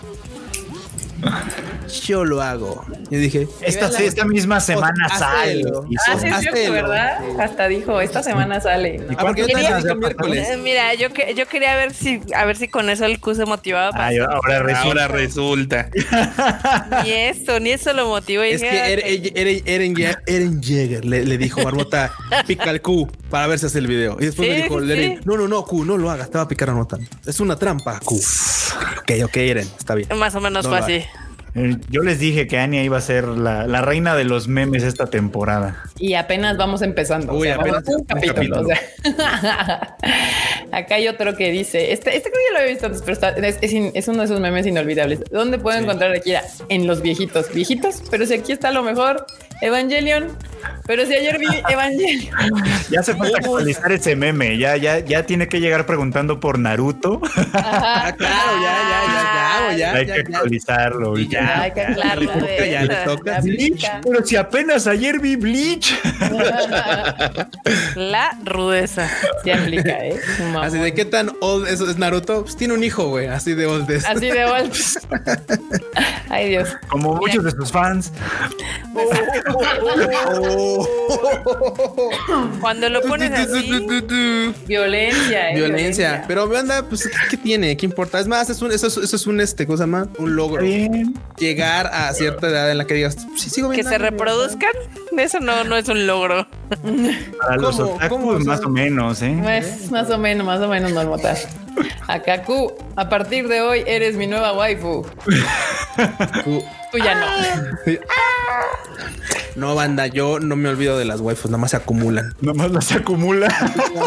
Yo 1.89 2.25
lo 2.25 2.43
hago. 2.43 2.85
Yo 3.11 3.19
dije, 3.19 3.49
Esta, 3.61 3.89
esta 4.03 4.25
misma 4.25 4.61
semana 4.61 5.09
sale. 5.19 5.65
Ah, 6.09 6.19
sí, 6.19 6.27
es 6.27 6.33
hazlo. 6.33 6.53
cierto, 6.53 6.73
¿verdad? 6.73 7.19
Hasta 7.41 7.69
dijo, 7.69 8.01
esta 8.01 8.23
semana 8.23 8.61
sale. 8.61 8.97
¿Y 9.11 9.15
Ah, 9.15 9.19
porque 9.21 9.45
miércoles. 9.47 10.49
Eh, 10.51 10.57
Mira, 10.59 10.95
yo 10.95 11.13
que 11.13 11.35
yo 11.35 11.47
quería 11.47 11.75
ver 11.77 11.93
si 11.95 12.21
a 12.35 12.45
ver 12.45 12.57
si 12.57 12.69
con 12.69 12.89
eso 12.91 13.05
el 13.05 13.21
Q 13.21 13.35
se 13.35 13.45
motivaba 13.47 13.91
para 13.93 14.07
Ay, 14.07 14.19
ahora 14.19 14.61
resulta. 14.63 14.83
Ahora 14.83 15.09
resulta. 15.09 15.89
ni 17.05 17.11
eso, 17.13 17.61
ni 17.61 17.71
eso 17.71 17.93
lo 17.93 18.07
motivó. 18.09 18.45
Y 18.45 18.51
Es 18.51 18.63
que 18.63 18.69
"Ah, 18.71 18.89
Eren, 18.89 19.33
Eren, 19.35 19.95
Eren, 20.27 20.63
Jäger 20.63 21.05
le, 21.05 21.25
le 21.25 21.39
dijo 21.39 21.63
Marmota, 21.63 22.13
pica 22.47 22.71
el 22.71 22.81
Q 22.81 23.11
para 23.31 23.47
ver 23.47 23.59
si 23.59 23.67
hace 23.67 23.79
el 23.79 23.87
video. 23.87 24.17
Y 24.21 24.27
después 24.27 24.49
Sí, 24.49 24.55
me 24.55 24.63
dijo 24.63 24.81
Eren, 24.83 25.19
sí. 25.19 25.23
no, 25.25 25.37
no, 25.37 25.49
no, 25.49 25.65
Q, 25.65 25.85
no 25.85 25.97
lo 25.97 26.11
hagas, 26.11 26.31
te 26.31 26.39
va 26.39 26.45
a 26.45 26.49
picar 26.49 26.71
a 26.71 26.73
Marmota. 26.73 26.99
Es 27.27 27.41
una 27.41 27.57
trampa, 27.57 27.99
Q. 28.01 28.17
Ok, 29.01 29.13
ok, 29.25 29.37
Eren, 29.37 29.69
está 29.79 29.95
bien. 29.95 30.09
Más 30.19 30.35
o 30.35 30.41
menos 30.41 30.65
No 30.65 30.71
fue 30.71 30.79
así. 30.79 31.05
Yo 31.91 32.03
les 32.03 32.19
dije 32.21 32.47
que 32.47 32.59
Anya 32.59 32.83
iba 32.83 32.99
a 32.99 33.01
ser 33.01 33.25
la, 33.27 33.67
la 33.67 33.81
reina 33.83 34.15
de 34.15 34.25
los 34.25 34.49
memes 34.49 34.83
esta 34.83 35.07
temporada. 35.07 35.83
Y 35.99 36.15
apenas 36.15 36.57
vamos 36.57 36.83
empezando. 36.83 37.33
Uy, 37.33 37.41
o 37.41 37.43
sea, 37.45 37.55
apenas 37.57 37.85
vamos 37.85 37.89
un 37.89 38.01
un 38.01 38.05
capítulo. 38.07 38.35
capítulo. 38.35 38.61
o 38.63 38.67
sea. 38.67 39.97
Acá 40.73 40.97
hay 40.97 41.09
otro 41.09 41.37
que 41.37 41.51
dice, 41.51 41.93
este, 41.93 42.17
este 42.17 42.31
creo 42.31 42.41
que 42.41 42.47
ya 42.49 42.53
lo 42.53 42.59
había 42.59 42.71
visto 42.71 42.87
antes, 42.87 43.01
pero 43.03 43.13
está- 43.15 43.31
es, 43.31 43.59
es 43.61 43.73
in- 43.73 43.91
es 43.95 44.07
uno 44.09 44.19
de 44.19 44.25
esos 44.27 44.41
memes 44.41 44.67
inolvidables. 44.67 45.21
¿Dónde 45.31 45.59
puedo 45.59 45.79
encontrar 45.79 46.13
a 46.13 46.17
Akira? 46.17 46.43
En 46.69 46.87
los 46.87 47.01
viejitos. 47.03 47.53
¿Viejitos? 47.53 48.03
Pero 48.11 48.27
si 48.27 48.35
aquí 48.35 48.53
está 48.53 48.71
lo 48.71 48.83
mejor, 48.83 49.27
Evangelion. 49.61 50.37
Pero 50.87 51.05
si 51.07 51.15
ayer 51.15 51.39
vi 51.39 51.47
Evangelion. 51.69 52.35
Ya 52.91 53.03
se 53.03 53.15
falta 53.15 53.39
actualizar 53.39 53.93
ese 53.93 54.17
meme. 54.17 54.57
Ya, 54.57 54.77
ya, 54.77 55.01
ya 55.01 55.25
tiene 55.25 55.47
que 55.47 55.61
llegar 55.61 55.85
preguntando 55.85 56.41
por 56.41 56.59
Naruto. 56.59 57.21
Ah, 57.53 58.13
claro, 58.17 58.53
ya, 58.63 58.79
ya, 58.89 59.03
ya, 59.13 59.77
ya, 59.77 59.93
Hay 59.93 60.07
ya, 60.07 60.15
que 60.15 60.21
actualizarlo. 60.21 61.19
ya. 61.19 61.63
Ay, 61.63 61.73
qué 61.75 61.87
claro. 61.93 62.21
le 62.23 62.27
toca, 62.29 62.67
ya 62.67 62.83
le 62.85 62.95
toca. 63.05 63.41
Pero 64.03 64.25
si 64.25 64.37
apenas 64.37 64.87
ayer 64.87 65.21
vi 65.21 65.37
Bleach. 65.37 65.95
La 67.97 68.39
rudeza. 68.45 69.11
Se 69.45 69.53
aplica, 69.53 70.07
¿eh? 70.07 70.19
Así 70.63 70.79
de 70.79 70.95
qué 70.95 71.05
tan 71.05 71.31
old 71.41 71.69
es, 71.69 71.81
es 71.81 71.99
Naruto. 71.99 72.43
Pues 72.45 72.57
tiene 72.57 72.73
un 72.73 72.83
hijo, 72.83 73.09
güey. 73.09 73.27
Así 73.27 73.53
de 73.55 73.67
old 73.67 73.91
es. 73.91 74.07
Así 74.07 74.31
de 74.31 74.45
gol. 74.47 74.71
Ay, 76.31 76.49
Dios. 76.51 76.71
Como 76.89 77.15
muchos 77.15 77.45
de 77.45 77.51
sus 77.51 77.71
fans. 77.71 78.13
Cuando 82.61 82.89
lo 82.89 83.01
pones 83.03 83.33
así, 83.33 83.71
Violencia, 84.67 85.51
¿eh? 85.51 85.55
Violencia. 85.57 86.25
Pero 86.27 86.49
anda, 86.57 86.83
pues, 86.89 87.05
¿qué, 87.09 87.13
qué 87.31 87.37
tiene? 87.37 87.77
¿Qué 87.77 87.87
importa? 87.87 88.19
Es 88.21 88.27
más, 88.29 88.51
es 88.51 88.61
un, 88.63 88.73
eso, 88.73 88.87
es- 88.87 88.97
eso 88.97 89.17
es 89.17 89.27
un, 89.27 89.41
este, 89.41 89.67
cosa 89.67 89.87
más, 89.87 90.09
un 90.19 90.37
logro. 90.37 90.63
Bien. 90.63 91.15
Llegar 91.39 91.87
a 91.93 92.13
cierta 92.15 92.49
edad 92.49 92.71
en 92.71 92.79
la 92.79 92.85
que 92.87 92.95
digas, 92.95 93.17
sí, 93.37 93.51
sigo 93.51 93.69
que 93.71 93.77
viendo 93.77 93.91
se 93.91 93.97
anime, 93.97 94.11
reproduzcan, 94.11 94.71
eso 95.17 95.41
no, 95.41 95.65
no 95.65 95.77
es 95.77 95.89
un 95.89 96.07
logro. 96.07 96.47
Para 97.41 97.57
los 97.57 97.77
¿Cómo? 97.77 97.95
otakus, 97.95 98.09
¿Cómo? 98.19 98.29
O 98.33 98.37
sea- 98.41 98.45
más 98.45 98.61
o 98.65 98.69
menos, 98.69 99.23
¿eh? 99.23 99.39
Pues, 99.43 99.91
más 99.91 100.11
o 100.11 100.19
menos, 100.19 100.47
más 100.47 100.61
o 100.61 100.69
menos, 100.69 100.93
Normotar. 100.93 101.37
Acá, 102.09 102.43
Q, 102.43 102.73
a 102.97 103.09
partir 103.09 103.47
de 103.47 103.61
hoy 103.61 103.85
eres 103.87 104.17
mi 104.17 104.27
nueva 104.27 104.53
waifu. 104.53 105.07
Tú- 106.93 106.99
ya 106.99 107.15
no. 107.15 107.27
No, 109.57 109.75
banda, 109.75 110.07
yo 110.07 110.39
no 110.39 110.55
me 110.55 110.69
olvido 110.69 110.97
de 110.97 111.05
las 111.05 111.21
waifus, 111.21 111.51
nada 111.51 111.59
más 111.61 111.73
se 111.73 111.77
acumulan. 111.79 112.33
Nomás 112.41 112.71
las 112.71 112.93
acumula. 112.93 113.49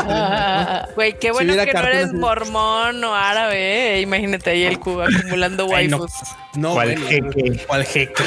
Ah, 0.08 0.88
Güey, 0.96 1.20
qué 1.20 1.32
bueno 1.32 1.54
que 1.66 1.74
no 1.74 1.80
eres 1.82 2.14
mormón 2.14 3.04
o 3.04 3.14
árabe. 3.14 3.98
eh. 3.98 4.02
Imagínate 4.02 4.52
ahí 4.52 4.64
el 4.64 4.80
cubo 4.80 5.02
acumulando 5.04 5.68
Ay, 5.76 5.90
no. 5.90 5.98
waifus. 5.98 6.30
No, 6.56 6.72
¿Cuál 6.74 6.98
jeque? 6.98 7.60
¿Cuál 7.68 7.84
jeque? 7.86 8.24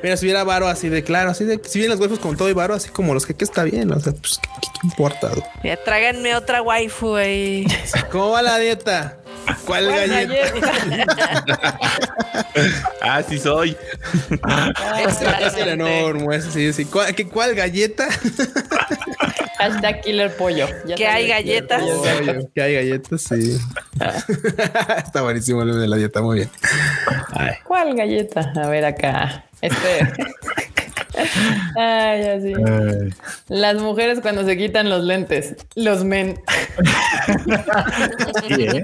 Pero 0.00 0.16
si 0.16 0.26
hubiera 0.26 0.44
varo 0.44 0.68
así 0.68 0.88
de 0.88 1.02
claro, 1.02 1.30
así 1.30 1.44
de 1.44 1.60
si 1.64 1.80
vienen 1.80 1.90
las 1.90 2.00
waifus 2.00 2.20
con 2.20 2.36
todo 2.36 2.48
y 2.48 2.52
varo, 2.52 2.74
así 2.74 2.88
como 2.90 3.14
los 3.14 3.26
jeques 3.26 3.48
está 3.48 3.64
bien. 3.64 3.90
O 3.92 3.98
sea, 3.98 4.12
pues, 4.12 4.38
¿qué, 4.40 4.48
qué- 4.60 4.86
importa? 4.86 5.30
Ya 5.64 5.76
tráiganme 5.82 6.36
otra 6.36 6.62
waifu 6.62 7.16
ahí. 7.16 7.66
¿Cómo 8.12 8.30
va 8.30 8.42
la 8.42 8.58
dieta? 8.58 9.16
¿Cuál, 9.66 9.86
¿cuál 9.86 10.08
galleta? 10.08 10.50
galleta? 10.86 11.78
Ah, 13.02 13.22
sí 13.28 13.38
soy. 13.38 13.76
Es 15.44 15.54
el 15.56 15.68
enorme, 15.68 16.40
sí, 16.42 16.72
sí. 16.72 16.84
¿Cuál, 16.84 17.14
qué- 17.14 17.28
cuál 17.28 17.54
galleta? 17.54 18.08
Hashtag 19.58 20.00
killer 20.02 20.34
pollo. 20.36 20.66
Ya 20.86 20.94
Que 20.96 21.06
hay 21.06 21.28
galletas. 21.28 21.82
pollo, 21.82 22.48
que 22.54 22.62
hay 22.62 22.74
galletas, 22.74 23.22
sí. 23.22 23.58
Está 25.04 25.22
buenísimo 25.22 25.62
el 25.62 25.78
de 25.80 25.88
la 25.88 25.96
dieta, 25.96 26.20
muy 26.22 26.38
bien. 26.38 26.50
Ay. 27.32 27.54
¿Cuál 27.64 27.94
galleta? 27.94 28.52
A 28.56 28.68
ver 28.68 28.84
acá. 28.84 29.44
Este. 29.60 30.08
Ay, 31.76 32.22
así. 32.28 32.52
Ay. 32.54 33.10
Las 33.48 33.76
mujeres 33.76 34.20
cuando 34.20 34.44
se 34.44 34.56
quitan 34.56 34.88
los 34.90 35.04
lentes. 35.04 35.54
Los 35.74 36.04
men. 36.04 36.38
Sí, 38.48 38.62
¿eh? 38.64 38.82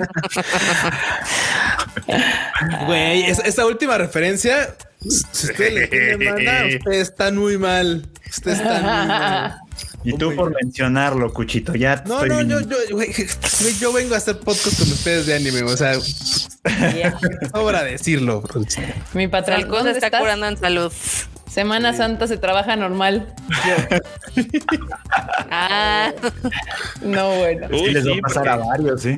Güey, 2.87 3.25
es- 3.25 3.41
esa 3.41 3.67
última 3.67 3.99
referencia, 3.99 4.75
si 5.33 5.47
usted 5.51 5.73
le 5.73 6.17
manda, 6.19 6.65
usted 6.77 6.93
está 6.93 7.31
muy 7.33 7.59
mal. 7.59 8.07
Usted 8.31 8.53
está 8.53 8.73
muy 8.81 9.09
mal. 9.09 9.57
Y 10.05 10.13
tú 10.17 10.35
por 10.37 10.55
mencionarlo, 10.63 11.33
Cuchito, 11.33 11.75
ya 11.75 12.03
No, 12.07 12.23
estoy 12.23 12.29
no, 12.29 12.37
viendo. 12.59 12.61
yo, 12.61 12.77
güey, 12.95 13.13
yo 13.81 13.93
vengo 13.93 14.15
a 14.15 14.19
hacer 14.19 14.39
podcast 14.39 14.79
con 14.79 14.89
ustedes 14.93 15.27
de 15.27 15.35
anime, 15.35 15.63
o 15.63 15.77
sea, 15.77 15.95
sobra 17.53 17.83
decirlo. 17.83 18.41
bro. 18.43 18.63
Mi 19.15 19.27
patrón. 19.27 19.61
Tal 19.61 19.69
cosa 19.69 19.79
¿dónde 19.79 19.93
está 19.93 20.07
estás? 20.07 20.21
curando 20.21 20.47
en 20.47 20.57
salud. 20.59 20.93
Semana 21.57 21.95
Santa 21.95 22.27
se 22.27 22.37
trabaja 22.37 22.77
normal. 22.77 23.33
Ah, 25.51 26.13
No, 27.01 27.31
bueno. 27.37 27.69
Sí, 27.71 27.75
Uy, 27.77 27.93
les 27.93 28.07
va 28.07 28.13
sí, 28.13 28.19
a 28.19 28.21
pasar 28.21 28.49
a 28.49 28.57
varios, 28.57 29.01
¿sí? 29.01 29.17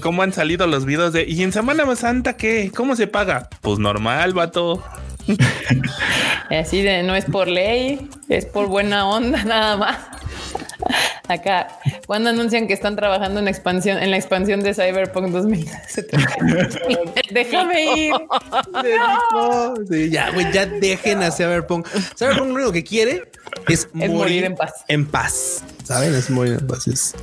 ¿Cómo 0.00 0.22
han 0.22 0.32
salido 0.32 0.68
los 0.68 0.84
videos 0.84 1.12
de 1.12 1.24
y 1.24 1.42
en 1.42 1.50
Semana 1.52 1.84
Santa 1.96 2.36
qué? 2.36 2.70
¿Cómo 2.72 2.94
se 2.94 3.08
paga? 3.08 3.48
Pues 3.60 3.80
normal, 3.80 4.34
vato. 4.34 4.84
Así 6.50 6.82
de 6.82 7.02
no 7.02 7.16
es 7.16 7.24
por 7.24 7.48
ley, 7.48 8.08
es 8.28 8.46
por 8.46 8.68
buena 8.68 9.08
onda 9.08 9.42
nada 9.42 9.76
más. 9.76 9.98
Acá, 11.28 11.68
cuando 12.06 12.30
anuncian 12.30 12.66
que 12.66 12.74
están 12.74 12.96
trabajando 12.96 13.40
en 13.40 13.48
expansión, 13.48 13.98
en 13.98 14.10
la 14.10 14.16
expansión 14.18 14.60
de 14.62 14.74
Cyberpunk 14.74 15.28
2077. 15.30 16.16
Déjame 17.30 17.96
ir. 17.96 18.12
No, 19.32 19.74
sí, 19.90 20.10
ya, 20.10 20.30
güey, 20.30 20.52
ya 20.52 20.66
dejen 20.66 21.22
a 21.22 21.30
Cyberpunk. 21.30 21.86
Cyberpunk 22.16 22.48
lo 22.48 22.54
único 22.54 22.72
que 22.72 22.84
quiere 22.84 23.30
es, 23.68 23.88
Es 23.98 24.10
morir 24.10 24.44
en 24.44 24.54
paz. 24.54 24.72
En 24.88 25.06
paz, 25.06 25.62
¿saben? 25.84 26.14
Es 26.14 26.30
morir 26.30 26.58
en 26.60 26.66
paz. 26.66 26.86
es- 26.86 27.14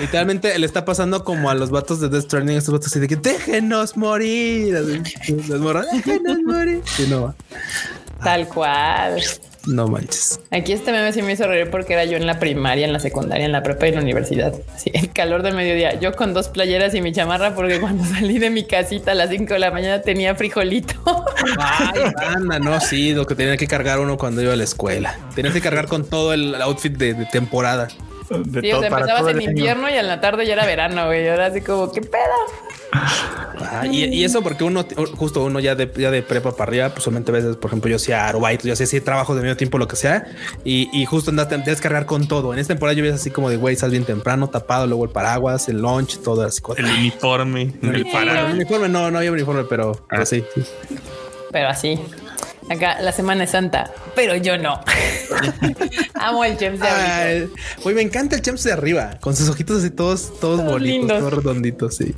Literalmente 0.00 0.58
le 0.58 0.66
está 0.66 0.84
pasando 0.84 1.24
como 1.24 1.50
a 1.50 1.54
los 1.54 1.70
vatos 1.70 2.00
de 2.00 2.08
Death 2.08 2.24
Stranding, 2.24 2.56
estos 2.56 2.72
vatos 2.72 2.88
así 2.88 3.00
de 3.00 3.08
que 3.08 3.16
déjenos 3.16 3.96
morir. 3.96 4.76
Así, 4.76 5.02
las 5.48 5.60
morras, 5.60 5.86
déjenos 5.92 6.38
morir. 6.44 6.82
Y 6.98 7.10
no 7.10 7.22
va. 7.24 7.34
Tal 8.22 8.48
cual. 8.48 9.22
No 9.66 9.88
manches. 9.88 10.40
Aquí 10.50 10.72
este 10.72 10.92
meme 10.92 11.12
sí 11.12 11.22
me 11.22 11.32
hizo 11.32 11.46
reír 11.46 11.70
porque 11.70 11.94
era 11.94 12.04
yo 12.04 12.16
en 12.16 12.26
la 12.26 12.38
primaria, 12.38 12.86
en 12.86 12.92
la 12.92 13.00
secundaria, 13.00 13.46
en 13.46 13.52
la 13.52 13.62
prepa 13.62 13.86
y 13.86 13.88
en 13.90 13.94
la 13.96 14.00
universidad. 14.02 14.54
Así, 14.74 14.90
el 14.94 15.10
calor 15.10 15.42
del 15.42 15.54
mediodía. 15.54 15.98
Yo 15.98 16.12
con 16.12 16.34
dos 16.34 16.48
playeras 16.48 16.94
y 16.94 17.00
mi 17.00 17.12
chamarra 17.12 17.54
porque 17.54 17.80
cuando 17.80 18.04
salí 18.14 18.38
de 18.38 18.50
mi 18.50 18.64
casita 18.64 19.12
a 19.12 19.14
las 19.14 19.30
5 19.30 19.54
de 19.54 19.58
la 19.58 19.70
mañana 19.70 20.02
tenía 20.02 20.34
frijolito. 20.34 20.94
Ay, 21.58 22.02
anda, 22.26 22.58
no, 22.58 22.80
sí, 22.80 23.14
lo 23.14 23.26
que 23.26 23.34
tenía 23.34 23.56
que 23.56 23.66
cargar 23.66 24.00
uno 24.00 24.16
cuando 24.16 24.42
iba 24.42 24.52
a 24.52 24.56
la 24.56 24.64
escuela. 24.64 25.18
Tenía 25.34 25.52
que 25.52 25.60
cargar 25.60 25.86
con 25.86 26.08
todo 26.08 26.32
el 26.32 26.54
outfit 26.60 26.96
de, 26.96 27.14
de 27.14 27.26
temporada. 27.26 27.88
De 28.30 28.60
Sí, 28.60 28.72
o 28.72 28.78
sea, 28.80 28.88
empezabas 28.88 29.20
todo 29.20 29.30
en 29.30 29.36
el 29.36 29.42
año. 29.42 29.50
invierno 29.50 29.90
y 29.90 29.92
en 29.94 30.06
la 30.08 30.20
tarde 30.20 30.46
ya 30.46 30.54
era 30.54 30.66
verano, 30.66 31.06
güey. 31.06 31.28
Ahora 31.28 31.46
así 31.46 31.60
como, 31.60 31.90
¿qué 31.92 32.00
pedo? 32.00 32.22
Ah, 32.92 33.86
y, 33.90 34.04
y 34.04 34.24
eso 34.24 34.42
porque 34.42 34.62
uno, 34.64 34.84
justo 35.16 35.42
uno 35.42 35.58
ya 35.60 35.74
de, 35.74 35.90
ya 35.96 36.10
de 36.10 36.22
prepa 36.22 36.52
para 36.52 36.64
arriba, 36.70 36.88
pues 36.90 37.02
solamente 37.04 37.32
veces, 37.32 37.56
por 37.56 37.70
ejemplo, 37.70 37.90
yo 37.90 37.96
hacía 37.96 38.28
Arobyte, 38.28 38.62
yo 38.64 38.72
hacía 38.72 38.84
así 38.84 39.00
trabajos 39.00 39.34
de 39.36 39.42
medio 39.42 39.56
tiempo, 39.56 39.78
lo 39.78 39.88
que 39.88 39.96
sea, 39.96 40.26
y, 40.64 40.88
y 40.92 41.04
justo 41.06 41.30
andas, 41.30 41.48
te 41.48 41.56
tienes 41.56 41.78
que 41.80 41.82
cargar 41.88 42.06
con 42.06 42.28
todo. 42.28 42.52
En 42.52 42.58
esta 42.60 42.74
temporada 42.74 42.94
yo 42.96 43.02
ves 43.02 43.14
así 43.14 43.30
como 43.30 43.50
de 43.50 43.56
güey, 43.56 43.74
estás 43.74 43.90
bien 43.90 44.04
temprano, 44.04 44.48
tapado, 44.48 44.86
luego 44.86 45.04
el 45.04 45.10
paraguas, 45.10 45.68
el 45.68 45.78
lunch, 45.80 46.18
todo 46.22 46.42
así. 46.42 46.60
El 46.76 46.84
uniforme, 46.84 47.72
el 47.82 48.06
para. 48.12 48.46
el 48.48 48.54
uniforme 48.54 48.88
no, 48.88 49.10
no 49.10 49.18
había 49.18 49.32
uniforme, 49.32 49.64
pero, 49.64 50.04
pero 50.08 50.22
Ah. 50.22 50.26
sí, 50.26 50.44
sí. 50.54 50.62
Pero 51.50 51.68
así. 51.68 51.98
Acá 52.70 52.98
la 53.00 53.12
Semana 53.12 53.44
es 53.44 53.50
Santa, 53.50 53.90
pero 54.14 54.36
yo 54.36 54.56
no. 54.56 54.80
Amo 56.14 56.44
el 56.44 56.56
James 56.56 56.80
de 56.80 57.48
güey, 57.82 57.94
me 57.94 58.02
encanta 58.02 58.36
el 58.36 58.42
Champs 58.42 58.64
de 58.64 58.72
arriba, 58.72 59.18
con 59.20 59.36
sus 59.36 59.48
ojitos 59.50 59.78
así 59.80 59.90
todos, 59.90 60.38
todos, 60.40 60.64
Todos 60.64 60.80
lindos. 60.80 61.18
todos 61.18 61.32
redonditos, 61.34 61.96
sí. 61.96 62.14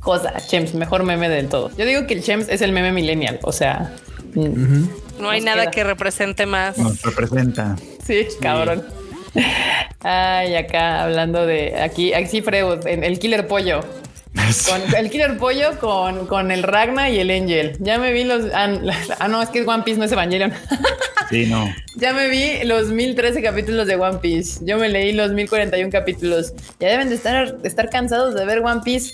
Cosa, 0.00 0.34
Chems, 0.46 0.74
mejor 0.74 1.04
meme 1.04 1.28
del 1.28 1.48
todo. 1.48 1.70
Yo 1.76 1.86
digo 1.86 2.06
que 2.06 2.14
el 2.14 2.22
Chems 2.22 2.48
es 2.48 2.60
el 2.60 2.72
meme 2.72 2.92
millennial. 2.92 3.38
O 3.42 3.52
sea, 3.52 3.94
mm, 4.34 4.84
no 5.20 5.30
hay 5.30 5.40
nada 5.40 5.62
queda. 5.62 5.70
que 5.70 5.84
represente 5.84 6.44
más. 6.46 6.76
Nos 6.78 7.00
representa. 7.02 7.76
sí, 8.06 8.26
cabrón. 8.40 8.84
Ay, 10.00 10.54
acá 10.56 11.02
hablando 11.04 11.46
de 11.46 11.80
aquí, 11.80 12.12
aquí 12.12 12.42
Freud, 12.42 12.86
en 12.86 13.04
el 13.04 13.18
Killer 13.18 13.46
Pollo. 13.46 13.80
Con 14.68 14.94
el 14.96 15.10
Killer 15.10 15.36
Pollo 15.36 15.78
con, 15.78 16.26
con 16.26 16.50
el 16.50 16.62
Ragna 16.62 17.10
y 17.10 17.18
el 17.18 17.30
Angel. 17.30 17.76
Ya 17.80 17.98
me 17.98 18.12
vi 18.12 18.24
los. 18.24 18.46
Ah, 18.54 18.68
ah, 19.18 19.28
no, 19.28 19.42
es 19.42 19.48
que 19.50 19.60
es 19.60 19.66
One 19.68 19.82
Piece, 19.82 19.98
no 19.98 20.04
es 20.04 20.12
Evangelion. 20.12 20.52
Sí, 21.30 21.44
no. 21.44 21.68
ya 21.96 22.14
me 22.14 22.26
vi 22.28 22.64
los 22.64 22.88
1013 22.88 23.42
capítulos 23.42 23.86
de 23.86 23.96
One 23.96 24.16
Piece. 24.16 24.64
Yo 24.64 24.78
me 24.78 24.88
leí 24.88 25.12
los 25.12 25.32
1041 25.32 25.90
capítulos. 25.92 26.54
Ya 26.80 26.88
deben 26.88 27.10
de 27.10 27.16
estar, 27.16 27.58
de 27.58 27.68
estar 27.68 27.90
cansados 27.90 28.34
de 28.34 28.46
ver 28.46 28.60
One 28.60 28.80
Piece. 28.82 29.12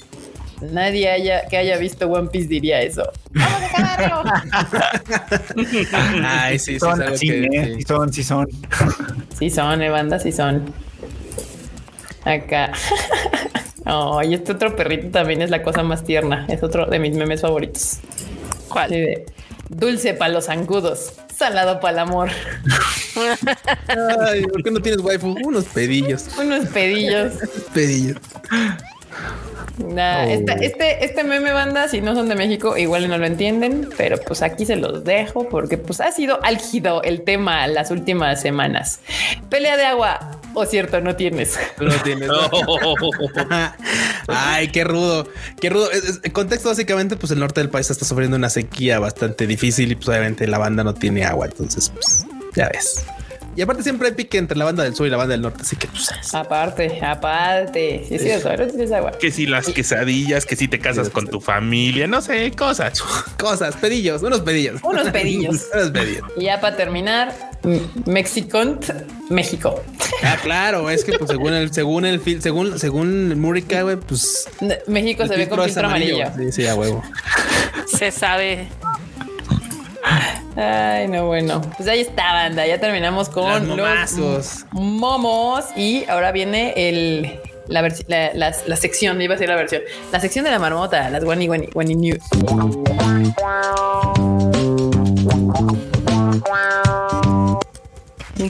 Nadie 0.60 1.10
haya, 1.10 1.44
que 1.48 1.56
haya 1.56 1.76
visto 1.76 2.06
One 2.06 2.28
Piece 2.30 2.46
diría 2.46 2.80
eso. 2.82 3.10
¡Vamos 3.32 3.60
a 3.74 3.94
acabarlo! 3.94 4.30
Ay, 6.24 6.58
sí, 6.60 6.66
sí, 6.66 6.74
es 6.76 6.80
Son 6.80 7.02
algo 7.02 7.16
que- 7.18 7.44
¿eh? 7.46 7.64
sí. 7.64 7.74
Sí 7.78 7.82
son, 7.82 8.12
sí 8.12 8.22
son. 8.22 8.46
Sí 9.36 9.50
son, 9.50 9.82
eh, 9.82 9.90
banda, 9.90 10.20
sí 10.20 10.30
son. 10.30 10.72
Acá. 12.24 12.70
Oh, 13.86 14.22
y 14.22 14.34
este 14.34 14.52
otro 14.52 14.74
perrito 14.76 15.08
también 15.08 15.42
es 15.42 15.50
la 15.50 15.62
cosa 15.62 15.82
más 15.82 16.04
tierna. 16.04 16.46
Es 16.48 16.62
otro 16.62 16.86
de 16.86 16.98
mis 16.98 17.14
memes 17.16 17.42
favoritos. 17.42 17.98
¿Cuál? 18.68 18.90
De, 18.90 19.26
Dulce 19.68 20.14
para 20.14 20.32
los 20.32 20.46
zancudos, 20.46 21.14
salado 21.34 21.80
para 21.80 21.92
el 21.94 21.98
amor. 22.00 22.30
Ay, 24.20 24.42
¿por 24.46 24.62
qué 24.62 24.70
no 24.70 24.80
tienes 24.80 25.00
waifu? 25.00 25.36
Unos 25.44 25.64
pedillos, 25.66 26.26
Unos 26.38 26.66
pedillos. 26.66 27.32
pedillos. 27.72 28.16
Nah, 29.78 30.24
Oh. 30.26 30.30
esta- 30.30 30.52
este, 30.54 31.04
este 31.04 31.24
meme 31.24 31.52
banda, 31.52 31.88
si 31.88 32.00
no 32.00 32.14
son 32.14 32.28
de 32.28 32.36
México, 32.36 32.76
igual 32.76 33.08
no 33.08 33.18
lo 33.18 33.26
entienden, 33.26 33.88
pero 33.96 34.18
pues 34.18 34.40
aquí 34.42 34.64
se 34.66 34.76
los 34.76 35.02
dejo 35.02 35.48
porque 35.48 35.78
pues 35.78 36.00
ha 36.00 36.12
sido 36.12 36.38
álgido 36.44 37.02
el 37.02 37.22
tema 37.22 37.66
las 37.66 37.90
últimas 37.90 38.40
semanas. 38.40 39.00
Pelea 39.50 39.76
de 39.76 39.84
agua, 39.84 40.40
o 40.54 40.64
cierto, 40.64 41.00
no 41.00 41.16
tienes. 41.16 41.58
No 41.80 41.92
tienes. 42.04 42.30
Ay, 44.28 44.68
qué 44.68 44.84
rudo, 44.84 45.28
qué 45.60 45.70
rudo. 45.70 45.88
El 46.22 46.32
contexto 46.32 46.68
básicamente, 46.68 47.16
pues 47.16 47.32
el 47.32 47.40
norte 47.40 47.60
del 47.60 47.70
país 47.70 47.90
está 47.90 48.04
sufriendo 48.04 48.36
una 48.36 48.50
sequía 48.50 48.98
bastante 48.98 49.46
difícil 49.46 49.92
y 49.92 49.94
pues 49.96 50.08
obviamente 50.08 50.46
la 50.46 50.58
banda 50.58 50.84
no 50.84 50.94
tiene 50.94 51.24
agua, 51.24 51.46
entonces 51.46 51.90
pues 51.90 52.24
ya 52.54 52.68
ves. 52.68 53.04
Y 53.56 53.62
aparte 53.62 53.82
siempre 53.82 54.08
hay 54.08 54.14
pique 54.14 54.38
entre 54.38 54.56
la 54.58 54.64
banda 54.64 54.82
del 54.82 54.94
sur 54.94 55.06
y 55.06 55.10
la 55.10 55.16
banda 55.16 55.32
del 55.32 55.42
norte, 55.42 55.62
así 55.62 55.76
que 55.76 55.86
pues 55.88 56.10
Aparte, 56.34 57.00
aparte. 57.04 58.04
Sí, 58.08 58.18
sí, 58.18 58.30
eso, 58.30 58.54
no 58.56 58.66
tienes 58.66 58.92
agua. 58.92 59.12
que 59.12 59.30
si 59.30 59.46
las 59.46 59.66
quesadillas, 59.66 60.44
que 60.46 60.56
si 60.56 60.68
te 60.68 60.78
casas 60.78 61.10
con 61.10 61.26
tu 61.28 61.40
familia, 61.40 62.06
no 62.06 62.20
sé, 62.20 62.50
cosas. 62.52 63.00
cosas, 63.38 63.76
pedillos, 63.76 64.22
unos 64.22 64.40
pedillos. 64.40 64.80
Unos 64.82 65.10
pedillos. 65.10 65.66
unos 65.74 65.90
pedillos. 65.90 66.24
Y 66.36 66.44
ya 66.44 66.60
para 66.60 66.76
terminar, 66.76 67.32
Mexicont, 68.06 68.84
México. 69.30 69.82
Ah, 70.22 70.36
claro, 70.42 70.90
es 70.90 71.04
que 71.04 71.12
pues 71.18 71.30
según 71.30 71.54
el, 71.54 71.72
según 71.72 72.04
el 72.04 72.20
según, 72.40 72.78
según 72.78 73.40
Murica, 73.40 73.82
güey, 73.82 73.96
pues 73.96 74.48
México 74.86 75.26
se 75.26 75.36
ve 75.36 75.48
con 75.48 75.62
filtro 75.64 75.86
amarillo. 75.86 76.26
Sí, 76.36 76.52
sí, 76.52 76.66
a 76.66 76.74
huevo. 76.74 77.02
Se 77.86 78.10
sabe. 78.10 78.68
Ay, 80.56 81.08
no, 81.08 81.26
bueno. 81.26 81.60
Pues 81.76 81.88
ahí 81.88 82.00
está, 82.00 82.32
banda. 82.32 82.66
Ya 82.66 82.78
terminamos 82.78 83.28
con 83.28 83.76
los 83.76 84.66
momos. 84.72 85.64
Y 85.76 86.04
ahora 86.08 86.30
viene 86.32 86.72
el. 86.76 87.40
La, 87.66 87.80
la, 87.80 88.34
la- 88.34 88.54
la 88.66 88.76
sección, 88.76 89.20
iba 89.22 89.34
a 89.34 89.38
ser 89.38 89.48
la 89.48 89.56
versión. 89.56 89.80
La 90.12 90.20
sección 90.20 90.44
de 90.44 90.50
la 90.50 90.58
marmota, 90.58 91.08
las 91.08 91.24
Wani 91.24 91.48
Wani, 91.48 91.68
Wani 91.74 91.94
News. 91.94 92.22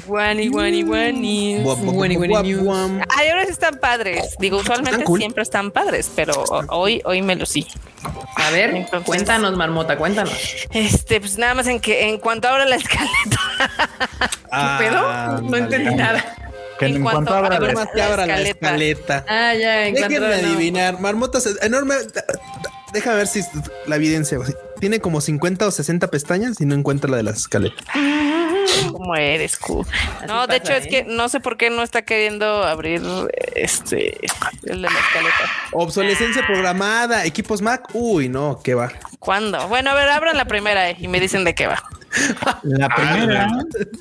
Guani, 0.06 0.48
guani, 0.48 0.82
guani. 0.82 1.58
Guani, 1.62 2.16
guani. 2.16 3.00
Ay, 3.16 3.28
ahora 3.28 3.44
sí 3.44 3.50
están 3.52 3.78
padres. 3.78 4.34
Digo, 4.38 4.58
usualmente 4.58 4.92
Están 4.92 5.04
cool. 5.06 5.18
siempre 5.20 5.42
están 5.42 5.70
padres, 5.70 6.10
pero 6.14 6.42
hoy, 6.70 7.02
hoy 7.04 7.20
me 7.22 7.36
lo 7.36 7.44
sí. 7.46 7.66
A 8.36 8.50
ver, 8.50 8.70
Entonces- 8.74 9.06
cuéntanos, 9.06 9.56
marmota, 9.56 9.96
cuéntanos. 9.98 10.32
Este, 10.70 11.20
pues 11.20 11.36
nada 11.38 11.54
más 11.54 11.66
en 11.66 11.80
que 11.80 12.08
en 12.08 12.18
cuanto 12.18 12.48
abra 12.48 12.64
la 12.64 12.76
escaleta. 12.76 13.38
Ah, 14.50 14.78
¿Qué 14.80 14.86
pedo? 14.86 15.40
No 15.50 15.56
entendí 15.56 15.94
nada. 15.94 16.24
Que 16.78 16.86
en, 16.86 16.96
En 16.96 17.02
cuanto 17.02 17.30
cuanto 17.30 17.34
abra 17.34 17.56
abra 17.56 17.68
la- 17.68 17.72
Nada 17.74 17.84
más 17.84 17.94
que 17.94 18.02
abra 18.02 18.26
la 18.26 18.32
escaleta. 18.40 18.66
escaleta. 18.66 19.24
Ah, 19.28 19.54
ya, 19.54 19.86
en 19.86 19.94
cuanto- 19.96 20.08
Déjenme 20.20 20.42
no. 20.42 20.48
adivinar. 20.54 21.00
Marmotas 21.00 21.46
es 21.46 21.62
enorme. 21.62 21.94
Déjame 22.92 23.16
ver 23.16 23.26
si 23.26 23.40
la 23.86 23.96
evidencia. 23.96 24.38
Tiene 24.80 25.00
como 25.00 25.20
50 25.20 25.66
o 25.66 25.70
60 25.70 26.08
pestañas 26.10 26.60
y 26.60 26.64
no 26.66 26.74
encuentra 26.74 27.10
la 27.10 27.16
de 27.18 27.22
las 27.24 27.36
escaletas. 27.38 27.84
¿Cómo 28.92 29.16
eres, 29.16 29.58
Q? 29.58 29.84
No, 30.22 30.26
pasa, 30.26 30.46
de 30.46 30.56
hecho 30.56 30.72
es 30.72 30.86
¿eh? 30.86 30.88
que 30.88 31.04
no 31.04 31.28
sé 31.28 31.40
por 31.40 31.56
qué 31.56 31.70
no 31.70 31.82
está 31.82 32.02
queriendo 32.02 32.64
abrir 32.64 33.02
este 33.54 34.18
el 34.64 34.82
de 34.82 34.90
la 34.90 34.98
escaleta. 34.98 35.50
Obsolescencia 35.72 36.46
programada, 36.46 37.24
equipos 37.24 37.62
Mac. 37.62 37.88
Uy, 37.92 38.28
no, 38.28 38.60
qué 38.62 38.74
va. 38.74 38.92
¿Cuándo? 39.24 39.68
Bueno, 39.68 39.90
a 39.90 39.94
ver, 39.94 40.08
abran 40.08 40.36
la 40.36 40.44
primera 40.44 40.90
eh, 40.90 40.96
y 40.98 41.08
me 41.08 41.18
dicen 41.20 41.44
de 41.44 41.54
qué 41.54 41.66
va. 41.66 41.82
La 42.62 42.88
primera. 42.90 43.48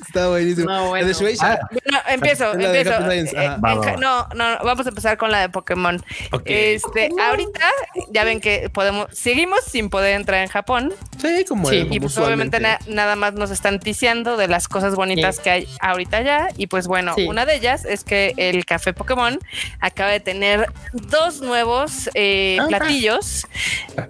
Está 0.06 0.28
buenísimo. 0.28 0.70
No, 0.70 0.88
bueno. 0.90 1.08
Ah, 1.40 1.58
Bueno, 1.72 1.98
empiezo, 2.08 2.52
empiezo. 2.52 2.92
Eh. 3.10 3.56
Va, 3.64 3.96
no, 3.98 4.28
no, 4.36 4.58
vamos 4.64 4.86
a 4.86 4.90
empezar 4.90 5.16
con 5.18 5.32
la 5.32 5.40
de 5.40 5.48
Pokémon. 5.48 5.96
Ok. 6.30 6.42
Este, 6.46 7.10
ahorita 7.20 7.66
ya 8.12 8.22
ven 8.22 8.40
que 8.40 8.70
podemos, 8.72 9.08
seguimos 9.12 9.64
sin 9.64 9.90
poder 9.90 10.14
entrar 10.14 10.42
en 10.42 10.48
Japón 10.48 10.92
Sí, 11.20 11.44
como 11.48 11.68
Sí, 11.68 11.88
y 11.90 11.98
pues 11.98 12.16
obviamente 12.18 12.60
na- 12.60 12.78
nada 12.86 13.16
más 13.16 13.34
nos 13.34 13.50
están 13.50 13.80
ticiando 13.80 14.36
de 14.36 14.46
las 14.46 14.68
cosas 14.68 14.94
bonitas 14.94 15.36
Sí. 15.36 15.42
que 15.42 15.50
hay 15.50 15.68
ahorita 15.80 16.20
ya 16.22 16.48
y 16.56 16.68
pues 16.68 16.86
bueno, 16.86 17.14
Sí. 17.16 17.26
una 17.26 17.46
de 17.46 17.56
ellas 17.56 17.84
es 17.84 18.04
que 18.04 18.34
el 18.36 18.64
café 18.64 18.92
Pokémon 18.92 19.38
acaba 19.80 20.10
de 20.10 20.20
tener 20.20 20.70
dos 20.92 21.40
nuevos 21.40 22.08
eh, 22.14 22.58
Ah. 22.60 22.66
platillos. 22.68 23.46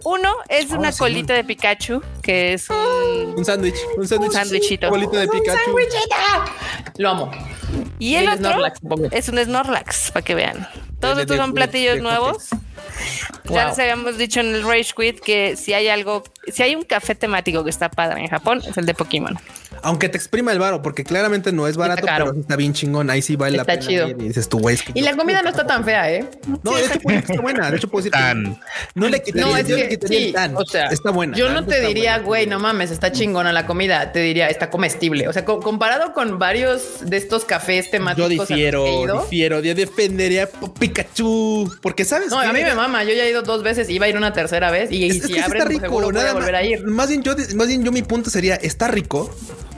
Uno 0.04 0.34
es 0.50 0.70
Oh, 0.72 0.78
una 0.78 0.92
sí, 0.92 0.98
colita 1.04 1.34
de 1.34 1.44
Pikachu, 1.44 2.02
que 2.22 2.54
es 2.54 2.70
un... 2.70 3.34
Un 3.36 3.44
sándwich, 3.44 3.76
un 3.98 4.08
sándwich. 4.08 4.30
Un 4.30 4.34
sándwichito. 4.34 4.88
Bolito 4.88 5.16
de 5.16 5.28
Pikachu. 5.28 5.76
Lo 6.96 7.10
amo. 7.10 7.30
Y 7.98 8.14
el 8.14 8.24
El 8.24 8.28
otro 8.30 8.50
Snorlax, 8.50 8.80
es 9.10 9.28
un 9.28 9.38
Snorlax, 9.38 10.10
para 10.12 10.24
que 10.24 10.34
vean. 10.34 10.66
Todos 11.04 11.18
estos 11.20 11.36
son 11.36 11.52
platillos 11.54 12.00
nuevos. 12.00 12.48
Ya 13.44 13.68
les 13.68 13.78
habíamos 13.78 14.16
dicho 14.18 14.40
en 14.40 14.54
el 14.54 14.62
Rage 14.62 14.92
Quit 14.96 15.20
que 15.20 15.56
si 15.56 15.74
hay 15.74 15.88
algo, 15.88 16.22
si 16.52 16.62
hay 16.62 16.74
un 16.74 16.82
café 16.82 17.14
temático 17.14 17.62
que 17.62 17.70
está 17.70 17.90
padre 17.90 18.20
en 18.22 18.28
Japón, 18.28 18.62
es 18.66 18.76
el 18.78 18.86
de 18.86 18.94
Pokémon. 18.94 19.38
Aunque 19.82 20.08
te 20.08 20.16
exprima 20.16 20.50
el 20.52 20.58
varo, 20.58 20.80
porque 20.80 21.04
claramente 21.04 21.52
no 21.52 21.66
es 21.68 21.76
barato, 21.76 22.06
caro. 22.06 22.26
pero 22.26 22.40
está 22.40 22.56
bien 22.56 22.72
chingón. 22.72 23.10
Ahí 23.10 23.20
sí 23.20 23.36
vale 23.36 23.58
Está 23.58 23.74
la 23.74 23.78
pena. 23.80 23.86
chido. 23.90 24.08
Y 24.08 24.14
dices 24.14 24.48
tú, 24.48 24.58
güey. 24.60 24.76
es 24.76 24.82
que 24.82 24.92
Y 24.94 25.00
yo- 25.00 25.10
la 25.10 25.16
comida 25.16 25.42
no 25.42 25.50
está 25.50 25.66
tan 25.66 25.84
fea, 25.84 26.10
¿eh? 26.10 26.24
No, 26.62 26.74
de 26.74 26.86
hecho, 26.86 27.00
puede 27.00 27.18
que 27.18 27.32
esté 27.32 27.38
buena. 27.38 27.70
De 27.70 27.76
hecho, 27.76 27.88
puedo 27.88 28.02
decir 28.04 28.12
Tan. 28.12 28.58
no 28.94 29.08
le 29.08 29.22
quitaría, 29.22 29.46
No, 29.46 29.56
es 29.56 29.68
yo 29.68 29.76
le 29.76 29.82
que 29.82 29.88
quitaría 29.90 30.18
sí, 30.18 30.24
el 30.28 30.32
tan. 30.32 30.56
o 30.56 30.64
sea, 30.64 30.86
está 30.86 31.10
buena. 31.10 31.36
Yo 31.36 31.50
no 31.50 31.66
te 31.66 31.74
está 31.76 31.88
diría, 31.88 32.18
güey, 32.20 32.46
no 32.46 32.58
mames, 32.60 32.90
está 32.92 33.12
chingona 33.12 33.52
la 33.52 33.66
comida. 33.66 34.10
Te 34.12 34.20
diría, 34.20 34.46
está 34.48 34.70
comestible. 34.70 35.28
O 35.28 35.32
sea, 35.34 35.44
co- 35.44 35.60
comparado 35.60 36.14
con 36.14 36.38
varios 36.38 37.00
de 37.02 37.16
estos 37.18 37.44
cafés 37.44 37.86
Yo 37.86 37.90
temáticos. 37.90 38.50
he 38.50 38.54
difiero, 38.54 39.20
difiero. 39.22 39.60
Yo 39.60 39.74
defendería 39.74 40.44
a 40.44 40.48
Pikachu. 40.94 41.76
Porque 41.82 42.04
sabes 42.04 42.30
No, 42.30 42.38
a 42.40 42.52
mí 42.52 42.62
me 42.62 42.74
mama. 42.74 43.04
Yo 43.04 43.12
ya 43.14 43.24
he 43.24 43.30
ido 43.30 43.42
dos 43.42 43.62
veces, 43.62 43.88
iba 43.90 44.06
a 44.06 44.08
ir 44.08 44.16
una 44.16 44.32
tercera 44.32 44.70
vez 44.70 44.90
y, 44.90 45.04
y 45.04 45.10
Es, 45.10 45.16
es 45.16 45.26
si 45.26 45.38
abren, 45.38 45.62
pues, 45.64 45.68
rico. 45.68 45.80
seguro 45.86 46.06
voy 46.10 46.16
a 46.16 46.18
nada 46.20 46.32
volver 46.34 46.52
más, 46.52 46.60
a 46.60 46.64
ir. 46.64 46.84
más 46.86 47.08
bien 47.08 47.22
yo, 47.22 47.34
más 47.56 47.68
bien 47.68 47.84
yo 47.84 47.92
mi 47.92 48.02
punto 48.02 48.30
sería 48.30 48.54
está 48.56 48.88
rico. 48.88 49.34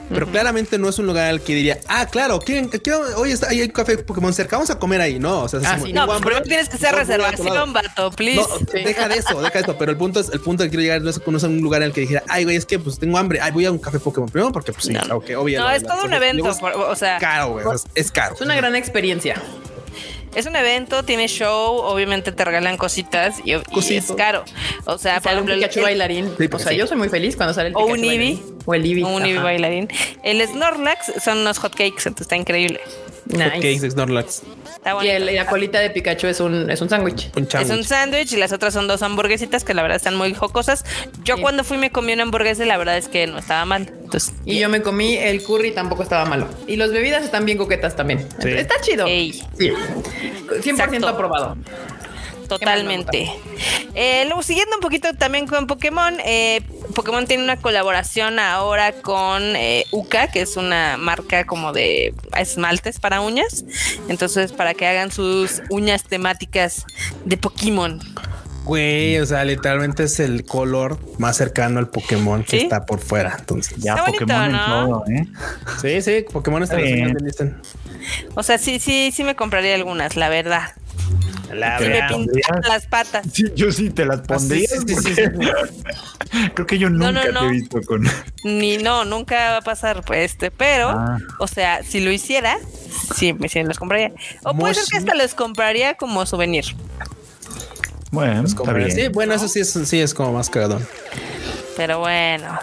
Pero 0.09 0.25
claramente 0.25 0.77
no 0.77 0.87
es 0.87 0.97
un 0.99 1.05
lugar 1.05 1.25
al 1.27 1.41
que 1.41 1.53
diría, 1.53 1.79
ah, 1.89 2.05
claro, 2.05 2.39
¿quieren, 2.39 2.69
quieren- 2.69 3.01
oye, 3.17 3.33
está, 3.33 3.49
ahí 3.49 3.59
hay 3.59 3.65
un 3.65 3.73
café 3.73 3.97
Pokémon 3.97 4.33
cerca, 4.33 4.55
vamos 4.55 4.69
a 4.69 4.79
comer 4.79 5.01
ahí. 5.01 5.19
No, 5.19 5.41
o 5.41 5.49
sea, 5.49 5.59
es 5.59 5.65
Ah, 5.67 5.77
sí, 5.83 5.91
No, 5.91 6.05
pues 6.05 6.15
hambre, 6.15 6.29
primero 6.29 6.43
tienes 6.47 6.69
que 6.69 6.77
hacer 6.77 6.95
reservación, 6.95 7.73
vato, 7.73 8.09
please. 8.11 8.37
No, 8.37 8.47
Sí. 8.57 8.85
deja 8.85 9.09
de 9.09 9.15
eso, 9.17 9.41
deja 9.41 9.51
de 9.51 9.59
eso. 9.59 9.77
Pero 9.77 9.91
el 9.91 9.97
punto 9.97 10.21
es, 10.21 10.29
el 10.29 10.39
punto 10.39 10.63
que 10.63 10.69
quiero 10.69 10.81
llegar 10.83 11.01
no 11.01 11.09
es, 11.09 11.19
no 11.27 11.35
es 11.37 11.43
un 11.43 11.59
lugar 11.59 11.81
en 11.81 11.87
el 11.87 11.93
que 11.93 11.99
dijera, 11.99 12.23
ay, 12.29 12.45
güey, 12.45 12.55
es 12.55 12.65
que 12.65 12.79
pues 12.79 12.99
tengo 12.99 13.17
hambre, 13.17 13.41
ay, 13.41 13.51
voy 13.51 13.65
a 13.65 13.71
un 13.73 13.79
café 13.79 13.99
Pokémon 13.99 14.29
primero 14.29 14.53
porque 14.53 14.71
pues 14.71 14.85
sí, 14.85 14.93
No. 14.93 15.01
claro 15.01 15.19
que 15.19 15.35
obvio. 15.35 15.59
No, 15.59 15.69
es 15.71 15.83
todo 15.83 16.01
un 16.05 16.13
evento, 16.13 16.57
por- 16.57 16.71
o 16.73 16.95
sea, 16.95 17.17
caro, 17.19 17.49
güey, 17.49 17.65
es 17.95 18.09
caro. 18.09 18.35
Es 18.35 18.39
una 18.41 18.55
gran 18.55 18.77
experiencia. 18.77 19.43
Es 20.37 20.45
un 20.45 20.55
evento, 20.55 21.03
tiene 21.03 21.27
show, 21.27 21.77
obviamente 21.77 22.31
te 22.31 22.45
regalan 22.45 22.77
cositas 22.77 23.39
y, 23.43 23.51
y 23.53 23.95
es 23.95 24.11
caro. 24.15 24.43
O 24.85 24.97
sea, 24.97 25.15
por 25.15 25.23
Sale 25.31 25.41
un 25.41 25.47
ejemplo, 25.49 25.53
el- 25.55 25.59
Pikachu 25.59 25.79
el- 25.79 25.83
bailarín. 25.85 26.25
Sí, 26.37 26.45
o 26.45 26.49
pues 26.49 26.63
sea, 26.63 26.71
sí. 26.71 26.77
yo 26.77 26.87
soy 26.87 26.97
muy 26.97 27.09
feliz 27.09 27.35
cuando 27.35 27.53
sale 27.53 27.69
el 27.69 27.75
O 27.75 27.79
Pikachu 27.79 27.93
un 27.93 28.03
Eevee. 28.05 28.17
bailarín. 28.35 28.57
O 28.65 28.73
el 28.73 28.85
Eevee. 28.85 29.03
un 29.03 29.25
Eevee 29.25 29.43
bailarín. 29.43 29.87
El 30.23 30.47
Snorlax 30.47 31.13
son 31.23 31.39
unos 31.39 31.57
hotcakes, 31.59 32.03
entonces 32.05 32.21
está 32.21 32.35
increíble. 32.35 32.79
Nice. 33.25 33.43
Hotcakes, 33.45 33.91
Snorlax, 33.91 34.41
Y 34.91 34.95
bonito. 34.95 35.13
el- 35.15 35.35
la 35.35 35.45
colita 35.47 35.79
de 35.79 35.89
Pikachu 35.89 36.27
es 36.27 36.39
un, 36.39 36.69
es 36.69 36.81
un 36.81 36.89
sándwich. 36.89 37.29
un 37.35 37.47
Es 37.59 37.69
un 37.69 37.83
sándwich 37.83 38.33
y 38.33 38.37
las 38.37 38.51
otras 38.53 38.73
son 38.73 38.87
dos 38.87 39.01
hamburguesitas 39.03 39.63
que 39.63 39.73
la 39.73 39.81
verdad 39.81 39.97
están 39.97 40.15
muy 40.15 40.33
jocosas. 40.33 40.83
Yo 41.23 41.35
Sí. 41.35 41.41
cuando 41.41 41.63
fui 41.63 41.77
me 41.77 41.91
comí 41.91 42.13
una 42.13 42.23
hamburguesa 42.23 42.63
y 42.63 42.67
la 42.67 42.77
verdad 42.77 42.97
es 42.97 43.07
que 43.07 43.27
no 43.27 43.37
estaba 43.39 43.65
mal. 43.65 43.91
Entonces, 44.03 44.33
Y 44.45 44.59
yo 44.59 44.69
me 44.69 44.81
comí 44.81 45.17
el 45.17 45.43
curry, 45.43 45.71
tampoco 45.71 46.03
estaba 46.03 46.25
malo. 46.25 46.47
Y 46.67 46.77
las 46.77 46.91
bebidas 46.91 47.23
están 47.23 47.45
bien 47.45 47.57
coquetas 47.57 47.95
también. 47.95 48.25
Sí. 48.41 48.49
Está 48.49 48.75
chido. 48.81 49.05
ey, 49.07 49.33
Sí. 49.57 49.71
100% 50.61 50.69
Exacto. 50.69 51.07
aprobado. 51.07 51.57
Totalmente. 52.47 53.31
Eh, 53.95 54.23
luego, 54.25 54.43
siguiendo 54.43 54.75
un 54.75 54.81
poquito 54.81 55.13
también 55.15 55.47
con 55.47 55.67
Pokémon, 55.67 56.15
eh, 56.25 56.61
Pokémon 56.95 57.25
tiene 57.27 57.43
una 57.43 57.57
colaboración 57.57 58.39
ahora 58.39 58.91
con 58.93 59.55
eh, 59.55 59.85
Uka, 59.91 60.27
que 60.27 60.41
es 60.41 60.57
una 60.57 60.97
marca 60.97 61.45
como 61.45 61.73
de 61.73 62.13
esmaltes 62.37 62.99
para 62.99 63.21
uñas. 63.21 63.65
Entonces, 64.09 64.51
para 64.53 64.73
que 64.73 64.87
hagan 64.87 65.11
sus 65.11 65.61
uñas 65.69 66.03
temáticas 66.03 66.85
de 67.25 67.37
Pokémon. 67.37 67.99
Güey, 68.65 69.17
o 69.19 69.25
sea, 69.25 69.45
literalmente 69.45 70.03
es 70.03 70.19
el 70.19 70.43
color 70.43 70.99
más 71.19 71.37
cercano 71.37 71.79
al 71.79 71.87
Pokémon 71.87 72.43
que 72.43 72.57
¿Sí? 72.57 72.63
está 72.63 72.85
por 72.85 72.99
fuera. 72.99 73.37
Entonces, 73.39 73.77
Ya 73.77 73.91
Está 73.93 74.03
bonito, 74.03 74.25
Pokémon 74.25 74.51
¿no? 74.51 74.57
en 74.57 74.87
todo, 74.89 75.03
¿eh? 75.07 75.27
sí, 75.81 76.01
sí, 76.01 76.25
Pokémon 76.29 76.63
está 76.63 76.75
en 76.75 76.81
las 76.81 76.89
Está 76.91 77.03
uñas 77.05 77.13
bien. 77.13 77.17
de 77.17 77.25
Listen. 77.25 77.61
O 78.35 78.43
sea, 78.43 78.57
sí, 78.57 78.79
sí, 78.79 79.11
sí 79.13 79.23
me 79.23 79.35
compraría 79.37 79.73
algunas, 79.73 80.17
la 80.17 80.27
verdad. 80.27 80.71
La 81.53 81.77
Sí 81.79 81.85
me 81.85 81.89
verdad. 81.91 82.07
pintan 82.15 82.61
las 82.67 82.87
patas. 82.87 83.25
Sí, 83.31 83.43
yo 83.55 83.71
sí 83.71 83.89
te 83.89 84.05
las 84.05 84.21
pondría. 84.21 84.67
sí, 84.67 84.77
sí, 84.87 84.95
sí, 85.15 85.21
porque- 85.33 85.51
Creo 86.53 86.67
que 86.67 86.77
yo 86.77 86.89
nunca 86.89 87.11
no, 87.11 87.31
no. 87.31 87.39
te 87.41 87.45
he 87.45 87.49
visto 87.51 87.81
con. 87.83 88.05
Ni 88.43 88.77
no, 88.77 89.05
nunca 89.05 89.51
va 89.51 89.57
a 89.57 89.61
pasar, 89.61 90.03
pues, 90.03 90.31
este, 90.31 90.51
pero, 90.51 90.89
Ah. 90.89 91.17
o 91.39 91.47
sea, 91.47 91.83
si 91.83 92.01
lo 92.01 92.11
hiciera, 92.11 92.57
sí, 93.15 93.33
me 93.33 93.47
sí 93.47 93.63
los 93.63 93.79
compraría. 93.79 94.11
O 94.43 94.53
puede 94.55 94.73
ser 94.73 94.83
que 94.91 94.97
hasta 94.97 95.15
los 95.15 95.33
compraría 95.33 95.95
como 95.95 96.25
souvenir. 96.25 96.65
Bueno, 98.11 98.43
está 98.45 98.57
Como- 98.57 98.73
bien. 98.73 98.91
Sí, 98.91 99.07
bueno, 99.09 99.33
eso 99.33 99.47
sí 99.47 99.59
es, 99.61 99.69
sí 99.71 99.99
es 100.01 100.13
como 100.13 100.33
más 100.33 100.49
cagadón. 100.49 100.85
Pero 101.75 101.99
bueno. 101.99 102.59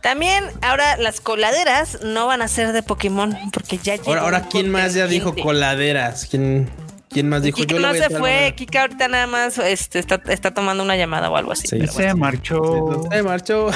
También 0.00 0.44
ahora 0.62 0.96
las 0.96 1.20
coladeras 1.20 1.98
no 2.02 2.26
van 2.26 2.40
a 2.42 2.48
ser 2.48 2.72
de 2.72 2.82
Pokémon 2.82 3.36
porque 3.52 3.78
ya 3.78 3.96
Ahora, 4.06 4.20
ahora 4.22 4.42
¿quién 4.48 4.70
más 4.70 4.94
ya 4.94 5.06
dijo 5.06 5.34
coladeras? 5.34 6.26
¿Quién? 6.30 6.68
¿Quién 7.08 7.28
más 7.28 7.42
dijo? 7.42 7.56
Kika 7.58 7.78
no 7.78 7.94
se 7.94 8.10
fue, 8.10 8.34
la 8.34 8.40
mano"? 8.42 8.56
Kika 8.56 8.80
ahorita 8.82 9.08
nada 9.08 9.26
más 9.26 9.58
este, 9.58 9.98
está, 10.00 10.20
está 10.28 10.52
tomando 10.52 10.82
una 10.82 10.96
llamada 10.96 11.30
o 11.30 11.36
algo 11.36 11.52
así. 11.52 11.66
Sí. 11.68 11.76
pero 11.78 11.92
Se 11.92 12.02
bueno. 12.02 12.16
marchó. 12.16 13.08
Se 13.10 13.22
marchó. 13.22 13.70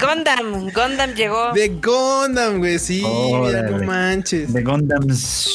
Gundam, 0.00 0.70
Gundam 0.72 1.14
llegó. 1.14 1.52
De 1.52 1.68
Gundam, 1.68 2.58
güey. 2.58 2.78
Sí, 2.78 3.02
mira, 3.04 3.62
no 3.62 3.82
manches. 3.84 4.52
De 4.52 4.62
Gundams. 4.62 5.48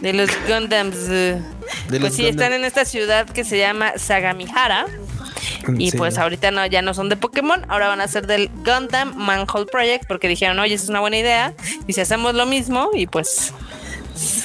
De 0.00 0.12
los 0.12 0.30
Gundams. 0.48 0.96
eh, 1.08 1.40
De 1.88 2.00
pues 2.00 2.00
los 2.00 2.14
sí, 2.14 2.22
Gundam. 2.24 2.40
están 2.40 2.52
en 2.54 2.64
esta 2.64 2.84
ciudad 2.84 3.26
que 3.28 3.44
se 3.44 3.58
llama 3.58 3.92
Sagamihara. 3.96 4.86
Y 5.76 5.90
Sí. 5.90 5.96
pues 5.98 6.16
ahorita 6.18 6.50
no, 6.50 6.64
ya 6.66 6.80
no 6.82 6.94
son 6.94 7.08
de 7.10 7.16
Pokémon, 7.16 7.62
ahora 7.68 7.88
van 7.88 8.00
a 8.00 8.08
ser 8.08 8.26
del 8.26 8.48
Gundam 8.64 9.14
Manhole 9.16 9.66
Project 9.66 10.06
porque 10.08 10.26
dijeron, 10.26 10.58
oye, 10.58 10.74
esa 10.74 10.84
es 10.84 10.90
una 10.90 11.00
buena 11.00 11.18
idea. 11.18 11.52
Y 11.86 11.92
si 11.92 12.00
hacemos 12.00 12.34
lo 12.34 12.46
mismo, 12.46 12.88
y 12.94 13.06
pues, 13.06 13.52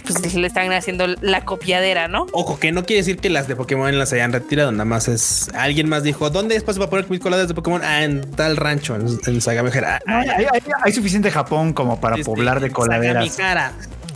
pues 0.05 0.33
le 0.35 0.47
están 0.47 0.71
haciendo 0.73 1.07
la 1.21 1.45
copiadera, 1.45 2.07
¿no? 2.07 2.25
Ojo, 2.31 2.59
que 2.59 2.71
no 2.71 2.83
quiere 2.85 3.01
decir 3.01 3.17
que 3.17 3.29
las 3.29 3.47
de 3.47 3.55
Pokémon 3.55 3.97
las 3.97 4.13
hayan 4.13 4.31
retirado, 4.33 4.71
nada 4.71 4.85
más 4.85 5.07
es. 5.07 5.49
Alguien 5.55 5.89
más 5.89 6.03
dijo: 6.03 6.29
¿Dónde 6.29 6.55
espacio 6.55 6.79
para 6.81 6.89
poner 6.89 7.09
mis 7.09 7.19
coladas 7.19 7.47
de 7.47 7.53
Pokémon? 7.53 7.81
Ah, 7.83 8.03
en 8.03 8.21
tal 8.31 8.57
rancho, 8.57 8.95
en, 8.95 9.07
en 9.25 9.41
Sagamihara. 9.41 9.99
No, 10.05 10.17
hay, 10.17 10.27
hay- 10.29 10.61
hay 10.83 10.91
suficiente 10.93 11.31
Japón 11.31 11.73
como 11.73 11.99
para 11.99 12.15
Este, 12.15 12.25
poblar 12.25 12.59
de 12.59 12.71
coladeras. 12.71 13.33
Sagamihara. 13.33 13.73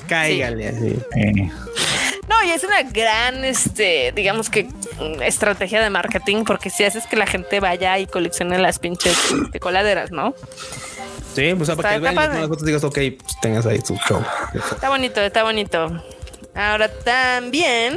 Cáigale 0.08 0.68
así. 0.70 1.00
Eh, 1.16 1.50
No, 2.30 2.44
y 2.46 2.52
es 2.52 2.64
una 2.64 2.82
gran, 2.84 3.44
este, 3.46 4.12
digamos 4.16 4.50
que 4.50 4.64
mm, 4.66 5.22
estrategia 5.22 5.82
de 5.82 5.90
marketing 5.90 6.44
porque 6.46 6.70
si 6.70 6.84
haces 6.84 7.06
que 7.08 7.16
la 7.18 7.26
gente 7.26 7.60
vaya 7.60 7.98
y 8.00 8.06
coleccione 8.08 8.60
las 8.60 8.80
pinches 8.80 9.18
coladeras, 9.62 10.12
¿no? 10.12 10.34
Sí, 11.38 11.54
pues 11.54 11.70
para 11.70 11.98
Está- 11.98 12.00
que 12.02 12.08
está 12.08 12.22
vean 12.28 12.42
las 12.42 12.48
fotos 12.50 12.64
y 12.64 12.66
digas, 12.66 12.84
ok, 12.84 12.98
pues 13.22 13.40
tengas 13.40 13.66
ahí 13.68 13.78
tu 13.80 13.96
show. 14.08 14.24
Está 14.72 14.90
bonito, 14.90 15.22
está 15.22 15.44
bonito. 15.44 16.04
Ahora 16.56 16.90
también 16.90 17.96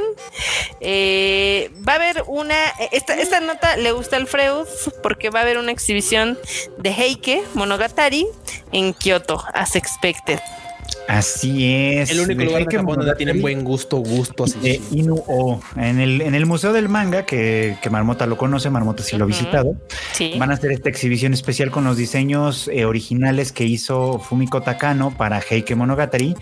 eh, 0.79 1.71
va 1.87 1.93
a 1.93 1.95
haber 1.95 2.23
una. 2.27 2.53
Esta, 2.91 3.15
esta 3.15 3.39
nota 3.39 3.77
le 3.77 3.93
gusta 3.93 4.17
al 4.17 4.27
Freud 4.27 4.67
porque 5.01 5.31
va 5.31 5.39
a 5.39 5.41
haber 5.41 5.57
una 5.57 5.71
exhibición 5.71 6.37
de 6.77 6.91
Heike 6.91 7.41
Monogatari 7.55 8.27
en 8.71 8.93
Kioto, 8.93 9.43
as 9.55 9.75
expected. 9.75 10.39
Así 11.07 11.65
es. 11.73 12.09
El 12.11 12.21
único 12.21 12.43
lugar 12.43 12.65
de 12.65 12.77
Japón 12.77 12.97
donde 12.99 13.15
tienen 13.15 13.41
buen 13.41 13.63
gusto, 13.63 13.97
gusto 13.97 14.45
así. 14.45 14.59
de. 14.59 14.81
En 15.75 15.99
el, 15.99 16.21
en 16.21 16.35
el 16.35 16.45
Museo 16.45 16.73
del 16.73 16.89
Manga, 16.89 17.25
que, 17.25 17.77
que 17.81 17.89
Marmota 17.89 18.25
lo 18.25 18.37
conoce, 18.37 18.69
Marmota 18.69 19.03
sí 19.03 19.17
lo 19.17 19.25
ha 19.25 19.27
visitado, 19.27 19.75
Sí. 20.13 20.33
van 20.37 20.51
a 20.51 20.55
hacer 20.55 20.71
esta 20.71 20.89
exhibición 20.89 21.33
especial 21.33 21.71
con 21.71 21.83
los 21.83 21.97
diseños 21.97 22.69
eh, 22.71 22.85
originales 22.85 23.51
que 23.51 23.63
hizo 23.65 24.19
Fumiko 24.19 24.61
Takano 24.61 25.15
para 25.17 25.39
Heike 25.41 25.75
Monogatari 25.75 26.35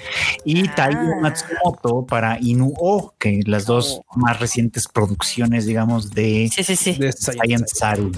y 0.45 0.68
Ah. 0.68 0.73
Taiyo 0.76 1.15
Matsumoto 1.22 2.06
para 2.06 2.38
Inu-Oh, 2.40 3.14
que 3.18 3.40
las 3.45 3.65
dos 3.65 4.02
más 4.15 4.40
recientes 4.40 4.88
producciones, 4.88 5.65
digamos, 5.65 6.11
de 6.11 6.49
Sí, 6.53 6.64
sí, 6.64 6.76
sí. 6.76 6.94
De 6.94 7.11
Science 7.11 7.76
Saru. 7.76 8.11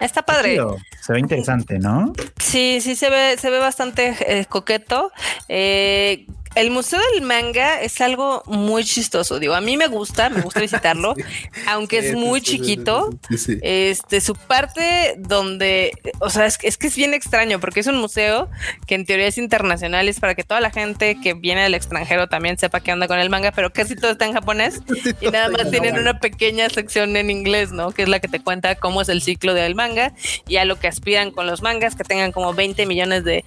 Está 0.00 0.22
padre. 0.22 0.58
Se 1.00 1.12
ve 1.12 1.20
interesante, 1.20 1.78
¿no? 1.78 2.12
Sí, 2.38 2.80
sí 2.80 2.96
se 2.96 3.10
ve, 3.10 3.36
se 3.38 3.50
ve 3.50 3.58
bastante 3.58 4.14
eh, 4.20 4.44
coqueto. 4.46 5.12
Eh, 5.48 6.26
el 6.56 6.70
Museo 6.70 6.98
del 7.14 7.22
Manga 7.22 7.80
es 7.80 8.00
algo 8.00 8.42
muy 8.46 8.84
chistoso. 8.84 9.38
Digo, 9.38 9.54
a 9.54 9.60
mí 9.60 9.76
me 9.76 9.86
gusta, 9.86 10.28
me 10.30 10.40
gusta 10.40 10.60
visitarlo, 10.60 11.14
aunque 11.68 11.98
es 11.98 12.14
muy 12.14 12.40
chiquito. 12.40 13.10
Sí, 13.28 13.38
sí. 13.38 13.58
Este, 13.62 14.20
su 14.20 14.34
parte 14.34 15.14
donde, 15.18 15.92
o 16.18 16.30
sea, 16.30 16.46
es, 16.46 16.58
que- 16.58 16.66
es 16.66 16.76
que 16.76 16.88
es 16.88 16.96
bien 16.96 17.14
extraño 17.14 17.60
porque 17.60 17.80
es 17.80 17.86
un 17.86 17.98
museo 17.98 18.48
que 18.86 18.94
en 18.96 19.04
teoría 19.06 19.26
es 19.28 19.38
internacional, 19.38 20.08
es 20.08 20.18
para 20.18 20.34
que 20.34 20.42
toda 20.44 20.60
la 20.60 20.70
gente 20.70 21.18
que 21.22 21.34
viene 21.34 21.62
del 21.62 21.74
extranjero 21.74 22.26
también 22.26 22.58
sepa 22.58 22.80
qué 22.80 22.92
onda 22.92 23.06
con 23.06 23.18
el 23.18 23.30
manga, 23.30 23.52
pero 23.52 23.70
casi 23.72 23.94
todo 23.94 24.10
está 24.12 24.24
en 24.26 24.32
japonés 24.32 24.80
y 25.20 25.26
nada 25.28 25.48
más 25.50 25.70
tienen 25.70 25.98
una 25.98 26.18
pequeña 26.20 26.68
sección 26.70 27.16
en 27.16 27.30
inglés, 27.30 27.70
¿no? 27.72 27.92
Que 27.92 28.02
es 28.02 28.08
la 28.08 28.18
que 28.18 28.28
te 28.28 28.40
cuenta 28.40 28.74
cómo 28.76 29.02
es 29.02 29.08
el 29.10 29.20
ciclo 29.22 29.54
del 29.54 29.74
manga 29.74 30.14
y 30.48 30.56
a 30.56 30.64
lo 30.64 30.80
que 30.80 30.88
aspiran 30.88 31.30
con 31.30 31.46
los 31.46 31.62
mangas, 31.62 31.94
que 31.96 32.04
tengan 32.04 32.32
como 32.32 32.54
20 32.54 32.86
millones 32.86 33.24
de, 33.24 33.44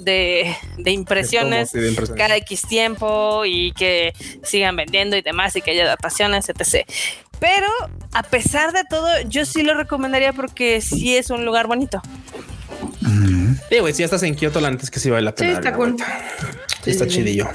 de, 0.00 0.56
de 0.78 0.90
impresiones 0.92 1.70
Sí, 1.70 1.78
de 1.80 1.88
impresiones. 1.90 2.22
cada 2.22 2.35
X 2.36 2.62
tiempo 2.68 3.44
y 3.44 3.72
que 3.72 4.12
sigan 4.42 4.76
vendiendo 4.76 5.16
y 5.16 5.22
demás 5.22 5.56
y 5.56 5.62
que 5.62 5.72
haya 5.72 5.84
adaptaciones, 5.84 6.48
etc. 6.48 6.86
Pero 7.38 7.66
a 8.12 8.22
pesar 8.22 8.72
de 8.72 8.84
todo, 8.88 9.08
yo 9.28 9.44
sí 9.44 9.62
lo 9.62 9.74
recomendaría 9.74 10.32
porque 10.32 10.80
sí 10.80 11.16
es 11.16 11.30
un 11.30 11.44
lugar 11.44 11.66
bonito. 11.66 12.00
Sí, 13.68 13.78
güey, 13.80 13.92
si 13.92 14.00
ya 14.00 14.04
estás 14.06 14.22
en 14.22 14.34
Kioto, 14.34 14.60
la 14.60 14.68
antes 14.68 14.90
que 14.90 15.00
sí 15.00 15.10
vale 15.10 15.22
la 15.22 15.34
pena. 15.34 15.50
Sí, 15.50 15.56
está 15.56 15.72
cool. 15.74 15.96
Sí, 16.84 16.90
está 16.90 17.04
sí, 17.04 17.10
sí. 17.10 17.16
chidillo. 17.16 17.48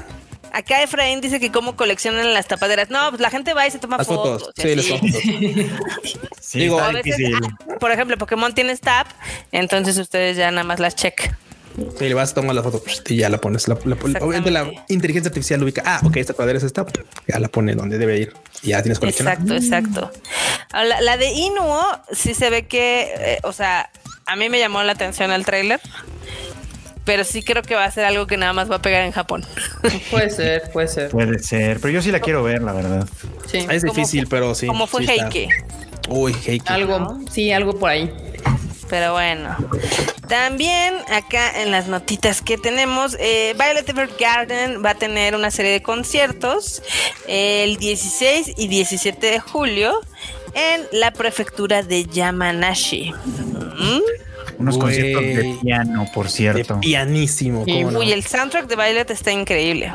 Acá 0.52 0.82
Efraín 0.82 1.22
dice 1.22 1.40
que 1.40 1.50
cómo 1.50 1.76
coleccionan 1.76 2.34
las 2.34 2.46
tapaderas. 2.46 2.90
No, 2.90 3.08
pues 3.08 3.22
la 3.22 3.30
gente 3.30 3.54
va 3.54 3.66
y 3.66 3.70
se 3.70 3.78
toma 3.78 3.96
Las 3.96 4.06
fotos. 4.06 4.42
fotos. 4.42 4.54
Sí, 4.58 4.74
las 4.74 4.86
fotos. 4.86 5.10
Sí, 6.40 6.58
Digo, 6.58 6.78
está 6.78 6.92
veces, 6.92 7.16
ah, 7.34 7.76
por 7.80 7.90
ejemplo, 7.90 8.18
Pokémon 8.18 8.52
tiene 8.52 8.76
tap, 8.76 9.06
entonces 9.52 9.96
ustedes 9.96 10.36
ya 10.36 10.50
nada 10.50 10.64
más 10.64 10.78
las 10.78 10.94
check. 10.94 11.32
Sí, 11.98 12.04
le 12.08 12.14
vas 12.14 12.32
a 12.32 12.34
tomar 12.34 12.54
la 12.54 12.62
foto 12.62 12.82
pues, 12.82 13.02
y 13.08 13.16
ya 13.16 13.28
la 13.28 13.38
pones. 13.38 13.66
La, 13.68 13.76
la- 13.84 13.94
obviamente 13.96 14.50
la 14.50 14.70
inteligencia 14.88 15.28
artificial 15.28 15.62
ubica. 15.62 15.82
Ah, 15.86 16.00
ok, 16.04 16.16
esta 16.18 16.34
cuadra 16.34 16.56
es 16.58 16.62
esta. 16.64 16.84
Ya 17.26 17.38
la 17.38 17.48
pone 17.48 17.74
donde 17.74 17.98
debe 17.98 18.18
ir. 18.18 18.32
Y 18.62 18.68
ya 18.68 18.82
tienes 18.82 18.98
coleccionado. 18.98 19.40
Exacto, 19.54 19.54
exacto. 20.04 20.20
Ahora, 20.72 20.86
La, 20.88 21.00
la 21.00 21.16
de 21.16 21.30
Inuo 21.32 21.82
sí 22.12 22.34
se 22.34 22.50
ve 22.50 22.66
que, 22.66 23.12
eh, 23.16 23.38
o 23.42 23.52
sea, 23.52 23.90
a 24.26 24.36
mí 24.36 24.48
me 24.48 24.58
llamó 24.58 24.82
la 24.82 24.92
atención 24.92 25.32
el 25.32 25.44
tráiler, 25.44 25.80
pero 27.04 27.24
sí 27.24 27.42
creo 27.42 27.62
que 27.62 27.74
va 27.74 27.84
a 27.84 27.90
ser 27.90 28.04
algo 28.04 28.26
que 28.26 28.36
nada 28.36 28.52
más 28.52 28.70
va 28.70 28.76
a 28.76 28.82
pegar 28.82 29.02
en 29.04 29.12
Japón. 29.12 29.44
Puede 30.10 30.30
ser, 30.30 30.70
puede 30.72 30.88
ser. 30.88 31.10
Puede 31.10 31.38
ser, 31.40 31.80
pero 31.80 31.92
yo 31.92 32.02
sí 32.02 32.12
la 32.12 32.20
quiero 32.20 32.42
ver, 32.42 32.62
la 32.62 32.72
verdad. 32.72 33.08
Sí. 33.50 33.66
Es 33.70 33.82
difícil, 33.82 34.26
pero 34.28 34.54
sí. 34.54 34.66
Como 34.66 34.86
fue 34.86 35.04
sí 35.04 35.10
está. 35.10 35.24
Heike. 35.26 35.48
Uy, 36.08 36.34
Heike. 36.46 36.68
Algo, 36.70 37.18
sí, 37.30 37.50
algo 37.52 37.78
por 37.78 37.90
ahí. 37.90 38.12
Pero 38.92 39.12
bueno. 39.14 39.56
También 40.28 40.92
acá 41.10 41.62
en 41.62 41.70
las 41.70 41.88
notitas 41.88 42.42
que 42.42 42.58
tenemos, 42.58 43.16
eh, 43.18 43.54
Violet 43.58 43.88
Evergarden 43.88 44.84
va 44.84 44.90
a 44.90 44.94
tener 44.96 45.34
una 45.34 45.50
serie 45.50 45.72
de 45.72 45.82
conciertos 45.82 46.82
el 47.26 47.78
16 47.78 48.52
y 48.54 48.68
17 48.68 49.28
de 49.28 49.40
julio 49.40 49.98
en 50.52 50.82
la 50.92 51.10
prefectura 51.10 51.82
de 51.82 52.04
Yamanashi. 52.04 53.14
Mm. 53.78 54.00
Unos 54.58 54.76
conciertos 54.76 55.22
de 55.22 55.56
piano, 55.62 56.06
por 56.12 56.26
De 56.26 56.32
cierto. 56.32 56.80
pianísimo. 56.80 57.64
¿cómo 57.64 57.92
no? 57.92 57.98
Uy, 58.00 58.12
el 58.12 58.24
soundtrack 58.24 58.66
de 58.66 58.76
Violet 58.76 59.10
está 59.10 59.32
increíble. 59.32 59.90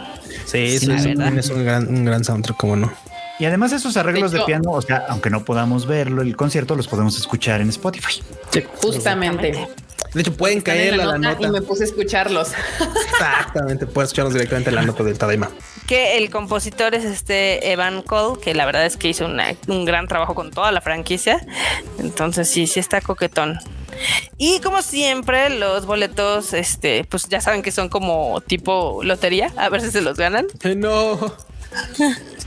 Sí, 0.48 0.80
sí, 0.80 0.88
la 0.88 0.98
sí, 0.98 1.10
verdad. 1.10 1.38
es 1.38 1.49
un 1.52 1.64
gran, 1.64 1.88
un 1.88 2.03
gran 2.03 2.24
soundtrack, 2.24 2.57
cómo 2.57 2.76
no. 2.76 2.91
Y 3.39 3.45
además 3.45 3.72
esos 3.72 3.95
arreglos 3.97 4.31
De 4.31 4.41
piano, 4.41 4.72
o 4.72 4.81
sea, 4.81 5.05
aunque 5.09 5.30
no 5.30 5.45
podamos 5.45 5.85
verlo, 5.85 6.22
el 6.22 6.35
concierto 6.35 6.76
los 6.76 6.88
podemos 6.88 7.18
escuchar 7.18 7.61
en 7.61 7.69
Spotify. 7.69 8.22
Justamente. 8.81 9.68
De 10.14 10.22
hecho, 10.22 10.34
pueden 10.35 10.59
Están 10.59 10.77
en 10.77 10.97
la 10.97 11.03
nota 11.18 11.18
nota. 11.18 11.47
Y 11.47 11.51
me 11.51 11.61
puse 11.61 11.84
a 11.84 11.88
escucharlos. 11.88 12.51
Exactamente, 13.11 13.85
puedes 13.85 14.07
escucharnos 14.09 14.34
directamente 14.34 14.69
en 14.69 14.76
la 14.76 14.81
nota 14.84 15.03
del 15.03 15.18
Tadaima. 15.18 15.49
Que 15.85 16.18
el 16.18 16.30
compositor 16.30 16.95
es 16.95 17.03
este 17.05 17.72
Evan 17.72 18.01
Cole, 18.01 18.39
que 18.41 18.53
la 18.55 18.65
verdad 18.65 18.85
es 18.85 18.97
que 18.97 19.09
hizo 19.09 19.26
una- 19.26 19.53
un 19.68 19.85
gran 19.85 20.07
trabajo 20.07 20.34
con 20.34 20.51
toda 20.51 20.72
la 20.72 20.81
franquicia. 20.81 21.45
Entonces 21.99 22.49
sí, 22.49 22.68
sí 22.68 22.80
está 22.80 23.01
coquetón. 23.01 23.59
Y 24.38 24.59
como 24.61 24.81
siempre, 24.81 25.49
los 25.49 25.85
boletos, 25.85 26.53
este, 26.53 27.03
pues 27.05 27.27
ya 27.30 27.41
saben 27.41 27.61
que 27.61 27.72
son 27.72 27.89
como 27.89 28.41
tipo 28.41 29.01
lotería, 29.03 29.51
a 29.57 29.69
ver 29.69 29.81
si 29.81 29.91
se 29.91 30.01
los 30.01 30.18
ganan. 30.18 30.47
Eh, 30.64 30.76
No. 30.76 31.19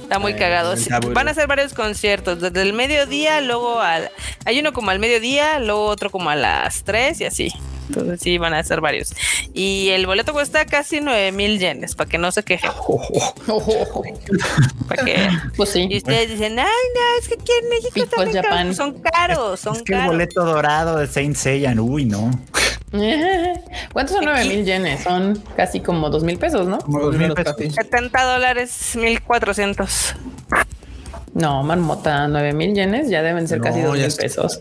Está 0.00 0.18
muy 0.18 0.34
cagado. 0.34 0.74
está. 0.74 1.00
Van 1.00 1.28
a 1.28 1.30
hacer 1.32 1.46
varios 1.46 1.74
conciertos, 1.74 2.40
desde 2.40 2.62
el 2.62 2.72
mediodía, 2.72 3.40
luego 3.40 3.80
al... 3.80 4.10
Hay 4.44 4.58
uno 4.58 4.72
como 4.72 4.90
al 4.90 4.98
mediodía, 4.98 5.58
luego 5.58 5.86
otro 5.86 6.10
como 6.10 6.30
a 6.30 6.36
las 6.36 6.84
3 6.84 7.20
y 7.20 7.24
así. 7.24 7.52
Entonces 7.88 8.20
sí, 8.20 8.38
van 8.38 8.54
a 8.54 8.60
hacer 8.60 8.80
varios. 8.80 9.12
Y 9.52 9.90
el 9.90 10.06
boleto 10.06 10.32
cuesta 10.32 10.64
casi 10.64 11.00
9 11.00 11.32
mil 11.32 11.58
yenes, 11.58 11.94
para 11.94 12.08
que 12.08 12.18
no 12.18 12.32
se 12.32 12.42
quejen. 12.42 12.70
Para 14.88 15.04
que... 15.04 15.28
Pues 15.56 15.70
sí. 15.70 15.86
Y 15.90 15.98
ustedes 15.98 16.30
dicen, 16.30 16.58
ay, 16.58 16.64
no, 16.66 17.20
es 17.20 17.28
que 17.28 17.34
aquí 17.34 17.52
en 17.62 17.68
México 17.68 18.00
están 18.02 18.24
bien 18.24 18.32
caros". 18.42 18.50
Japan. 18.50 18.74
Son 18.74 18.92
caros, 19.00 19.60
son 19.60 19.76
Es 19.76 19.82
que 19.82 19.92
el 19.92 19.98
caros. 19.98 20.12
boleto 20.14 20.44
dorado 20.44 20.98
de 20.98 21.06
Saint 21.06 21.36
Seiya, 21.36 21.74
uy, 21.78 22.04
no. 22.04 22.30
¿Cuántos 23.92 24.16
son 24.16 24.24
9 24.24 24.44
mil 24.46 24.64
yenes? 24.64 25.02
Son 25.02 25.42
casi 25.56 25.80
como 25.80 26.10
2 26.10 26.22
mil 26.24 26.38
pesos, 26.38 26.66
¿no? 26.68 26.78
Como 26.78 27.00
dos 27.00 27.16
mil 27.16 27.32
pesos. 27.34 27.56
70 27.74 28.22
dólares, 28.22 28.92
1400. 28.94 30.14
No, 31.34 31.62
marmota, 31.64 32.28
9 32.28 32.52
mil 32.52 32.74
yenes 32.74 33.08
ya 33.10 33.22
deben 33.22 33.48
ser 33.48 33.58
No, 33.58 33.64
casi 33.64 33.80
2 33.80 33.98
ya 33.98 34.06
mil 34.06 34.16
pesos. 34.16 34.60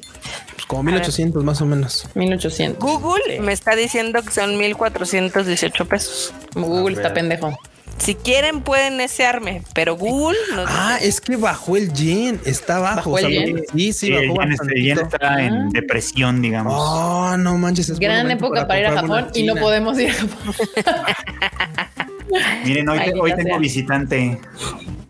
Como 0.74 0.84
1800 0.84 1.44
más 1.44 1.62
o 1.62 1.66
menos. 1.68 2.08
1800. 2.16 2.80
Google 2.80 3.40
me 3.42 3.54
está 3.54 3.76
diciendo 3.76 4.22
que 4.24 4.32
son 4.32 4.58
1418 4.58 5.86
pesos. 5.88 6.34
Google 6.56 6.96
está 6.96 7.14
pendejo. 7.14 7.56
Si 8.00 8.16
quieren 8.16 8.62
pueden 8.62 8.98
desearme, 8.98 9.62
pero 9.76 9.96
Google 9.96 10.36
no 10.56 10.64
Ah, 10.68 10.98
es 11.00 11.22
que 11.22 11.36
bajó 11.38 11.78
el 11.78 11.94
yen. 11.94 12.42
Está 12.44 12.80
bajo. 12.80 13.12
¿Bajó 13.12 13.20
el 13.20 13.30
yen? 13.30 13.58
Sí, 13.72 13.94
sí, 13.94 14.08
Sí, 14.08 14.14
el 14.14 14.30
bajó 14.30 14.42
yen, 14.42 14.52
este, 14.54 14.74
el 14.74 14.84
yen 14.84 15.00
está 15.00 15.18
Ah. 15.36 15.44
en 15.44 15.70
depresión, 15.70 16.42
digamos. 16.42 16.74
Oh, 16.76 17.38
no 17.38 17.56
manches. 17.60 17.90
es 17.90 18.00
Gran 18.00 18.32
época 18.32 18.68
para, 18.68 18.80
ir 18.80 18.86
a 18.88 18.94
Japón 18.94 19.28
y 19.36 19.44
no 19.44 19.54
podemos 19.56 20.00
ir 20.00 20.10
a 20.10 20.14
Japón. 20.14 20.56
Miren, 22.66 22.90
hoy, 22.90 23.00
tengo 23.36 23.50
sea. 23.50 23.58
visitante. 23.60 24.40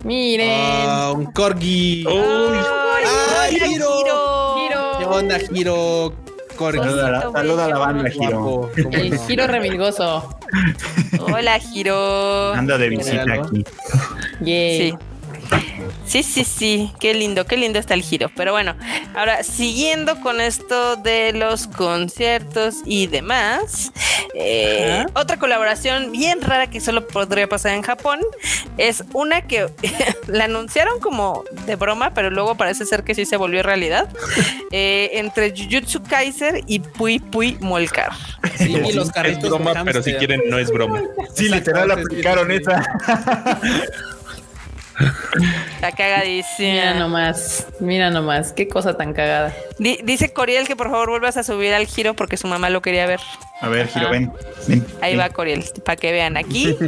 Miren. 0.04 0.52
Ah, 0.52 1.14
un 1.16 1.26
corgi. 1.28 2.06
¡Ay, 2.06 2.16
¡Ay, 2.18 3.56
hola, 3.56 3.68
Hiro! 3.68 3.88
Giro! 4.58 4.83
¿Qué 5.04 5.10
onda, 5.10 5.38
Giro? 5.40 6.14
Saluda 6.58 7.08
a 7.08 7.12
la, 7.12 7.18
Osito 7.20 7.32
saluda 7.34 7.66
a 7.66 7.68
la 7.68 7.74
bello. 7.74 7.80
banda, 7.80 8.10
Giro. 8.10 8.42
Guapo. 8.44 8.72
¿Cómo 8.84 8.98
El 8.98 9.20
giro 9.20 9.48
remilgoso. 9.48 10.40
Hola, 11.20 11.60
Giro. 11.60 12.54
Ando 12.54 12.78
de 12.78 12.90
visita 12.90 13.34
aquí. 13.34 13.66
Yay. 14.40 14.92
Sí. 14.92 14.98
Sí, 16.06 16.22
sí, 16.22 16.44
sí, 16.44 16.92
qué 17.00 17.14
lindo, 17.14 17.46
qué 17.46 17.58
lindo 17.58 17.80
está 17.80 17.94
el 17.94 18.04
giro. 18.04 18.30
Pero 18.36 18.52
bueno, 18.52 18.76
ahora 19.16 19.44
siguiendo 19.44 20.20
con 20.22 20.42
esto 20.42 20.96
de 20.98 21.34
los 21.34 21.68
conciertos 21.68 22.76
y 22.86 23.08
demás, 23.08 23.92
eh, 24.36 25.06
otra 25.16 25.38
colaboración 25.38 26.12
bien 26.12 26.42
rara 26.42 26.68
que 26.68 26.82
solo 26.82 27.08
podría 27.08 27.48
pasar 27.48 27.74
en 27.74 27.82
Japón 27.82 28.20
es 28.78 29.04
una 29.14 29.48
que 29.48 29.70
la 30.28 30.46
anunciaron 30.46 31.00
como 31.00 31.44
de 31.66 31.76
broma, 31.76 32.14
pero 32.14 32.30
luego 32.30 32.56
parece 32.56 32.86
ser 32.86 33.04
que 33.04 33.16
sí 33.16 33.26
se 33.26 33.38
volvió 33.38 33.64
realidad, 33.64 34.10
eh, 34.72 35.12
entre 35.14 35.52
Jujutsu 35.52 36.04
Kaiser 36.04 36.62
y 36.68 36.80
Pui 36.80 37.20
Pui 37.20 37.58
Molcar. 37.60 38.12
Sí, 38.58 38.74
y 38.74 38.92
los 38.94 39.10
es 39.10 39.42
broma, 39.42 39.84
pero 39.86 40.04
si 40.04 40.14
quieren, 40.14 40.42
no 40.48 40.60
es 40.60 40.70
broma. 40.70 41.02
Sí, 41.34 41.50
literal 41.50 41.92
aplicaron 41.92 42.52
esa. 42.52 42.84
Está 45.76 45.92
cagadísima. 45.92 46.70
Mira 46.72 46.94
nomás, 46.94 47.68
mira 47.80 48.10
nomás, 48.10 48.54
qué 48.54 48.68
cosa 48.68 48.96
tan 48.96 49.14
cagada. 49.14 49.54
Di- 49.80 50.00
dice 50.04 50.32
Coriel 50.34 50.68
que 50.68 50.76
por 50.76 50.90
favor 50.92 51.10
vuelvas 51.10 51.36
a 51.38 51.44
subir 51.44 51.74
al 51.74 51.88
giro 51.88 52.14
porque 52.16 52.38
su 52.38 52.48
mamá 52.48 52.70
lo 52.70 52.82
quería 52.82 53.06
ver. 53.08 53.20
A 53.62 53.70
ver, 53.70 53.88
Giro, 53.88 54.08
Ah. 54.08 54.12
ven. 54.12 54.32
ven, 54.68 54.86
Ahí 55.02 55.14
ven. 55.16 55.22
va 55.26 55.30
Coriel, 55.30 55.64
para 55.86 55.96
que 55.96 56.12
vean 56.12 56.38
aquí. 56.38 56.78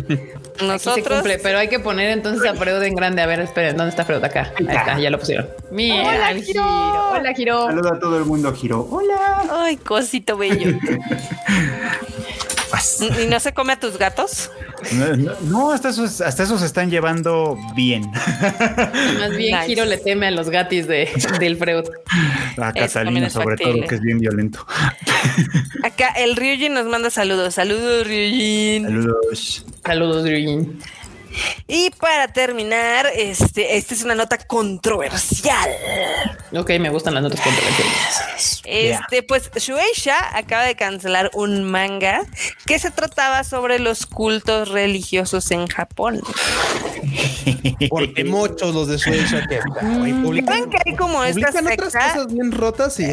Aquí 0.55 0.61
se 0.61 0.65
Nosotros. 0.67 1.17
cumple, 1.19 1.37
pero 1.39 1.57
hay 1.57 1.67
que 1.67 1.79
poner 1.79 2.11
entonces 2.11 2.49
a 2.49 2.53
Freud 2.55 2.81
en 2.83 2.95
grande. 2.95 3.21
A 3.21 3.25
ver, 3.25 3.41
esperen, 3.41 3.75
¿dónde 3.75 3.89
está 3.89 4.05
Freud? 4.05 4.23
Acá. 4.23 4.53
Ahí 4.57 4.65
está, 4.69 4.97
ya 4.97 5.09
lo 5.09 5.19
pusieron. 5.19 5.49
Mira, 5.69 5.95
Hola, 6.07 6.31
el 6.31 6.43
Giro. 6.43 6.63
giro. 6.63 7.09
Hola, 7.11 7.33
Giro. 7.33 7.65
Saluda 7.65 7.89
a 7.95 7.99
todo 7.99 8.17
el 8.17 8.23
mundo, 8.25 8.53
Giro. 8.53 8.87
Hola. 8.89 9.43
Ay, 9.51 9.75
cosito 9.77 10.37
bello. 10.37 10.77
Pues, 12.69 12.99
¿Y 13.01 13.27
no 13.27 13.39
se 13.39 13.53
come 13.53 13.73
a 13.73 13.79
tus 13.79 13.97
gatos? 13.97 14.51
No, 14.93 15.15
no, 15.15 15.31
no, 15.43 15.71
hasta 15.71 15.89
esos, 15.89 16.21
hasta 16.21 16.43
esos 16.43 16.59
se 16.59 16.65
están 16.65 16.89
llevando 16.89 17.57
bien. 17.75 18.09
Más 18.11 19.35
bien, 19.35 19.55
Nice. 19.55 19.67
Giro 19.67 19.85
le 19.85 19.97
teme 19.97 20.27
a 20.27 20.31
los 20.31 20.49
gatis 20.49 20.87
de, 20.87 21.09
del 21.39 21.57
Freud. 21.57 21.85
A 22.57 22.73
Catalina, 22.73 23.29
sobre 23.29 23.57
factible. 23.57 23.79
todo, 23.81 23.89
que 23.89 23.95
es 23.95 24.01
bien 24.01 24.19
violento. 24.19 24.65
Acá 25.83 26.09
el 26.17 26.35
Ryujin 26.35 26.73
nos 26.73 26.85
manda 26.85 27.09
saludos. 27.09 27.53
Saludos, 27.55 28.07
Ryujin. 28.07 28.83
Saludos. 28.85 29.65
Saludos, 29.85 30.23
Ryujin. 30.23 30.79
Y 31.67 31.89
para 31.91 32.27
terminar, 32.27 33.07
este, 33.15 33.77
esta 33.77 33.93
es 33.93 34.03
una 34.03 34.15
nota 34.15 34.37
controversial. 34.37 35.69
Ok, 36.55 36.71
me 36.79 36.89
gustan 36.89 37.13
las 37.15 37.23
notas 37.23 37.41
controversiales. 37.41 38.61
Este, 38.65 39.23
pues 39.23 39.49
Shueisha 39.55 40.37
acaba 40.37 40.63
de 40.63 40.75
cancelar 40.75 41.31
un 41.33 41.63
manga 41.63 42.21
que 42.65 42.79
se 42.79 42.91
trataba 42.91 43.43
sobre 43.43 43.79
los 43.79 44.05
cultos 44.05 44.69
religiosos 44.69 45.51
en 45.51 45.67
Japón. 45.67 46.21
Porque 47.89 48.23
muchos 48.23 48.73
los 48.73 48.87
de 48.87 48.97
Shueisha 48.97 49.45
que 49.47 49.59
publican, 50.23 50.55
¿Saben 50.55 50.69
que 50.69 50.77
hay 50.85 50.95
como 50.95 51.23
esta 51.23 51.51
publican 51.51 51.67
otras 51.67 51.93
secta? 51.93 52.13
cosas 52.13 52.33
bien 52.33 52.51
rotas 52.51 52.99
y 52.99 53.05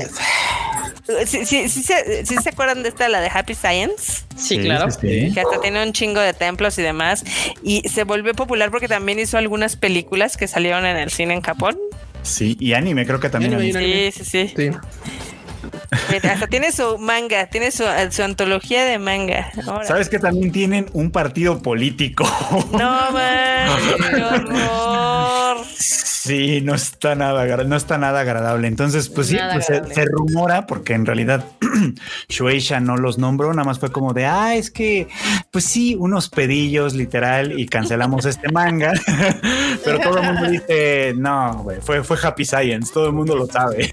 ¿Sí, 1.27 1.45
sí, 1.45 1.69
sí 1.69 1.83
se, 1.83 2.25
sí 2.25 2.37
se 2.37 2.51
acuerdan 2.51 2.83
de 2.83 2.89
esta, 2.91 3.09
la 3.09 3.21
de 3.21 3.29
Happy 3.33 3.55
Science? 3.55 4.23
Sí, 4.37 4.59
claro. 4.59 4.91
sí. 4.91 5.33
Que 5.35 5.41
hasta 5.41 5.61
tiene 5.61 5.83
un 5.83 5.93
chingo 5.93 6.21
de 6.21 6.33
templos 6.33 6.79
y 6.79 6.83
demás. 6.83 7.25
Y 7.63 7.89
se 7.89 8.05
volvió 8.05 8.35
popular 8.35 8.71
porque 8.71 8.89
también 8.89 9.19
hizo 9.19 9.37
algunas 9.37 9.77
películas 9.77 10.37
que 10.37 10.47
salieron 10.47 10.87
en 10.87 10.97
el 10.97 11.11
cine 11.11 11.35
en 11.35 11.43
Japón. 11.43 11.77
Sí, 12.23 12.57
y 12.61 12.75
anime 12.75 13.05
creo 13.05 13.19
que 13.19 13.29
también. 13.29 13.55
Anime, 13.55 13.79
anime. 13.79 14.13
Sí, 14.13 14.25
sí, 14.25 14.49
sí. 14.49 14.55
sí. 14.57 14.71
Hasta 16.31 16.47
tiene 16.47 16.73
su 16.73 16.99
manga, 16.99 17.47
tiene 17.47 17.71
su, 17.71 17.85
su 18.11 18.23
antología 18.23 18.85
de 18.85 18.99
manga. 18.99 19.51
Ahora. 19.67 19.87
¿Sabes 19.87 20.09
que 20.09 20.19
también 20.19 20.53
tienen 20.53 20.87
un 20.93 21.11
partido 21.11 21.61
político? 21.61 22.25
No, 22.73 23.11
man, 23.13 23.69
qué 24.15 24.23
horror. 24.23 25.59
Sí, 26.23 26.61
no 26.61 26.77
está 26.77 27.17
nada, 27.17 27.45
no 27.65 27.75
está 27.75 27.99
nada 27.99 28.21
agradable. 28.21 28.69
Entonces, 28.69 29.09
pues 29.09 29.27
sí, 29.27 29.37
pues 29.53 29.67
se, 29.67 30.05
rumora, 30.05 30.69
porque 30.69 30.95
en 30.95 31.05
realidad 31.05 31.45
Shueisha 32.29 32.79
no 32.79 32.97
los 32.97 33.19
nombró, 33.19 33.53
nada 33.53 33.67
más 33.67 33.81
fue 33.81 33.91
como 33.91 34.13
de, 34.13 34.27
ah, 34.27 34.55
es 34.55 34.71
que, 34.71 35.09
pues 35.51 35.65
sí, 35.65 35.97
unos 35.99 36.29
pedillos 36.29 36.95
literal 36.95 37.59
y 37.59 37.67
cancelamos 37.67 38.25
este 38.25 38.53
manga. 38.53 38.93
Pero 39.85 39.99
todo 39.99 40.19
el 40.19 40.27
mundo 40.27 40.49
dice, 40.49 41.13
no, 41.17 41.67
fue, 41.81 42.05
fue 42.05 42.17
Happy 42.23 42.45
Science, 42.45 42.93
todo 42.93 43.09
el 43.09 43.15
mundo 43.15 43.35
lo 43.35 43.47
sabe. 43.47 43.91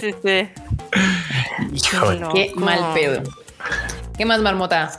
Sí, 0.00 0.14
sí. 0.22 0.48
Híjole. 1.72 2.26
Qué 2.34 2.52
mal 2.56 2.94
pedo. 2.94 3.22
¿Qué 4.16 4.24
más, 4.24 4.40
marmota? 4.40 4.90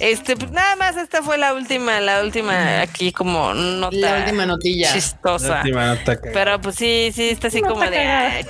Este, 0.00 0.36
pues 0.36 0.50
nada 0.50 0.76
más, 0.76 0.96
esta 0.98 1.22
fue 1.22 1.38
la 1.38 1.54
última, 1.54 1.98
la 2.00 2.22
última 2.22 2.82
aquí 2.82 3.10
como 3.10 3.54
nota 3.54 3.96
La 3.96 4.18
última 4.18 4.44
notilla. 4.44 4.92
chistosa. 4.92 5.58
Última 5.58 5.94
nota 5.94 6.20
que- 6.20 6.30
Pero 6.30 6.60
pues 6.60 6.76
sí, 6.76 7.10
sí, 7.14 7.30
está 7.30 7.48
así 7.48 7.62
como 7.62 7.80
de. 7.80 7.98
ay, 7.98 8.44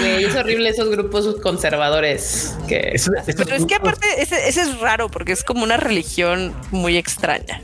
Güey, 0.00 0.24
es 0.24 0.36
horrible 0.36 0.68
esos 0.68 0.90
grupos 0.90 1.36
conservadores 1.42 2.54
que 2.68 2.90
Eso- 2.94 3.12
eso- 3.26 3.42
Pero 3.44 3.56
es 3.56 3.64
que 3.66 3.74
aparte, 3.74 4.06
ese, 4.22 4.48
ese 4.48 4.60
es 4.62 4.78
raro 4.78 5.08
porque 5.08 5.32
es 5.32 5.42
como 5.42 5.64
una 5.64 5.76
religión 5.76 6.54
muy 6.70 6.96
extraña. 6.96 7.60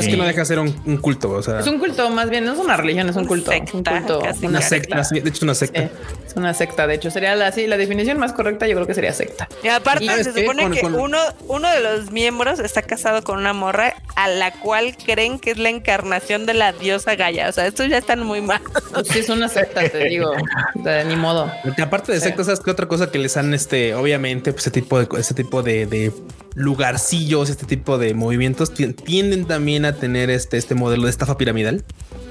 Es 0.00 0.08
que 0.08 0.16
no 0.16 0.24
deja 0.24 0.40
de 0.40 0.46
ser 0.46 0.58
un, 0.58 0.74
un 0.86 0.96
culto, 0.98 1.30
o 1.30 1.42
sea, 1.42 1.60
es 1.60 1.66
un 1.66 1.78
culto, 1.78 2.08
más 2.10 2.28
bien, 2.30 2.44
no 2.44 2.52
es 2.52 2.58
una 2.58 2.76
religión, 2.76 3.08
es 3.08 3.16
un 3.16 3.22
Un 3.22 3.28
culto. 3.28 3.50
secta, 3.50 3.72
un 3.76 3.84
culto. 3.84 4.20
casi. 4.20 4.46
una 4.46 4.60
secta, 4.60 5.04
sí, 5.04 5.20
de 5.20 5.28
hecho 5.30 5.44
una 5.44 5.54
secta. 5.54 5.80
Sí, 5.82 5.88
es 6.26 6.36
una 6.36 6.54
secta. 6.54 6.86
De 6.86 6.94
hecho, 6.94 7.10
sería 7.10 7.34
la, 7.34 7.50
sí, 7.52 7.66
la 7.66 7.76
definición 7.76 8.18
más 8.18 8.32
correcta, 8.32 8.66
yo 8.66 8.74
creo 8.74 8.86
que 8.86 8.94
sería 8.94 9.12
secta. 9.12 9.48
Y 9.62 9.68
aparte, 9.68 10.04
¿Y 10.04 10.08
sabes 10.08 10.26
se 10.26 10.40
supone 10.40 10.62
Con- 10.64 10.72
que 10.72 10.80
con- 10.80 10.94
uno, 10.94 11.18
uno 11.48 11.70
de 11.70 11.80
los 11.80 12.10
miembros 12.12 12.58
está 12.60 12.82
casado 12.82 13.22
con 13.22 13.38
una 13.38 13.52
morra 13.52 13.94
a 14.16 14.28
la 14.28 14.52
cual 14.52 14.96
creen 15.04 15.38
que 15.38 15.50
es 15.52 15.58
la 15.58 15.68
encarnación 15.70 16.46
de 16.46 16.54
la 16.54 16.72
diosa 16.72 17.14
Gaia. 17.16 17.48
O 17.48 17.52
sea, 17.52 17.66
estos 17.66 17.88
ya 17.88 17.98
están 17.98 18.22
muy 18.22 18.40
mal. 18.40 18.60
Pues 18.92 19.08
sí, 19.08 19.18
es 19.20 19.28
una 19.28 19.48
secta, 19.48 19.88
te 19.88 20.04
digo. 20.04 20.32
De, 20.74 21.04
ni 21.04 21.16
modo. 21.16 21.50
Porque 21.64 21.82
aparte 21.82 22.12
de 22.12 22.20
sectas, 22.20 22.46
¿sabes 22.46 22.60
qué 22.60 22.70
otra 22.70 22.86
cosa 22.86 23.10
que 23.10 23.18
les 23.18 23.36
han, 23.36 23.52
este, 23.54 23.94
obviamente, 23.94 24.52
pues 24.52 24.64
ese 24.64 24.70
tipo 24.70 24.98
de, 24.98 25.08
ese 25.18 25.34
tipo 25.34 25.62
de, 25.62 25.86
de 25.86 26.12
lugarcillos, 26.56 27.50
este 27.50 27.66
tipo 27.66 27.98
de 27.98 28.14
movimientos 28.14 28.74
ti- 28.74 28.92
tienden 28.92 29.44
también 29.44 29.84
a 29.84 29.92
tener 29.94 30.30
este, 30.30 30.56
este 30.56 30.74
modelo 30.74 31.04
de 31.04 31.10
estafa 31.10 31.36
piramidal? 31.38 31.84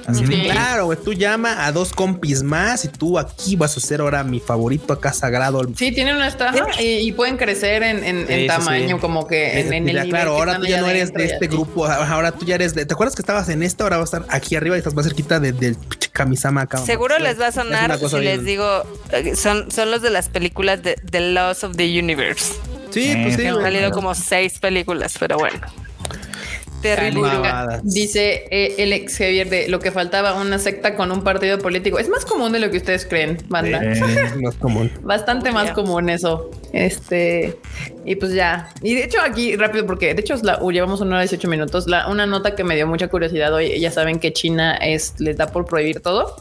Así 0.08 0.24
de, 0.26 0.36
Sí. 0.36 0.42
claro, 0.44 0.86
güey, 0.86 1.00
tú 1.04 1.14
llama 1.14 1.66
a 1.66 1.72
dos 1.72 1.92
compis 1.92 2.44
más 2.44 2.86
y 2.86 2.90
tú 2.90 3.18
aquí 3.18 3.56
vas 3.56 3.76
a 3.76 3.80
ser 3.80 4.02
ahora 4.02 4.24
mi 4.24 4.40
favorito 4.40 4.94
acá 4.94 5.12
sagrado. 5.14 5.64
Sí, 5.76 5.92
tienen 5.92 6.16
una 6.16 6.28
estafa 6.28 6.80
y, 6.80 7.08
y 7.08 7.12
pueden 7.12 7.38
crecer 7.38 7.82
en, 7.82 8.04
en- 8.04 8.28
Sí, 8.28 8.46
tamaño, 8.48 8.96
sí. 8.98 9.02
como 9.02 9.26
que 9.26 9.60
en, 9.62 9.68
en 9.74 9.90
el 9.90 9.96
nivel 9.96 10.10
claro, 10.10 10.34
ahora 10.36 10.60
tú 10.60 10.66
ya 10.68 10.82
no 10.82 10.90
eres 10.90 11.12
de 11.14 11.26
este 11.26 11.48
grupo, 11.48 11.86
ahora 11.88 12.32
tú 12.32 12.46
ya 12.46 12.54
eres 12.56 12.76
de. 12.76 12.86
¿Te 12.86 12.94
acuerdas 12.94 13.16
que 13.16 13.22
estabas 13.24 13.50
en 13.50 13.64
esta? 13.64 13.84
Ahora 13.84 13.98
vas 13.98 14.14
a 14.14 14.18
estar 14.18 14.36
aquí 14.36 14.56
arriba 14.56 14.76
y 14.76 14.80
estás 14.80 14.94
más 14.94 15.06
cerquita 15.06 15.40
de- 15.40 15.54
del 15.54 15.76
Kamisama 16.12 16.62
acá. 16.62 16.78
Seguro 16.80 17.18
les 17.20 17.40
va 17.40 17.48
a 17.48 17.52
sonar 17.52 17.98
si 17.98 18.20
les 18.20 18.44
digo, 18.46 18.84
eh, 19.12 19.36
son, 19.36 19.72
son 19.72 19.90
los 19.92 20.02
de 20.04 20.10
las 20.12 20.30
películas 20.30 20.84
de 20.84 20.96
The 21.10 21.32
Laws 21.32 21.64
of 21.64 21.76
the 21.78 22.00
Universe. 22.00 22.54
Sí, 22.96 23.12
Eh, 23.12 23.20
pues 23.24 23.36
sí. 23.36 23.42
Que 23.42 23.48
han 23.50 23.62
salido 23.62 23.92
como 23.92 24.16
seis 24.16 24.58
películas, 24.60 25.16
pero 25.20 25.38
bueno. 25.38 25.60
Dice 27.84 28.46
eh, 28.52 28.76
el 28.78 28.94
ex 28.94 29.18
Javier 29.18 29.50
de 29.50 29.68
lo 29.70 29.80
que 29.80 29.92
faltaba, 29.92 30.34
una 30.40 30.60
secta 30.60 30.96
con 30.96 31.12
un 31.12 31.24
partido 31.24 31.58
político. 31.58 31.98
Es 31.98 32.10
más 32.10 32.26
común 32.26 32.52
de 32.52 32.60
lo 32.60 32.70
que 32.70 32.78
ustedes 32.78 33.06
creen, 33.06 33.38
banda. 33.50 33.82
Es 33.92 34.36
más 34.38 34.56
común. 34.56 34.92
Bastante 35.02 35.52
más 35.52 35.68
Ya. 35.68 35.74
común 35.74 36.10
eso. 36.10 36.52
Este, 36.74 37.58
y 38.06 38.16
pues 38.16 38.34
ya. 38.34 38.70
Y 38.82 38.94
de 38.94 39.04
hecho, 39.04 39.18
aquí 39.22 39.56
rápido, 39.56 39.86
porque 39.86 40.14
de 40.14 40.22
hecho 40.22 40.36
es 40.36 40.44
la, 40.44 40.62
uh, 40.62 40.72
llevamos 40.72 41.02
una 41.02 41.16
hora 41.16 41.26
y 41.26 41.28
18 41.28 41.48
minutos. 41.48 41.88
La, 41.88 42.08
una 42.08 42.26
nota 42.26 42.56
que 42.56 42.64
me 42.64 42.76
dio 42.76 42.86
mucha 42.88 43.08
curiosidad 43.08 43.54
hoy. 43.54 43.80
Ya 43.80 43.90
saben 43.92 44.20
que 44.20 44.32
China 44.32 44.76
es, 44.76 45.14
les 45.20 45.38
da 45.38 45.48
por 45.48 45.66
prohibir 45.66 46.02
todo 46.02 46.36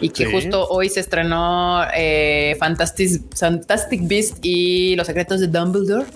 y 0.00 0.10
que 0.10 0.26
Sí. 0.26 0.32
justo 0.32 0.68
hoy 0.68 0.88
se 0.88 1.00
estrenó 1.00 1.82
eh, 1.94 2.56
Fantastic, 2.60 3.22
Fantastic 3.36 4.00
Beast 4.06 4.38
y 4.42 4.94
los 4.96 5.06
secretos 5.08 5.40
de 5.40 5.48
Dumbledore. 5.48 6.06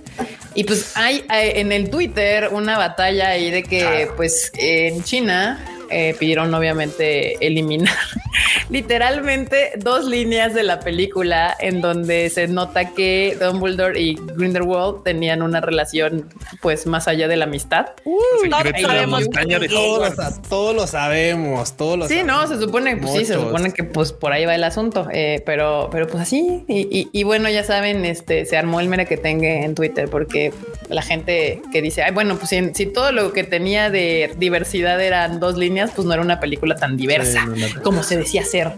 Y 0.55 0.65
pues 0.65 0.97
hay 0.97 1.25
eh, 1.35 1.55
en 1.57 1.73
el 1.73 1.91
Twitter 1.91 2.49
una 2.53 2.79
batalla 2.79 3.29
ahí 3.31 3.51
de 3.51 3.63
que, 3.63 4.09
pues 4.17 4.53
en 4.57 5.03
China 5.03 5.65
eh, 5.93 6.15
pidieron 6.19 6.53
obviamente 6.55 7.37
eliminar 7.47 7.95
literalmente 8.71 9.73
dos 9.79 10.05
líneas 10.07 10.55
de 10.55 10.63
la 10.63 10.81
película 10.81 11.55
en 11.61 11.81
donde 11.81 12.31
se 12.31 12.49
nota 12.49 12.95
que 12.95 13.37
Dumbledore 13.41 14.01
y 14.01 14.15
Grindelwald 14.15 15.03
tenían 15.05 15.43
una 15.43 15.61
relación 15.61 16.29
pues 16.61 16.87
más 16.87 17.09
allá 17.09 17.29
de 17.29 17.37
la 17.37 17.45
amistad. 17.45 17.87
Sabemos 18.81 19.21
de 19.29 19.59
que- 19.59 19.69
Todos, 19.69 20.17
lo- 20.17 20.49
todos 20.49 20.75
lo 20.75 20.87
sabemos, 20.87 21.77
todos 21.77 21.99
lo 21.99 22.09
Sí, 22.09 22.23
no, 22.25 22.35
sabemos. 22.35 22.49
se 22.59 22.65
supone, 22.65 22.97
pues 22.97 23.13
sí, 23.13 23.25
se 23.25 23.37
Muchos. 23.37 23.51
supone 23.51 23.73
que 23.73 23.85
pues 23.85 24.13
por 24.13 24.33
ahí 24.33 24.45
va 24.47 24.55
el 24.55 24.65
asunto, 24.65 25.07
eh, 25.13 25.43
pero, 25.45 25.89
pero 25.91 26.07
pues 26.07 26.23
así. 26.23 26.65
Y, 26.69 26.81
y- 26.91 27.09
y 27.13 27.23
bueno, 27.25 27.49
ya 27.51 27.65
saben, 27.65 28.05
este 28.05 28.45
se 28.47 28.57
armó 28.57 28.81
el 28.81 28.89
mere 28.89 29.07
que 29.07 29.17
tenga 29.17 29.49
en 29.49 29.75
Twitter 29.75 30.09
porque 30.09 30.53
la 30.89 31.03
gente 31.03 31.61
que 31.73 31.83
dice, 31.83 32.03
ay, 32.03 32.13
bueno, 32.13 32.37
pues 32.37 32.49
si, 32.51 32.73
si 32.75 32.87
todo 32.87 33.13
lo 33.13 33.33
que 33.33 33.45
tenía 33.45 33.91
de 33.91 34.33
diversidad 34.39 35.01
eran 35.01 35.41
dos 35.41 35.57
líneas, 35.57 35.82
pues 35.91 36.07
no 36.07 36.13
era 36.15 36.23
una 36.23 36.39
película 36.41 36.77
tan 36.77 36.97
diversa 36.97 37.41
Sí, 37.43 37.61
no, 37.61 37.69
no. 37.77 37.83
como 37.83 38.03
se 38.03 38.17
decía 38.17 38.45
ser. 38.45 38.73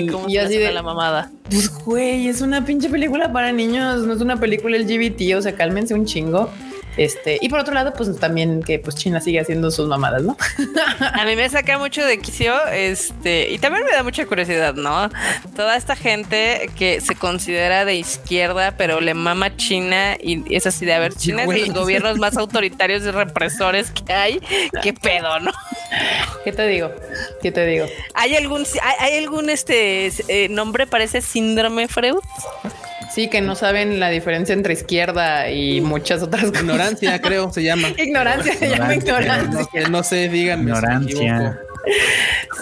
Y- 0.00 0.06
se 0.08 0.38
así 0.38 0.56
de- 0.56 0.72
la 0.72 0.82
mamada. 0.82 1.30
Pues 1.50 1.68
güey, 1.84 2.28
es 2.28 2.40
una 2.40 2.64
pinche 2.64 2.88
película 2.88 3.32
para 3.32 3.52
niños, 3.52 4.04
no 4.06 4.14
es 4.14 4.20
una 4.20 4.38
película 4.38 4.76
LGBT, 4.76 5.34
o 5.36 5.42
sea, 5.42 5.54
cálmense 5.54 5.94
un 5.94 6.04
chingo. 6.06 6.50
Este, 6.96 7.38
y 7.40 7.48
por 7.48 7.60
otro 7.60 7.74
lado, 7.74 7.92
pues 7.92 8.18
también 8.18 8.62
que 8.62 8.78
pues 8.78 8.96
China 8.96 9.20
sigue 9.20 9.40
haciendo 9.40 9.70
sus 9.70 9.88
mamadas, 9.88 10.22
¿no? 10.22 10.36
A 11.12 11.24
mí 11.24 11.36
me 11.36 11.48
saca 11.48 11.78
mucho 11.78 12.04
de 12.04 12.18
quicio, 12.18 12.54
este, 12.68 13.50
y 13.50 13.58
también 13.58 13.84
me 13.84 13.92
da 13.92 14.02
mucha 14.02 14.24
curiosidad, 14.26 14.74
¿no? 14.74 15.10
Toda 15.54 15.76
esta 15.76 15.96
gente 15.96 16.70
que 16.76 17.00
se 17.00 17.14
considera 17.14 17.84
de 17.84 17.96
izquierda, 17.96 18.76
pero 18.76 19.00
le 19.00 19.14
mama 19.14 19.56
China 19.56 20.16
y 20.20 20.54
es 20.54 20.66
así 20.66 20.86
de, 20.86 20.94
a 20.94 20.98
ver, 20.98 21.14
China 21.14 21.42
es 21.42 21.48
de 21.48 21.66
los 21.66 21.74
gobiernos 21.74 22.18
más 22.18 22.36
autoritarios 22.36 23.02
y 23.02 23.10
represores 23.10 23.90
que 23.90 24.12
hay. 24.12 24.40
¿Qué 24.82 24.92
pedo, 24.92 25.38
no? 25.40 25.52
¿Qué 26.44 26.52
te 26.52 26.66
digo? 26.66 26.90
¿Qué 27.42 27.52
te 27.52 27.66
digo? 27.66 27.86
¿Hay 28.14 28.34
algún, 28.36 28.64
hay, 28.82 28.94
hay 29.12 29.18
algún 29.18 29.50
este 29.50 30.10
eh, 30.28 30.48
nombre 30.48 30.86
para 30.86 31.04
ese 31.04 31.20
síndrome, 31.20 31.88
Freud? 31.88 32.16
Sí, 33.16 33.28
que 33.28 33.40
no 33.40 33.54
saben 33.54 33.98
la 33.98 34.10
diferencia 34.10 34.52
entre 34.52 34.74
izquierda 34.74 35.50
y 35.50 35.80
muchas 35.80 36.22
otras 36.22 36.44
cosas. 36.44 36.60
Ignorancia, 36.60 37.18
creo, 37.18 37.50
se 37.50 37.62
llama. 37.62 37.88
Ignorancia, 37.96 38.52
se 38.52 38.68
llama 38.68 38.94
Ignorancia. 38.94 39.46
ignorancia. 39.46 39.60
No, 39.62 39.68
que 39.70 39.90
no 39.90 40.02
sé, 40.02 40.28
díganme. 40.28 40.70
si 40.74 41.26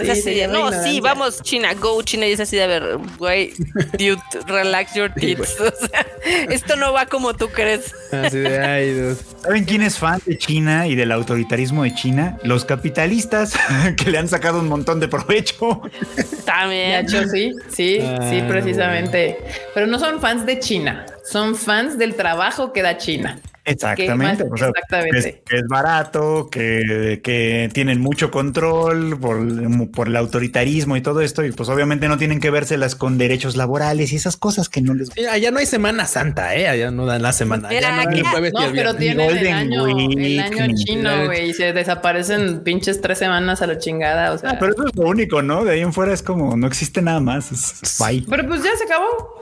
Es 0.01 0.11
así 0.11 0.31
no, 0.49 0.59
ignorancia. 0.59 0.83
sí, 0.83 1.01
vamos, 1.01 1.43
China, 1.43 1.75
go 1.75 2.03
China. 2.03 2.27
Y 2.27 2.33
es 2.33 2.41
así 2.41 2.57
de, 2.57 2.63
a 2.65 2.67
ver, 2.67 2.99
güey, 3.19 3.53
dude, 3.99 4.21
relax 4.47 4.95
your 4.95 5.13
tits. 5.13 5.57
O 5.61 5.87
sea, 5.87 6.07
esto 6.51 6.77
no 6.77 6.93
va 6.93 7.07
como 7.07 7.35
tú 7.35 7.49
crees. 7.49 7.95
Así 8.13 8.39
de, 8.39 8.59
ay, 8.61 8.93
dude. 8.93 9.17
¿Saben 9.43 9.65
quién 9.65 9.83
es 9.83 9.99
fan 9.99 10.21
de 10.25 10.39
China 10.39 10.87
y 10.87 10.95
del 10.95 11.13
autoritarismo 11.13 11.83
de 11.85 11.95
China? 11.95 12.39
Los 12.43 12.65
capitalistas 12.65 13.55
que 13.97 14.11
le 14.11 14.19
han 14.19 14.29
sacado 14.29 14.61
un 14.61 14.69
montón 14.69 15.01
de 15.01 15.09
provecho. 15.09 15.83
También. 16.45 17.05
hecho, 17.05 17.25
sí, 17.29 17.53
sí, 17.69 17.99
sí, 18.01 18.41
Ah, 18.41 18.47
precisamente. 18.49 19.39
Pero 19.75 19.87
no 19.87 19.99
son 19.99 20.21
fans 20.21 20.47
de 20.47 20.59
China, 20.59 21.07
son 21.25 21.57
fans 21.57 21.99
del 21.99 22.15
trabajo 22.15 22.73
que 22.73 22.83
da 22.83 22.97
China. 22.97 23.39
Exactamente. 23.67 24.45
o 24.51 24.57
sea, 24.57 24.69
exactamente. 24.69 25.11
Que, 25.11 25.19
es, 25.29 25.37
que 25.47 25.57
es 25.57 25.67
barato, 25.69 26.49
que, 26.51 27.21
que 27.23 27.71
tienen 27.73 28.01
mucho 28.01 28.31
control 28.31 29.19
por, 29.19 29.91
por 29.93 30.09
el 30.09 30.17
autoritarismo 30.17 30.97
y 30.97 31.01
todo 31.01 31.21
esto. 31.23 31.45
Y 31.45 31.53
pues 31.53 31.69
obviamente 31.69 32.09
no 32.09 32.19
tienen 32.19 32.41
que 32.41 32.51
vérselas 32.51 32.95
con 32.95 33.17
derechos 33.19 33.57
laborales 33.57 34.13
y 34.13 34.17
esas 34.17 34.37
cosas 34.37 34.69
que 34.69 34.81
no 34.83 34.93
les 34.95 35.09
Sí, 35.15 35.25
allá 35.27 35.51
no 35.51 35.59
hay 35.59 35.67
Semana 35.67 36.05
Santa, 36.07 36.55
¿eh? 36.57 36.69
Allá 36.69 36.91
no 36.91 37.07
dan 37.07 37.23
la 37.23 37.33
semana. 37.33 37.69
Allá 37.69 37.79
Mira, 37.81 38.05
no 38.05 38.11
hay 38.11 38.19
el 38.19 38.27
jueves 38.27 38.53
y 38.55 38.59
No, 38.61 38.65
el 38.67 38.73
pero 38.73 38.95
viernes. 38.95 38.99
tienen 38.99 39.21
el 39.21 39.35
Golden 39.35 39.55
año, 39.55 39.87
el 39.87 39.95
Week, 40.17 40.41
año 40.41 40.67
ni- 40.67 40.75
chino, 40.85 41.25
güey, 41.27 41.51
y 41.51 41.55
se 41.55 41.73
desaparecen 41.73 42.61
pinches 42.65 43.01
tres 43.01 43.19
semanas 43.19 43.63
a 43.63 43.67
la 43.67 43.79
chingada. 43.79 44.33
O 44.33 44.39
sea, 44.39 44.51
Ah, 44.51 44.57
pero 44.61 44.73
eso 44.73 44.87
es 44.87 44.95
lo 44.95 45.07
único, 45.09 45.41
¿no? 45.43 45.65
De 45.65 45.73
ahí 45.73 45.81
en 45.81 45.93
fuera 45.93 46.13
es 46.13 46.23
como 46.23 46.57
no 46.57 46.67
existe 46.67 47.01
nada 47.01 47.21
más. 47.21 47.51
Es 47.53 47.99
bye. 47.99 48.25
Pero 48.29 48.47
pues 48.47 48.63
ya 48.63 48.77
se 48.77 48.85
acabó. 48.85 49.41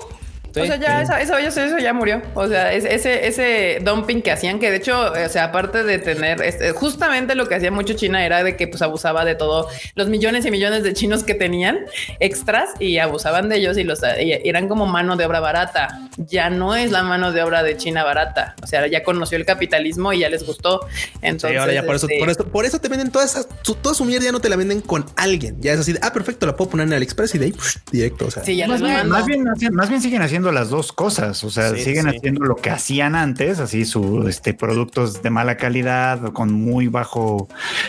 Sí, 0.55 0.61
o 0.61 0.67
sea, 0.67 0.77
ya 0.77 1.05
sí. 1.07 1.13
eso, 1.23 1.35
eso, 1.35 1.37
eso, 1.39 1.61
eso 1.63 1.79
ya 1.79 1.93
murió. 1.93 2.23
O 2.35 2.47
sea, 2.49 2.73
es- 2.73 2.85
ese, 2.85 3.27
ese 3.27 3.79
dumping 3.83 4.23
que 4.23 4.31
hacían, 4.33 4.59
que 4.59 4.71
de 4.71 4.77
hecho, 4.77 5.13
o 5.13 5.29
sea, 5.29 5.45
aparte 5.45 5.83
de 5.85 5.99
tener, 5.99 6.43
este, 6.43 6.73
justamente 6.73 7.35
lo 7.35 7.49
que 7.49 7.55
hacía 7.55 7.71
mucho 7.71 7.95
China 7.95 8.25
era 8.25 8.43
de 8.45 8.57
que 8.57 8.69
pues 8.69 8.83
abusaba 8.83 9.25
de 9.25 9.35
todo, 9.35 9.69
los 9.95 10.09
millones 10.09 10.45
y 10.47 10.51
millones 10.51 10.83
de 10.83 10.93
chinos 10.93 11.25
que 11.25 11.35
tenían 11.35 11.81
extras 12.21 12.71
y 12.79 12.99
abusaban 12.99 13.49
de 13.49 13.57
ellos 13.57 13.77
y 13.79 13.85
los 13.85 14.01
y 14.21 14.33
eran 14.49 14.69
como 14.69 14.87
mano 14.87 15.17
de 15.17 15.25
obra 15.27 15.41
barata. 15.41 16.01
Ya 16.17 16.51
no 16.51 16.75
es 16.75 16.91
la 16.91 17.03
mano 17.03 17.33
de 17.33 17.43
obra 17.43 17.63
de 17.63 17.77
China 17.77 18.05
barata. 18.05 18.55
O 18.63 18.67
sea, 18.67 18.87
ya 18.87 19.03
conoció 19.03 19.39
el 19.39 19.45
capitalismo 19.47 20.13
y 20.13 20.21
ya 20.21 20.29
les 20.29 20.45
gustó. 20.47 20.87
Entonces, 21.23 21.51
Sí, 21.53 21.57
ahora 21.57 21.73
ya 21.73 21.83
por 21.85 21.97
eso, 21.97 22.07
este, 22.07 22.19
por 22.19 22.31
eso, 22.31 22.45
por 22.49 22.65
eso 22.67 22.79
te 22.79 22.89
venden 22.89 23.11
todas 23.11 23.33
esas, 23.33 23.49
su, 23.63 23.75
toda 23.75 23.95
su 23.95 24.05
mierda 24.05 24.27
ya 24.27 24.33
no 24.33 24.41
te 24.41 24.49
la 24.49 24.57
venden 24.57 24.81
con 24.81 25.05
alguien. 25.17 25.57
Ya 25.61 25.73
es 25.73 25.81
así 25.81 25.93
de, 25.93 25.99
ah, 26.03 26.13
perfecto, 26.13 26.47
la 26.47 26.57
puedo 26.57 26.71
poner 26.71 26.87
en 26.87 26.93
AliExpress 26.95 27.35
y 27.35 27.39
de 27.39 27.45
ahí 27.47 27.53
psh, 27.53 27.79
directo. 27.91 28.27
O 28.27 28.31
sea, 28.31 28.45
Sí, 28.45 28.57
ya 28.57 28.67
Más 28.67 28.81
bien, 28.83 29.09
más, 29.09 29.27
bien, 29.27 29.75
más 29.75 29.89
bien 29.89 30.01
siguen 30.03 30.23
haciendo 30.23 30.42
las 30.51 30.71
dos 30.71 30.93
cosas, 30.93 31.45
o 31.45 31.51
sea, 31.51 31.71
Sí, 31.71 31.85
siguen 31.85 32.11
sí. 32.11 32.17
haciendo 32.17 32.45
lo 32.45 32.57
que 32.57 32.71
hacían 32.71 33.15
antes, 33.15 33.61
así 33.61 33.85
sus 33.85 34.27
este, 34.29 34.55
productos 34.55 35.23
de 35.23 35.31
mala 35.31 35.57
calidad, 35.57 36.33
con 36.33 36.51
muy 36.53 36.89
bajo, 36.89 37.49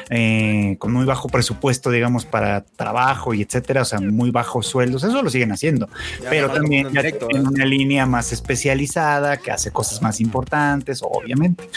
eh, 0.09 0.75
con 0.79 0.91
muy 0.91 1.05
bajo 1.05 1.29
presupuesto, 1.29 1.89
digamos, 1.89 2.25
para 2.25 2.63
trabajo 2.65 3.33
y 3.33 3.41
etcétera, 3.41 3.81
o 3.81 3.85
sea, 3.85 3.99
muy 4.01 4.29
bajos 4.31 4.67
sueldos, 4.67 5.03
eso 5.03 5.23
lo 5.23 5.29
siguen 5.29 5.51
haciendo, 5.53 5.87
Ya 6.21 6.29
pero 6.29 6.49
también 6.51 6.91
ya 6.91 7.01
directo, 7.01 7.27
tienen 7.27 7.45
¿verdad? 7.45 7.55
una 7.55 7.65
línea 7.65 8.05
más 8.05 8.31
especializada 8.31 9.37
que 9.37 9.51
hace 9.51 9.71
cosas 9.71 10.01
más 10.01 10.19
importantes, 10.19 11.01
obviamente. 11.01 11.69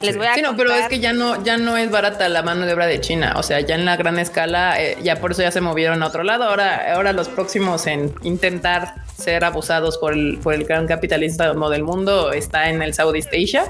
Les 0.00 0.16
voy 0.16 0.26
a 0.26 0.34
Sí, 0.34 0.42
no, 0.42 0.56
pero 0.56 0.72
es 0.72 0.88
que 0.88 1.00
ya 1.00 1.12
no, 1.12 1.42
ya 1.44 1.56
no 1.56 1.76
es 1.76 1.90
barata 1.90 2.28
la 2.28 2.42
mano 2.42 2.66
de 2.66 2.72
obra 2.74 2.86
de 2.86 3.00
China. 3.00 3.34
O 3.36 3.42
sea, 3.42 3.60
ya 3.60 3.74
en 3.74 3.84
la 3.84 3.96
gran 3.96 4.18
escala, 4.18 4.80
eh, 4.80 4.96
ya 5.02 5.16
por 5.20 5.32
eso 5.32 5.42
ya 5.42 5.50
se 5.50 5.60
movieron 5.60 6.02
a 6.02 6.06
otro 6.06 6.22
lado. 6.22 6.44
Ahora, 6.44 6.94
ahora 6.94 7.12
los 7.12 7.28
próximos 7.28 7.86
en 7.86 8.12
intentar 8.22 8.94
ser 9.16 9.44
abusados 9.44 9.98
por 9.98 10.12
el, 10.12 10.17
por 10.42 10.54
el 10.54 10.64
gran 10.64 10.86
capitalismo 10.86 11.70
del 11.70 11.82
mundo 11.82 12.32
está 12.32 12.68
en 12.70 12.82
el 12.82 12.94
Southeast 12.94 13.28
Asia, 13.32 13.64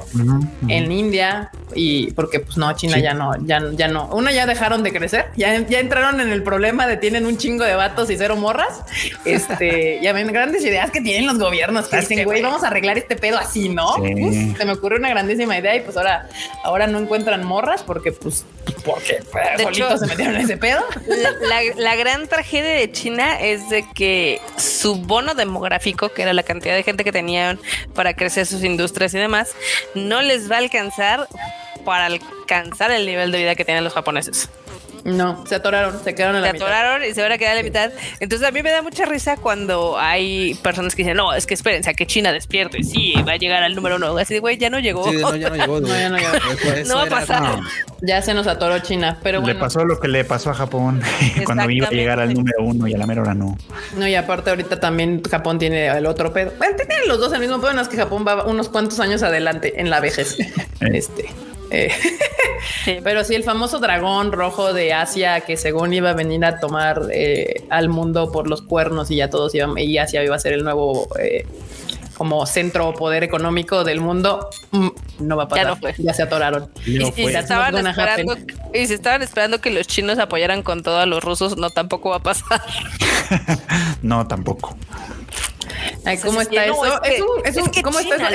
en 0.68 0.92
India 0.92 1.50
y 1.74 2.10
porque 2.12 2.40
pues 2.40 2.56
no, 2.56 2.72
China 2.74 2.94
Sí. 2.96 3.02
ya 3.02 3.14
no, 3.14 3.32
ya, 3.44 3.62
ya 3.72 3.88
no. 3.88 4.06
Una 4.12 4.32
ya 4.32 4.46
dejaron 4.46 4.82
de 4.82 4.92
crecer, 4.92 5.26
ya, 5.36 5.58
ya 5.68 5.80
entraron 5.80 6.20
en 6.20 6.30
el 6.30 6.42
problema 6.42 6.86
de 6.86 6.96
tienen 6.96 7.26
un 7.26 7.36
chingo 7.36 7.64
de 7.64 7.74
vatos 7.74 8.10
y 8.10 8.16
cero 8.16 8.36
morras. 8.36 8.82
Este, 9.24 10.00
ya 10.02 10.12
ven 10.12 10.28
grandes 10.32 10.64
ideas 10.64 10.90
que 10.90 11.00
tienen 11.00 11.26
los 11.26 11.38
gobiernos 11.38 11.88
que 11.88 11.98
dicen, 11.98 12.24
güey, 12.24 12.42
vamos 12.42 12.64
a 12.64 12.68
arreglar 12.68 12.98
este 12.98 13.16
pedo 13.16 13.38
así, 13.38 13.68
¿no? 13.68 13.94
Sí. 14.02 14.54
Se 14.58 14.64
me 14.64 14.72
ocurre 14.72 14.96
una 14.96 15.10
grandísima 15.10 15.58
idea 15.58 15.76
y 15.76 15.80
pues 15.80 15.96
ahora, 15.96 16.28
ahora 16.64 16.86
no 16.86 16.98
encuentran 16.98 17.44
morras 17.44 17.82
porque 17.82 18.12
pues, 18.12 18.44
porque 18.84 19.22
pues, 19.32 19.56
De 19.56 19.62
solitos 19.64 19.88
hecho- 19.90 19.98
se 19.98 20.06
metieron 20.06 20.34
en 20.36 20.42
ese 20.42 20.56
pedo. 20.56 20.80
La, 21.06 21.30
la- 21.32 21.74
la 21.76 21.96
gran 21.96 22.26
tragedia 22.28 22.70
de 22.70 22.90
China 22.92 23.40
es 23.40 23.68
de 23.70 23.84
que 23.94 24.40
su 24.56 24.96
bono 24.96 25.34
demográfico, 25.34 26.08
que 26.10 26.22
era 26.22 26.32
la 26.32 26.42
cantidad 26.42 26.74
de 26.74 26.82
gente 26.82 27.04
que 27.04 27.12
tenían 27.12 27.58
para 27.94 28.14
crecer 28.14 28.46
sus 28.46 28.62
industrias 28.64 29.12
y 29.14 29.18
demás, 29.18 29.54
no 29.94 30.22
les 30.22 30.50
va 30.50 30.56
a 30.56 30.58
alcanzar 30.58 31.28
para 31.84 32.06
alcanzar 32.06 32.90
el 32.90 33.06
nivel 33.06 33.32
de 33.32 33.38
vida 33.38 33.54
que 33.54 33.64
tienen 33.64 33.84
los 33.84 33.92
japoneses. 33.94 34.48
No, 35.04 35.44
se 35.46 35.54
atoraron, 35.54 36.02
se 36.02 36.14
quedaron 36.14 36.36
en 36.36 36.42
Se 36.42 36.46
la 36.48 36.52
mitad. 36.52 36.66
atoraron 36.68 37.04
y 37.04 37.14
se 37.14 37.22
van 37.22 37.32
a 37.32 37.38
quedar 37.38 37.52
a 37.52 37.56
la 37.56 37.62
mitad. 37.62 37.90
Entonces 38.20 38.46
a 38.46 38.50
mí 38.50 38.62
me 38.62 38.70
da 38.70 38.82
mucha 38.82 39.04
risa 39.06 39.36
cuando 39.36 39.98
hay 39.98 40.54
personas 40.62 40.94
que 40.94 41.02
dicen, 41.02 41.16
no, 41.16 41.32
es 41.34 41.46
que 41.46 41.54
espérense 41.54 41.90
a 41.90 41.94
que 41.94 42.06
China 42.06 42.32
despierte. 42.32 42.82
Sí, 42.82 43.14
va 43.26 43.32
a 43.32 43.36
llegar 43.36 43.62
al 43.62 43.74
número 43.74 43.96
uno. 43.96 44.16
Así 44.18 44.34
de, 44.34 44.40
güey, 44.40 44.58
ya 44.58 44.70
no 44.70 44.78
llegó. 44.78 45.08
Sí, 45.10 45.16
no, 45.16 45.34
ya 45.36 45.50
no 45.50 45.56
llegó. 45.56 45.80
No, 45.80 45.88
ya 45.88 46.08
no 46.10 46.16
llegó. 46.18 46.30
Eso- 46.34 46.74
eso 46.74 46.88
No 46.94 46.96
va 46.96 47.02
a 47.04 47.06
pasar. 47.20 47.42
no. 47.42 47.60
Ya 48.02 48.22
se 48.22 48.32
nos 48.34 48.46
atoró 48.46 48.78
China, 48.80 49.18
pero 49.22 49.38
le 49.38 49.44
bueno. 49.44 49.60
pasó 49.60 49.84
lo 49.84 49.98
que 49.98 50.08
le 50.08 50.24
pasó 50.24 50.50
a 50.50 50.54
Japón 50.54 51.02
cuando 51.44 51.68
iba 51.70 51.88
a 51.88 51.90
llegar 51.90 52.20
al 52.20 52.32
número 52.34 52.62
uno 52.62 52.86
y 52.86 52.94
a 52.94 52.98
la 52.98 53.06
mera 53.06 53.22
hora 53.22 53.34
no. 53.34 53.56
No, 53.96 54.06
y 54.06 54.14
aparte 54.14 54.50
ahorita 54.50 54.78
también 54.78 55.22
Japón 55.28 55.58
tiene 55.58 55.86
el 55.88 56.06
otro 56.06 56.32
pedo. 56.32 56.52
Bueno, 56.58 56.76
tienen 56.76 57.08
los 57.08 57.18
dos 57.18 57.32
el 57.32 57.40
mismo 57.40 57.60
pedo, 57.60 57.72
no 57.72 57.80
es 57.80 57.88
que 57.88 57.96
Japón 57.96 58.24
va 58.26 58.44
unos 58.44 58.68
cuantos 58.68 59.00
años 59.00 59.22
adelante 59.22 59.80
en 59.80 59.90
la 59.90 60.00
vejez. 60.00 60.36
este. 60.80 61.28
Eh, 61.70 61.90
Sí. 62.84 62.98
Pero 63.04 63.24
sí, 63.24 63.34
el 63.34 63.44
famoso 63.44 63.78
dragón 63.78 64.32
rojo 64.32 64.72
de 64.72 64.92
Asia 64.92 65.40
que 65.40 65.56
según 65.56 65.92
iba 65.92 66.10
a 66.10 66.14
venir 66.14 66.44
a 66.44 66.58
tomar 66.60 67.02
eh, 67.12 67.64
al 67.70 67.88
mundo 67.88 68.30
por 68.32 68.48
los 68.48 68.62
cuernos 68.62 69.10
y 69.10 69.16
ya 69.16 69.30
todos 69.30 69.54
iban 69.54 69.76
y 69.78 69.98
Asia 69.98 70.22
iba 70.24 70.36
a 70.36 70.38
ser 70.38 70.52
el 70.52 70.64
nuevo 70.64 71.08
eh, 71.20 71.46
como 72.16 72.44
centro 72.46 72.88
o 72.88 72.94
poder 72.94 73.22
económico 73.22 73.84
del 73.84 74.00
mundo, 74.00 74.50
mm, 74.72 74.88
no 75.20 75.36
va 75.36 75.44
a 75.44 75.48
pasar. 75.48 75.64
Ya 75.64 75.70
no 75.70 75.76
fue. 75.76 75.94
Ya 75.98 76.12
se 76.12 76.22
atoraron. 76.24 76.68
Y, 76.84 77.00
y 77.00 77.10
fue. 77.12 77.38
estaban 77.38 77.86
esperando, 77.86 78.36
y 78.74 78.86
si 78.88 78.94
estaban 78.94 79.22
esperando 79.22 79.60
que 79.60 79.70
los 79.70 79.86
chinos 79.86 80.18
apoyaran 80.18 80.64
con 80.64 80.82
todo 80.82 80.98
a 80.98 81.06
los 81.06 81.22
rusos, 81.22 81.56
no 81.56 81.70
tampoco 81.70 82.10
va 82.10 82.16
a 82.16 82.22
pasar. 82.22 82.60
No, 84.00 84.26
tampoco. 84.26 84.74
¿Cómo 86.22 86.40
está 86.42 86.64
eso? 86.86 87.02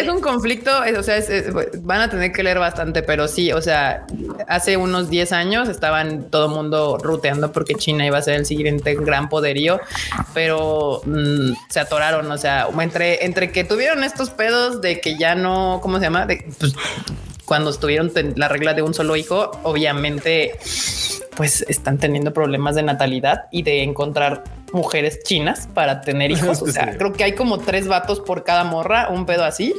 es 0.01 0.07
un, 0.09 0.21
conflicto, 0.21 0.83
es- 0.83 0.97
o 0.97 1.03
sea, 1.03 1.17
es- 1.17 1.29
es- 1.29 1.53
van 1.83 2.01
a 2.01 2.09
tener 2.09 2.31
que 2.31 2.43
leer 2.43 2.59
bastante, 2.59 3.03
pero 3.03 3.27
sí, 3.27 3.51
o 3.51 3.61
sea, 3.61 4.05
hace 4.47 4.77
unos 4.77 5.09
10 5.09 5.31
años 5.31 5.69
estaban 5.69 6.29
todo 6.29 6.45
el 6.45 6.51
mundo 6.51 6.97
ruteando 7.01 7.51
porque 7.51 7.75
China 7.75 8.05
iba 8.05 8.17
a 8.17 8.21
ser 8.21 8.35
el 8.35 8.45
siguiente 8.45 8.95
gran 8.95 9.29
poderío, 9.29 9.79
pero 10.33 11.01
mm, 11.05 11.53
se 11.69 11.79
atoraron, 11.79 12.31
o 12.31 12.37
sea, 12.37 12.67
entre, 12.79 13.25
entre 13.25 13.51
que 13.51 13.63
tuvieron 13.63 14.03
estos 14.03 14.29
pedos 14.29 14.81
de 14.81 14.99
que 14.99 15.17
ya 15.17 15.35
no, 15.35 15.79
¿cómo 15.81 15.97
se 15.97 16.03
llama? 16.05 16.25
De, 16.25 16.45
pues, 16.59 16.73
cuando 17.45 17.69
estuvieron 17.69 18.11
la 18.35 18.47
regla 18.47 18.73
de 18.73 18.81
un 18.81 18.93
solo 18.93 19.15
hijo, 19.15 19.51
obviamente 19.63 20.57
pues 21.35 21.65
están 21.67 21.97
teniendo 21.97 22.33
problemas 22.33 22.75
de 22.75 22.83
natalidad 22.83 23.45
y 23.51 23.63
de 23.63 23.83
encontrar 23.83 24.43
mujeres 24.71 25.19
chinas 25.23 25.67
para 25.73 26.01
tener 26.01 26.31
hijos. 26.31 26.61
O 26.61 26.67
sea, 26.67 26.97
creo 26.97 27.13
que 27.13 27.23
hay 27.23 27.33
como 27.33 27.59
tres 27.59 27.87
vatos 27.87 28.19
por 28.19 28.43
cada 28.43 28.63
morra, 28.63 29.09
un 29.09 29.25
pedo 29.25 29.43
así. 29.43 29.73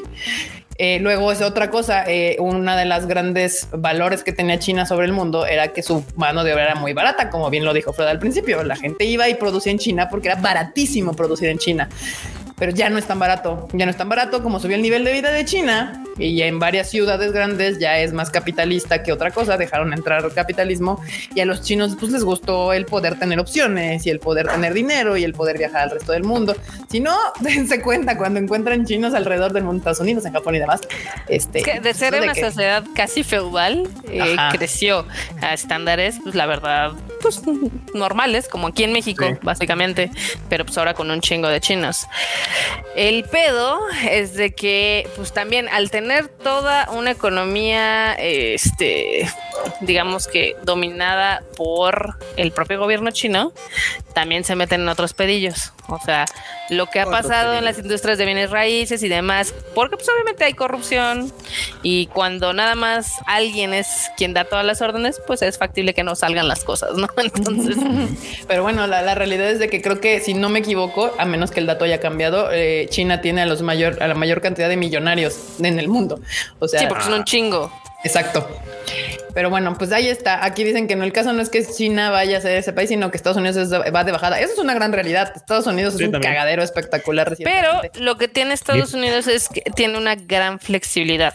Eh, 0.76 0.98
luego 1.00 1.30
es 1.30 1.40
otra 1.40 1.70
cosa, 1.70 2.04
eh, 2.10 2.36
una 2.40 2.76
de 2.76 2.84
las 2.84 3.06
grandes 3.06 3.68
valores 3.72 4.24
que 4.24 4.32
tenía 4.32 4.58
China 4.58 4.86
sobre 4.86 5.06
el 5.06 5.12
mundo 5.12 5.46
era 5.46 5.68
que 5.68 5.84
su 5.84 6.04
mano 6.16 6.42
de 6.42 6.52
obra 6.52 6.64
era 6.64 6.74
muy 6.74 6.92
barata, 6.92 7.30
como 7.30 7.48
bien 7.48 7.64
lo 7.64 7.72
dijo 7.72 7.92
Fred 7.92 8.08
al 8.08 8.18
principio. 8.18 8.62
La 8.64 8.74
gente 8.74 9.04
iba 9.04 9.28
y 9.28 9.34
producía 9.34 9.70
en 9.70 9.78
China 9.78 10.08
porque 10.10 10.28
era 10.28 10.40
baratísimo 10.40 11.14
producir 11.14 11.48
en 11.48 11.58
China 11.58 11.88
pero 12.56 12.72
ya 12.72 12.88
no 12.90 12.98
es 12.98 13.06
tan 13.06 13.18
barato. 13.18 13.68
Ya 13.72 13.84
no 13.84 13.90
es 13.90 13.96
tan 13.96 14.08
barato 14.08 14.42
como 14.42 14.60
subió 14.60 14.76
el 14.76 14.82
nivel 14.82 15.04
de 15.04 15.12
vida 15.12 15.30
de 15.30 15.44
China 15.44 16.02
y 16.16 16.36
ya 16.36 16.46
en 16.46 16.58
varias 16.58 16.90
ciudades 16.90 17.32
grandes 17.32 17.78
ya 17.78 17.98
es 17.98 18.12
más 18.12 18.30
capitalista 18.30 19.02
que 19.02 19.12
otra 19.12 19.30
cosa. 19.30 19.56
Dejaron 19.56 19.92
entrar 19.92 20.24
capitalismo 20.32 21.00
y 21.34 21.40
a 21.40 21.44
los 21.44 21.62
chinos 21.62 21.96
pues 21.98 22.12
les 22.12 22.24
gustó 22.24 22.72
el 22.72 22.86
poder 22.86 23.18
tener 23.18 23.40
opciones 23.40 24.06
y 24.06 24.10
el 24.10 24.20
poder 24.20 24.46
tener 24.48 24.72
dinero 24.72 25.16
y 25.16 25.24
el 25.24 25.32
poder 25.32 25.58
viajar 25.58 25.82
al 25.82 25.90
resto 25.90 26.12
del 26.12 26.24
mundo. 26.24 26.56
Si 26.90 27.00
no, 27.00 27.16
dense 27.40 27.82
cuenta 27.82 28.16
cuando 28.16 28.38
encuentran 28.38 28.86
chinos 28.86 29.14
alrededor 29.14 29.52
del 29.52 29.64
mundo, 29.64 29.78
Estados 29.78 30.00
Unidos, 30.00 30.24
en 30.24 30.32
Japón 30.32 30.54
y 30.54 30.58
demás. 30.58 30.80
Este, 31.28 31.80
de 31.80 31.94
ser 31.94 32.14
una 32.14 32.34
sociedad 32.34 32.84
casi 32.94 33.24
feudal, 33.24 33.88
eh, 34.08 34.36
creció 34.52 35.06
a 35.40 35.54
estándares, 35.54 36.16
pues 36.22 36.34
la 36.34 36.46
verdad, 36.46 36.92
pues 37.20 37.42
normales, 37.94 38.48
como 38.48 38.68
aquí 38.68 38.84
en 38.84 38.92
México, 38.92 39.26
básicamente, 39.42 40.10
pero 40.48 40.64
pues 40.64 40.78
ahora 40.78 40.94
con 40.94 41.10
un 41.10 41.20
chingo 41.20 41.48
de 41.48 41.60
chinos. 41.60 42.06
El 42.96 43.24
pedo 43.24 43.80
es 44.08 44.34
de 44.34 44.54
que, 44.54 45.08
pues 45.16 45.32
también 45.32 45.68
al 45.68 45.90
tener 45.90 46.28
toda 46.28 46.88
una 46.92 47.10
economía, 47.10 48.14
este, 48.14 49.28
digamos 49.80 50.28
que 50.28 50.56
dominada 50.62 51.42
por 51.56 52.18
el 52.36 52.52
propio 52.52 52.78
gobierno 52.78 53.10
chino, 53.10 53.52
también 54.14 54.44
se 54.44 54.54
meten 54.54 54.82
en 54.82 54.88
otros 54.88 55.12
pedillos. 55.12 55.72
O 55.88 55.98
sea, 55.98 56.24
lo 56.70 56.86
que 56.86 57.00
ha 57.00 57.06
pasado 57.06 57.52
en 57.52 57.64
las 57.64 57.78
industrias 57.78 58.16
de 58.16 58.24
bienes 58.24 58.50
raíces 58.50 59.02
y 59.02 59.08
demás, 59.08 59.54
porque 59.74 59.96
pues 59.96 60.08
obviamente 60.08 60.44
hay 60.44 60.54
corrupción 60.54 61.30
y 61.82 62.06
cuando 62.06 62.54
nada 62.54 62.74
más 62.74 63.12
alguien 63.26 63.74
es 63.74 64.10
quien 64.16 64.32
da 64.32 64.44
todas 64.44 64.64
las 64.64 64.80
órdenes, 64.80 65.20
pues 65.26 65.42
es 65.42 65.58
factible 65.58 65.92
que 65.92 66.04
no 66.04 66.14
salgan 66.14 66.48
las 66.48 66.64
cosas, 66.64 66.96
¿no? 66.96 67.08
Entonces, 67.16 67.76
pero 68.46 68.62
bueno, 68.62 68.86
la, 68.86 69.14
realidad 69.14 69.50
es 69.50 69.58
de 69.58 69.68
que 69.68 69.82
creo 69.82 70.00
que 70.00 70.20
si 70.20 70.32
no 70.32 70.48
me 70.48 70.60
equivoco, 70.60 71.12
a 71.18 71.24
menos 71.24 71.50
que 71.50 71.60
el 71.60 71.66
dato 71.66 71.84
haya 71.84 72.00
cambiado, 72.00 72.33
eh, 72.52 72.86
China 72.90 73.20
tiene 73.20 73.42
a 73.42 73.46
los 73.46 73.62
mayor, 73.62 74.02
a 74.02 74.08
la 74.08 74.14
mayor 74.14 74.40
cantidad 74.40 74.68
de 74.68 74.76
millonarios 74.76 75.36
en 75.60 75.78
el 75.78 75.88
mundo. 75.88 76.20
O 76.58 76.68
sea, 76.68 76.80
sí, 76.80 76.86
porque 76.88 77.04
son 77.04 77.14
un 77.14 77.24
chingo. 77.24 77.72
Exacto. 78.04 78.46
Pero 79.34 79.50
bueno, 79.50 79.76
pues 79.76 79.90
ahí 79.90 80.08
está. 80.08 80.44
Aquí 80.44 80.62
dicen 80.62 80.86
que 80.86 80.94
no, 80.94 81.04
el 81.04 81.12
caso 81.12 81.32
no 81.32 81.42
es 81.42 81.48
que 81.48 81.66
China 81.66 82.10
vaya 82.10 82.38
a 82.38 82.40
ser 82.40 82.56
ese 82.56 82.72
país, 82.72 82.88
sino 82.88 83.10
que 83.10 83.16
Estados 83.16 83.36
Unidos 83.36 83.72
va 83.72 84.04
de 84.04 84.12
bajada. 84.12 84.38
Eso 84.40 84.52
es 84.52 84.58
una 84.58 84.74
gran 84.74 84.92
realidad. 84.92 85.32
Estados 85.34 85.66
Unidos 85.66 85.94
es 85.94 86.02
un 86.02 86.12
cagadero 86.20 86.62
espectacular. 86.62 87.34
Pero 87.42 87.80
lo 87.98 88.16
que 88.16 88.28
tiene 88.28 88.54
Estados 88.54 88.94
Unidos 88.94 89.26
es 89.26 89.48
que 89.48 89.62
tiene 89.74 89.98
una 89.98 90.14
gran 90.14 90.60
flexibilidad. 90.60 91.34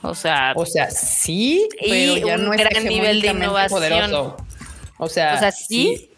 O 0.00 0.14
sea, 0.14 0.52
o 0.54 0.64
sea, 0.64 0.90
sí, 0.90 1.68
pero 1.80 2.16
ya 2.16 2.36
un 2.36 2.44
no 2.44 2.54
es 2.54 2.60
gran 2.60 2.84
nivel 2.84 3.20
de 3.20 3.28
innovación. 3.28 3.80
Poderoso. 3.80 4.36
O 4.96 5.08
sea, 5.08 5.34
o 5.34 5.38
sea 5.38 5.52
sí, 5.52 6.10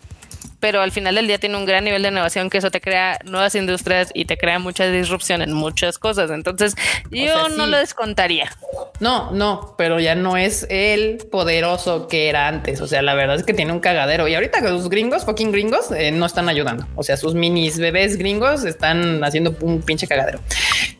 pero 0.60 0.82
al 0.82 0.92
final 0.92 1.14
del 1.14 1.26
día 1.26 1.38
tiene 1.38 1.56
un 1.56 1.64
gran 1.64 1.84
nivel 1.84 2.02
de 2.02 2.08
innovación 2.08 2.50
que 2.50 2.58
eso 2.58 2.70
te 2.70 2.80
crea 2.80 3.18
nuevas 3.24 3.54
industrias 3.54 4.10
y 4.14 4.26
te 4.26 4.36
crea 4.36 4.58
mucha 4.58 4.86
disrupción 4.86 5.42
en 5.42 5.52
muchas 5.52 5.98
cosas. 5.98 6.30
Entonces, 6.30 6.74
yo 7.10 7.48
no 7.48 7.66
lo 7.66 7.78
descontaría. 7.78 8.50
No, 9.00 9.30
no, 9.30 9.74
pero 9.78 9.98
ya 9.98 10.14
no 10.14 10.36
es 10.36 10.66
el 10.68 11.18
poderoso 11.30 12.06
que 12.06 12.28
era 12.28 12.48
antes. 12.48 12.80
O 12.82 12.86
sea, 12.86 13.00
la 13.02 13.14
verdad 13.14 13.36
es 13.36 13.44
que 13.44 13.54
tiene 13.54 13.72
un 13.72 13.80
cagadero 13.80 14.28
y 14.28 14.34
ahorita 14.34 14.60
los 14.60 14.90
gringos, 14.90 15.24
fucking 15.24 15.50
gringos, 15.52 15.90
eh, 15.92 16.12
no 16.12 16.26
están 16.26 16.48
ayudando. 16.48 16.86
O 16.96 17.02
sea, 17.02 17.16
sus 17.16 17.34
minis 17.34 17.78
bebés 17.78 18.18
gringos 18.18 18.64
están 18.64 19.24
haciendo 19.24 19.56
un 19.60 19.80
pinche 19.80 20.06
cagadero. 20.06 20.40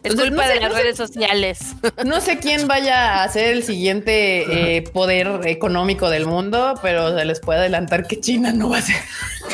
Es 0.03 0.15
culpa 0.15 0.49
de 0.49 0.61
las 0.61 0.73
redes 0.73 0.97
sociales. 0.97 1.61
No 2.05 2.21
sé 2.21 2.39
quién 2.39 2.67
vaya 2.67 3.23
a 3.23 3.29
ser 3.29 3.53
el 3.53 3.63
siguiente 3.63 4.77
eh, 4.77 4.83
poder 4.83 5.41
económico 5.47 6.09
del 6.09 6.27
mundo, 6.27 6.75
pero 6.83 7.17
se 7.17 7.25
les 7.25 7.41
puede 7.41 7.61
adelantar 7.61 8.07
que 8.07 8.21
China 8.21 8.53
no 8.53 8.71
va 8.71 8.79
a 8.79 8.83
ser. 8.83 8.97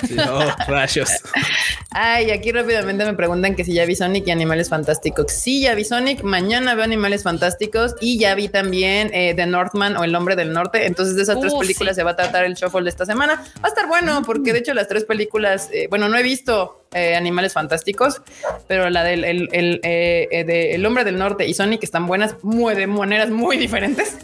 No, 0.16 0.40
rayos. 0.66 1.10
Ay, 1.90 2.31
aquí 2.31 2.52
rápidamente 2.52 3.05
me 3.05 3.14
preguntan 3.14 3.55
que 3.55 3.64
si 3.64 3.73
ya 3.74 3.85
vi 3.85 3.97
Sonic 3.97 4.27
y 4.27 4.31
Animales 4.31 4.68
Fantásticos. 4.68 5.32
Sí, 5.32 5.62
ya 5.62 5.74
vi 5.74 5.85
Sonic. 5.85 6.23
Mañana 6.23 6.74
veo 6.74 6.85
Animales 6.85 7.23
Fantásticos 7.23 7.94
y 8.01 8.18
ya 8.18 8.35
vi 8.35 8.48
también 8.48 9.10
eh, 9.12 9.35
The 9.35 9.47
Northman 9.47 9.97
o 9.97 10.05
El 10.05 10.14
Hombre 10.14 10.36
del 10.36 10.52
Norte. 10.52 10.86
Entonces, 10.86 11.16
de 11.16 11.23
esas 11.23 11.40
tres 11.40 11.52
uh, 11.52 11.59
películas 11.59 11.97
se 11.97 12.02
va 12.02 12.12
a 12.12 12.16
tratar 12.16 12.44
el 12.44 12.55
shuffle 12.55 12.82
de 12.82 12.90
esta 12.90 13.06
semana. 13.06 13.44
Va 13.59 13.64
a 13.64 13.68
estar 13.68 13.86
bueno 13.89 14.23
porque 14.24 14.52
de 14.52 14.60
hecho 14.60 14.74
las 14.74 14.89
tres 14.89 15.05
películas, 15.05 15.68
eh, 15.73 15.86
bueno, 15.89 16.09
no 16.09 16.16
he 16.16 16.23
visto 16.23 16.85
eh, 16.94 17.14
animales 17.14 17.52
fantásticos, 17.52 18.22
pero 18.68 18.88
la 18.88 19.02
del 19.02 19.24
el, 19.24 19.48
el, 19.52 19.80
eh, 19.82 20.28
eh, 20.30 20.44
de 20.44 20.74
el 20.74 20.86
hombre 20.86 21.04
del 21.04 21.18
norte 21.18 21.46
y 21.46 21.52
Sonic 21.52 21.82
están 21.82 22.06
buenas 22.06 22.36
muy, 22.42 22.74
de 22.74 22.86
maneras 22.86 23.28
muy 23.28 23.56
diferentes, 23.58 24.16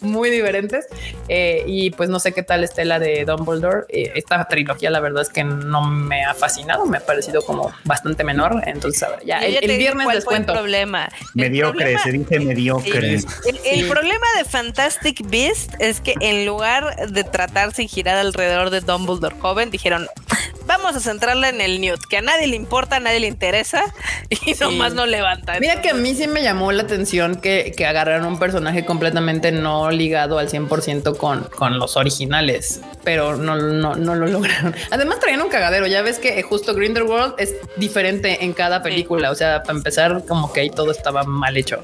muy 0.00 0.30
diferentes. 0.30 0.86
y 1.28 1.90
pues 1.90 2.10
no 2.10 2.20
sé 2.20 2.32
qué 2.32 2.42
tal 2.42 2.64
esté 2.64 2.84
la 2.84 2.98
de 2.98 3.24
Dumbledore. 3.24 3.86
esta 3.88 4.44
trilogía, 4.44 4.90
la 4.90 5.00
verdad 5.00 5.22
es 5.22 5.30
que 5.30 5.42
no 5.42 5.82
me 5.82 6.22
ha 6.24 6.34
fascinado, 6.34 6.84
me 6.86 6.98
ha 6.98 7.00
parecido 7.00 7.42
como 7.42 7.72
bastante 7.84 8.24
menor. 8.24 8.62
Entonces, 8.66 9.08
ya 9.24 9.38
el, 9.40 9.78
viernes 9.78 10.06
les 10.06 10.24
cuento. 10.24 10.52
El 10.52 10.58
problema. 10.58 11.08
Mediocre, 11.34 11.98
se 11.98 12.12
dice 12.12 12.38
mediocre. 12.40 13.20
El, 13.64 13.88
problema 13.88 14.26
de 14.36 14.44
Fantastic 14.44 15.28
Beast 15.28 15.72
es 15.78 16.00
que 16.00 16.14
en 16.20 16.46
lugar 16.46 17.08
de 17.08 17.24
tratarse 17.24 17.82
y 17.82 17.88
girar 17.88 18.16
alrededor 18.16 18.70
de 18.70 18.80
Dumbledore 18.80 19.34
joven, 19.40 19.70
dijeron 19.70 20.06
vamos 20.66 20.96
a 20.96 21.00
centrarla 21.00 21.48
en 21.48 21.60
el 21.60 21.80
Newt, 21.80 22.00
que 22.12 22.18
a 22.18 22.20
nadie 22.20 22.46
le 22.46 22.56
importa, 22.56 22.96
a 22.96 23.00
nadie 23.00 23.20
le 23.20 23.26
interesa 23.26 23.82
y 24.28 24.52
nomás 24.60 24.92
no 24.92 25.06
levanta. 25.06 25.58
Mira 25.60 25.80
que 25.80 25.88
a 25.88 25.94
mí 25.94 26.14
sí 26.14 26.28
me 26.28 26.42
llamó 26.42 26.70
la 26.70 26.82
atención 26.82 27.36
que, 27.36 27.72
que 27.74 27.86
agarraron 27.86 28.26
un 28.26 28.38
personaje 28.38 28.84
completamente 28.84 29.50
no 29.50 29.90
ligado 29.90 30.38
al 30.38 30.50
100% 30.50 31.16
con, 31.16 31.44
con 31.44 31.78
los 31.78 31.96
originales, 31.96 32.82
pero 33.02 33.36
no, 33.36 33.56
no, 33.56 33.94
no 33.94 34.14
lo 34.14 34.26
lograron. 34.26 34.74
Además 34.90 35.20
traían 35.20 35.40
un 35.40 35.48
cagadero, 35.48 35.86
ya 35.86 36.02
ves 36.02 36.18
que 36.18 36.42
justo 36.42 36.74
Grindelwald 36.74 37.32
es 37.38 37.54
diferente 37.78 38.44
en 38.44 38.52
cada 38.52 38.82
película, 38.82 39.30
o 39.30 39.34
sea, 39.34 39.62
para 39.62 39.78
empezar 39.78 40.22
como 40.28 40.52
que 40.52 40.60
ahí 40.60 40.68
todo 40.68 40.90
estaba 40.90 41.24
mal 41.24 41.56
hecho. 41.56 41.80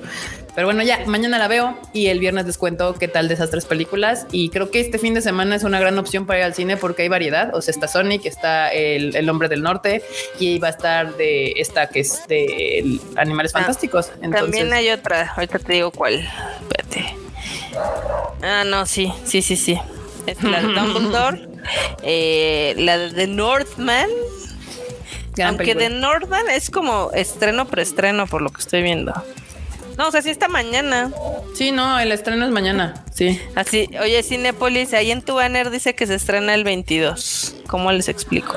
Pero 0.59 0.67
bueno, 0.67 0.83
ya 0.83 1.05
mañana 1.07 1.39
la 1.39 1.47
veo 1.47 1.79
y 1.93 2.09
el 2.09 2.19
viernes 2.19 2.45
les 2.45 2.59
cuento 2.59 2.93
qué 2.95 3.07
tal 3.07 3.29
de 3.29 3.35
esas 3.35 3.49
tres 3.49 3.65
películas. 3.65 4.27
Y 4.33 4.49
creo 4.49 4.73
que 4.73 4.81
este 4.81 4.99
fin 4.99 5.15
de 5.15 5.21
semana 5.21 5.55
es 5.55 5.63
una 5.63 5.79
gran 5.79 5.97
opción 5.99 6.27
para 6.27 6.41
ir 6.41 6.45
al 6.47 6.53
cine 6.53 6.77
porque 6.77 7.03
hay 7.03 7.09
variedad. 7.09 7.55
O 7.55 7.63
sea, 7.63 7.71
está 7.71 7.87
Sonic, 7.87 8.27
está 8.27 8.73
el, 8.73 9.31
Hombre 9.31 9.49
del 9.49 9.63
Norte 9.63 10.03
y 10.41 10.59
va 10.59 10.67
a 10.67 10.71
estar 10.73 11.17
de 11.17 11.53
esta 11.59 11.89
que 11.89 12.01
es 12.01 12.27
de 12.27 12.99
Animales 13.15 13.53
ah, 13.55 13.59
Fantásticos. 13.61 14.11
También 14.33 14.73
hay 14.73 14.91
otra. 14.91 15.33
Ahorita 15.37 15.61
te 15.61 15.75
digo 15.75 15.93
cuál. 15.93 16.29
Espérate. 16.63 17.15
Ah, 18.43 18.65
no, 18.67 18.85
sí, 18.85 19.13
sí, 19.25 19.43
sí, 19.43 19.55
sí. 19.55 19.79
Es 20.27 20.43
la 20.43 20.61
de 20.61 20.67
Dumbledore, 20.75 21.49
eh, 22.03 22.75
la 22.79 22.99
de 22.99 23.11
The 23.13 23.29
Northman. 23.29 24.09
Aunque 25.41 25.77
The 25.77 25.91
Northman 25.91 26.51
es 26.51 26.69
como 26.69 27.13
estreno 27.13 27.69
preestreno 27.69 28.27
por 28.27 28.43
lo 28.43 28.51
que 28.51 28.61
estoy 28.61 28.83
viendo. 28.83 29.15
No, 29.99 30.07
o 30.07 30.11
sea, 30.13 30.23
sí 30.23 30.31
está 30.31 30.47
mañana. 30.47 31.11
Sí, 31.57 31.73
no, 31.73 31.99
el 31.99 32.13
estreno 32.13 32.45
es 32.45 32.53
mañana. 32.53 33.03
Sí. 33.13 33.41
Así, 33.57 33.91
oye, 34.01 34.23
Cinepolis, 34.23 34.95
ahí 34.95 35.11
en 35.11 35.23
tu 35.23 35.35
banner 35.35 35.71
dice 35.71 35.97
que 35.97 36.07
se 36.07 36.15
estrena 36.15 36.55
el 36.55 36.63
22. 36.63 37.57
¿Cómo 37.67 37.91
les 37.91 38.09
explico? 38.09 38.55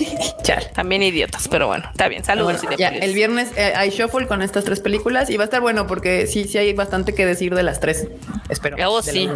Chal. 0.42 0.70
También 0.74 1.02
idiotas, 1.02 1.48
pero 1.48 1.66
bueno, 1.66 1.88
está 1.90 2.08
bien. 2.08 2.24
Saludos, 2.24 2.60
Ya, 2.76 2.88
el 2.88 3.14
viernes 3.14 3.52
eh, 3.56 3.72
hay 3.74 3.88
shuffle 3.88 4.26
con 4.26 4.42
estas 4.42 4.64
tres 4.64 4.80
películas 4.80 5.30
y 5.30 5.38
va 5.38 5.44
a 5.44 5.46
estar 5.46 5.62
bueno 5.62 5.86
porque 5.86 6.26
sí, 6.26 6.44
sí 6.44 6.58
hay 6.58 6.74
bastante 6.74 7.14
que 7.14 7.24
decir 7.24 7.54
de 7.54 7.62
las 7.62 7.80
tres. 7.80 8.08
Espero. 8.50 8.76
Oh, 8.86 9.00
sí. 9.00 9.30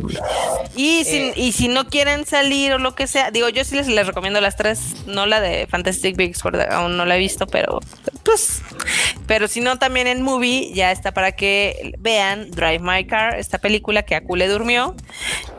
Y, 0.74 1.04
si, 1.04 1.16
eh. 1.16 1.32
y 1.36 1.52
si 1.52 1.68
no 1.68 1.88
quieren 1.88 2.26
salir 2.26 2.74
o 2.74 2.78
lo 2.78 2.94
que 2.94 3.06
sea, 3.06 3.30
digo, 3.30 3.48
yo 3.48 3.64
sí 3.64 3.76
les, 3.76 3.88
les 3.88 4.06
recomiendo 4.06 4.42
las 4.42 4.56
tres, 4.56 4.94
no 5.06 5.24
la 5.24 5.40
de 5.40 5.66
Fantastic 5.68 6.16
Beasts, 6.16 6.42
aún 6.70 6.98
no 6.98 7.06
la 7.06 7.16
he 7.16 7.18
visto, 7.18 7.46
pero 7.46 7.80
pues, 8.22 8.60
pero 9.26 9.48
si 9.48 9.60
no, 9.60 9.78
también 9.78 10.08
en 10.08 10.20
movie 10.20 10.72
ya 10.74 10.92
está 10.92 11.12
para 11.12 11.32
que 11.32 11.45
vean 11.98 12.51
Drive 12.51 12.81
My 12.81 13.06
Car, 13.06 13.39
esta 13.39 13.59
película 13.59 14.02
que 14.02 14.14
Akule 14.14 14.48
durmió. 14.48 14.94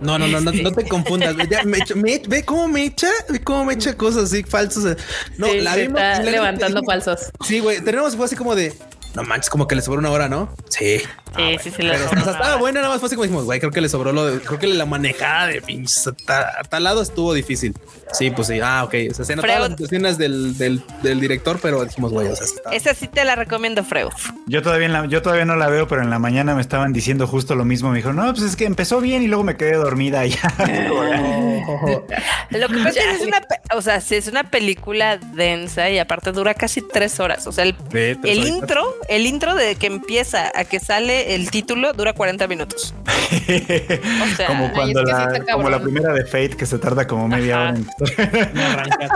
No, 0.01 0.17
no, 0.17 0.27
no, 0.27 0.39
no, 0.41 0.51
no 0.51 0.71
te 0.71 0.83
confundas. 0.89 1.35
ve 1.35 2.43
cómo 2.45 2.67
me 2.67 2.85
echa, 2.85 3.09
ve 3.29 3.41
cómo 3.43 3.65
me 3.65 3.73
echa 3.73 3.95
cosas 3.95 4.25
así 4.25 4.43
falsas. 4.43 4.97
No, 5.37 5.53
la 5.53 5.75
vimos 5.75 6.01
levantando 6.23 6.83
falsos. 6.83 7.31
Sí, 7.45 7.59
güey. 7.59 7.81
Tenemos 7.81 8.15
fue 8.15 8.25
así 8.25 8.35
como 8.35 8.55
de 8.55 8.73
no 9.17 9.23
manches, 9.23 9.49
como 9.49 9.67
que 9.67 9.75
le 9.75 9.81
sobró 9.81 9.99
una 9.99 10.11
hora, 10.11 10.29
¿no? 10.29 10.53
Sí. 10.69 11.01
Sí, 11.35 11.57
sí, 11.63 11.71
sí. 11.75 11.81
lo 11.83 11.91
Pero 11.93 12.03
sobró. 12.09 12.31
estaba 12.31 12.55
buena, 12.57 12.79
nada 12.81 12.93
más 12.93 12.99
fue 12.99 13.07
así 13.07 13.15
como 13.15 13.23
dijimos, 13.23 13.45
güey, 13.45 13.59
creo 13.59 13.71
que 13.71 13.81
le 13.81 13.89
sobró 13.89 14.11
lo 14.13 14.25
de, 14.25 14.39
creo 14.39 14.59
que 14.59 14.67
la 14.67 14.85
manejada 14.85 15.47
de 15.47 15.61
pinches 15.61 16.07
a, 16.07 16.13
ta- 16.13 16.53
a 16.59 16.63
tal 16.63 16.83
lado 16.83 17.01
estuvo 17.01 17.33
difícil. 17.33 17.73
Sí, 18.13 18.31
pues 18.31 18.47
sí, 18.47 18.59
ah, 18.63 18.83
ok. 18.85 18.93
O 19.11 19.13
sea, 19.13 19.25
se 19.25 19.35
notaban 19.35 19.57
Freud. 19.57 19.61
las 19.63 19.69
intenciones 19.71 20.17
del, 20.17 20.57
del, 20.57 20.81
del 21.03 21.19
director, 21.19 21.59
pero 21.61 21.83
dijimos, 21.83 22.11
güey, 22.13 22.27
o 22.29 22.35
sea, 22.35 22.45
está- 22.45 22.71
Esa 22.71 22.93
sí 22.93 23.07
te 23.07 23.23
la 23.25 23.35
recomiendo, 23.35 23.83
Freud. 23.83 24.09
Yo 24.47 24.61
todavía, 24.61 24.85
en 24.87 24.93
la- 24.93 25.05
yo 25.07 25.21
todavía 25.21 25.45
no 25.45 25.55
la 25.57 25.67
veo, 25.67 25.87
pero 25.87 26.01
en 26.01 26.09
la 26.09 26.17
mañana 26.19 26.55
me 26.55 26.61
estaban 26.61 26.93
diciendo 26.93 27.27
justo 27.27 27.55
lo 27.55 27.65
mismo. 27.65 27.89
Me 27.91 27.97
dijo, 27.97 28.13
no, 28.13 28.31
pues 28.33 28.43
es 28.43 28.55
que 28.55 28.65
empezó 28.65 29.01
bien 29.01 29.23
y 29.23 29.27
luego 29.27 29.43
me 29.43 29.57
quedé 29.57 29.73
dormida 29.73 30.25
y 30.25 30.31
ya. 30.31 30.53
Lo 32.49 32.67
que 32.69 32.75
pasa 32.77 32.89
es 32.89 32.95
que 32.95 33.11
es 33.15 33.21
una, 33.21 33.41
o 33.75 33.81
sea, 33.81 33.99
sí, 34.01 34.15
es 34.15 34.27
una 34.27 34.49
película 34.49 35.17
densa 35.17 35.89
y 35.89 35.99
aparte 35.99 36.31
dura 36.31 36.53
casi 36.53 36.81
tres 36.81 37.19
horas. 37.19 37.45
O 37.47 37.51
sea, 37.51 37.65
el, 37.65 37.75
el 38.23 38.47
intro, 38.47 38.95
el 39.09 39.25
intro 39.25 39.53
de 39.55 39.75
que 39.75 39.87
empieza 39.87 40.51
a 40.55 40.63
que 40.63 40.79
sale 40.79 41.16
el 41.35 41.49
título 41.51 41.93
dura 41.93 42.13
40 42.13 42.47
minutos. 42.47 42.93
O 43.27 44.35
sea, 44.37 44.47
como 44.47 44.71
cuando 44.71 45.01
es 45.01 45.05
que 45.05 45.11
sí 45.11 45.41
la, 45.47 45.53
como 45.53 45.79
primera 45.81 46.13
de 46.13 46.23
Fate 46.25 46.51
que 46.51 46.65
se 46.65 46.77
tarda 46.79 47.05
como 47.07 47.27
media 47.27 47.69
Ajá. 47.69 47.73
hora. 47.73 47.77
en-. 47.77 49.09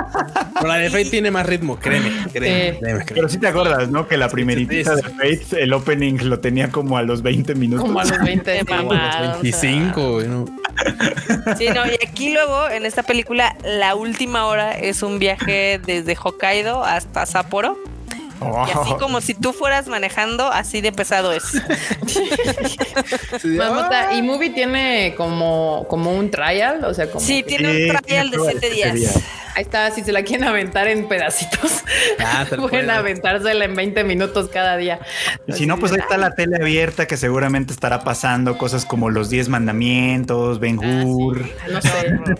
Pero 0.56 0.68
la 0.68 0.76
de 0.78 0.90
Fate 0.90 1.06
tiene 1.06 1.32
más 1.32 1.45
ritmo, 1.45 1.80
créeme, 1.80 2.10
créeme, 2.34 2.73
Sí. 2.73 2.80
créeme, 2.80 2.80
créeme. 2.80 3.06
Pero 3.07 3.30
sí 3.30 3.38
te 3.40 3.48
acuerdas, 3.48 3.90
¿no? 3.90 4.07
Que 4.07 4.18
la 4.18 4.28
primeritita 4.30 4.95
sí, 4.95 5.02
de 5.02 5.10
sí. 5.38 5.40
Fate, 5.49 5.64
el 5.64 5.73
opening 5.73 6.18
lo 6.23 6.40
tenía 6.40 6.69
como 6.69 6.98
a 6.98 7.03
los 7.03 7.22
20 7.22 7.56
minutos. 7.56 7.86
Como 7.86 7.99
a 7.99 8.03
los 8.06 8.19
20 8.19 8.44
Qué 8.52 8.60
sí. 8.68 8.73
mamada. 8.73 9.38
25, 9.41 10.11
güey, 10.14 10.28
no. 10.28 10.45
Sí, 11.57 11.68
no, 11.73 11.86
y 11.86 11.94
aquí 12.06 12.34
luego 12.34 12.68
en 12.69 12.86
esta 12.86 13.03
película 13.03 13.56
la 13.64 13.95
última 13.95 14.45
hora 14.45 14.72
es 14.73 15.03
un 15.03 15.19
viaje 15.19 15.80
desde 15.86 16.18
Hokkaido 16.22 16.84
hasta 16.84 17.26
Sapporo. 17.26 17.78
Oh. 18.43 18.65
Y 18.68 18.72
así 18.72 18.93
como 18.95 19.22
si 19.22 19.34
tú 19.35 19.53
fueras 19.53 19.88
manejando, 19.88 20.47
así 20.51 20.81
de 20.81 20.91
pesado 20.91 21.31
es. 21.31 21.43
Sí, 23.41 23.47
Marmota, 23.49 24.09
ah, 24.09 24.13
y 24.13 24.22
Movie 24.22 24.49
tiene 24.51 25.13
como, 25.15 25.85
como 25.89 26.11
un 26.11 26.30
trial, 26.30 26.84
o 26.84 26.93
sea, 26.93 27.07
como 27.07 27.26
Sí, 27.26 27.43
que- 27.43 27.49
tiene 27.49 27.91
un 27.91 27.97
trial 27.97 28.30
de 28.31 28.39
siete 28.49 28.69
días. 28.72 29.19
Ahí 29.56 29.64
está, 29.64 29.91
si 29.91 30.03
se 30.03 30.11
la 30.11 30.23
quieren 30.23 30.48
aventar 30.48 30.88
en 30.88 31.07
pedacitos, 31.07 31.84
Ah, 32.19 32.45
pueden 32.49 32.69
puedes. 32.69 32.90
aventársela 32.90 33.65
en 33.65 33.76
20 33.76 34.03
minutos 34.03 34.49
cada 34.52 34.78
día. 34.78 34.99
Y 35.48 35.53
si 35.53 35.65
no, 35.65 35.78
pues 35.78 35.91
ahí 35.91 35.99
está 35.99 36.18
la 36.18 36.32
tele 36.36 36.57
abierta 36.57 37.07
que 37.07 37.18
seguramente 37.18 37.73
estará 37.73 38.03
pasando 38.03 38.57
cosas 38.57 38.86
como 38.86 39.10
los 39.10 39.30
10 39.30 39.49
mandamientos, 39.49 40.60
Ben 40.60 40.80
Ah, 40.84 41.03
Hur, 41.06 41.41
No 41.69 41.82
sé, 41.82 41.90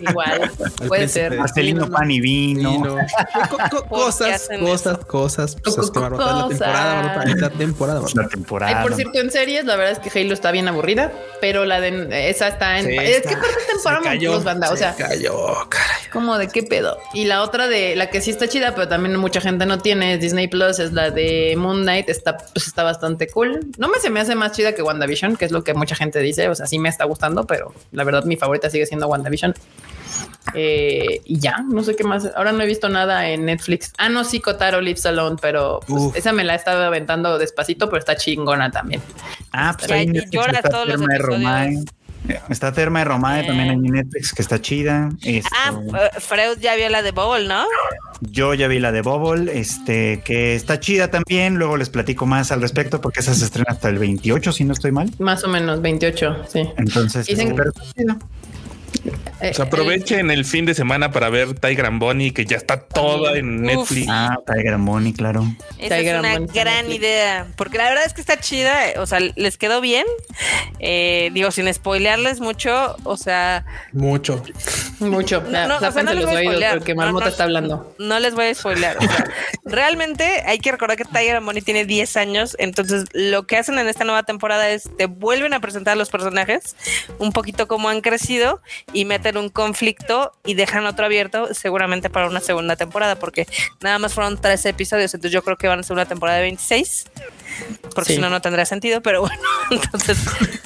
igual, 0.00 0.50
puede 0.88 1.08
ser. 1.08 1.36
Marcelino. 1.38 1.88
Pan 1.90 2.10
y 2.10 2.20
Vino. 2.20 2.70
Vino. 2.72 2.96
Co- 3.50 3.58
co- 3.70 3.84
cosas, 3.88 4.48
cosas, 4.60 4.98
cosas. 5.04 5.56
Pues 5.62 5.76
es 5.78 5.90
que 5.90 6.00
Marmota, 6.00 6.46
es 6.50 6.58
la 6.60 6.70
temporada, 6.70 7.34
la 7.36 7.50
temporada. 7.50 8.00
La 8.14 8.28
temporada. 8.28 8.78
Ay, 8.78 8.82
por 8.86 8.94
cierto, 8.96 9.18
en 9.20 9.30
series, 9.30 9.64
la 9.64 9.76
verdad 9.76 9.92
es 9.92 9.98
que 10.12 10.18
Halo 10.18 10.32
está 10.34 10.50
bien 10.50 10.68
aburrida, 10.68 11.12
pero 11.40 11.64
la 11.64 11.80
de 11.80 12.30
esa 12.30 12.48
está 12.48 12.78
en. 12.78 12.86
Sí, 12.86 12.96
es 12.98 13.16
está. 13.18 13.28
que 13.30 13.34
aparte 13.36 14.04
cayó, 14.04 14.32
Plus, 14.32 14.44
banda. 14.44 14.68
O 14.68 14.72
se 14.72 14.78
sea, 14.78 14.94
cayó, 14.94 15.54
caray. 15.68 16.08
como 16.12 16.38
de 16.38 16.48
qué 16.48 16.62
pedo. 16.62 16.98
Y 17.14 17.24
la 17.24 17.42
otra 17.42 17.68
de 17.68 17.94
la 17.96 18.08
que 18.08 18.20
sí 18.20 18.30
está 18.30 18.48
chida, 18.48 18.74
pero 18.74 18.88
también 18.88 19.16
mucha 19.16 19.40
gente 19.40 19.66
no 19.66 19.78
tiene, 19.78 20.14
es 20.14 20.20
Disney 20.20 20.48
Plus, 20.48 20.78
es 20.78 20.92
la 20.92 21.10
de 21.10 21.54
Moon 21.56 21.82
Knight. 21.82 22.08
Está, 22.08 22.36
pues 22.36 22.66
está 22.66 22.82
bastante 22.82 23.28
cool. 23.28 23.60
No 23.78 23.88
me 23.88 23.98
se 24.00 24.10
me 24.10 24.20
hace 24.20 24.34
más 24.34 24.52
chida 24.52 24.74
que 24.74 24.82
WandaVision, 24.82 25.36
que 25.36 25.44
es 25.44 25.52
lo 25.52 25.62
que 25.62 25.74
mucha 25.74 25.94
gente 25.94 26.20
dice. 26.20 26.48
O 26.48 26.54
sea, 26.54 26.66
sí 26.66 26.78
me 26.78 26.88
está 26.88 27.04
gustando, 27.04 27.46
pero 27.46 27.74
la 27.92 28.04
verdad 28.04 28.24
mi 28.24 28.36
favorita 28.36 28.70
sigue 28.70 28.86
siendo 28.86 29.08
WandaVision. 29.08 29.54
Eh, 30.54 31.20
y 31.24 31.38
ya, 31.38 31.64
no 31.68 31.82
sé 31.82 31.96
qué 31.96 32.04
más. 32.04 32.30
Ahora 32.34 32.52
no 32.52 32.62
he 32.62 32.66
visto 32.66 32.88
nada 32.88 33.28
en 33.28 33.44
Netflix. 33.44 33.92
Ah, 33.98 34.08
no, 34.08 34.24
sí, 34.24 34.40
Kotaro 34.40 34.80
Lives 34.80 35.06
Alone, 35.06 35.36
pero 35.40 35.80
pues, 35.86 36.14
esa 36.14 36.32
me 36.32 36.44
la 36.44 36.54
he 36.54 36.56
estado 36.56 36.84
aventando 36.84 37.38
despacito, 37.38 37.88
pero 37.88 37.98
está 37.98 38.16
chingona 38.16 38.70
también. 38.70 39.00
Ah, 39.52 39.74
pues 39.78 39.90
ahí 39.90 40.10
llora 40.30 40.62
todos 40.62 40.88
los 40.88 41.00
episodios. 41.00 41.84
Está 42.48 42.72
Terma 42.72 43.00
de 43.00 43.04
Romae 43.06 43.44
también 43.46 43.70
ahí 43.70 43.76
en 43.76 43.82
Netflix, 43.82 44.32
que 44.32 44.42
está 44.42 44.60
chida. 44.60 45.10
Esto- 45.22 45.48
Ah, 45.52 45.72
eh, 46.14 46.20
Freud 46.20 46.58
ya 46.60 46.76
vio 46.76 46.88
la 46.88 47.02
de 47.02 47.10
Bubble, 47.10 47.48
¿no? 47.48 47.64
Yo 48.20 48.54
ya 48.54 48.68
vi 48.68 48.78
la 48.78 48.92
de 48.92 49.02
Bubble, 49.02 49.58
este, 49.58 50.22
que 50.24 50.54
está 50.54 50.78
chida 50.78 51.08
también. 51.10 51.56
Luego 51.56 51.76
les 51.76 51.90
platico 51.90 52.24
más 52.26 52.52
al 52.52 52.60
respecto 52.62 53.00
porque 53.00 53.20
esa 53.20 53.34
se 53.34 53.44
estrena 53.44 53.72
hasta 53.72 53.88
el 53.88 53.98
28, 53.98 54.52
si 54.52 54.64
no 54.64 54.72
estoy 54.72 54.92
mal. 54.92 55.10
Más 55.18 55.42
o 55.44 55.48
menos 55.48 55.82
28, 55.82 56.44
sí. 56.48 56.68
Entonces, 56.76 57.26
Dicen- 57.26 57.56
Eh, 58.94 59.10
Pues 59.40 59.60
aprovechen 59.60 60.30
el 60.30 60.44
fin 60.44 60.66
de 60.66 60.74
semana 60.74 61.10
para 61.10 61.28
ver 61.28 61.54
Tiger 61.58 61.86
and 61.86 62.00
Bonnie, 62.00 62.32
que 62.32 62.44
ya 62.44 62.56
está 62.56 62.80
toda 62.80 63.36
en 63.36 63.56
Uf. 63.56 63.60
Netflix. 63.90 64.06
Ah, 64.10 64.36
Tiger 64.46 64.74
and 64.74 64.86
Bonnie, 64.86 65.12
claro. 65.12 65.44
Esa 65.78 65.96
Tiger 65.96 66.14
es 66.14 66.20
una 66.20 66.38
gran 66.38 66.76
Netflix. 66.86 66.96
idea, 66.98 67.46
porque 67.56 67.78
la 67.78 67.88
verdad 67.88 68.04
es 68.06 68.14
que 68.14 68.20
está 68.20 68.38
chida, 68.38 68.90
eh, 68.90 68.98
o 68.98 69.06
sea, 69.06 69.18
les 69.20 69.58
quedó 69.58 69.80
bien. 69.80 70.06
Eh, 70.78 71.30
digo, 71.32 71.50
sin 71.50 71.72
spoilearles 71.72 72.40
mucho, 72.40 72.96
o 73.04 73.16
sea, 73.16 73.64
Mucho. 73.92 74.42
Mucho. 75.00 75.42
No, 75.42 75.76
o 75.78 75.92
sea, 75.92 76.02
les 76.04 76.24
voy 76.24 76.36
a 76.36 76.40
spoilear. 76.42 76.78
porque 76.78 76.94
No, 76.94 77.02
Marmota 77.02 77.24
no. 77.26 77.30
está 77.30 77.44
hablando. 77.44 77.94
no 77.98 78.20
les 78.20 78.34
voy 78.34 78.46
a 78.46 78.54
spoilear. 78.54 78.96
o 78.98 79.00
sea, 79.02 79.24
realmente 79.64 80.42
hay 80.46 80.58
que 80.58 80.70
recordar 80.70 80.96
que 80.96 81.04
Tiger 81.04 81.36
and 81.36 81.46
Bonnie 81.46 81.62
tiene 81.62 81.84
10 81.84 82.16
años, 82.16 82.54
entonces 82.60 83.06
lo 83.12 83.46
que 83.46 83.56
hacen 83.56 83.78
en 83.78 83.88
esta 83.88 84.04
nueva 84.04 84.22
temporada 84.22 84.68
es 84.70 84.88
te 84.96 85.06
vuelven 85.06 85.54
a 85.54 85.60
presentar 85.60 85.92
a 85.92 85.96
los 85.96 86.10
personajes, 86.10 86.76
un 87.18 87.32
poquito 87.32 87.66
como 87.66 87.88
han 87.88 88.00
crecido 88.00 88.60
y 88.92 89.04
meten 89.04 89.36
un 89.36 89.48
conflicto 89.48 90.32
y 90.44 90.54
dejan 90.54 90.86
otro 90.86 91.04
abierto 91.06 91.52
seguramente 91.54 92.10
para 92.10 92.26
una 92.28 92.40
segunda 92.40 92.76
temporada, 92.76 93.16
porque 93.16 93.46
nada 93.80 93.98
más 93.98 94.14
fueron 94.14 94.40
13 94.40 94.70
episodios, 94.70 95.14
entonces 95.14 95.32
yo 95.32 95.42
creo 95.42 95.56
que 95.56 95.68
van 95.68 95.80
a 95.80 95.82
ser 95.82 95.94
una 95.94 96.06
temporada 96.06 96.38
de 96.38 96.44
26. 96.44 97.06
Porque 97.94 98.10
Sí. 98.10 98.14
si 98.14 98.20
no, 98.22 98.30
no 98.30 98.40
tendría 98.40 98.64
sentido, 98.64 99.02
pero 99.02 99.20
bueno, 99.20 99.36
entonces 99.70 100.16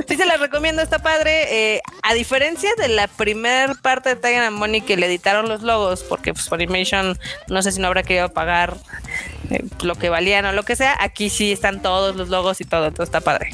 sí 0.07 0.17
se 0.17 0.25
las 0.25 0.39
recomiendo, 0.39 0.83
está 0.83 1.01
padre. 1.01 1.75
Eh, 1.75 1.81
a 2.03 2.15
diferencia 2.15 2.71
de 2.79 2.87
la 2.89 3.09
primera 3.09 3.75
parte 3.75 4.11
de 4.11 4.17
Tiger 4.17 4.45
and 4.45 4.57
Money 4.57 4.83
que 4.83 4.97
le 4.97 5.07
editaron 5.07 5.49
los 5.49 5.63
logos, 5.63 6.05
porque 6.05 6.33
pues 6.33 6.49
Funimation 6.49 7.19
no 7.49 7.63
sé 7.63 7.73
si 7.73 7.81
no 7.81 7.89
habrá 7.89 8.05
querido 8.05 8.29
pagar 8.29 8.77
eh, 9.51 9.65
lo 9.83 9.97
que 9.97 10.09
valían 10.11 10.45
o 10.47 10.53
lo 10.53 10.63
que 10.63 10.77
sea, 10.77 10.97
aquí 11.01 11.29
sí 11.29 11.51
están 11.51 11.83
todos 11.83 12.15
los 12.15 12.29
logos 12.29 12.61
y 12.61 12.65
todo, 12.65 12.87
entonces 12.87 13.09
está 13.09 13.21
padre. 13.21 13.51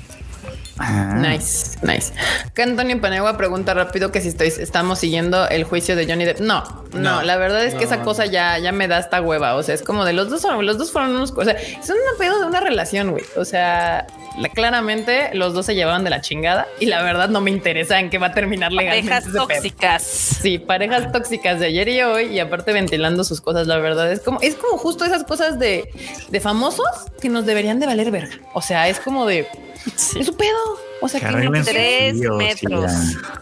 Ah. 0.79 1.15
Nice, 1.19 1.79
nice. 1.83 2.13
Acá 2.47 2.63
Antonio 2.63 3.01
Panegua 3.01 3.37
pregunta 3.37 3.75
rápido 3.75 4.11
que 4.11 4.21
si 4.21 4.29
estoy, 4.29 4.49
estamos 4.49 4.99
siguiendo 4.99 5.49
el 5.49 5.65
juicio 5.65 5.97
de 5.97 6.07
Johnny 6.07 6.25
Depp. 6.25 6.41
No, 6.41 6.65
no, 6.93 6.99
No, 7.01 7.23
la 7.23 7.37
verdad 7.37 7.65
es 7.65 7.75
que 7.75 7.81
no. 7.81 7.93
esa 7.93 8.03
cosa 8.03 8.27
ya, 8.27 8.59
ya 8.59 8.73
me 8.73 8.89
da 8.89 8.99
esta 8.99 9.21
hueva. 9.21 9.55
O 9.57 9.63
sea, 9.63 9.75
es 9.75 9.83
como 9.83 10.05
de 10.05 10.13
los 10.15 10.31
dos, 10.31 10.45
los 10.63 10.79
dos 10.79 10.91
fueron 10.91 11.15
unos, 11.15 11.33
o 11.33 11.45
sea, 11.45 11.57
son 11.83 11.97
un 11.97 12.19
pedo 12.19 12.39
de 12.41 12.47
una 12.47 12.61
relación, 12.61 13.11
güey. 13.11 13.25
O 13.37 13.45
sea, 13.45 14.07
la- 14.39 14.49
claramente 14.49 15.31
los 15.35 15.53
dos 15.53 15.67
se 15.67 15.75
llevaban 15.75 16.05
de 16.05 16.11
la 16.11 16.21
chingada 16.23 16.67
y 16.81 16.87
la 16.87 17.03
verdad 17.03 17.29
no 17.29 17.41
me 17.43 17.51
interesa 17.51 18.01
en 18.01 18.09
qué 18.09 18.17
va 18.19 18.29
a 18.29 18.33
terminar 18.33 18.73
legalmente. 18.73 19.09
Parejas 19.11 19.25
ese 19.29 19.33
pedo. 19.33 19.47
tóxicas. 19.47 20.03
Sí, 20.03 20.59
parejas 20.59 21.13
tóxicas 21.13 21.61
de 21.61 21.67
ayer 21.67 21.89
y 21.89 22.03
hoy 22.03 22.25
y 22.27 22.41
aparte 22.41 22.73
ventilando 22.73 23.25
sus 23.25 23.41
cosas, 23.43 23.67
la 23.67 23.77
verdad 23.79 24.11
es 24.11 24.21
como 24.21 24.41
es 24.41 24.55
como 24.55 24.79
justo 24.79 25.05
esas 25.05 25.25
cosas 25.25 25.59
de, 25.59 25.91
de 26.31 26.41
famosos 26.41 26.87
que 27.21 27.29
nos 27.29 27.45
deberían 27.45 27.79
de 27.79 27.87
valer 27.87 28.11
verga. 28.11 28.39
O 28.55 28.63
sea, 28.63 28.89
es 28.89 28.99
como 29.01 29.27
de 29.27 29.47
es 29.87 30.27
su 30.27 30.37
pedo. 30.37 30.59
O 31.01 31.09
sea, 31.09 31.21
Que 31.21 31.63
Tres 31.65 32.15
metros. 32.15 32.93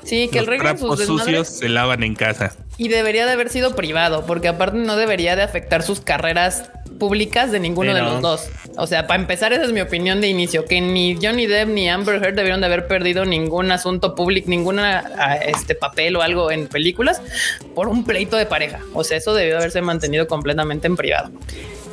sí, 0.05 0.29
que 0.33 0.39
el 0.39 0.47
sus 0.47 0.99
desmadres 0.99 1.07
sucios 1.07 1.49
se 1.49 1.69
lavan 1.69 2.03
en 2.03 2.15
casa. 2.15 2.55
y 2.79 2.89
debería 2.89 3.27
de 3.27 3.33
haber 3.33 3.51
sido 3.51 3.77
privado, 3.77 4.25
porque 4.27 4.49
aparte 4.49 4.79
no 4.79 4.97
debería 4.97 5.37
de 5.37 5.43
afectar 5.43 5.83
sus 5.83 6.01
carreras 6.01 6.71
públicas 6.99 7.51
de 7.51 7.61
ninguno 7.61 7.95
de 7.95 8.03
los 8.03 8.23
dos. 8.23 8.49
O 8.77 8.87
sea, 8.87 9.07
para 9.07 9.21
empezar, 9.21 9.53
esa 9.53 9.65
es 9.65 9.73
mi 9.73 9.81
opinión 9.81 10.21
de 10.21 10.29
inicio, 10.29 10.65
que 10.65 10.81
ni 10.81 11.19
Johnny 11.21 11.47
Depp 11.47 11.69
ni 11.69 11.89
Amber 11.89 12.23
Heard 12.23 12.35
debieron 12.35 12.61
de 12.61 12.67
haber 12.67 12.87
perdido 12.87 13.25
ningún 13.25 13.71
asunto 13.73 14.15
público, 14.15 14.49
ninguna 14.49 15.11
ah, 15.19 15.37
este 15.37 15.75
papel 15.75 16.17
o 16.17 16.23
algo 16.23 16.51
en 16.51 16.69
películas 16.69 17.21
por 17.75 17.89
un 17.89 18.05
pleito 18.05 18.37
de 18.37 18.47
pareja. 18.47 18.81
O 18.95 19.03
sea, 19.03 19.17
eso 19.17 19.35
debió 19.35 19.57
haberse 19.57 19.83
mantenido 19.83 20.27
completamente 20.29 20.87
en 20.87 20.97
privado. 20.97 21.31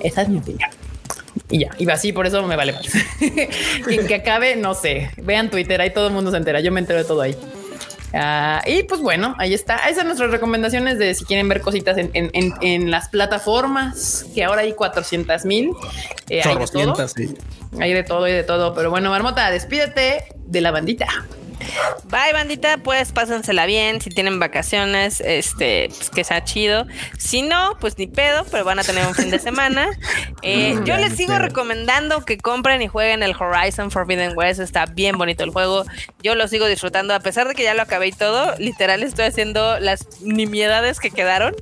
Esa 0.02 0.22
es 0.22 0.30
mi 0.30 0.38
opinión. 0.40 0.70
Y 1.50 1.60
ya, 1.60 1.70
y 1.78 1.90
así, 1.90 2.12
por 2.12 2.28
eso 2.28 2.44
me 2.46 2.56
vale 2.58 2.74
más. 2.74 2.86
y 3.90 3.94
en 4.00 4.06
que 4.08 4.16
acabe, 4.16 4.56
no 4.58 4.74
sé. 4.76 5.12
Vean 5.18 5.50
Twitter, 5.50 5.80
ahí 5.80 5.92
todo 5.94 6.08
el 6.08 6.14
mundo 6.14 6.30
se 6.32 6.38
entera. 6.38 6.60
Yo 6.60 6.72
me 6.72 6.80
entero 6.82 7.00
de 7.00 7.06
todo 7.06 7.22
ahí. 7.22 7.36
Ah, 8.14 8.62
y 8.66 8.84
pues 8.84 9.02
bueno, 9.02 9.36
ahí 9.38 9.54
está. 9.54 9.78
Esas 9.80 9.98
son 9.98 10.08
nuestras 10.08 10.32
recomendaciones 10.32 10.98
de 10.98 11.14
si 11.14 11.26
quieren 11.26 11.48
ver 11.50 11.62
cositas 11.62 11.98
en, 11.98 12.10
en- 12.14 12.32
en- 12.34 12.54
en 12.62 12.92
las 12.92 13.10
plataformas, 13.10 14.26
que 14.34 14.44
ahora 14.44 14.62
hay 14.62 14.74
400 14.74 15.46
mil. 15.46 15.72
Eh, 16.30 16.42
hay 16.44 16.56
de 16.58 16.68
todo. 16.68 17.08
Sí. 17.08 17.36
Hay 17.80 17.94
de 17.94 18.04
todo 18.04 18.28
y 18.28 18.32
de 18.32 18.44
todo. 18.44 18.74
Pero 18.74 18.90
bueno, 18.90 19.10
Marmota, 19.10 19.50
despídete 19.52 20.24
de 20.46 20.62
la 20.62 20.72
bandita. 20.72 21.08
Bye, 22.06 22.34
bandita, 22.34 22.78
pues 22.78 23.12
pásensela 23.12 23.66
bien. 23.66 24.02
Si 24.02 24.10
tienen 24.10 24.40
vacaciones, 24.40 25.22
este, 25.22 25.90
pues 25.96 26.10
que 26.10 26.24
sea 26.24 26.44
chido. 26.44 26.86
Si 27.18 27.42
no, 27.42 27.78
pues 27.80 27.98
ni 27.98 28.08
pedo, 28.08 28.46
pero 28.52 28.64
van 28.64 28.80
a 28.80 28.84
tener 28.84 29.06
un 29.06 29.16
fin 29.16 29.30
de 29.30 29.40
semana. 29.40 29.88
Eh, 30.44 30.76
Mm, 30.76 30.84
yo 30.86 30.98
les 30.98 31.16
sigo 31.16 31.30
pedo. 31.34 31.40
recomendando 31.40 32.24
que 32.24 32.38
compren 32.38 32.82
y 32.82 32.88
jueguen 32.88 33.24
el 33.24 33.36
Horizon 33.38 33.92
Forbidden 33.92 34.34
West. 34.38 34.60
Está 34.60 34.86
bien 34.86 35.18
bonito 35.18 35.44
el 35.44 35.50
juego. 35.50 35.84
Yo 36.22 36.36
lo 36.36 36.48
sigo 36.48 36.68
disfrutando, 36.68 37.14
a 37.14 37.20
pesar 37.20 37.48
de 37.48 37.56
que 37.56 37.64
ya 37.64 37.74
lo 37.74 37.82
acabé 37.82 38.08
y 38.08 38.12
todo. 38.12 38.54
Literal, 38.60 39.04
estoy 39.04 39.26
haciendo 39.26 39.80
las 39.80 40.22
nimiedades 40.22 41.00
que 41.00 41.10
quedaron. 41.12 41.56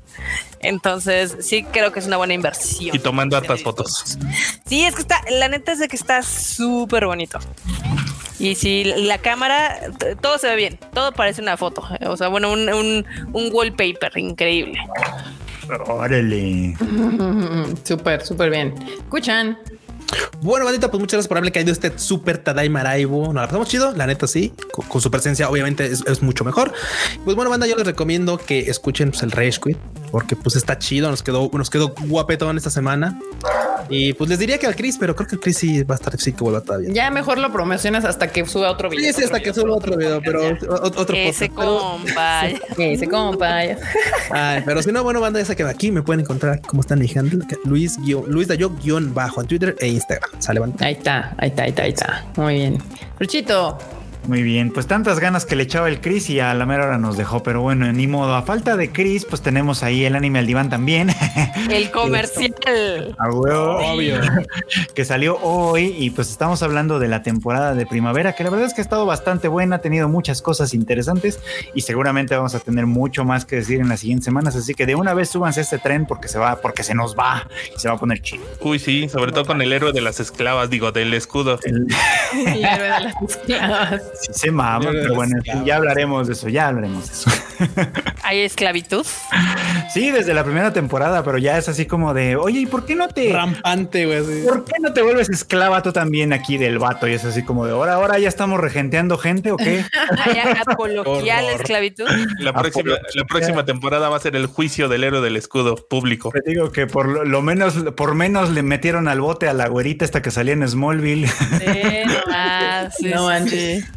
Entonces, 0.60 1.38
sí 1.42 1.64
creo 1.64 1.92
que 1.92 2.00
es 2.00 2.08
una 2.08 2.18
buena 2.18 2.34
inversión. 2.34 2.96
Y 2.96 3.00
tomando 3.00 3.38
hartas 3.38 3.62
fotos. 3.64 4.18
Sí, 4.68 4.84
es 4.84 4.96
que 4.96 5.02
está, 5.02 5.22
la 5.30 5.48
neta 5.48 5.72
es 5.72 5.80
de 5.80 5.88
que 5.88 5.96
está 5.96 6.22
súper 6.22 7.06
bonito. 7.06 7.40
Y 8.40 8.56
si 8.56 8.84
la 8.84 9.18
cámara, 9.18 9.80
todo 10.22 10.38
se 10.38 10.50
ve 10.50 10.56
bien, 10.56 10.80
todo 10.94 11.12
parece 11.14 11.42
una 11.42 11.58
foto. 11.58 11.84
O 12.08 12.18
sea, 12.18 12.28
bueno, 12.28 12.52
un, 12.52 12.68
un, 12.70 13.06
un 13.34 13.50
wallpaper 13.52 14.18
increíble. 14.18 14.78
Órale. 15.88 16.76
Súper, 17.84 18.24
súper 18.24 18.50
bien. 18.50 18.76
Escuchan. 19.00 19.58
Bueno, 20.42 20.66
bandita, 20.66 20.92
pues 20.92 21.00
muchas 21.00 21.14
gracias 21.14 21.28
por 21.28 21.38
haberle 21.38 21.52
caído 21.52 21.72
este 21.72 21.98
super 21.98 22.38
Tadaima 22.38 22.84
Raibo. 22.84 23.26
Nos 23.28 23.36
la 23.36 23.46
pasamos 23.48 23.68
chido, 23.68 23.94
la 23.94 24.06
neta 24.06 24.28
sí. 24.28 24.54
Con, 24.72 24.86
con 24.88 25.02
su 25.02 25.10
presencia, 25.10 25.50
obviamente, 25.50 25.86
es, 25.86 26.04
es 26.06 26.22
mucho 26.22 26.44
mejor. 26.44 26.72
Pues 27.24 27.36
bueno, 27.36 27.50
banda, 27.50 27.66
yo 27.68 27.76
les 27.76 27.86
recomiendo 27.86 28.38
que 28.38 28.60
escuchen 28.70 29.12
pues, 29.12 29.24
el 29.24 29.32
Rage 29.32 29.60
Quit, 29.64 29.78
porque 30.12 30.36
pues 30.36 30.56
está 30.56 30.78
chido. 30.78 31.10
Nos 31.10 31.24
quedó, 31.24 31.50
nos 31.54 31.70
quedó 31.70 31.94
guapetón 32.08 32.58
esta 32.58 32.70
semana. 32.70 33.20
Y 33.90 34.14
pues 34.14 34.30
les 34.30 34.40
diría 34.40 34.58
que 34.58 34.66
al 34.68 34.76
Chris, 34.76 34.98
pero 35.00 35.16
creo 35.16 35.28
que 35.28 35.36
el 35.36 35.42
Chris 35.42 35.58
sí 35.58 35.84
va 35.84 35.96
a 35.96 35.98
estar 35.98 36.18
sí 36.20 36.34
que 36.34 36.44
vuelva 36.44 36.62
todavía. 36.62 36.90
Ya 36.92 37.12
mejor 37.12 37.38
lo 37.38 37.52
promocionas 37.52 38.04
hasta 38.04 38.28
que 38.32 38.46
suba 38.46 38.72
otro 38.72 38.90
video. 38.90 39.06
Sí, 39.14 39.20
sí, 39.20 39.24
hasta 39.26 39.40
que 39.42 39.54
suba 39.54 39.76
otro 39.76 39.96
video, 39.96 40.22
pero 40.24 40.42
o- 40.48 40.74
otro 41.00 41.16
Ese 41.16 41.50
compa. 41.50 42.48
Ese 42.78 43.08
compa. 43.08 43.64
ya. 43.66 43.78
Ay, 44.32 44.64
pero 44.66 44.82
si 44.82 44.92
no, 44.92 45.04
bueno, 45.04 45.22
banda, 45.22 45.40
ya 45.40 45.46
se 45.46 45.56
queda 45.56 45.70
aquí. 45.70 45.92
Me 45.92 46.02
pueden 46.02 46.22
encontrar 46.22 46.62
como 46.62 46.82
está 46.82 46.96
mi 46.96 47.12
handle, 47.16 47.46
Luis, 47.64 48.00
guión- 48.00 48.26
Luis 48.28 48.48
Dayo 48.48 48.72
guion 48.84 49.14
bajo 49.14 49.42
en 49.42 49.48
Twitter 49.48 49.76
e 49.80 49.88
Instagram. 49.96 50.30
Sale. 50.40 50.62
Ahí 50.80 50.94
está, 50.94 51.34
ahí 51.38 51.50
está, 51.50 51.64
ahí 51.64 51.70
está, 51.70 51.84
ahí 51.84 51.90
está. 51.90 52.26
Muy 52.38 52.54
bien. 52.56 52.78
Fruchito. 53.18 53.78
Muy 54.28 54.42
bien, 54.42 54.72
pues 54.72 54.88
tantas 54.88 55.20
ganas 55.20 55.46
que 55.46 55.56
le 55.56 55.64
echaba 55.64 55.88
el 55.88 56.02
Chris 56.02 56.30
y 56.32 56.40
a 56.40 56.54
la 56.56 56.66
mera 56.66 56.86
hora 56.86 56.98
nos 56.98 57.16
dejó, 57.16 57.44
pero 57.44 57.62
bueno, 57.62 57.92
ni 57.94 58.08
modo. 58.08 58.34
A 58.36 58.42
falta 58.42 58.76
de 58.76 58.92
Chris, 58.92 59.24
pues 59.26 59.42
tenemos 59.42 59.84
ahí 59.84 60.04
el 60.04 60.16
anime 60.16 60.40
al 60.40 60.48
diván 60.48 60.70
también. 60.70 61.10
El 61.70 61.90
comercial. 61.92 63.16
A 63.18 63.30
huevo, 63.30 63.78
obvio. 63.94 64.20
que 64.96 65.04
salió 65.06 65.38
hoy 65.42 65.96
y 65.98 66.10
pues 66.12 66.30
estamos 66.30 66.62
hablando 66.64 67.00
de 67.00 67.08
la 67.08 67.24
temporada 67.24 67.74
de 67.74 67.86
primavera, 67.88 68.34
que 68.34 68.44
la 68.44 68.50
verdad 68.52 68.68
es 68.68 68.74
que 68.74 68.82
ha 68.82 68.84
estado 68.84 69.06
bastante 69.06 69.48
buena, 69.48 69.78
ha 69.78 69.80
tenido 69.80 70.08
muchas 70.08 70.42
cosas 70.44 70.74
interesantes 70.76 71.40
y 71.74 71.82
seguramente 71.82 72.36
vamos 72.36 72.54
a 72.56 72.60
tener 72.60 72.86
mucho 72.86 73.26
más 73.26 73.46
que 73.46 73.56
decir 73.58 73.80
en 73.80 73.90
las 73.90 74.00
siguientes 74.02 74.26
semanas. 74.26 74.56
Así 74.56 74.74
que 74.76 74.86
de 74.86 74.96
una 74.96 75.14
vez 75.14 75.30
súbanse 75.30 75.62
a 75.62 75.64
este 75.64 75.78
tren 75.80 76.06
porque 76.06 76.28
se 76.28 76.38
va, 76.38 76.56
porque 76.62 76.84
se 76.84 76.94
nos 76.94 77.16
va 77.16 77.48
y 77.76 77.80
se 77.80 77.88
va 77.88 77.96
a 77.96 77.98
poner 78.00 78.22
chido. 78.22 78.44
Uy, 78.62 78.78
sí, 78.80 79.10
sobre 79.10 79.32
todo 79.32 79.46
con 79.46 79.62
el 79.62 79.72
héroe 79.74 79.92
de 79.92 80.02
las 80.02 80.20
esclavas, 80.20 80.70
digo, 80.70 80.92
del 80.92 81.14
escudo. 81.14 81.60
El- 81.64 81.88
El 82.48 82.64
héroe 82.66 82.84
de 82.92 83.00
las 83.00 83.16
esclavas. 83.28 84.02
Sí 84.20 84.34
se 84.34 84.52
mama, 84.52 84.90
pero 84.92 85.16
bueno, 85.16 85.38
ya 85.64 85.76
hablaremos 85.78 86.28
de 86.28 86.34
eso, 86.34 86.50
ya 86.50 86.68
hablaremos 86.68 87.08
de 87.08 87.14
eso. 87.14 87.32
Hay 88.24 88.42
esclavitud. 88.42 89.06
Sí, 89.94 90.12
desde 90.12 90.34
la 90.34 90.44
primera 90.44 90.74
temporada, 90.74 91.24
pero 91.24 91.38
ya 91.38 91.58
es 91.58 91.70
así 91.70 91.86
como 91.86 92.14
de, 92.14 92.36
oye, 92.36 92.62
¿y 92.62 92.66
por 92.66 92.86
qué 92.86 92.96
no 92.96 93.08
te... 93.08 93.32
Rampante, 93.32 94.06
güey. 94.06 94.44
¿Por 94.44 94.66
qué 94.66 94.74
no 94.80 94.94
te 94.94 95.02
vuelves 95.02 95.30
esclava 95.30 95.82
tú 95.82 95.94
también 95.94 96.34
aquí 96.34 96.58
del 96.58 96.80
vato? 96.80 97.08
Y 97.08 97.14
es 97.14 97.24
así 97.24 97.44
como 97.44 97.66
de, 97.66 97.72
ahora, 97.72 97.94
ahora 97.94 98.20
ya 98.20 98.28
estamos 98.28 98.60
regenteando 98.60 99.18
gente 99.18 99.52
o 99.52 99.58
qué? 99.58 99.86
Hay 100.26 100.40
apología 100.68 101.40
a 101.40 101.42
la 101.42 101.52
esclavitud. 101.54 102.06
La 102.40 102.54
próxima, 102.54 102.96
la 103.14 103.24
próxima 103.26 103.66
temporada 103.66 104.10
va 104.10 104.18
a 104.18 104.20
ser 104.20 104.36
el 104.36 104.48
juicio 104.48 104.90
del 104.90 105.04
héroe 105.04 105.22
del 105.22 105.38
escudo 105.38 105.76
público. 105.76 106.32
Te 106.32 106.42
digo 106.50 106.72
que 106.72 106.88
por 106.88 107.08
lo, 107.08 107.24
lo 107.24 107.42
menos, 107.42 107.76
por 107.96 108.16
menos 108.16 108.50
le 108.50 108.64
metieron 108.64 109.08
al 109.08 109.22
bote 109.22 109.48
a 109.48 109.54
la 109.54 109.68
güerita 109.68 110.04
esta 110.06 110.22
que 110.22 110.32
salía 110.32 110.54
en 110.54 110.68
Smallville. 110.68 111.28
Sí, 111.28 111.66
no 112.06 112.14
Ah, 112.28 112.90
sí, 112.96 113.06
no 113.08 113.26
manches. 113.28 113.84
sí. 113.86 113.92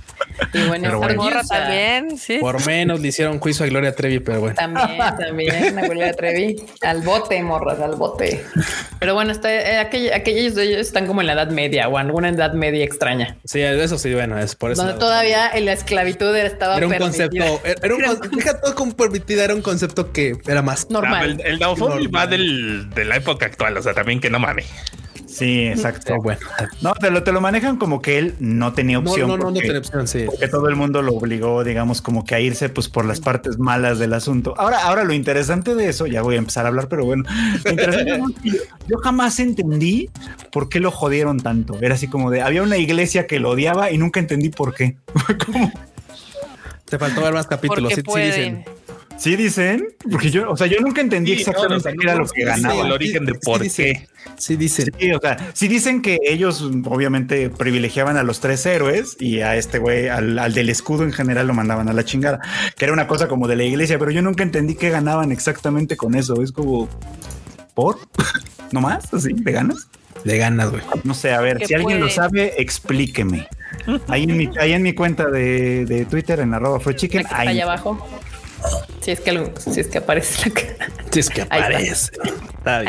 Y 0.55 0.67
bueno, 0.69 0.85
Pero 0.89 0.99
bueno. 0.99 1.23
Morra 1.23 1.43
también, 1.45 2.17
sí. 2.19 2.39
Por 2.39 2.65
menos 2.67 3.01
le 3.01 3.09
hicieron 3.09 3.39
juicio 3.39 3.65
a 3.65 3.69
Gloria 3.69 3.95
Trevi, 3.95 4.21
pero 4.21 4.41
bueno. 4.41 4.55
También, 4.57 4.99
también, 5.19 5.79
Abuela 5.79 6.13
Trevi. 6.13 6.57
Al 6.83 7.03
bote, 7.03 7.43
morras, 7.43 7.81
al 7.81 7.97
bote. 7.97 8.45
Pero 8.99 9.15
bueno, 9.15 9.33
está, 9.33 9.53
eh, 9.53 9.79
aquell- 9.91 10.13
aquellos 10.15 10.55
de 10.55 10.65
ellos 10.65 10.81
están 10.81 11.07
como 11.07 11.21
en 11.21 11.27
la 11.27 11.33
edad 11.35 11.51
media 11.51 11.89
o 11.89 11.99
alguna 11.99 12.29
edad 12.29 12.53
media 12.53 12.85
extraña. 12.85 13.37
Sí, 13.45 13.61
eso 13.61 13.99
sí, 13.99 14.15
bueno, 14.15 14.39
es 14.39 14.55
por 14.55 14.73
eso. 14.73 14.83
Donde 14.85 14.99
todavía 14.99 15.51
en 15.53 15.65
la 15.67 15.73
esclavitud 15.73 16.35
estaba 16.37 16.77
era 16.77 16.87
un 16.87 16.93
permitida. 16.93 17.29
concepto, 17.29 17.61
era 17.67 17.81
era 17.83 17.95
un 17.95 18.03
concepto, 18.03 18.37
deja 18.37 18.61
todo 18.61 18.75
como 18.75 18.97
permitida, 18.97 19.45
era 19.45 19.55
un 19.55 19.63
concepto 19.63 20.13
que 20.13 20.37
era 20.47 20.63
más 20.63 20.89
normal. 20.91 21.39
Ah, 21.43 21.47
el, 21.47 21.53
el 21.55 21.59
Normal. 21.59 22.09
va 22.15 22.27
del, 22.27 22.91
de 22.91 23.05
la 23.05 23.17
época 23.17 23.47
actual, 23.47 23.77
o 23.77 23.83
sea, 23.83 23.93
también 23.95 24.21
que 24.21 24.31
no 24.31 24.39
mames. 24.39 24.67
Sí, 25.39 25.67
exacto. 25.67 26.17
bueno. 26.23 26.41
No, 26.83 26.93
te 26.95 27.11
lo, 27.11 27.23
te 27.23 27.31
lo 27.33 27.41
manejan 27.41 27.77
como 27.77 28.03
que 28.03 28.19
él 28.19 28.35
no 28.41 28.73
tenía 28.73 29.01
No, 29.01 29.09
opción. 29.11 29.29
no, 29.29 29.37
no, 29.37 29.45
no 29.45 29.51
porque- 29.51 29.61
tiene 29.63 29.79
opción, 29.79 30.09
sí. 30.09 30.25
porque 30.27 30.49
todo 30.49 30.69
el 30.69 30.77
mundo 30.77 31.01
lo 31.03 31.15
obligó, 31.15 31.63
digamos, 31.65 32.03
como 32.03 32.25
que 32.25 32.35
a 32.35 32.41
irse 32.41 32.69
pues 32.69 32.89
por 32.89 33.05
las 33.05 33.21
partes 33.21 33.59
malas 33.59 33.99
del 33.99 34.15
asunto. 34.15 34.55
Ahora, 34.59 34.83
ahora 34.83 35.05
lo 35.05 35.13
interesante 35.13 35.75
de 35.75 35.89
eso, 35.89 36.07
ya 36.07 36.23
voy 36.23 36.35
a 36.35 36.39
empezar 36.39 36.65
a 36.65 36.69
hablar, 36.69 36.89
pero 36.89 37.05
bueno, 37.05 37.25
lo 37.65 37.71
interesante 37.71 38.11
es 38.13 38.19
que 38.43 38.59
yo, 38.89 38.99
jamás 38.99 39.39
entendí 39.39 40.11
por 40.51 40.69
qué 40.69 40.81
lo 40.81 40.91
jodieron 40.91 41.39
tanto. 41.39 41.79
Era 41.81 41.95
así 41.95 42.09
como 42.09 42.31
de, 42.31 42.43
había 42.43 42.63
una 42.63 42.77
iglesia 42.79 43.27
que 43.27 43.39
lo 43.39 43.51
odiaba 43.51 43.91
y 43.91 43.99
nunca 43.99 44.19
entendí 44.21 44.49
por 44.49 44.75
qué. 44.75 44.97
Como, 45.47 45.71
Te 46.87 46.99
faltó 46.99 47.21
ver 47.23 47.33
más 47.35 47.47
capítulos. 47.47 47.93
Sí, 47.95 48.03
sí 48.05 48.21
dicen. 48.21 48.65
¿Sí 49.19 49.35
dicen? 49.35 49.89
Porque 50.11 50.31
yo, 50.31 50.49
o 50.51 50.57
sea, 50.57 50.69
yo 50.69 50.79
nunca 50.81 51.01
entendí 51.01 51.35
Sí, 51.35 51.41
exactamente 51.41 51.93
no, 51.93 51.99
qué 52.01 52.07
era 52.07 52.15
lo 52.15 52.25
que 52.27 52.41
sí, 52.41 52.47
ganaba. 52.47 52.87
el 52.87 52.93
origen 52.93 53.25
de 53.27 53.33
Sí 53.33 53.39
por 53.45 53.61
qué. 53.63 54.09
Sí, 54.37 54.57
dicen. 54.57 54.93
Sí, 54.99 55.11
o 55.13 55.19
sea, 55.21 55.51
sí 55.55 55.67
dicen 55.67 56.03
que 56.03 56.19
ellos 56.23 56.63
obviamente 56.85 57.51
privilegiaban 57.51 58.17
a 58.17 58.23
los 58.23 58.39
tres 58.41 58.65
héroes 58.67 59.17
y 59.19 59.41
a 59.41 59.57
este 59.57 59.79
güey, 59.79 60.09
al, 60.09 60.39
al 60.39 60.55
del 60.55 60.71
escudo 60.71 61.03
en 61.03 61.13
general 61.13 61.49
lo 61.49 61.55
mandaban 61.55 61.89
a 61.89 61.93
la 61.93 62.05
chingada, 62.05 62.41
que 62.77 62.85
era 62.85 62.93
una 62.95 63.09
cosa 63.09 63.27
como 63.27 63.49
de 63.49 63.57
la 63.57 63.65
iglesia, 63.65 63.99
pero 63.99 64.13
yo 64.13 64.23
nunca 64.23 64.45
entendí 64.45 64.77
qué 64.77 64.91
ganaban 64.91 65.33
exactamente 65.33 65.97
con 65.97 66.15
eso. 66.15 66.41
Es 66.43 66.53
como, 66.53 66.89
¿por? 67.75 67.99
¿No 68.73 68.81
más? 68.81 69.13
¿Así? 69.13 69.33
¿De 69.33 69.51
ganas? 69.53 69.89
De 70.25 70.39
ganas, 70.39 70.71
güey. 70.71 70.83
No 71.05 71.15
sé, 71.15 71.33
a 71.33 71.41
ver, 71.41 71.65
si 71.67 71.75
alguien 71.75 71.99
lo 72.01 72.09
sabe, 72.09 72.55
explíqueme. 72.61 73.49
Ahí 74.09 74.25
en 74.25 74.37
mi, 74.37 74.51
ahí 74.61 74.73
en 74.73 74.83
mi 74.83 74.93
cuenta 74.93 75.27
de, 75.27 75.85
de 75.87 76.05
Twitter, 76.05 76.41
en 76.41 76.55
arroba 76.55 76.79
fue 76.81 76.93
La 76.93 76.99
chicken, 76.99 77.21
que 77.23 77.25
está 77.25 77.39
ahí. 77.41 77.49
allá 77.49 77.65
abajo. 77.65 78.07
Si 79.01 79.11
es 79.13 79.21
que 79.21 79.31
algo- 79.31 79.53
si 79.59 79.81
es 79.81 79.87
que 79.89 79.99
aparece 79.99 80.49
la 80.49 80.55
cara. 80.55 80.89
Sí, 81.11 81.21
es 81.21 81.31
que 81.31 81.43
Ahí 81.43 81.61
está. 81.61 81.67
aparece. 81.67 82.11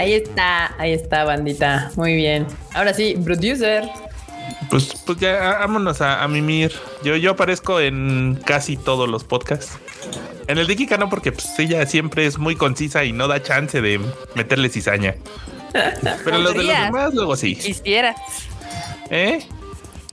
Ahí 0.02 0.14
está, 0.14 0.76
ahí 0.82 0.94
está, 0.94 1.24
bandita. 1.24 1.92
Muy 1.96 2.16
bien. 2.16 2.46
Ahora 2.74 2.94
sí, 2.94 3.16
producer. 3.24 3.84
Pues, 4.70 4.94
pues 5.06 5.18
ya 5.20 5.38
vámonos 5.60 6.02
a, 6.02 6.24
a 6.24 6.28
mimir. 6.28 6.74
Yo, 7.04 7.16
yo 7.16 7.32
aparezco 7.32 7.80
en 7.80 8.40
casi 8.46 8.76
todos 8.78 9.08
los 9.08 9.24
podcasts. 9.24 9.78
En 10.48 10.58
el 10.58 10.68
de 10.68 10.76
Kika 10.76 10.98
no, 10.98 11.10
porque 11.10 11.32
pues, 11.32 11.48
ella 11.60 11.86
siempre 11.86 12.26
es 12.26 12.38
muy 12.38 12.56
concisa 12.56 13.04
y 13.06 13.12
no 13.14 13.28
da 13.28 13.42
chance 13.42 13.82
de 13.82 14.02
meterle 14.36 14.70
cizaña. 14.70 15.16
Pero 16.26 16.40
los 16.40 16.54
de 16.56 16.64
los 16.64 16.78
demás 16.78 17.14
luego 17.14 17.36
sí. 17.36 17.56
Quisieras. 17.56 18.16
¿Eh? 19.12 19.46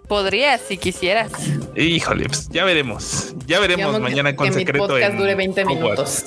Podrías 0.08 0.60
si 0.60 0.76
quisieras. 0.78 1.32
Híjole, 1.76 2.26
pues 2.26 2.48
ya 2.48 2.64
veremos. 2.64 3.34
Ya 3.46 3.58
veremos 3.60 3.86
Digamos 3.86 4.00
mañana 4.00 4.30
que- 4.32 4.36
con 4.36 4.46
que 4.48 4.54
mi 4.54 4.60
secreto. 4.60 4.86
podcast 4.86 5.12
en 5.12 5.18
dure 5.18 5.34
20 5.34 5.62
Hogwarts. 5.64 5.76
minutos. 5.82 6.24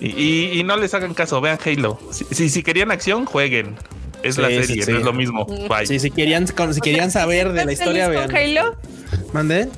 Y, 0.00 0.08
y- 0.08 0.60
y 0.60 0.64
no 0.64 0.76
les 0.76 0.92
hagan 0.94 1.14
caso, 1.14 1.40
vean 1.40 1.58
Halo. 1.64 1.98
Si, 2.10 2.24
si, 2.30 2.48
si 2.50 2.62
querían 2.62 2.90
acción, 2.90 3.24
jueguen. 3.24 3.76
Es 4.22 4.36
Sí, 4.36 4.40
la 4.40 4.48
serie, 4.48 4.82
sí. 4.82 4.92
no 4.92 4.98
es 4.98 5.04
lo 5.04 5.12
mismo. 5.12 5.46
Bye. 5.46 5.86
Sí, 5.86 5.98
si 5.98 6.10
querían, 6.10 6.46
con- 6.48 6.74
si 6.74 6.80
querían 6.80 7.10
saber 7.10 7.48
de 7.52 7.64
la 7.64 7.72
¿Estás 7.72 7.86
historia, 7.86 8.06
feliz 8.06 8.18
vean. 8.18 8.30
con 8.30 8.36
Halo? 8.64 8.76
¿Mande? 9.32 9.68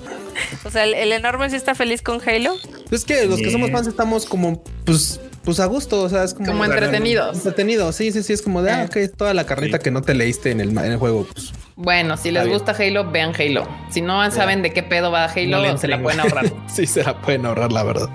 O 0.64 0.70
sea, 0.70 0.84
el, 0.84 0.94
el 0.94 1.12
enorme 1.12 1.50
sí 1.50 1.56
está 1.56 1.74
feliz 1.74 2.02
con 2.02 2.20
Halo. 2.26 2.54
Pues 2.88 3.04
que 3.04 3.26
los 3.26 3.38
que 3.40 3.50
somos 3.50 3.70
fans 3.70 3.86
estamos 3.86 4.24
como, 4.26 4.62
pues, 4.84 5.20
pues 5.48 5.60
a 5.60 5.64
gusto, 5.64 6.02
o 6.02 6.08
sea, 6.10 6.24
es 6.24 6.34
como, 6.34 6.46
Como 6.46 6.64
entretenidos. 6.66 7.38
Entretenidos, 7.38 7.96
sí, 7.96 8.12
sí, 8.12 8.22
sí, 8.22 8.34
es 8.34 8.42
como 8.42 8.60
de, 8.60 8.70
ah, 8.70 8.86
ok, 8.86 9.16
toda 9.16 9.32
la 9.32 9.46
carnita 9.46 9.78
que 9.78 9.90
no 9.90 10.02
te 10.02 10.12
leíste 10.12 10.50
en 10.50 10.60
el, 10.60 10.76
en 10.76 10.92
el 10.92 10.98
juego, 10.98 11.26
pues. 11.32 11.54
Bueno, 11.74 12.18
si 12.18 12.30
les 12.30 12.46
gusta 12.46 12.72
Halo, 12.72 13.10
vean 13.10 13.32
Halo. 13.34 13.66
Si 13.88 14.02
no 14.02 14.30
saben 14.30 14.60
de 14.60 14.74
qué 14.74 14.82
pedo 14.82 15.10
va 15.10 15.24
Halo, 15.24 15.66
no 15.66 15.78
se 15.78 15.88
la 15.88 16.02
pueden 16.02 16.20
ahorrar. 16.20 16.52
sí, 16.70 16.86
se 16.86 17.02
la 17.02 17.18
pueden 17.18 17.46
ahorrar, 17.46 17.72
la 17.72 17.82
verdad. 17.82 18.10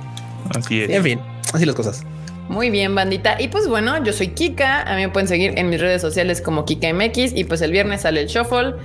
Así 0.55 0.83
es. 0.83 0.91
En 0.91 1.01
fin, 1.01 1.19
así 1.53 1.65
las 1.65 1.73
cosas. 1.73 2.03
Muy 2.49 2.69
bien, 2.69 2.93
bandita. 2.93 3.41
Y 3.41 3.47
pues 3.47 3.67
bueno, 3.67 4.03
yo 4.03 4.13
soy 4.13 4.29
Kika. 4.29 4.81
A 4.81 4.95
mí 4.95 5.01
me 5.03 5.09
pueden 5.09 5.27
seguir 5.27 5.57
en 5.57 5.69
mis 5.69 5.79
redes 5.79 6.01
sociales 6.01 6.41
como 6.41 6.65
KikaMX. 6.65 7.33
Y 7.35 7.45
pues 7.45 7.61
el 7.61 7.71
viernes 7.71 8.01
sale 8.01 8.21
el 8.21 8.27
Shuffle, 8.27 8.75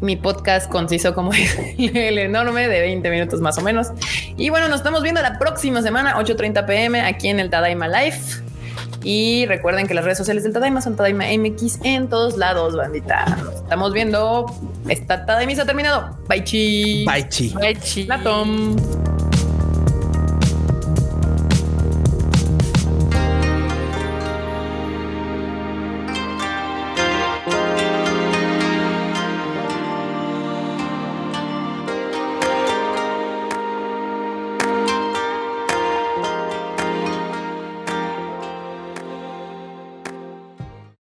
mi 0.00 0.16
podcast 0.16 0.70
conciso 0.70 1.14
como 1.14 1.30
el 1.78 2.18
enorme 2.18 2.68
de 2.68 2.80
20 2.80 3.10
minutos 3.10 3.40
más 3.40 3.58
o 3.58 3.62
menos. 3.62 3.88
Y 4.36 4.50
bueno, 4.50 4.68
nos 4.68 4.78
estamos 4.78 5.02
viendo 5.02 5.20
la 5.22 5.38
próxima 5.38 5.82
semana, 5.82 6.16
8:30 6.16 6.66
pm, 6.66 7.00
aquí 7.02 7.28
en 7.28 7.40
el 7.40 7.50
Tadaima 7.50 7.88
Live. 7.88 8.18
Y 9.04 9.46
recuerden 9.46 9.86
que 9.86 9.94
las 9.94 10.04
redes 10.04 10.18
sociales 10.18 10.44
del 10.44 10.52
Tadaima 10.52 10.80
son 10.80 10.96
Tadaima 10.96 11.24
MX 11.36 11.80
en 11.82 12.08
todos 12.08 12.36
lados, 12.36 12.76
bandita. 12.76 13.26
Nos 13.44 13.56
estamos 13.56 13.92
viendo. 13.92 14.46
Esta 14.88 15.26
Tadaima 15.26 15.54
se 15.54 15.62
ha 15.62 15.66
terminado. 15.66 16.16
Bye, 16.28 16.44
chi. 16.44 17.04
Bye, 17.04 17.28
chi. 17.28 17.52
Ay, 17.60 17.74
chi. 17.76 18.04
La 18.04 18.22
tom. 18.22 18.76